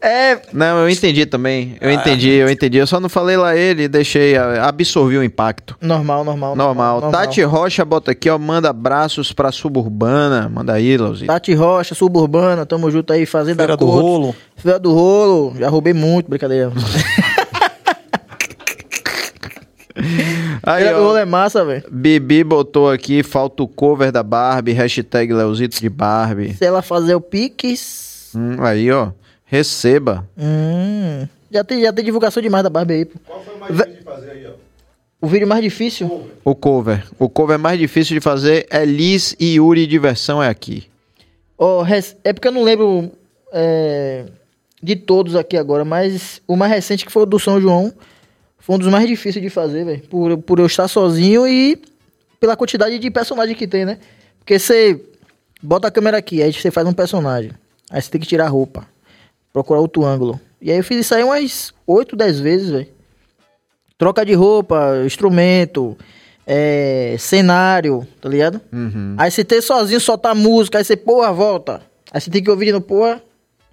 [0.00, 1.76] É, Não, eu entendi também.
[1.80, 2.78] Eu entendi, eu entendi.
[2.78, 5.76] Eu só não falei lá ele, deixei, a- absorvi o impacto.
[5.80, 6.56] normal, normal.
[6.56, 7.10] Normal.
[7.10, 10.48] Tati Rocha bota aqui, ó, manda abraços pra Suburbana.
[10.48, 11.26] Manda aí, Lauzito.
[11.26, 13.86] Tati Rocha, Suburbana, tamo junto aí, Fazenda Feira do.
[13.86, 14.34] Rolo.
[14.56, 16.72] Feira do Rolo, já roubei muito, brincadeira.
[20.62, 21.84] Aí, Rolo ó, é massa, velho.
[21.90, 26.54] Bibi botou aqui, falta o cover da Barbie, hashtag Leozito de Barbie.
[26.54, 28.30] Se ela fazer o Pix.
[28.34, 29.10] Hum, aí, ó,
[29.44, 30.28] receba.
[30.36, 33.18] Hum, já, tem, já tem divulgação demais da Barbie aí, pô.
[33.24, 34.50] Qual foi o mais difícil de fazer aí, ó?
[35.20, 36.28] O vídeo mais difícil.
[36.44, 37.06] O cover.
[37.18, 40.84] O cover mais difícil de fazer é Liz e Yuri Diversão é aqui.
[41.86, 43.10] Res- é porque eu não lembro
[43.52, 44.26] é,
[44.82, 47.90] de todos aqui agora, mas o mais recente que foi o do São João
[48.64, 50.00] foi um dos mais difíceis de fazer, velho.
[50.08, 51.78] Por, por eu estar sozinho e
[52.40, 53.98] pela quantidade de personagem que tem, né?
[54.38, 54.98] Porque você
[55.62, 57.50] bota a câmera aqui, aí você faz um personagem.
[57.90, 58.88] Aí você tem que tirar a roupa,
[59.52, 60.40] procurar outro ângulo.
[60.62, 62.88] E aí eu fiz isso aí umas 8, 10 vezes, velho.
[63.98, 65.94] Troca de roupa, instrumento,
[66.46, 68.62] é, cenário, tá ligado?
[69.18, 71.82] Aí você tem sozinho, soltar música, aí você, porra, volta.
[72.10, 73.22] Aí você tem que ouvir de novo, porra,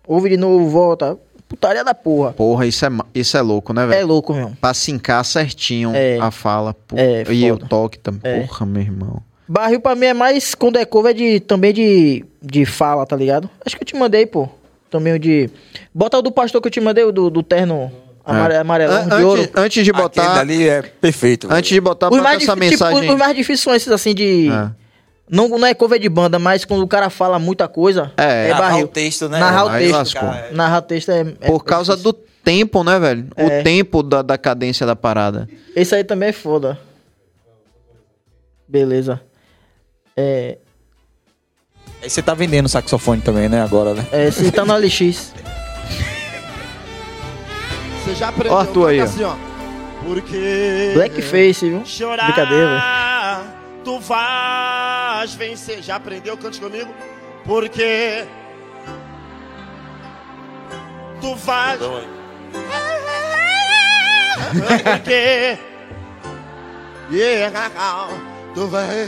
[0.06, 1.18] ouve de novo, volta.
[1.52, 2.32] Putaria da porra.
[2.32, 4.08] Porra, isso é, isso é louco, né, É velho?
[4.08, 4.54] louco, meu.
[4.62, 6.18] Pra sincar certinho É.
[6.18, 6.74] a fala.
[6.96, 7.66] É, e o foda.
[7.68, 8.22] toque também.
[8.32, 8.40] É.
[8.48, 9.22] Porra, meu irmão.
[9.46, 13.18] Barril pra mim é mais, quando é cover, é de, também de, de fala, tá
[13.18, 13.50] ligado?
[13.66, 14.48] Acho que eu te mandei, pô.
[14.90, 15.50] Também o de...
[15.94, 17.92] Bota o do pastor que eu te mandei, o do, do terno
[18.24, 19.42] amare- amarelão, An- de ouro.
[19.42, 20.36] antes, antes de Aquele botar.
[20.36, 21.48] dali é perfeito.
[21.50, 21.60] velho.
[21.60, 23.10] Antes de botar, Os bota mais, essa tipo, mensagem.
[23.12, 24.50] os mais difíceis são esses, assim, de...
[24.50, 24.70] É.
[25.32, 28.50] Não, não é cover de banda, mas quando o cara fala muita coisa, É, é,
[28.50, 28.86] Narrar barril.
[28.86, 29.40] o texto, né?
[29.40, 29.92] Narrar o texto.
[29.94, 30.30] lascou.
[30.52, 31.22] Narrar o texto é...
[31.22, 32.12] é- Por é causa difícil.
[32.12, 33.28] do tempo, né, velho?
[33.38, 33.62] É.
[33.62, 35.48] O tempo da, da cadência da parada.
[35.74, 36.78] Esse aí também é foda.
[38.68, 39.22] Beleza.
[40.18, 40.58] É,
[42.04, 43.62] Aí você tá vendendo saxofone também, né?
[43.62, 44.06] Agora, né?
[44.12, 45.34] é, esse tá no LX.
[48.04, 49.04] Você já aprendeu Ó, Arthur aí, ó.
[49.04, 49.36] assim, ó.
[50.04, 51.86] Porque Blackface, viu?
[51.86, 52.82] chorar, Brincadeira,
[53.84, 54.02] tu
[55.22, 55.84] vais vencer.
[55.84, 56.36] Já aprendeu?
[56.38, 56.92] Cante comigo.
[57.46, 58.26] Porque
[61.20, 61.80] tu vais.
[64.52, 65.58] Porque
[68.56, 69.08] tu vai.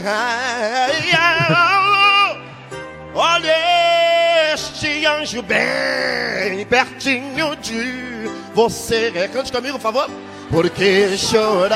[3.16, 9.28] Olha este anjo bem pertinho de você.
[9.32, 10.08] Cante comigo, por favor.
[10.50, 11.74] Porque chorar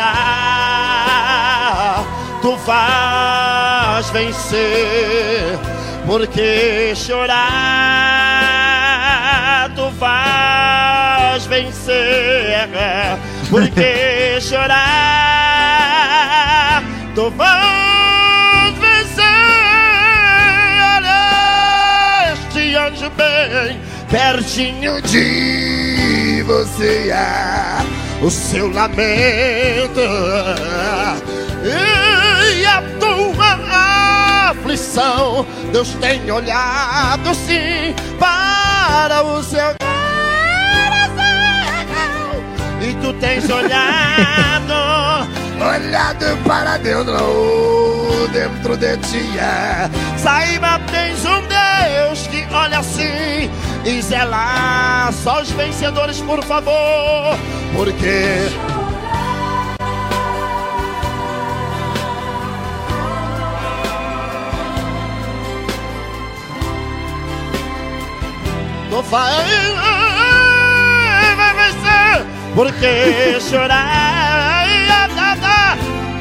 [2.40, 3.67] tu vais
[4.10, 5.58] vencer.
[6.06, 7.34] Porque chorar
[9.74, 12.68] tu vais vencer.
[13.50, 14.78] Porque chorar
[17.14, 19.24] tu vais vencer.
[22.32, 27.10] Este anjo bem pertinho de você.
[27.10, 27.84] é
[28.22, 30.00] O seu lamento
[34.98, 35.46] coração.
[35.72, 41.28] Deus tem olhado sim para o seu coração.
[42.82, 44.74] E tu tens olhado,
[45.62, 49.38] olhado para Deus não, dentro de ti.
[49.38, 49.88] é.
[50.18, 53.50] Saiba, tens um Deus que olha assim
[53.84, 57.38] e zela só os vencedores, por favor,
[57.74, 58.48] porque
[68.98, 69.44] Não vai,
[71.36, 74.66] vai vencer, porque chorar.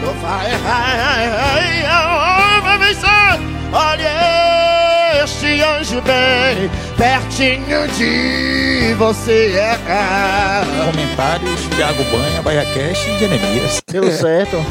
[0.04, 0.52] Não vai,
[2.62, 3.40] vai vencer.
[3.74, 9.56] Olha este anjo bem pertinho de você.
[9.58, 9.76] é.
[10.86, 13.82] Comentários, Thiago Banha, Bahia Cash e Jeremias.
[13.92, 14.64] Deu certo.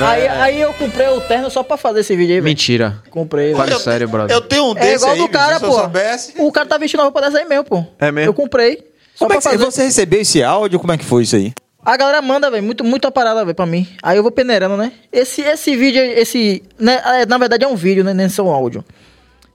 [0.00, 2.44] Aí, aí eu comprei o terno só pra fazer esse vídeo aí, velho.
[2.44, 2.98] Mentira.
[3.10, 3.80] Comprei, Fale velho.
[3.82, 4.34] sério, brother.
[4.34, 5.74] Eu tenho um É desse igual aí, do cara, se eu pô.
[5.78, 6.34] soubesse.
[6.38, 7.84] O cara tá vestindo a roupa dessa aí mesmo, pô.
[8.00, 8.30] É mesmo?
[8.30, 8.78] Eu comprei.
[9.14, 9.64] Só Como é pra que você- fazer.
[9.70, 10.80] você recebeu esse áudio?
[10.80, 11.52] Como é que foi isso aí?
[11.84, 13.86] A galera manda, velho, muito, muita parada, velho, pra mim.
[14.02, 14.92] Aí eu vou peneirando, né?
[15.12, 16.62] Esse, esse vídeo, aí, esse.
[16.78, 18.12] Né, é, na verdade é um vídeo, né?
[18.14, 18.84] Nem só um áudio.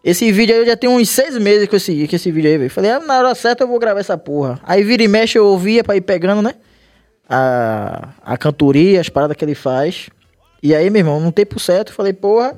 [0.04, 2.58] Esse vídeo aí eu já tenho uns seis meses com esse, com esse vídeo aí,
[2.58, 2.70] velho.
[2.70, 4.60] Falei, ah, na hora certa eu vou gravar essa porra.
[4.64, 6.54] Aí vira e mexe, eu ouvia pra ir pegando, né?
[7.30, 10.08] A, a cantoria, as paradas que ele faz.
[10.62, 12.56] E aí, meu irmão, no tempo certo, falei, porra.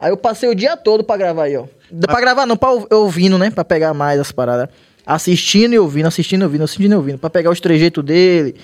[0.00, 1.64] Aí eu passei o dia todo pra gravar aí, ó.
[2.06, 3.50] Pra gravar não, pra ou- ouvindo, né?
[3.50, 4.68] Pra pegar mais as paradas.
[5.06, 7.18] Assistindo e ouvindo, assistindo e ouvindo, assistindo e ouvindo.
[7.18, 8.56] Pra pegar os trejeitos dele.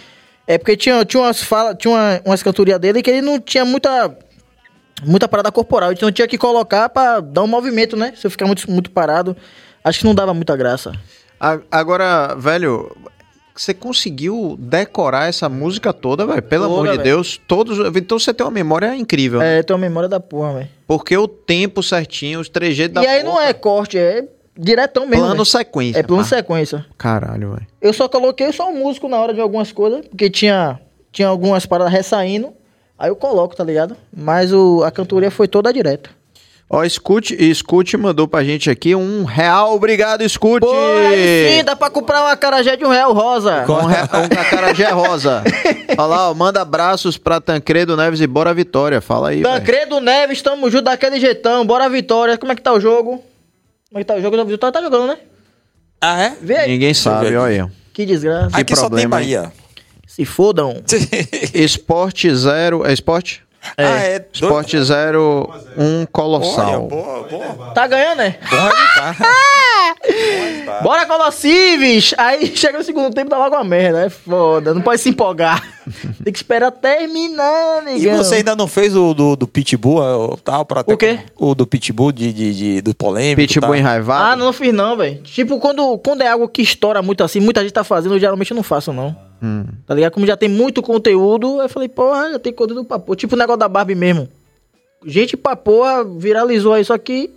[0.46, 3.64] É porque tinha, tinha umas fala, tinha uma, umas cantorias dele que ele não tinha
[3.64, 4.16] muita
[5.04, 8.12] muita parada corporal, então tinha que colocar pra dar um movimento, né?
[8.16, 9.36] Se eu ficar muito, muito parado,
[9.84, 10.90] acho que não dava muita graça.
[11.70, 12.90] Agora, velho,
[13.62, 16.42] você conseguiu decorar essa música toda, velho?
[16.42, 17.02] Pelo Toda, amor de velho.
[17.02, 17.40] Deus.
[17.46, 19.40] Todos, então você tem uma memória incrível.
[19.40, 19.58] né?
[19.58, 20.68] É, tem uma memória da porra, velho.
[20.86, 24.24] Porque o tempo certinho, os trejeitos da E aí não porra, é corte, é
[24.56, 25.22] diretão mesmo.
[25.22, 25.44] plano velho.
[25.44, 25.98] sequência.
[26.00, 26.28] É plano pá.
[26.28, 26.86] sequência.
[26.96, 27.66] Caralho, velho.
[27.80, 30.80] Eu só coloquei só o músico na hora de algumas coisas, porque tinha,
[31.12, 32.52] tinha algumas paradas ressaindo.
[32.98, 33.96] Aí eu coloco, tá ligado?
[34.16, 36.10] Mas o, a cantoria foi toda direta.
[36.70, 39.74] Ó, Escute, Escute mandou pra gente aqui um real.
[39.74, 40.66] Obrigado, Escute!
[40.66, 43.64] Pô, aí sim, dá pra comprar uma carajé de um real rosa.
[43.66, 43.96] Um, re...
[43.96, 45.42] um acarajé rosa.
[45.96, 49.00] Olha lá, ó, manda abraços pra Tancredo Neves e bora Vitória.
[49.00, 49.40] Fala aí.
[49.40, 51.66] Tancredo Neves, tamo junto daquele jeitão.
[51.66, 52.36] Bora, Vitória.
[52.36, 53.24] Como é que tá o jogo?
[53.88, 54.36] Como é que tá o jogo?
[54.36, 55.18] O Vitória tá jogando, né?
[55.98, 56.36] Ah, é?
[56.40, 56.70] Vê aí.
[56.70, 57.70] Ninguém sabe, olha aí.
[57.94, 58.54] Que desgraça.
[58.56, 59.36] Aqui só tem problema, hein?
[59.38, 59.52] Bahia.
[60.06, 60.82] Se fodam.
[61.54, 62.86] Esporte zero.
[62.86, 63.42] É esporte?
[63.76, 64.26] Ah, é.
[64.32, 66.82] Esporte zero, um Olha, colossal.
[66.86, 67.70] boa, boa.
[67.74, 68.36] Tá ganhando, né?
[68.40, 69.28] Resultado.
[70.82, 72.14] Bora, Colossives!
[72.16, 74.04] Aí chega no segundo tempo, dá logo uma merda.
[74.04, 75.62] É foda, não pode se empolgar.
[76.22, 80.36] Tem que esperar terminar, E você ainda não fez o do, do Pitbull, é, o
[80.36, 81.18] tal, pra ter O quê?
[81.36, 83.48] O do Pitbull, de, de, de- do polêmico.
[83.48, 83.78] Pitbull tá?
[83.78, 84.24] enraivado.
[84.24, 85.22] Ah, não fiz não, velho.
[85.22, 88.52] Tipo, quando, quando é algo que estoura muito assim, muita gente tá fazendo, eu geralmente
[88.54, 89.16] não faço, não.
[89.42, 89.64] Hum.
[89.86, 90.12] Tá ligado?
[90.12, 93.16] Como já tem muito conteúdo, eu falei, porra, já tem conteúdo pra porra.
[93.16, 94.28] Tipo o negócio da Barbie mesmo.
[95.06, 97.30] Gente pra porra viralizou isso aqui.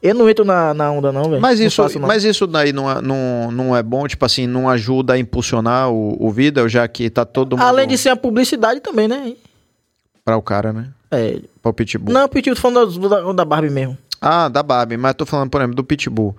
[0.00, 1.42] Eu não entro na, na onda, não, velho.
[1.42, 2.06] Mas Não isso, faço, não.
[2.06, 5.90] mas isso daí não é, não, não é bom, tipo assim, não ajuda a impulsionar
[5.90, 9.34] o, o vídeo, já que tá todo mundo Além de ser a publicidade também, né?
[10.24, 10.88] pra o cara, né?
[11.10, 11.40] É.
[11.60, 12.12] Pra o Pitbull.
[12.14, 13.98] Não, Pitinho, tô falando da- da Barbie mesmo.
[14.20, 16.36] Ah, da Barbie, mas tô falando, por exemplo, do Pitbull.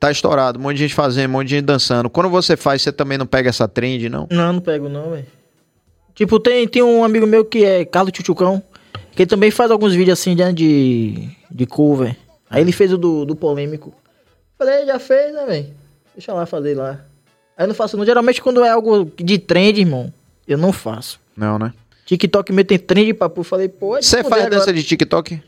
[0.00, 2.08] Tá estourado, um monte de gente fazendo, um monte de gente dançando.
[2.08, 4.26] Quando você faz, você também não pega essa trend, não?
[4.30, 5.26] Não, não pego não, velho.
[6.14, 8.62] Tipo, tem, tem um amigo meu que é Carlos Tchutchucão,
[9.12, 12.16] que ele também faz alguns vídeos assim né, de, de cover.
[12.48, 13.92] Aí ele fez o do, do polêmico.
[14.58, 15.66] Falei, já fez, né, velho?
[16.14, 17.04] Deixa lá fazer lá.
[17.54, 18.06] Aí eu não faço não.
[18.06, 20.10] Geralmente quando é algo de trend, irmão,
[20.48, 21.20] eu não faço.
[21.36, 21.74] Não, né?
[22.06, 23.44] TikTok meu tem trend pra pôr.
[23.44, 23.98] Falei, pô...
[23.98, 24.50] é Você faz agora.
[24.50, 25.42] dança de TikTok?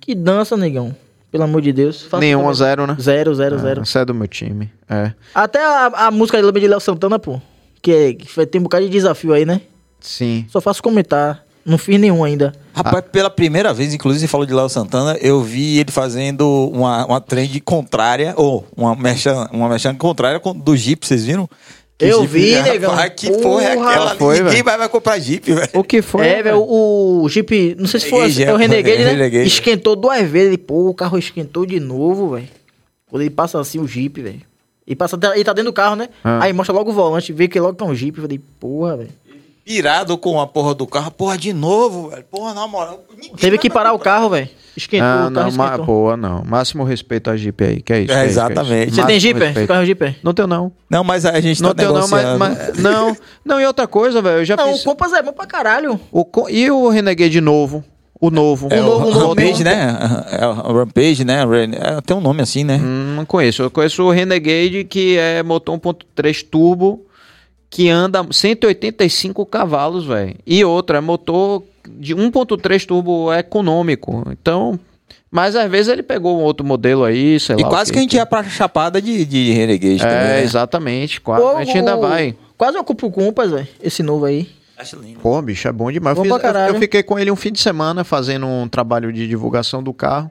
[0.00, 0.94] Que dança, negão.
[1.32, 2.06] Pelo amor de Deus.
[2.20, 2.54] Nenhum, também.
[2.54, 2.96] zero, né?
[3.00, 3.86] Zero, zero, zero.
[3.86, 4.70] Você é do meu time.
[4.88, 5.12] É.
[5.34, 7.40] Até a, a música de de Léo Santana, pô.
[7.80, 9.62] Que, é, que tem um bocado de desafio aí, né?
[9.98, 10.44] Sim.
[10.50, 11.42] Só faço comentar.
[11.64, 12.52] Não fiz nenhum ainda.
[12.74, 17.06] Rapaz, pela primeira vez, inclusive, você falou de Léo Santana, eu vi ele fazendo uma,
[17.06, 21.48] uma trend contrária, ou uma merchan, uma merchan contrária com- do Jeep, vocês viram?
[22.02, 22.90] Eu Jeep- vi, negão.
[22.90, 24.16] Rapaz, que porra é aquela?
[24.16, 24.64] Foi, Ninguém velho.
[24.64, 25.68] vai, vai comprar Jeep, velho.
[25.74, 26.26] O que foi?
[26.26, 29.10] É, velho, o, o Jeep, não sei se foi é o Renegade, é, né?
[29.12, 29.46] Renegade.
[29.46, 30.48] Esquentou duas vezes.
[30.48, 32.48] Ele, pô, o carro esquentou de novo, velho.
[33.08, 34.40] Quando ele passa assim, o Jeep, velho.
[34.86, 36.08] Ele, passa, ele tá dentro do carro, né?
[36.24, 36.42] Ah.
[36.42, 38.16] Aí mostra logo o volante, vê que logo tá um Jeep.
[38.18, 39.10] Eu falei, porra, velho.
[39.64, 42.24] Irado com a porra do carro, porra, de novo, velho.
[42.30, 43.00] Porra, na moral.
[43.38, 44.48] Teve que parar o carro, velho.
[44.76, 46.42] Esquentou, Ah, o carro não, boa, não.
[46.44, 48.12] Máximo respeito a Jeep aí, que é isso.
[48.12, 48.86] É, que que exatamente.
[48.88, 48.96] isso.
[49.00, 49.44] Você tem Jeep, é?
[49.46, 49.68] respeito.
[49.68, 50.16] Carro Jeep, é?
[50.22, 50.72] Não tenho, não.
[50.90, 54.20] Não, mas a gente Não tá tenho, não, mas, mas- Não, não, e outra coisa,
[54.20, 54.80] velho, eu já Não, fiz...
[54.80, 56.00] o Compass é bom pra caralho.
[56.10, 57.84] O, co- e o Renegade novo?
[58.20, 58.68] O novo.
[58.70, 59.96] É o, novo, novo Rampage, né?
[60.30, 61.42] É o Rampage, né?
[61.74, 62.80] É, tem um nome assim, né?
[62.82, 63.62] Hum, não conheço.
[63.62, 67.04] Eu conheço o Renegade, que é motor 1.3 turbo,
[67.74, 70.34] que anda 185 cavalos, velho.
[70.46, 74.22] E outra, é motor de 1.3 turbo econômico.
[74.30, 74.78] Então,
[75.30, 77.68] mas às vezes ele pegou um outro modelo aí, sei E lá.
[77.68, 77.94] o quase quê.
[77.94, 80.16] que a gente ia pra chapada de, de Renegade também.
[80.16, 80.42] É, né?
[80.42, 81.18] exatamente.
[81.20, 81.42] Quase.
[81.42, 82.36] Pô, a gente ainda o- vai.
[82.58, 83.66] Quase eu compro compas, velho.
[83.82, 84.48] Esse novo aí.
[84.76, 85.20] Acho lindo.
[85.20, 86.14] Pô, bicho, é bom demais.
[86.16, 89.10] Bom eu, fiz- eu- eu fiquei com ele um fim de semana fazendo um trabalho
[89.12, 90.30] de divulgação do carro.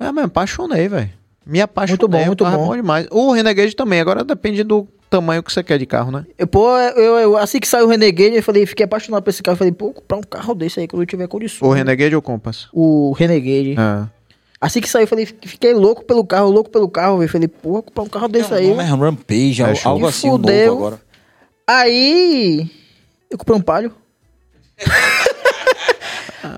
[0.00, 1.10] É, me apaixonei, velho.
[1.46, 1.96] Me apaixonei.
[1.96, 2.74] Muito bom, o muito é bom.
[2.76, 3.06] demais.
[3.10, 6.24] O Renegade também, agora depende do tamanho que você quer de carro, né?
[6.38, 9.42] Eu, pô, eu, eu- assim que saiu o Renegade, eu falei, fiquei apaixonado por esse
[9.42, 9.54] carro.
[9.54, 11.68] Eu falei, pô, comprar um carro desse aí quando eu tiver condições.
[11.68, 12.68] O Renegade ou Compass?
[12.72, 13.74] O Renegade.
[13.78, 14.08] Ah.
[14.60, 17.30] Assim que saiu, eu falei, fiquei louco pelo carro, louco pelo carro, velho.
[17.30, 18.68] Falei, pô, comprar um carro desse aí.
[18.74, 20.66] Não, é Rampage, É algo, assim, fudeu.
[20.74, 21.00] novo agora.
[21.66, 22.70] Aí.
[23.30, 23.92] Eu comprei um palio.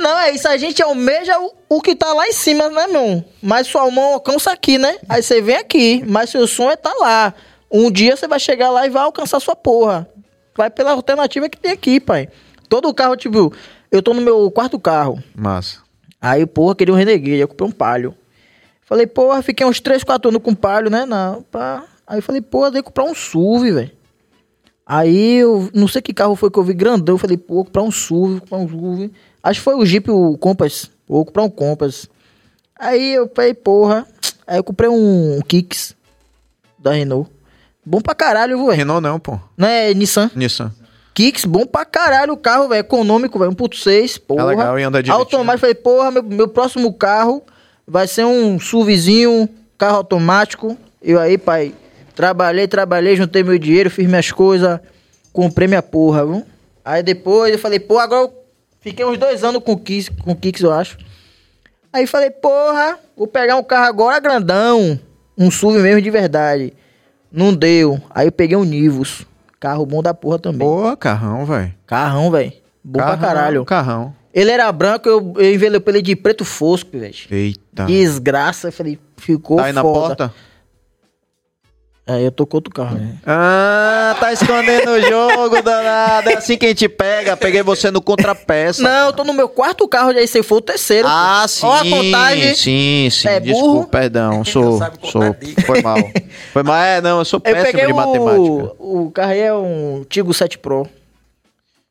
[0.01, 0.47] Não, é isso.
[0.47, 3.25] A gente almeja o, o que tá lá em cima, né, meu?
[3.43, 4.97] Mas sua mão alcança aqui, né?
[5.09, 6.05] Aí você vem aqui.
[6.07, 7.35] Mas seu sonho é tá lá.
[7.71, 10.09] Um dia você vai chegar lá e vai alcançar sua porra.
[10.57, 12.29] Vai pela alternativa que tem aqui, pai.
[12.69, 13.53] Todo carro, tipo,
[13.91, 15.23] eu tô no meu quarto carro.
[15.35, 15.79] Massa.
[16.21, 18.15] Aí, porra, queria um Renegade, eu comprei um Palio.
[18.83, 21.05] Falei, porra, fiquei uns 3, 4 anos com Palio, né?
[21.05, 21.85] Na, pá.
[22.07, 23.91] Aí falei, porra, dei comprar um SUV, velho.
[24.87, 27.15] Aí eu não sei que carro foi que eu vi grandão.
[27.15, 29.13] Eu falei, pô, vou comprar um SUV, vou comprar um SUV.
[29.43, 30.91] Acho que foi o Jeep, o Compass.
[31.07, 32.09] Vou comprar um Compass.
[32.79, 34.07] Aí eu falei, porra.
[34.47, 35.95] Aí eu comprei um Kicks
[36.79, 37.31] da Renault.
[37.89, 38.76] Bom pra caralho, velho.
[38.76, 39.41] Renault não, pô.
[39.57, 40.31] Não é Nissan?
[40.34, 40.70] Nissan.
[41.15, 42.81] Kicks, bom pra caralho o carro, velho.
[42.81, 43.50] Econômico, velho.
[43.52, 44.42] 1.6, porra.
[44.42, 45.25] É legal e anda direitinho.
[45.25, 47.42] Automático, falei, porra, meu, meu próximo carro
[47.86, 50.76] vai ser um SUVzinho, carro automático.
[51.02, 51.75] Eu aí, pai,
[52.15, 54.78] trabalhei, trabalhei, juntei meu dinheiro, fiz minhas coisas,
[55.33, 56.44] comprei minha porra, viu?
[56.84, 58.34] Aí depois eu falei, pô, agora eu
[58.83, 60.99] fiquei uns dois anos com Kicks, com Kicks, eu acho.
[61.91, 65.00] Aí falei, porra, vou pegar um carro agora grandão,
[65.39, 66.75] um SUV mesmo de verdade.
[67.31, 68.00] Não deu.
[68.10, 69.26] Aí eu peguei um Nivus.
[69.60, 70.66] Carro bom da porra também.
[70.66, 71.74] Boa, carrão, velho.
[71.86, 72.52] Carrão, velho.
[72.82, 73.65] Bom pra caralho.
[73.65, 74.15] Carrão.
[74.32, 77.15] Ele era branco, eu, eu envelopei ele de preto fosco, velho.
[77.31, 77.86] Eita.
[77.86, 79.98] Desgraça, eu falei, ficou Tá aí na foda.
[80.16, 80.34] porta?
[82.09, 83.17] Aí eu tô com outro carro, né?
[83.27, 86.31] Ah, tá escondendo o jogo, danado.
[86.31, 87.37] É assim que a gente pega.
[87.37, 88.83] Peguei você no contrapeça.
[88.83, 91.07] Não, eu tô no meu quarto carro, já esse foi o terceiro.
[91.07, 91.49] Ah, pô.
[91.49, 91.67] sim.
[91.67, 92.55] Ó a contagem.
[92.55, 93.28] Sim, sim.
[93.28, 93.87] É Desculpa, burro?
[93.89, 94.43] perdão.
[94.43, 95.37] Sou, sou.
[95.67, 95.99] Foi mal.
[96.51, 96.77] Foi mal.
[96.77, 98.41] É, não, eu sou Eu péssimo peguei de matemática.
[98.41, 99.03] o...
[99.07, 100.89] O carro aí é um Tigo 7 Pro.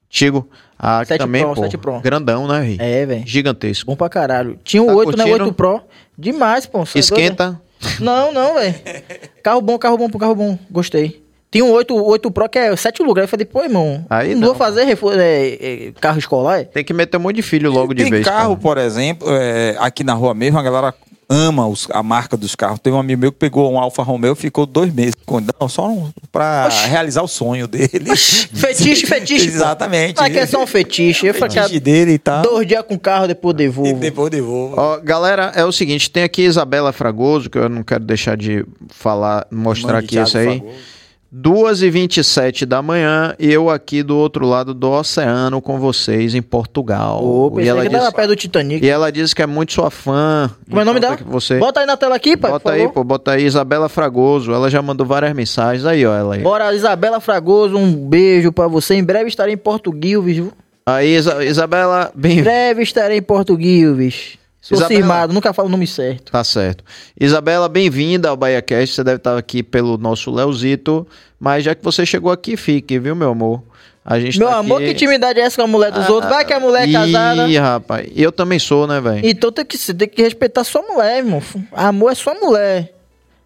[0.10, 0.50] Tigo.
[0.80, 1.62] Ah, que 7 também, Pro, pô.
[1.62, 2.00] 7 Pro.
[2.00, 2.78] Grandão, né, Ri?
[2.80, 3.24] É, velho.
[3.28, 3.86] Gigantesco.
[3.92, 4.58] Bom pra caralho.
[4.64, 5.24] Tinha o Tá 8, né?
[5.26, 5.44] O curtindo?
[5.46, 5.82] 8 Pro.
[6.18, 6.80] Demais, pô.
[6.80, 7.52] É doido, Esquenta.
[7.52, 7.58] né?
[8.00, 8.74] Não, não, velho.
[9.48, 10.59] Carro bom, carro bom, carro bom.
[10.69, 11.24] Gostei.
[11.50, 13.27] Tem um 8, 8 Pro que é 7 lugares.
[13.27, 14.48] Eu falei, pô, irmão, Aí não, não.
[14.50, 16.59] vou fazer reforço, é, é, carro escolar?
[16.59, 16.64] é?
[16.66, 18.26] Tem que meter um monte de filho logo de Tem vez.
[18.26, 18.59] carro, cara.
[18.59, 20.93] por exemplo, é, aqui na rua mesmo, a galera
[21.30, 22.80] ama os- a marca dos carros.
[22.80, 25.68] Teve um amigo meu que pegou um Alfa Romeo e ficou dois meses com não,
[25.68, 28.16] só um, pra realizar o sonho dele.
[28.16, 29.48] Fetiche, fetiche.
[29.48, 30.18] Exatamente.
[30.18, 31.26] Não é é só um fetiche.
[31.28, 32.42] Eu falei, Fetiche dele e tal.
[32.44, 34.00] dois dias com o carro, depois E devolvo.
[34.00, 34.76] depois devolvo.
[34.78, 38.66] Ó, galera, é o seguinte, tem aqui Isabela Fragoso, que eu não quero deixar de
[38.90, 40.60] falar, mostrar aqui isso aí.
[40.60, 40.97] Fragoso.
[41.34, 47.24] 2h27 da manhã, e eu aqui do outro lado do oceano com vocês em Portugal.
[47.24, 48.86] Ô, e, ela que disse, perto do Titanic.
[48.86, 50.50] e ela disse que é muito sua fã.
[50.68, 51.18] Como é o nome dela?
[51.26, 51.58] Você...
[51.58, 52.94] Bota aí na tela aqui, pai, Bota aí, favor.
[52.94, 54.52] pô, bota aí Isabela Fragoso.
[54.54, 55.86] Ela já mandou várias mensagens.
[55.86, 56.42] Aí, ó, ela aí.
[56.42, 58.96] Bora, Isabela Fragoso, um beijo pra você.
[58.96, 60.52] Em breve estarei em Portuguil, viu?
[60.86, 62.40] Aí, Isa- Isabela, bem.
[62.40, 64.36] Em breve estarei em Portuguil, bicho.
[64.68, 66.30] Sou Isabela- firmado, nunca falo o nome certo.
[66.30, 66.84] Tá certo.
[67.18, 68.96] Isabela, bem-vinda ao BahiaCast.
[68.96, 71.08] Você deve estar aqui pelo nosso Leozito.
[71.40, 73.64] Mas já que você chegou aqui, fique, viu, meu amor?
[74.04, 74.88] A gente Meu tá amor, aqui...
[74.88, 76.30] que intimidade é essa com a mulher dos outros?
[76.30, 77.48] Vai que a mulher é casada.
[77.48, 78.10] Ih, rapaz.
[78.14, 79.22] Eu também sou, né, velho?
[79.26, 81.42] Então tem que, tem que respeitar sua mulher, irmão.
[81.72, 82.94] Amor é sua mulher.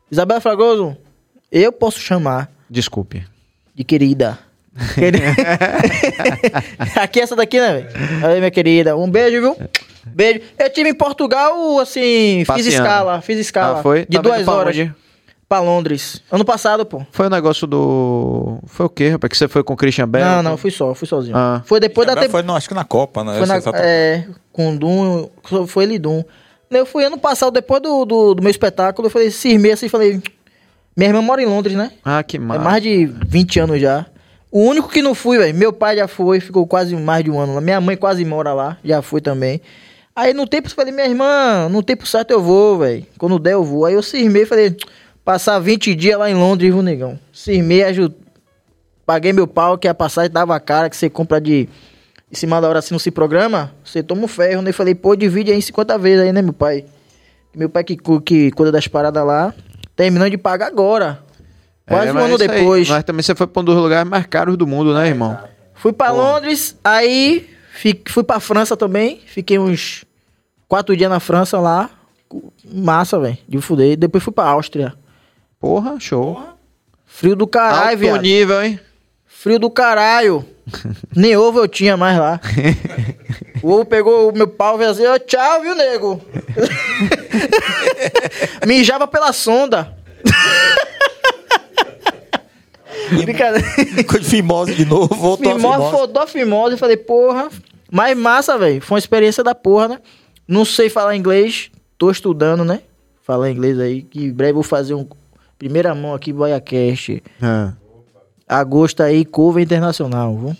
[0.09, 0.97] Isabela Fragoso,
[1.51, 3.23] eu posso chamar Desculpe.
[3.75, 4.39] de querida.
[6.95, 7.87] Aqui essa daqui, né, velho?
[8.27, 8.95] Aí, minha querida.
[8.95, 9.57] Um beijo, viu?
[10.05, 10.41] Beijo.
[10.57, 12.69] Eu tive em Portugal, assim, fiz Passeando.
[12.69, 13.79] escala, fiz escala.
[13.79, 14.05] Ah, foi?
[14.07, 14.75] De Tá duas horas.
[14.75, 14.93] onde?
[15.47, 16.21] Pra Londres.
[16.31, 17.05] Ano passado, pô.
[17.11, 18.59] Foi o negócio do...
[18.67, 19.29] Foi o quê, rapaz?
[19.31, 20.23] Que você foi com o Christian Bell?
[20.25, 21.35] não, não, fui só, fui sozinho.
[21.35, 21.61] Ah.
[21.65, 22.31] Foi depois da temporada.
[22.31, 23.37] foi, no, acho que na Copa, né?
[23.37, 25.29] Foi na, tá- é, com o Dum,
[25.67, 26.23] foi ele e Dum.
[26.69, 30.21] Eu fui ano passado, depois do, do, do meu espetáculo, eu falei, cismei assim, falei,
[30.95, 31.91] minha irmã mora em Londres, né?
[32.05, 32.61] Ah, que É massa.
[32.61, 34.05] mais de 20 anos já.
[34.51, 37.39] O único que não fui, velho, meu pai já foi, ficou quase mais de um
[37.39, 37.61] ano lá.
[37.61, 39.61] Minha mãe quase mora lá, já foi também.
[40.13, 43.05] Aí no tempo eu falei, minha irmã, no tempo certo eu vou, velho.
[43.17, 43.85] Quando der eu vou.
[43.85, 44.75] Aí eu cismei, falei,
[45.23, 47.17] passar 20 dias lá em Londres, viu, negão?
[47.31, 48.19] Cismei, ajudei.
[49.05, 51.67] Paguei meu pau, que a passagem dava cara, que você compra de
[52.31, 54.69] em cima da hora assim não se programa, você toma um ferro, né?
[54.69, 56.85] Eu falei, pô, divide aí em 50 vezes aí, né, meu pai?
[57.53, 59.53] Meu pai que, que cuida das paradas lá,
[59.95, 61.19] terminando de pagar agora.
[61.87, 62.89] Quase É, um ano isso aí, depois.
[62.89, 65.37] Mas também você foi pra um dos lugares mais caros do mundo, né, irmão?
[65.73, 69.19] Fui pra Londres, aí fi- fui pra França também.
[69.25, 70.05] Fiquei uns
[70.67, 71.89] quatro dias na França lá.
[72.65, 73.97] Massa, velho, de fuder.
[73.97, 74.93] Depois fui pra Áustria.
[75.59, 76.41] Porra, show.
[77.05, 78.21] Frio do caralho, Alto viado.
[78.21, 78.79] nível, hein?
[79.25, 80.45] Frio do caralho.
[81.15, 82.39] Nem ovo eu tinha mais lá.
[83.63, 86.19] O ovo pegou o meu pau e assim, ó, tchau, viu, nego?
[88.65, 89.95] Mijava pela sonda.
[93.23, 93.67] Brincadeira.
[94.19, 95.91] De fimose de novo, voltou a Fimose, fimose.
[95.97, 96.77] fodou a fimose.
[96.77, 97.49] Falei, porra.
[97.91, 98.81] Mas massa, velho.
[98.81, 99.99] Foi uma experiência da porra, né?
[100.47, 101.69] Não sei falar inglês.
[101.97, 102.81] Tô estudando, né?
[103.23, 104.01] Falar inglês aí.
[104.01, 105.05] Que em breve vou fazer um.
[105.59, 107.21] Primeira mão aqui, BoiaCast.
[107.41, 107.71] É.
[108.47, 110.57] Agosto aí, cover internacional, viu?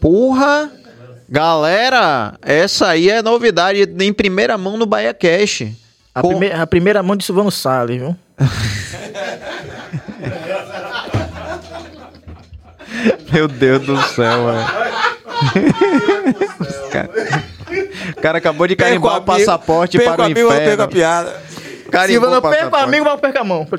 [0.00, 0.70] Porra!
[1.28, 5.64] Galera, essa aí é novidade em primeira mão no Bahia Cash.
[6.14, 8.14] A, Com- prime- a primeira mão de Silvano Salles, viu?
[13.32, 15.74] Meu Deus do céu, velho.
[18.16, 20.66] O cara acabou de Perco carimbar o amigo, passaporte perco para o amigo, inferno.
[20.66, 21.34] perco a piada.
[21.90, 22.84] Carimbou Silvano, o perca passaporte.
[22.84, 23.66] amigo, mas perca a mão.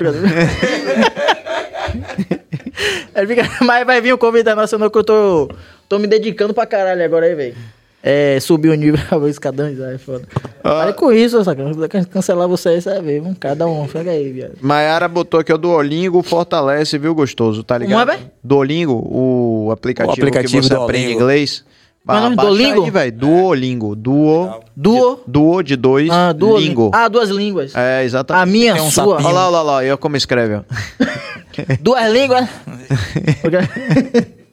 [3.64, 5.48] Mas vai vir o internacional que eu tô,
[5.88, 7.56] tô me dedicando pra caralho agora aí, velho.
[8.08, 10.22] É, subir o nível, o escadão, isso aí é foda.
[10.62, 11.72] Pare com isso, sacana.
[12.08, 13.20] Cancelar você aí, você vai ver.
[13.20, 14.52] Vamos cada um, pega aí, viado.
[14.60, 17.64] Maiara botou aqui o Duolingo fortalece, viu, gostoso?
[17.64, 18.06] Tá ligado?
[18.06, 18.20] Véi?
[18.44, 20.84] Duolingo, o aplicativo, O aplicativo que você Duolingo.
[20.84, 21.64] aprende inglês.
[22.08, 22.36] É nome?
[22.36, 22.84] baixa Duolingo?
[22.84, 23.12] Aí, velho.
[23.12, 23.96] Duolingo.
[23.96, 24.60] Duo.
[24.76, 25.20] Duo.
[25.26, 26.08] Duo de dois.
[26.08, 26.58] Ah, duo.
[26.58, 26.92] Lingo.
[26.94, 27.74] Ah, duas línguas.
[27.74, 28.42] É, exatamente.
[28.42, 29.16] A minha, Tem um sua.
[29.16, 30.62] Olha lá, olha lá, olha como escreve, ó.
[31.82, 32.48] Duas línguas.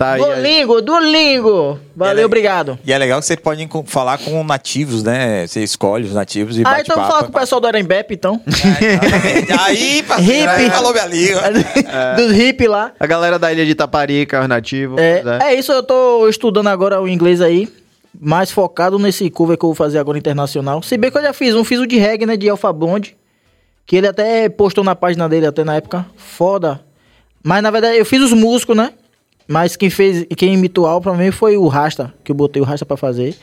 [0.00, 0.22] Tá aí.
[0.22, 0.26] aí.
[0.30, 1.78] Duolingo, Duolingo.
[1.94, 2.78] Valeu, E é obrigado.
[2.86, 5.46] E é legal que você pode falar com nativos, né?
[5.46, 7.10] Você escolhe os nativos e Ah, bate então papo.
[7.10, 8.40] fala com o pessoal do Arembep, então.
[9.60, 10.74] Aí, parceiro, aí Hippie.
[10.74, 11.42] falou minha língua.
[12.16, 12.92] Dos hip lá.
[12.98, 14.98] A galera da ilha de Itaparica, os nativos.
[14.98, 15.38] É, né?
[15.42, 17.68] é isso, eu tô estudando agora o inglês aí.
[18.18, 20.82] Mais focado nesse cover que eu vou fazer agora internacional.
[20.82, 22.38] Se bem que eu já fiz um, fiz o de reggae, né?
[22.38, 23.14] De Alpha Blonde.
[23.84, 26.06] Que ele até postou na página dele até na época.
[26.16, 26.80] Foda.
[27.42, 28.94] Mas na verdade eu fiz os músicos, né?
[29.50, 32.64] Mas quem fez, quem imitou o pra mim foi o Rasta, que eu botei o
[32.64, 33.34] Rasta pra fazer.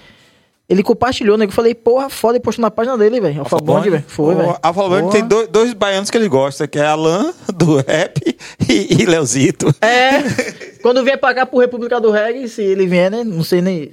[0.70, 1.44] Ele compartilhou, né?
[1.44, 3.42] Eu falei, porra, foda, e postou na página dele, velho.
[3.42, 4.06] Alpha Blonde, velho.
[4.08, 4.58] Foi, velho.
[4.64, 8.22] A Blonde tem dois, dois baianos que ele gosta, que é Alan, do rap,
[8.70, 9.68] e, e Leozito.
[9.82, 10.24] É.
[10.82, 13.26] Quando vier pra cá pro República do Reggae, se ele vier, né?
[13.26, 13.92] Não sei nem.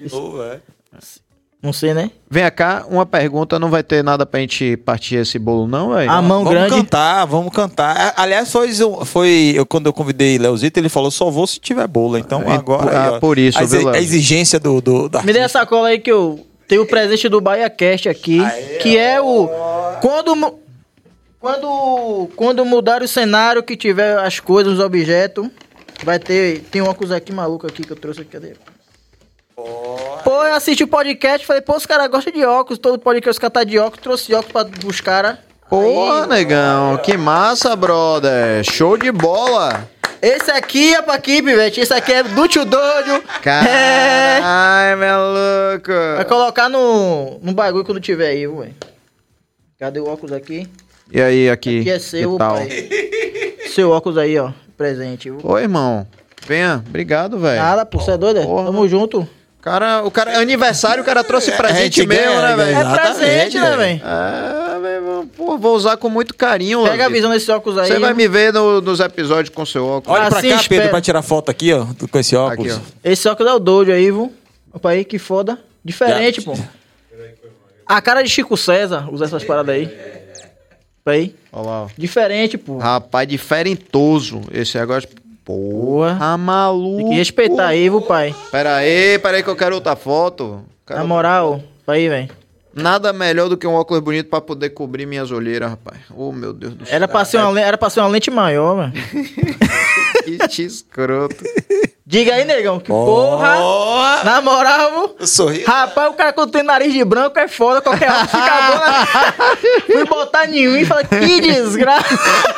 [1.64, 2.10] Não sei, né?
[2.30, 3.58] Vem cá, uma pergunta.
[3.58, 6.10] Não vai ter nada pra gente partir esse bolo, não, velho?
[6.10, 6.74] A mão vamos grande.
[6.76, 8.12] cantar, vamos cantar.
[8.18, 8.70] Aliás, foi,
[9.06, 12.18] foi eu, quando eu convidei Leozito, ele falou só vou se tiver bolo.
[12.18, 12.82] Então É, agora.
[12.82, 15.64] por- ah, ó, por isso, a, viu, a exigência do, do, da Me dê essa
[15.64, 18.40] cola aí que eu tenho o presente do Bahia Cast aqui,
[18.82, 19.48] que é o
[20.02, 20.34] quando
[21.40, 25.48] quando quando mudar o cenário que tiver as coisas, os objetos,
[26.04, 28.52] vai ter tem um óculos aqui maluco aqui que eu trouxe aqui, cadê?
[29.56, 33.38] Pô, eu assisti o podcast, falei, pô, os caras gostam de óculos, todo podcast os
[33.38, 35.38] caras tá de óculos, trouxe óculos pra, pros caras.
[35.68, 36.96] Porra, Aí, negão.
[36.98, 38.62] Que massa, brother.
[38.64, 39.88] Show de bola.
[40.20, 43.22] Esse aqui é pra aqui, pivete, esse aqui é do tio Dojo.
[43.44, 45.92] É, Ai, maluco.
[46.16, 48.74] vai colocar no, no bagulho quando tiver aí, velho.
[49.78, 50.66] Cadê o óculos aqui?
[51.12, 51.80] E aí, aqui?
[51.80, 52.54] Aqui é seu, que tal?
[52.56, 52.88] pai.
[53.68, 54.50] Seu óculos aí, ó.
[54.76, 55.30] Presente.
[55.30, 55.40] viu?
[55.44, 56.06] Oi, irmão.
[56.46, 56.82] Venha.
[56.88, 57.60] Obrigado, velho.
[57.60, 58.40] Nada, pô, você é doido?
[58.40, 58.44] é?
[58.44, 58.64] Porra.
[58.66, 59.28] Tamo junto.
[59.64, 62.76] Cara, o cara, aniversário, o cara trouxe presente gente mesmo, ganha, né, velho?
[62.76, 63.78] É Exatamente, presente, né, velho.
[63.78, 64.00] velho?
[64.04, 67.12] Ah, velho, pô, vou usar com muito carinho, Pega a Lavito.
[67.14, 67.86] visão desse óculos aí.
[67.88, 70.18] Você vai me ver no- nos episódios com seu óculos.
[70.20, 70.80] Olha pra Assim cá, espero.
[70.82, 72.74] Pedro, pra tirar foto aqui, ó, com esse óculos.
[72.76, 74.30] Aqui, Esse óculos é o Dojo aí, viu?
[74.70, 75.58] Opa aí, que foda.
[75.82, 76.58] Diferente, Já- pô.
[77.86, 79.84] A cara de Chico César, usar essas paradas aí.
[81.00, 81.34] Opa aí.
[81.50, 81.88] Olha lá, ó.
[81.96, 82.76] Diferente, pô.
[82.76, 84.42] Rapaz, diferentoso.
[84.52, 85.02] Esse agora...
[85.44, 86.96] Porra, maluco.
[86.98, 88.34] Tem que respeitar aí, viu, pai?
[88.50, 90.62] Pera aí, pera aí que eu quero outra foto.
[90.86, 92.28] Quero- Na moral, opa aí, velho.
[92.72, 95.98] Nada melhor do que um óculos bonito pra poder cobrir minhas olheiras, rapaz.
[96.16, 96.96] Oh, meu Deus do céu.
[96.96, 98.92] Era pra ser uma, era pra ser uma lente maior, velho.
[100.50, 101.36] Que escroto.
[102.06, 103.56] Diga aí, negão, que porra.
[104.24, 105.16] Na moral, viu?
[105.20, 105.62] Eu sorri.
[105.64, 108.38] Rapaz, o cara quando tem nariz de branco é foda, qualquer um fica
[108.70, 108.78] bom.
[108.78, 109.82] Né?
[109.92, 112.53] Fui botar em mim e falei, que desgraça.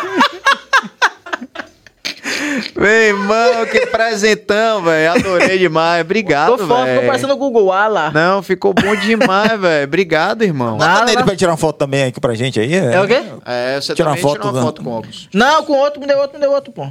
[2.77, 5.13] Meu irmão, que presentão, velho.
[5.13, 6.01] Adorei demais.
[6.01, 7.07] Tô Obrigado, foda, ficou velho.
[7.07, 8.11] parecendo o Google Ala.
[8.11, 9.85] Não, ficou bom demais, velho.
[9.87, 10.77] Obrigado, irmão.
[10.77, 11.27] Nada, nele nada.
[11.27, 12.75] pra tirar uma foto também aqui pra gente aí.
[12.75, 13.23] É o quê?
[13.47, 15.29] É, você Tira também uma tirou foto, uma foto com óculos.
[15.33, 16.87] Não, com outro, me deu outro, me deu outro, pô.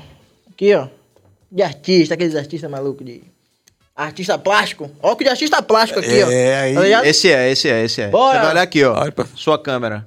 [0.51, 0.87] Aqui, ó.
[1.51, 3.21] De artista, aqueles artistas malucos de.
[3.95, 4.89] Artista plástico.
[5.01, 6.29] Óculos de artista plástico aqui, ó.
[6.29, 7.07] É, aí- Tá?
[7.07, 8.07] Esse é, esse é, esse é.
[8.09, 8.33] Bora.
[8.39, 8.99] Você vai olhar aqui, ó.
[8.99, 10.05] Olha pra- Sua câmera.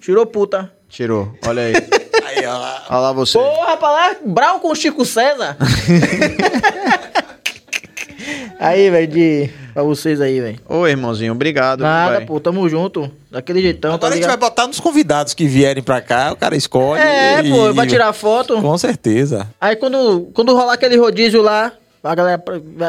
[0.00, 0.72] Tirou puta.
[0.88, 1.36] Tirou.
[1.46, 1.74] Olha aí.
[2.44, 2.80] Aí, ó.
[2.90, 3.38] Olha lá você.
[3.38, 5.56] Porra, pra lá, Brown com Chico César.
[8.60, 9.50] aí, velho, de...
[9.72, 10.60] Pra vocês aí, velho.
[10.68, 11.80] Ô, irmãozinho, obrigado.
[11.80, 12.24] Nada, vai.
[12.26, 13.10] pô, tamo junto.
[13.30, 16.36] Daquele jeitão, tá Agora a gente vai botar nos convidados que vierem pra cá, o
[16.36, 17.00] cara escolhe.
[17.02, 18.60] É, e- pô, vai tirar foto.
[18.60, 19.48] Com certeza.
[19.60, 21.72] Aí quando, quando rolar aquele rodízio lá,
[22.04, 22.40] a galera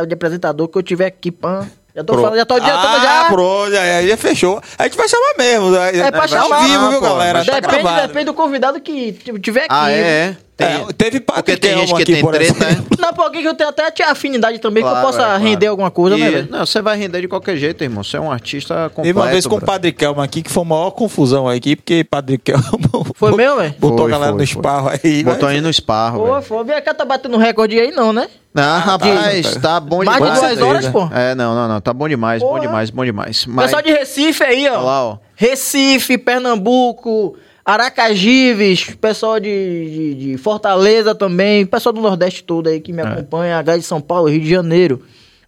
[0.07, 1.67] de apresentador que eu tiver aqui, pã.
[1.95, 3.25] Já tô Pro- falando, já tô adiantando ah, já.
[3.31, 4.61] pronto, já, já fechou.
[4.77, 5.73] A gente vai chamar mesmo.
[5.77, 6.59] É pra ao chamar.
[6.67, 7.45] vivo, viu, pô, galera?
[7.45, 8.07] Tá Depende, gravado.
[8.07, 9.67] depende do convidado que tiver aqui.
[9.69, 9.95] Ah, é?
[9.97, 10.37] é.
[10.57, 12.71] Tem, É, teve porque tem gente que aqui, tem por treta, né?
[12.71, 12.97] exemplo.
[12.99, 15.43] Não, por que que eu tenho até afinidade também que eu Claro, possa é, claro.
[15.43, 16.47] render alguma coisa, né, E- velho?
[16.49, 18.03] Não, você vai render de qualquer jeito, irmão.
[18.03, 19.01] Você é um artista completo.
[19.03, 19.61] Teve uma vez com o.
[19.61, 22.63] Padre Kelmo aqui, que foi a maior confusão aqui, porque Padre Kelmo
[23.15, 23.73] Foi meu, velho?
[23.79, 24.55] botou Foi, a galera foi, no foi.
[24.57, 25.23] esparro aí.
[25.23, 28.27] Botou vai- aí no esparro, Pô, foi, vem cá, tá batendo recorde aí não, né?
[28.55, 30.39] Não, rapaz, tá bom Mais demais.
[30.39, 31.09] de duas horas, pô.
[31.13, 31.81] É, não, não, não.
[31.81, 32.61] Tá bom demais, bom Porra.
[32.61, 33.45] demais, bom demais.
[33.45, 34.75] Mas, Pessoal de Recife aí, ó.
[34.75, 35.17] Olha lá, ó.
[35.35, 37.35] Recife, Pernambuco,
[37.65, 42.95] Aracajives, pessoal de, de, de Fortaleza também, pessoal do Nordeste todo aí que É.
[42.95, 45.01] me acompanha, H de São Paulo, Rio de Janeiro.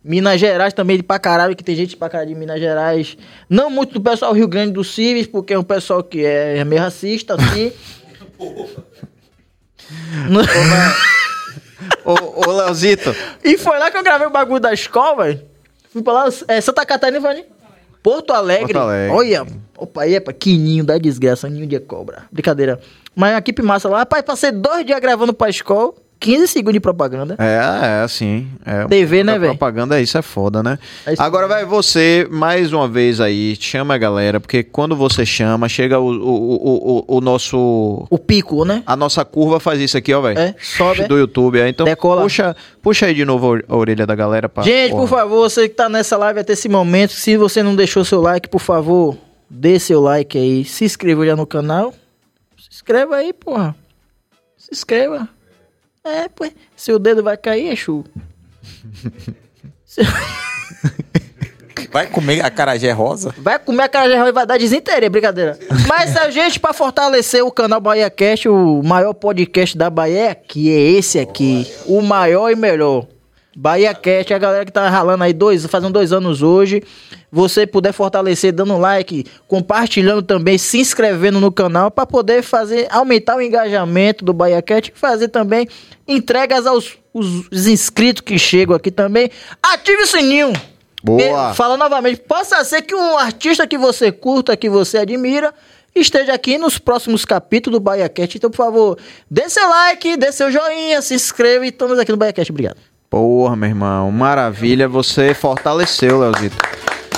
[0.03, 3.18] Minas Gerais também de pra caralho, que tem gente pra caralho de Minas Gerais.
[3.50, 6.82] Não muito do pessoal Rio Grande do Civis, porque é um pessoal que é meio
[6.82, 7.72] racista, assim.
[12.03, 13.15] Ô, ô, Leozito.
[13.43, 15.41] E foi lá que eu gravei o bagulho da escola, velho.
[15.91, 17.45] Fui pra lá, é, Santa Catarina, foi ali.
[18.01, 18.73] Porto Alegre.
[18.73, 19.15] Porto Alegre.
[19.15, 19.45] Olha,
[19.77, 22.23] opa, epa, que ninho da desgraça, ninho de cobra.
[22.31, 22.80] Brincadeira.
[23.15, 26.80] Mas a equipe massa lá, rapaz, passei dois dias gravando pra escola, 15 segundos de
[26.80, 27.36] propaganda.
[27.38, 28.48] É, é, assim.
[28.66, 29.52] É, TV, né, velho?
[29.52, 30.80] Propaganda, isso é foda, né?
[31.06, 35.26] É isso Agora vai você, mais uma vez aí, chama a galera, porque quando você
[35.26, 38.08] chama, chega o, o, o, o, nosso...
[38.10, 38.82] O pico, né?
[38.86, 40.40] A nossa curva faz isso aqui, ó, velho.
[40.40, 41.08] É, sobe.
[41.08, 41.70] Do YouTube, é.
[41.70, 42.24] Então, Decola.
[42.24, 44.64] puxa, puxa aí de novo a orelha da galera pra...
[44.64, 45.02] Gente, porra.
[45.02, 48.22] por favor, você que tá nessa live até esse momento, se você não deixou seu
[48.22, 49.18] like, por favor,
[49.50, 50.66] dê seu like aí.
[50.66, 51.94] Se inscreva já no canal.
[52.58, 53.76] Se inscreva aí, porra.
[54.58, 55.30] Se inscreva.
[56.08, 56.45] É, pô.
[56.76, 58.03] Seu dedo vai cair, é chu.
[61.92, 63.34] Vai comer a carajé rosa?
[63.38, 65.58] Vai comer a cara e vai dar desinteria, brincadeira.
[65.88, 70.30] Mas a gente, pra fortalecer o canal Bahia Cast, o maior podcast da Bahia é
[70.30, 71.68] aqui, é esse aqui.
[71.86, 73.08] O maior e melhor.
[73.60, 76.84] Bahia Cast, a galera que tá ralando aí dois, fazendo dois anos hoje.
[77.32, 83.36] Você puder fortalecer dando like, compartilhando também, se inscrevendo no canal pra poder fazer, aumentar
[83.36, 85.68] o engajamento do Bahia Cast e fazer também
[86.08, 89.32] entregas aos os- os inscritos que chegam aqui também.
[89.64, 90.53] Ative o sininho.
[91.03, 91.52] Boa.
[91.52, 95.52] E, Fala novamente, possa ser que um artista que você curta, que você admira,
[95.95, 98.38] esteja aqui nos próximos capítulos do BaiaCast.
[98.38, 98.98] Então, por favor,
[99.32, 102.52] dê seu like, dê seu joinha, se inscreva e estamos aqui no BaiaCast.
[102.52, 102.77] Obrigado.
[103.10, 104.88] Porra, meu irmão, maravilha.
[104.88, 106.58] Você fortaleceu, Leozito.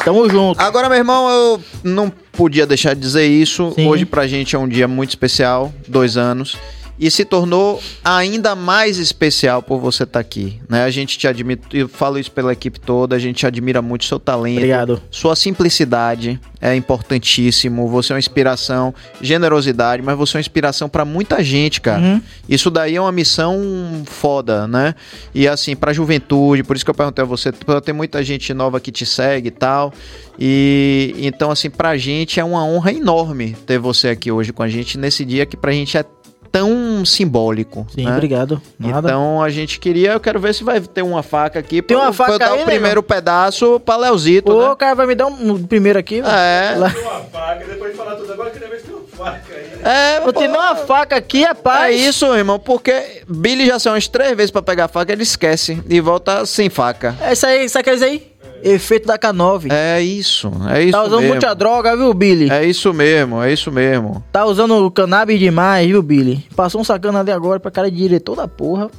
[0.04, 0.62] Tamo junto.
[0.62, 3.72] Agora, meu irmão, eu não podia deixar de dizer isso.
[3.76, 3.88] Sim.
[3.88, 6.58] Hoje pra gente é um dia muito especial, dois anos.
[7.00, 10.84] E se tornou ainda mais especial por você estar aqui, né?
[10.84, 14.20] A gente te admira, eu falo isso pela equipe toda, a gente admira muito seu
[14.20, 15.02] talento, Obrigado.
[15.10, 21.06] sua simplicidade é importantíssimo, você é uma inspiração, generosidade, mas você é uma inspiração pra
[21.06, 22.02] muita gente, cara.
[22.02, 22.22] Uhum.
[22.50, 24.94] Isso daí é uma missão foda, né?
[25.34, 28.80] E assim, pra juventude, por isso que eu perguntei a você, tem muita gente nova
[28.80, 29.94] que te segue e tal.
[30.38, 34.68] E então, assim, pra gente é uma honra enorme ter você aqui hoje com a
[34.68, 36.04] gente, nesse dia que pra gente é
[36.52, 37.86] tão simbólico.
[37.94, 38.12] Sim, né?
[38.14, 38.62] obrigado.
[38.78, 39.08] Nada.
[39.10, 41.82] Então a gente queria, eu quero ver se vai ter uma faca aqui.
[41.82, 43.04] Tem pra uma eu- faca pra eu dar aí, o primeiro negão?
[43.04, 44.70] pedaço pra Leozito, Ô, né?
[44.72, 46.22] o cara vai me dar um, um primeiro aqui.
[46.22, 46.34] velho.
[46.34, 46.76] É.
[46.78, 49.54] Lá- Uma faca, depois de falar tudo agora, eu queria ver se tem uma faca
[49.54, 49.64] aí.
[49.84, 50.20] né?
[50.22, 51.94] É, Eu tenho uma faca aqui, rapaz.
[51.96, 55.24] É isso, irmão, porque Billy já saiu umas três vezes pra pegar a faca, ele
[55.24, 57.16] esquece e volta sem faca.
[57.22, 58.29] É isso aí, sabe aqueles aí?
[58.64, 59.72] Efeito da K9.
[59.72, 61.34] É isso, é isso tá usando mesmo.
[61.34, 62.50] muita droga, viu, Billy?
[62.52, 64.24] É isso mesmo, é isso mesmo.
[64.32, 66.46] Tá usando cannabis demais, viu, Billy?
[66.56, 68.90] Passou um sacana ali agora pra cara de diretor da porra.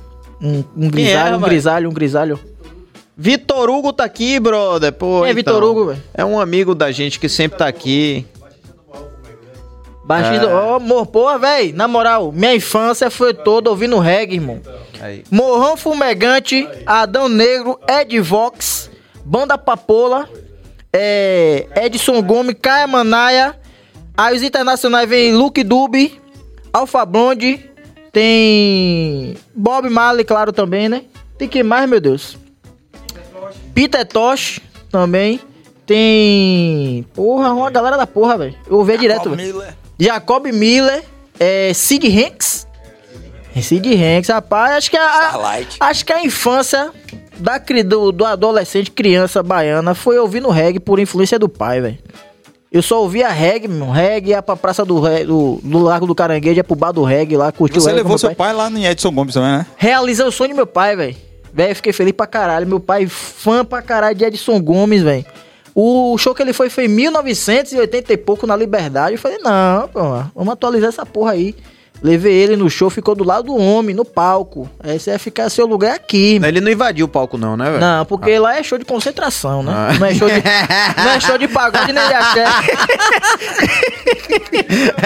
[0.42, 2.40] Um, um Quem é, grisalho, um grisalho, um grisalho.
[3.16, 4.92] Vitor Hugo tá aqui, brother.
[4.92, 6.02] Pô, Quem é Vitor Hugo, velho?
[6.14, 8.24] É um amigo da gente que sempre tá aqui.
[10.04, 10.54] Baixinho, É.
[10.54, 14.60] ó, amor, porra, véi, na moral, minha infância foi toda ouvindo reggae, irmão.
[15.00, 15.22] Aí.
[15.30, 18.89] Morrão Fumegante, Adão Negro, Ed Vox,
[19.24, 20.28] Banda Papola,
[20.92, 23.58] é, Edson Gomes, Caia Manaia.
[24.16, 26.20] Aí os internacionais vem Luke Dube,
[26.72, 27.70] Alfa Blonde,
[28.12, 31.04] tem Bob Marley, claro, também, né?
[31.38, 32.36] Tem quem mais, meu Deus?
[33.74, 35.40] Peter Tosh também.
[35.86, 37.04] Tem.
[37.14, 38.54] Porra, uma galera da porra, velho.
[38.68, 39.64] Eu ouvi direto, velho.
[39.98, 41.02] Jacob Miller,
[41.38, 42.66] é, Sid Hanks.
[43.60, 45.76] Sid Hanks, rapaz, acho que a, a- Starlight.
[45.80, 46.92] acho que a infância
[47.40, 51.98] da, do, do adolescente, criança baiana, foi ouvindo reggae por influência do pai, velho.
[52.72, 53.90] Eu só ouvia reggae, meu.
[53.90, 57.36] Reggae, ia pra praça do, do, do Largo do Caranguejo, ia pro bar do reggae
[57.36, 59.66] lá, curtiu o Você levou seu pai lá no Edson Gomes também, né?
[59.76, 61.16] Realizei o sonho do meu pai, velho.
[61.52, 62.66] Velho, fiquei feliz pra caralho.
[62.68, 65.24] Meu pai, fã pra caralho de Edson Gomes, velho.
[65.74, 69.14] O show que ele foi foi em 1980 e pouco na Liberdade.
[69.14, 70.00] Eu falei, não, pô,
[70.34, 71.56] vamos atualizar essa porra aí.
[72.02, 74.68] Levei ele no show, ficou do lado do homem, no palco.
[74.82, 76.46] Aí você vai ficar seu lugar aqui, mano.
[76.46, 77.80] Ele não invadiu o palco, não, né, velho?
[77.80, 79.72] Não, porque lá é show de concentração, né?
[79.74, 79.98] Ah.
[79.98, 80.34] Não, é show de,
[80.96, 82.44] não é show de pagode nem de axé.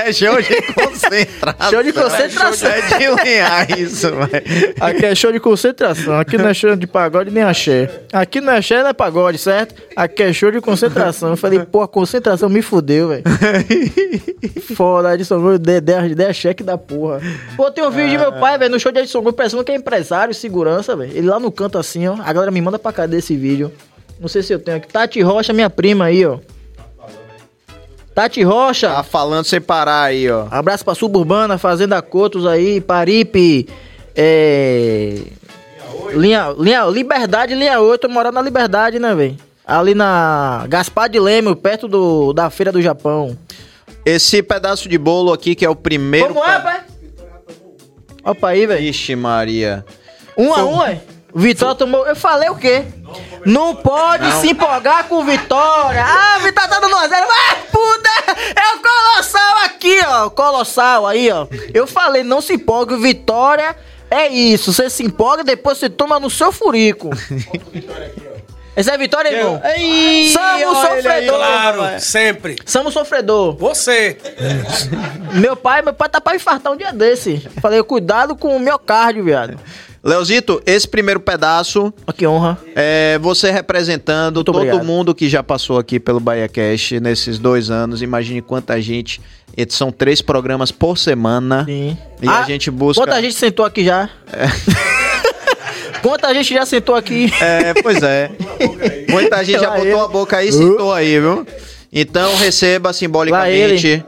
[0.05, 1.71] É show de concentração.
[1.71, 2.71] Show de concentração.
[2.71, 4.75] É show de linhar isso, velho.
[4.81, 6.19] Aqui é show de concentração.
[6.19, 7.91] Aqui não é show de pagode nem axé.
[8.13, 9.75] Aqui não é axé, não é pagode, certo?
[9.97, 11.31] Aqui é show de concentração.
[11.31, 13.23] Eu falei, pô, a concentração me fudeu, velho.
[14.77, 17.21] Foda, Edson Gomes, Dedé, Dedé cheque da porra.
[17.57, 19.73] Pô, tem um vídeo de meu pai, velho, no show de Edson Gomes, parecendo que
[19.73, 21.13] é empresário, segurança, velho.
[21.17, 22.17] Ele lá no canto assim, ó.
[22.23, 23.73] A galera me manda pra cadê esse vídeo.
[24.21, 24.89] Não sei se eu tenho aqui.
[24.89, 26.39] Tati Rocha, minha prima aí, ó.
[28.15, 28.89] Tati Rocha.
[28.89, 30.47] Tá falando sem parar aí, ó.
[30.51, 33.69] Abraço pra Suburbana, Fazenda Cotos aí, Paripe,
[34.15, 35.19] é...
[36.13, 39.37] Linha, linha, Liberdade, linha 8, eu moro na Liberdade, né, velho?
[39.67, 43.37] Ali na Gaspar de Leme, perto do, da Feira do Japão.
[44.05, 46.35] Esse pedaço de bolo aqui, que é o primeiro.
[46.35, 46.85] Como é, pai?
[48.25, 48.83] Opa aí, velho.
[48.83, 49.85] Ixi, Maria.
[50.37, 51.01] Um a um, é?
[51.35, 52.07] Vitória tomou.
[52.07, 52.85] Eu falei o quê?
[53.45, 56.05] Não pode se empolgar com Vitória.
[56.05, 57.09] Ah, Vitória tá dando 1x0.
[57.09, 58.11] Vai, puta!
[58.57, 60.31] É o Colossal aqui, ó.
[60.31, 61.47] Colossal aí, ó.
[61.73, 63.77] Eu falei, não se empolgue, Vitória.
[64.11, 64.73] É isso.
[64.73, 67.11] Você se empolga e depois você toma no seu furico.
[68.77, 69.61] Essa é a Vitória, irmão?
[69.77, 71.37] Ei, Somos sofredor.
[71.37, 72.57] Claro, sempre.
[72.67, 73.57] Somos sofredor.
[73.57, 74.19] Você.
[75.35, 77.39] Meu pai, meu pai tá pra infartar um dia desse.
[77.61, 79.59] Falei, cuidado com o miocárdio, viado.
[80.03, 82.59] Leozito, esse primeiro pedaço Ó, que honra.
[82.77, 84.85] é você representando todo obrigado.
[84.85, 88.03] mundo que já passou aqui pelo Bahia Cash nesses dois anos.
[88.03, 89.21] Imagine quanta gente.
[89.71, 91.65] São três programas por semana.
[91.65, 91.97] Sim.
[92.21, 93.03] E Ah, a gente busca.
[93.03, 94.11] Quanta gente sentou aqui já?
[96.05, 97.33] Quanta gente já sentou aqui?
[97.41, 98.31] É, pois é.
[99.09, 101.47] Muita gente já botou a boca aí e sentou aí, viu?
[101.91, 104.05] Então receba simbolicamente,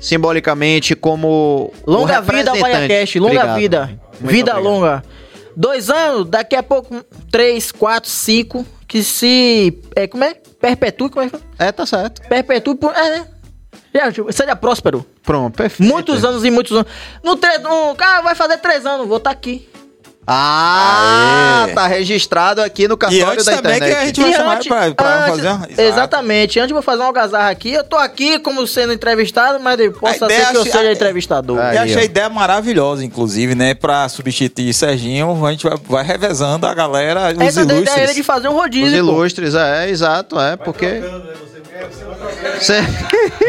[0.00, 2.54] simbolicamente como Longa vida.
[2.54, 3.58] BaiaCast, longa Obrigado.
[3.58, 4.00] vida.
[4.20, 4.72] Muito vida obrigado.
[4.72, 5.04] longa.
[5.56, 9.76] Dois anos, daqui a pouco, três, quatro, cinco, que se.
[9.96, 10.34] É, como é?
[10.60, 11.30] Perpetue, como é?
[11.30, 11.72] que é?
[11.72, 12.22] Tá certo.
[12.28, 12.78] Perpetue.
[12.94, 13.26] É, né?
[14.30, 15.04] Seja próspero.
[15.24, 15.92] Pronto, perfeito.
[15.92, 16.86] Muitos anos e muitos anos.
[17.24, 17.58] No tre...
[17.66, 19.68] um cara vai fazer três anos, vou estar aqui.
[20.32, 21.74] Ah, Aê.
[21.74, 24.02] tá registrado aqui no E cartório antes da também que internet.
[24.02, 25.68] a gente vai E chamar antes- pra, pra antes- fazer uma...
[25.76, 26.58] Exatamente.
[26.60, 27.72] Antes eu vou fazer uma algazarra aqui.
[27.72, 31.58] Eu tô aqui como sendo entrevistado, mas possa ideia ser que eu seja a- entrevistador.
[31.58, 32.00] Aí, E achei ó.
[32.00, 33.74] a ideia maravilhosa, inclusive, né?
[33.74, 38.02] Pra substituir Serginho, a gente vai, vai revezando a galera, os Essa daí é ilustres.
[38.04, 39.04] ele de fazer um Os rodízio.
[39.04, 39.10] pô.
[39.12, 41.02] ilustres, é, exato, é, porque...
[42.60, 42.80] Cê-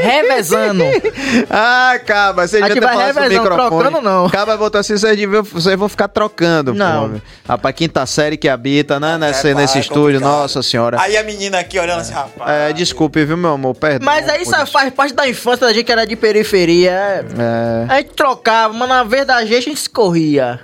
[0.01, 0.83] Revezando.
[1.49, 3.83] ah, Caba, você gente ter vai falado pro revezando, microfone.
[3.83, 4.29] trocando não.
[4.29, 6.70] Caba botou assim, vocês vão ficar trocando.
[6.73, 7.11] Não.
[7.11, 7.21] Pô.
[7.47, 10.41] Rapaz, quinta série que habita, né, nesse, É, nesse vai, é estúdio, complicado.
[10.41, 11.01] nossa senhora.
[11.01, 12.49] Aí a menina aqui olhando assim, rapaz.
[12.49, 14.05] É, desculpe, viu, meu amor, perdão.
[14.05, 16.91] Mas aí isso faz parte da infância da gente que era de periferia.
[16.91, 17.85] É.
[17.87, 20.59] A gente trocava, mas na verdade a gente se corria.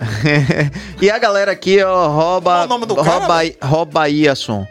[1.01, 2.51] e a galera aqui, ó, rouba.
[2.51, 4.67] Qual é o nome do cara, rouba, rouba Iason.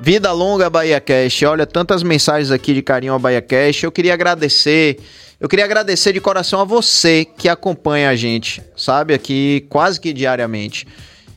[0.00, 1.42] Vida longa, Bahia Cash.
[1.44, 3.84] Olha, tantas mensagens aqui de carinho ao Bahia Cash.
[3.84, 4.98] Eu queria agradecer.
[5.44, 9.12] Eu queria agradecer de coração a você que acompanha a gente, sabe?
[9.12, 10.86] Aqui quase que diariamente.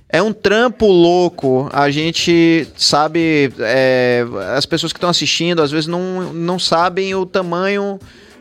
[0.08, 1.70] É um trampo louco.
[1.74, 3.52] A gente sabe.
[3.60, 8.00] é, as pessoas que estão assistindo às vezes não, não sabem o tamanho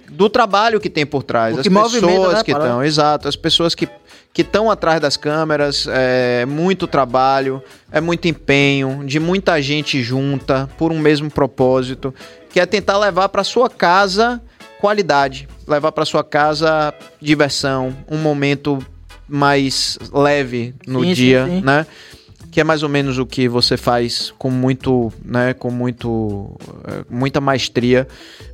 [0.09, 1.59] do trabalho que tem por trás.
[1.59, 3.27] As movimenta, pessoas né, que estão, exato.
[3.27, 3.89] As pessoas que
[4.33, 10.69] que estão atrás das câmeras, é muito trabalho, é muito empenho, de muita gente junta
[10.77, 12.15] por um mesmo propósito,
[12.51, 14.39] que é tentar levar para sua casa
[14.81, 18.79] qualidade, levar para sua casa diversão, um momento
[19.29, 21.61] mais leve no Sim, sim, dia, sim.
[21.63, 21.87] né?
[22.51, 26.57] Que é mais ou menos o que você faz com muito, né, com muito,
[26.87, 28.09] eh, muita maestria,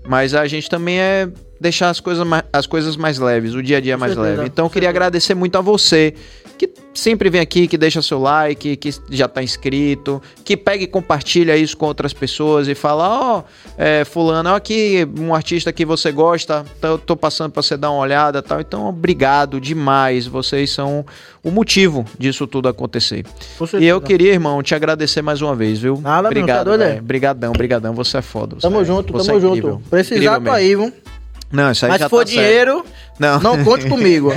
[0.08, 1.28] mas a gente também é
[1.62, 4.48] deixar as coisas, mais, as coisas mais leves, o dia a dia mais certeza, leve.
[4.48, 5.04] Então eu queria certeza.
[5.06, 6.14] agradecer muito a você
[6.58, 10.86] que sempre vem aqui, que deixa seu like, que já tá inscrito, que pega e
[10.86, 13.42] compartilha isso com outras pessoas e fala, ó,
[13.76, 17.76] é, fulano, ó, aqui um artista que você gosta, então eu tô passando pra você
[17.76, 18.60] dar uma olhada e tal.
[18.60, 21.04] Então, obrigado demais, vocês são
[21.42, 23.24] o motivo disso tudo acontecer.
[23.80, 25.98] E eu queria, irmão, te agradecer mais uma vez, viu?
[26.00, 26.88] Nada, meu, Obrigado, tá doido, é?
[26.90, 27.02] velho.
[27.02, 28.56] Brigadão, brigadão, você é foda.
[28.56, 29.70] você Tamo é- junto, tamo é incrível.
[29.72, 29.88] junto.
[29.88, 30.56] Precisar, Incrível tô mesmo.
[30.56, 30.92] aí, viu?
[31.52, 32.40] Não, isso aí Mas já se for tá certo.
[32.42, 32.84] dinheiro,
[33.18, 33.38] Não.
[33.40, 34.32] Não conte comigo.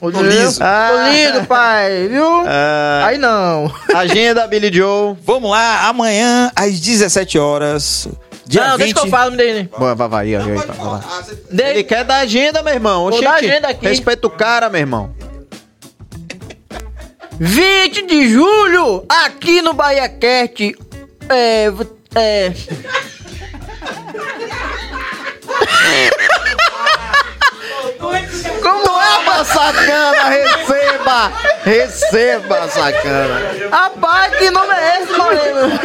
[0.00, 0.58] Tô liso.
[0.58, 2.42] Tô lindo, pai, viu?
[2.46, 3.72] Ah, Aí não.
[3.94, 5.16] agenda, Billy Joe.
[5.24, 8.08] Vamos lá, amanhã às 17 horas.
[8.46, 8.78] Dia não, 20.
[8.78, 9.36] deixa que eu falo.
[9.78, 11.00] Boa, vai, vai, vai, vai, vai,
[11.52, 11.70] vai.
[11.70, 13.00] Ele quer dar agenda, meu irmão.
[13.00, 13.86] Vou Oxente, dar agenda aqui.
[13.86, 15.14] Respeita o cara, meu irmão.
[17.38, 20.74] 20 de julho, aqui no Bahia Cast.
[21.28, 21.66] É.
[22.14, 22.52] É.
[28.62, 31.32] Como é, Toma, sacana, receba!
[31.64, 33.40] Receba, sacana.
[33.70, 35.80] Rapaz, que nome é esse, Moreno?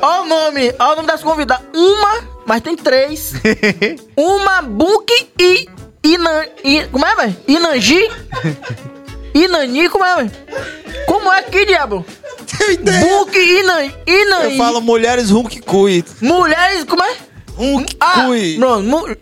[0.00, 1.66] Olha o nome, olha o nome das convidadas.
[1.74, 3.34] Uma, mas tem três.
[4.16, 5.68] Uma, Book e
[6.02, 6.46] Inan...
[6.62, 7.36] I, como é, velho?
[7.46, 8.10] Inanji?
[9.34, 10.30] Inani, como é?
[11.06, 12.04] Como é que, diabo?
[13.00, 13.92] Book e Inan...
[14.06, 14.52] Inani.
[14.52, 16.04] Eu falo mulheres Hulk Cui.
[16.20, 17.16] Mulheres, como é?
[17.56, 18.56] Hulk Ah, Cui.
[18.58, 18.82] pronto.
[18.84, 19.16] mu- Olha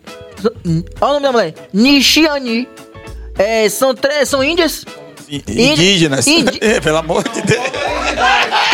[1.01, 1.53] o nome da mulher.
[1.73, 2.67] Nishiani.
[3.37, 4.85] É, são três, são índias?
[5.29, 6.27] Indígenas.
[6.27, 7.63] Indi- Pelo amor de Deus.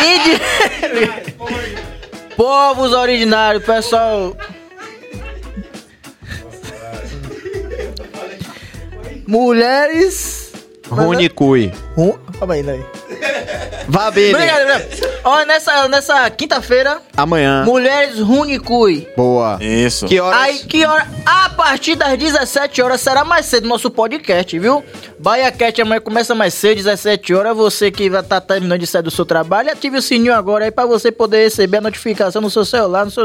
[0.00, 0.40] Indi...
[2.36, 4.36] Povos originários, pessoal.
[9.26, 10.49] Mulheres.
[10.90, 11.72] Runicui.
[11.96, 12.84] Ru- Calma aí, daí.
[13.88, 14.82] Vá, obrigado.
[15.24, 17.64] Olha, nessa, nessa quinta-feira, Amanhã.
[17.64, 19.06] Mulheres Runicui.
[19.16, 19.58] Boa.
[19.60, 20.06] Isso.
[20.06, 20.40] Que horas?
[20.40, 21.06] Aí, que hora?
[21.26, 24.84] A partir das 17 horas será mais cedo nosso podcast, viu?
[25.18, 27.56] Bahia Cat amanhã começa mais cedo, 17 horas.
[27.56, 30.70] Você que vai estar terminando de sair do seu trabalho, ative o sininho agora aí
[30.70, 33.04] pra você poder receber a notificação no seu celular.
[33.04, 33.24] No seu...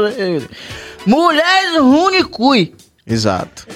[1.06, 2.74] Mulheres Runicui.
[3.06, 3.66] Exato.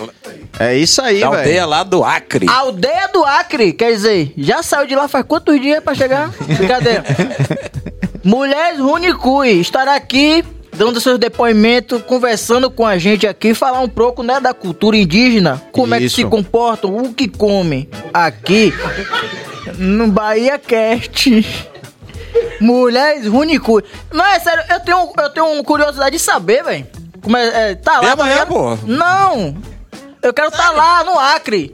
[0.59, 1.67] É isso aí, Da aldeia velho.
[1.69, 2.47] lá do Acre.
[2.49, 6.31] Aldeia do Acre, quer dizer, já saiu de lá faz quantos dias pra chegar?
[6.57, 7.05] Brincadeira.
[8.25, 10.45] Mulheres Runicui estará aqui
[10.77, 15.61] dando seus depoimentos, conversando com a gente aqui, falar um pouco, né, da cultura indígena,
[15.73, 16.17] como é que Isso.
[16.17, 18.73] se comportam, o que comem aqui
[19.77, 21.47] no Bahia Cast.
[22.61, 23.83] Mulheres Runicui.
[24.13, 26.87] Não, é sério, eu tenho, eu tenho curiosidade de saber, velho.
[27.23, 28.49] Como é, é, tá lá, tá amanhã, ligado?
[28.49, 28.79] pô.
[28.87, 29.57] Não!
[30.23, 31.73] Eu quero estar lá, no Acre.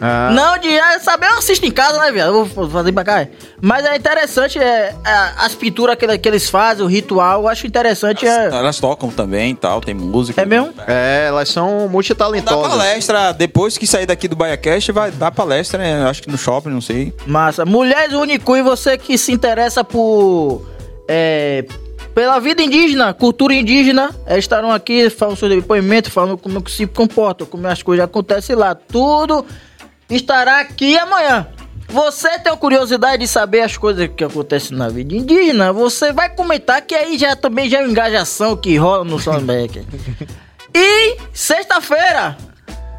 [0.00, 2.28] Ah, Não, de é, saber eu assisto em casa, né, viado?
[2.34, 3.26] Eu vou fazer pra cá.
[3.60, 7.66] Mas é interessante, é, é, as pinturas que, que eles fazem, o ritual, eu acho
[7.66, 8.26] interessante.
[8.26, 10.40] É, Elas tocam também e tal, tem música.
[10.40, 10.72] é mesmo?
[10.86, 12.70] É, elas são multitalentosas.
[12.72, 16.08] palestra, depois que sair daqui do BaiaCast, vai dar palestra, né?
[16.08, 17.12] Acho que no shopping, não sei.
[17.26, 17.66] Massa.
[17.66, 20.66] Mulheres Unicui, você que se interessa por.
[21.08, 21.64] É,
[22.16, 26.86] pela vida indígena, cultura indígena, é, estarão aqui, falam seu depoimento, falando como que se
[26.86, 28.74] comportam, como as coisas acontecem lá.
[28.74, 29.44] Tudo
[30.08, 31.46] estará aqui amanhã.
[31.90, 35.74] Você tem a curiosidade de saber as coisas que acontecem na vida indígena?
[35.74, 39.86] Você vai comentar que aí já também já é uma engajação que rola no Soundback.
[40.74, 42.34] e sexta-feira,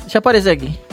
[0.01, 0.86] deixa eu aparecer aqui.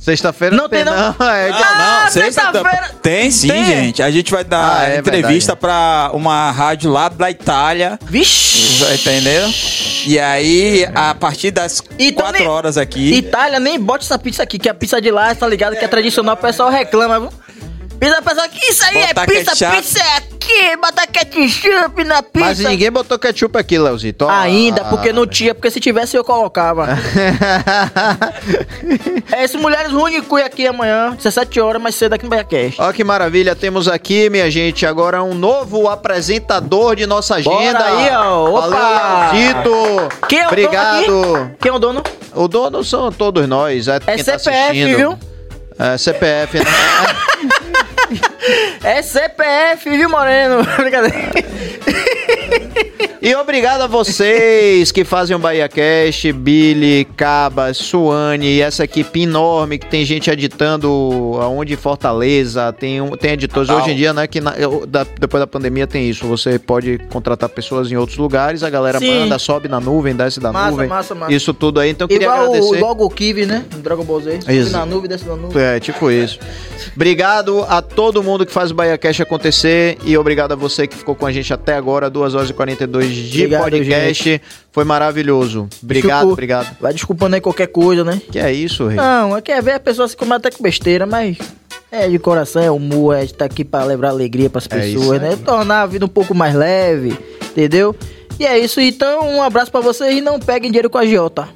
[0.00, 0.92] Sexta-feira Não tem, não.
[0.94, 3.64] É, Ah, Não, sexta- sexta-feira- Tem sim, Tem?
[3.64, 4.02] gente.
[4.02, 5.60] A gente vai dar Ah, é entrevista verdade.
[5.60, 7.98] pra uma rádio lá da Itália.
[8.06, 8.84] Vixe!
[8.94, 9.48] Entendeu?
[10.06, 13.14] E aí, a partir das E 4 também- horas aqui.
[13.14, 15.76] Itália, nem bote essa pizza aqui, que a pizza de lá, tá ligado?
[15.76, 17.28] Que é tradicional, o pessoal reclama,
[18.00, 19.76] o pessoal, que isso aí Botar é pizza, ketchup.
[19.76, 22.46] pizza é aqui, botar ketchup na pizza.
[22.46, 24.24] Mas ninguém botou ketchup aqui, Leozito.
[24.24, 26.86] Ó, Ainda, porque não tinha, porque se tivesse eu colocava.
[29.32, 32.80] é esse Mulheres Runicui aqui amanhã, 17 horas, mais cedo aqui no BaiaCast.
[32.80, 37.78] Ó que maravilha, temos aqui, minha gente, agora um novo apresentador de nossa agenda.
[37.78, 38.48] Bora aí, ó.
[38.50, 38.68] Opa!
[38.68, 40.08] Valeu, Leozito.
[40.28, 41.06] Quem é o Obrigado.
[41.06, 41.54] dono aqui?
[41.60, 42.02] Quem é o dono?
[42.34, 43.88] O dono são todos nós.
[43.88, 44.96] É, É quem tá CPF, assistindo.
[44.96, 45.18] viu?
[45.78, 46.64] É CPF, né?
[48.82, 50.62] É CPF, viu, Moreno?
[50.78, 51.18] Brincadeira.
[53.20, 59.22] E obrigado a vocês que fazem o Bahia Cash, Billy, Cabas, Suane e essa equipe
[59.22, 63.68] enorme que tem gente editando aonde Fortaleza, tem, um, tem editores.
[63.70, 66.26] Hoje em dia, né, que na- eu- da- depois da pandemia tem isso.
[66.28, 69.18] Você pode contratar pessoas em outros lugares, a galera Sim.
[69.20, 70.88] manda, sobe na nuvem, desce da Massa, nuvem.
[70.88, 71.32] massa, massa.
[71.32, 71.90] Isso tudo aí.
[71.90, 72.84] Então eu queria Igual, o- agradecer.
[72.84, 73.64] o Gokivi, né?
[73.74, 74.40] No Dragon Ball Z.
[74.42, 74.70] Sobe Isso.
[74.70, 75.60] na nuvem, desce na nuvem.
[75.60, 76.38] É, tipo isso.
[76.94, 80.96] Obrigado a todo mundo que faz o Bahia Cash acontecer e obrigado a você que
[80.96, 84.40] ficou com a gente até agora, 2 horas e 42 de Obrigado, podcast.
[84.72, 85.68] Foi maravilhoso.
[85.82, 86.76] Obrigado, Desculpa- obrigado.
[86.80, 88.20] Vai desculpando aí qualquer coisa, né?
[88.30, 88.96] Que é isso, rei?
[88.96, 91.36] Não, é que é ver a pessoa se comer até com besteira, mas
[91.90, 95.20] é de coração, é humor, é estar aqui pra levar alegria pras É isso pessoas,
[95.20, 95.36] né?
[95.44, 97.16] Tornar a vida um pouco mais leve,
[97.50, 97.94] entendeu?
[98.38, 101.48] E é isso, então um abraço pra vocês e não peguem dinheiro com a Giota.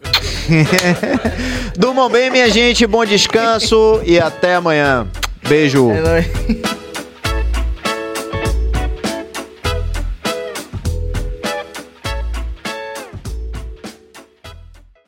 [1.79, 2.85] Durmam bem, minha gente.
[2.87, 5.07] Bom descanso e até amanhã.
[5.49, 5.91] Beijo.
[5.93, 6.73] É.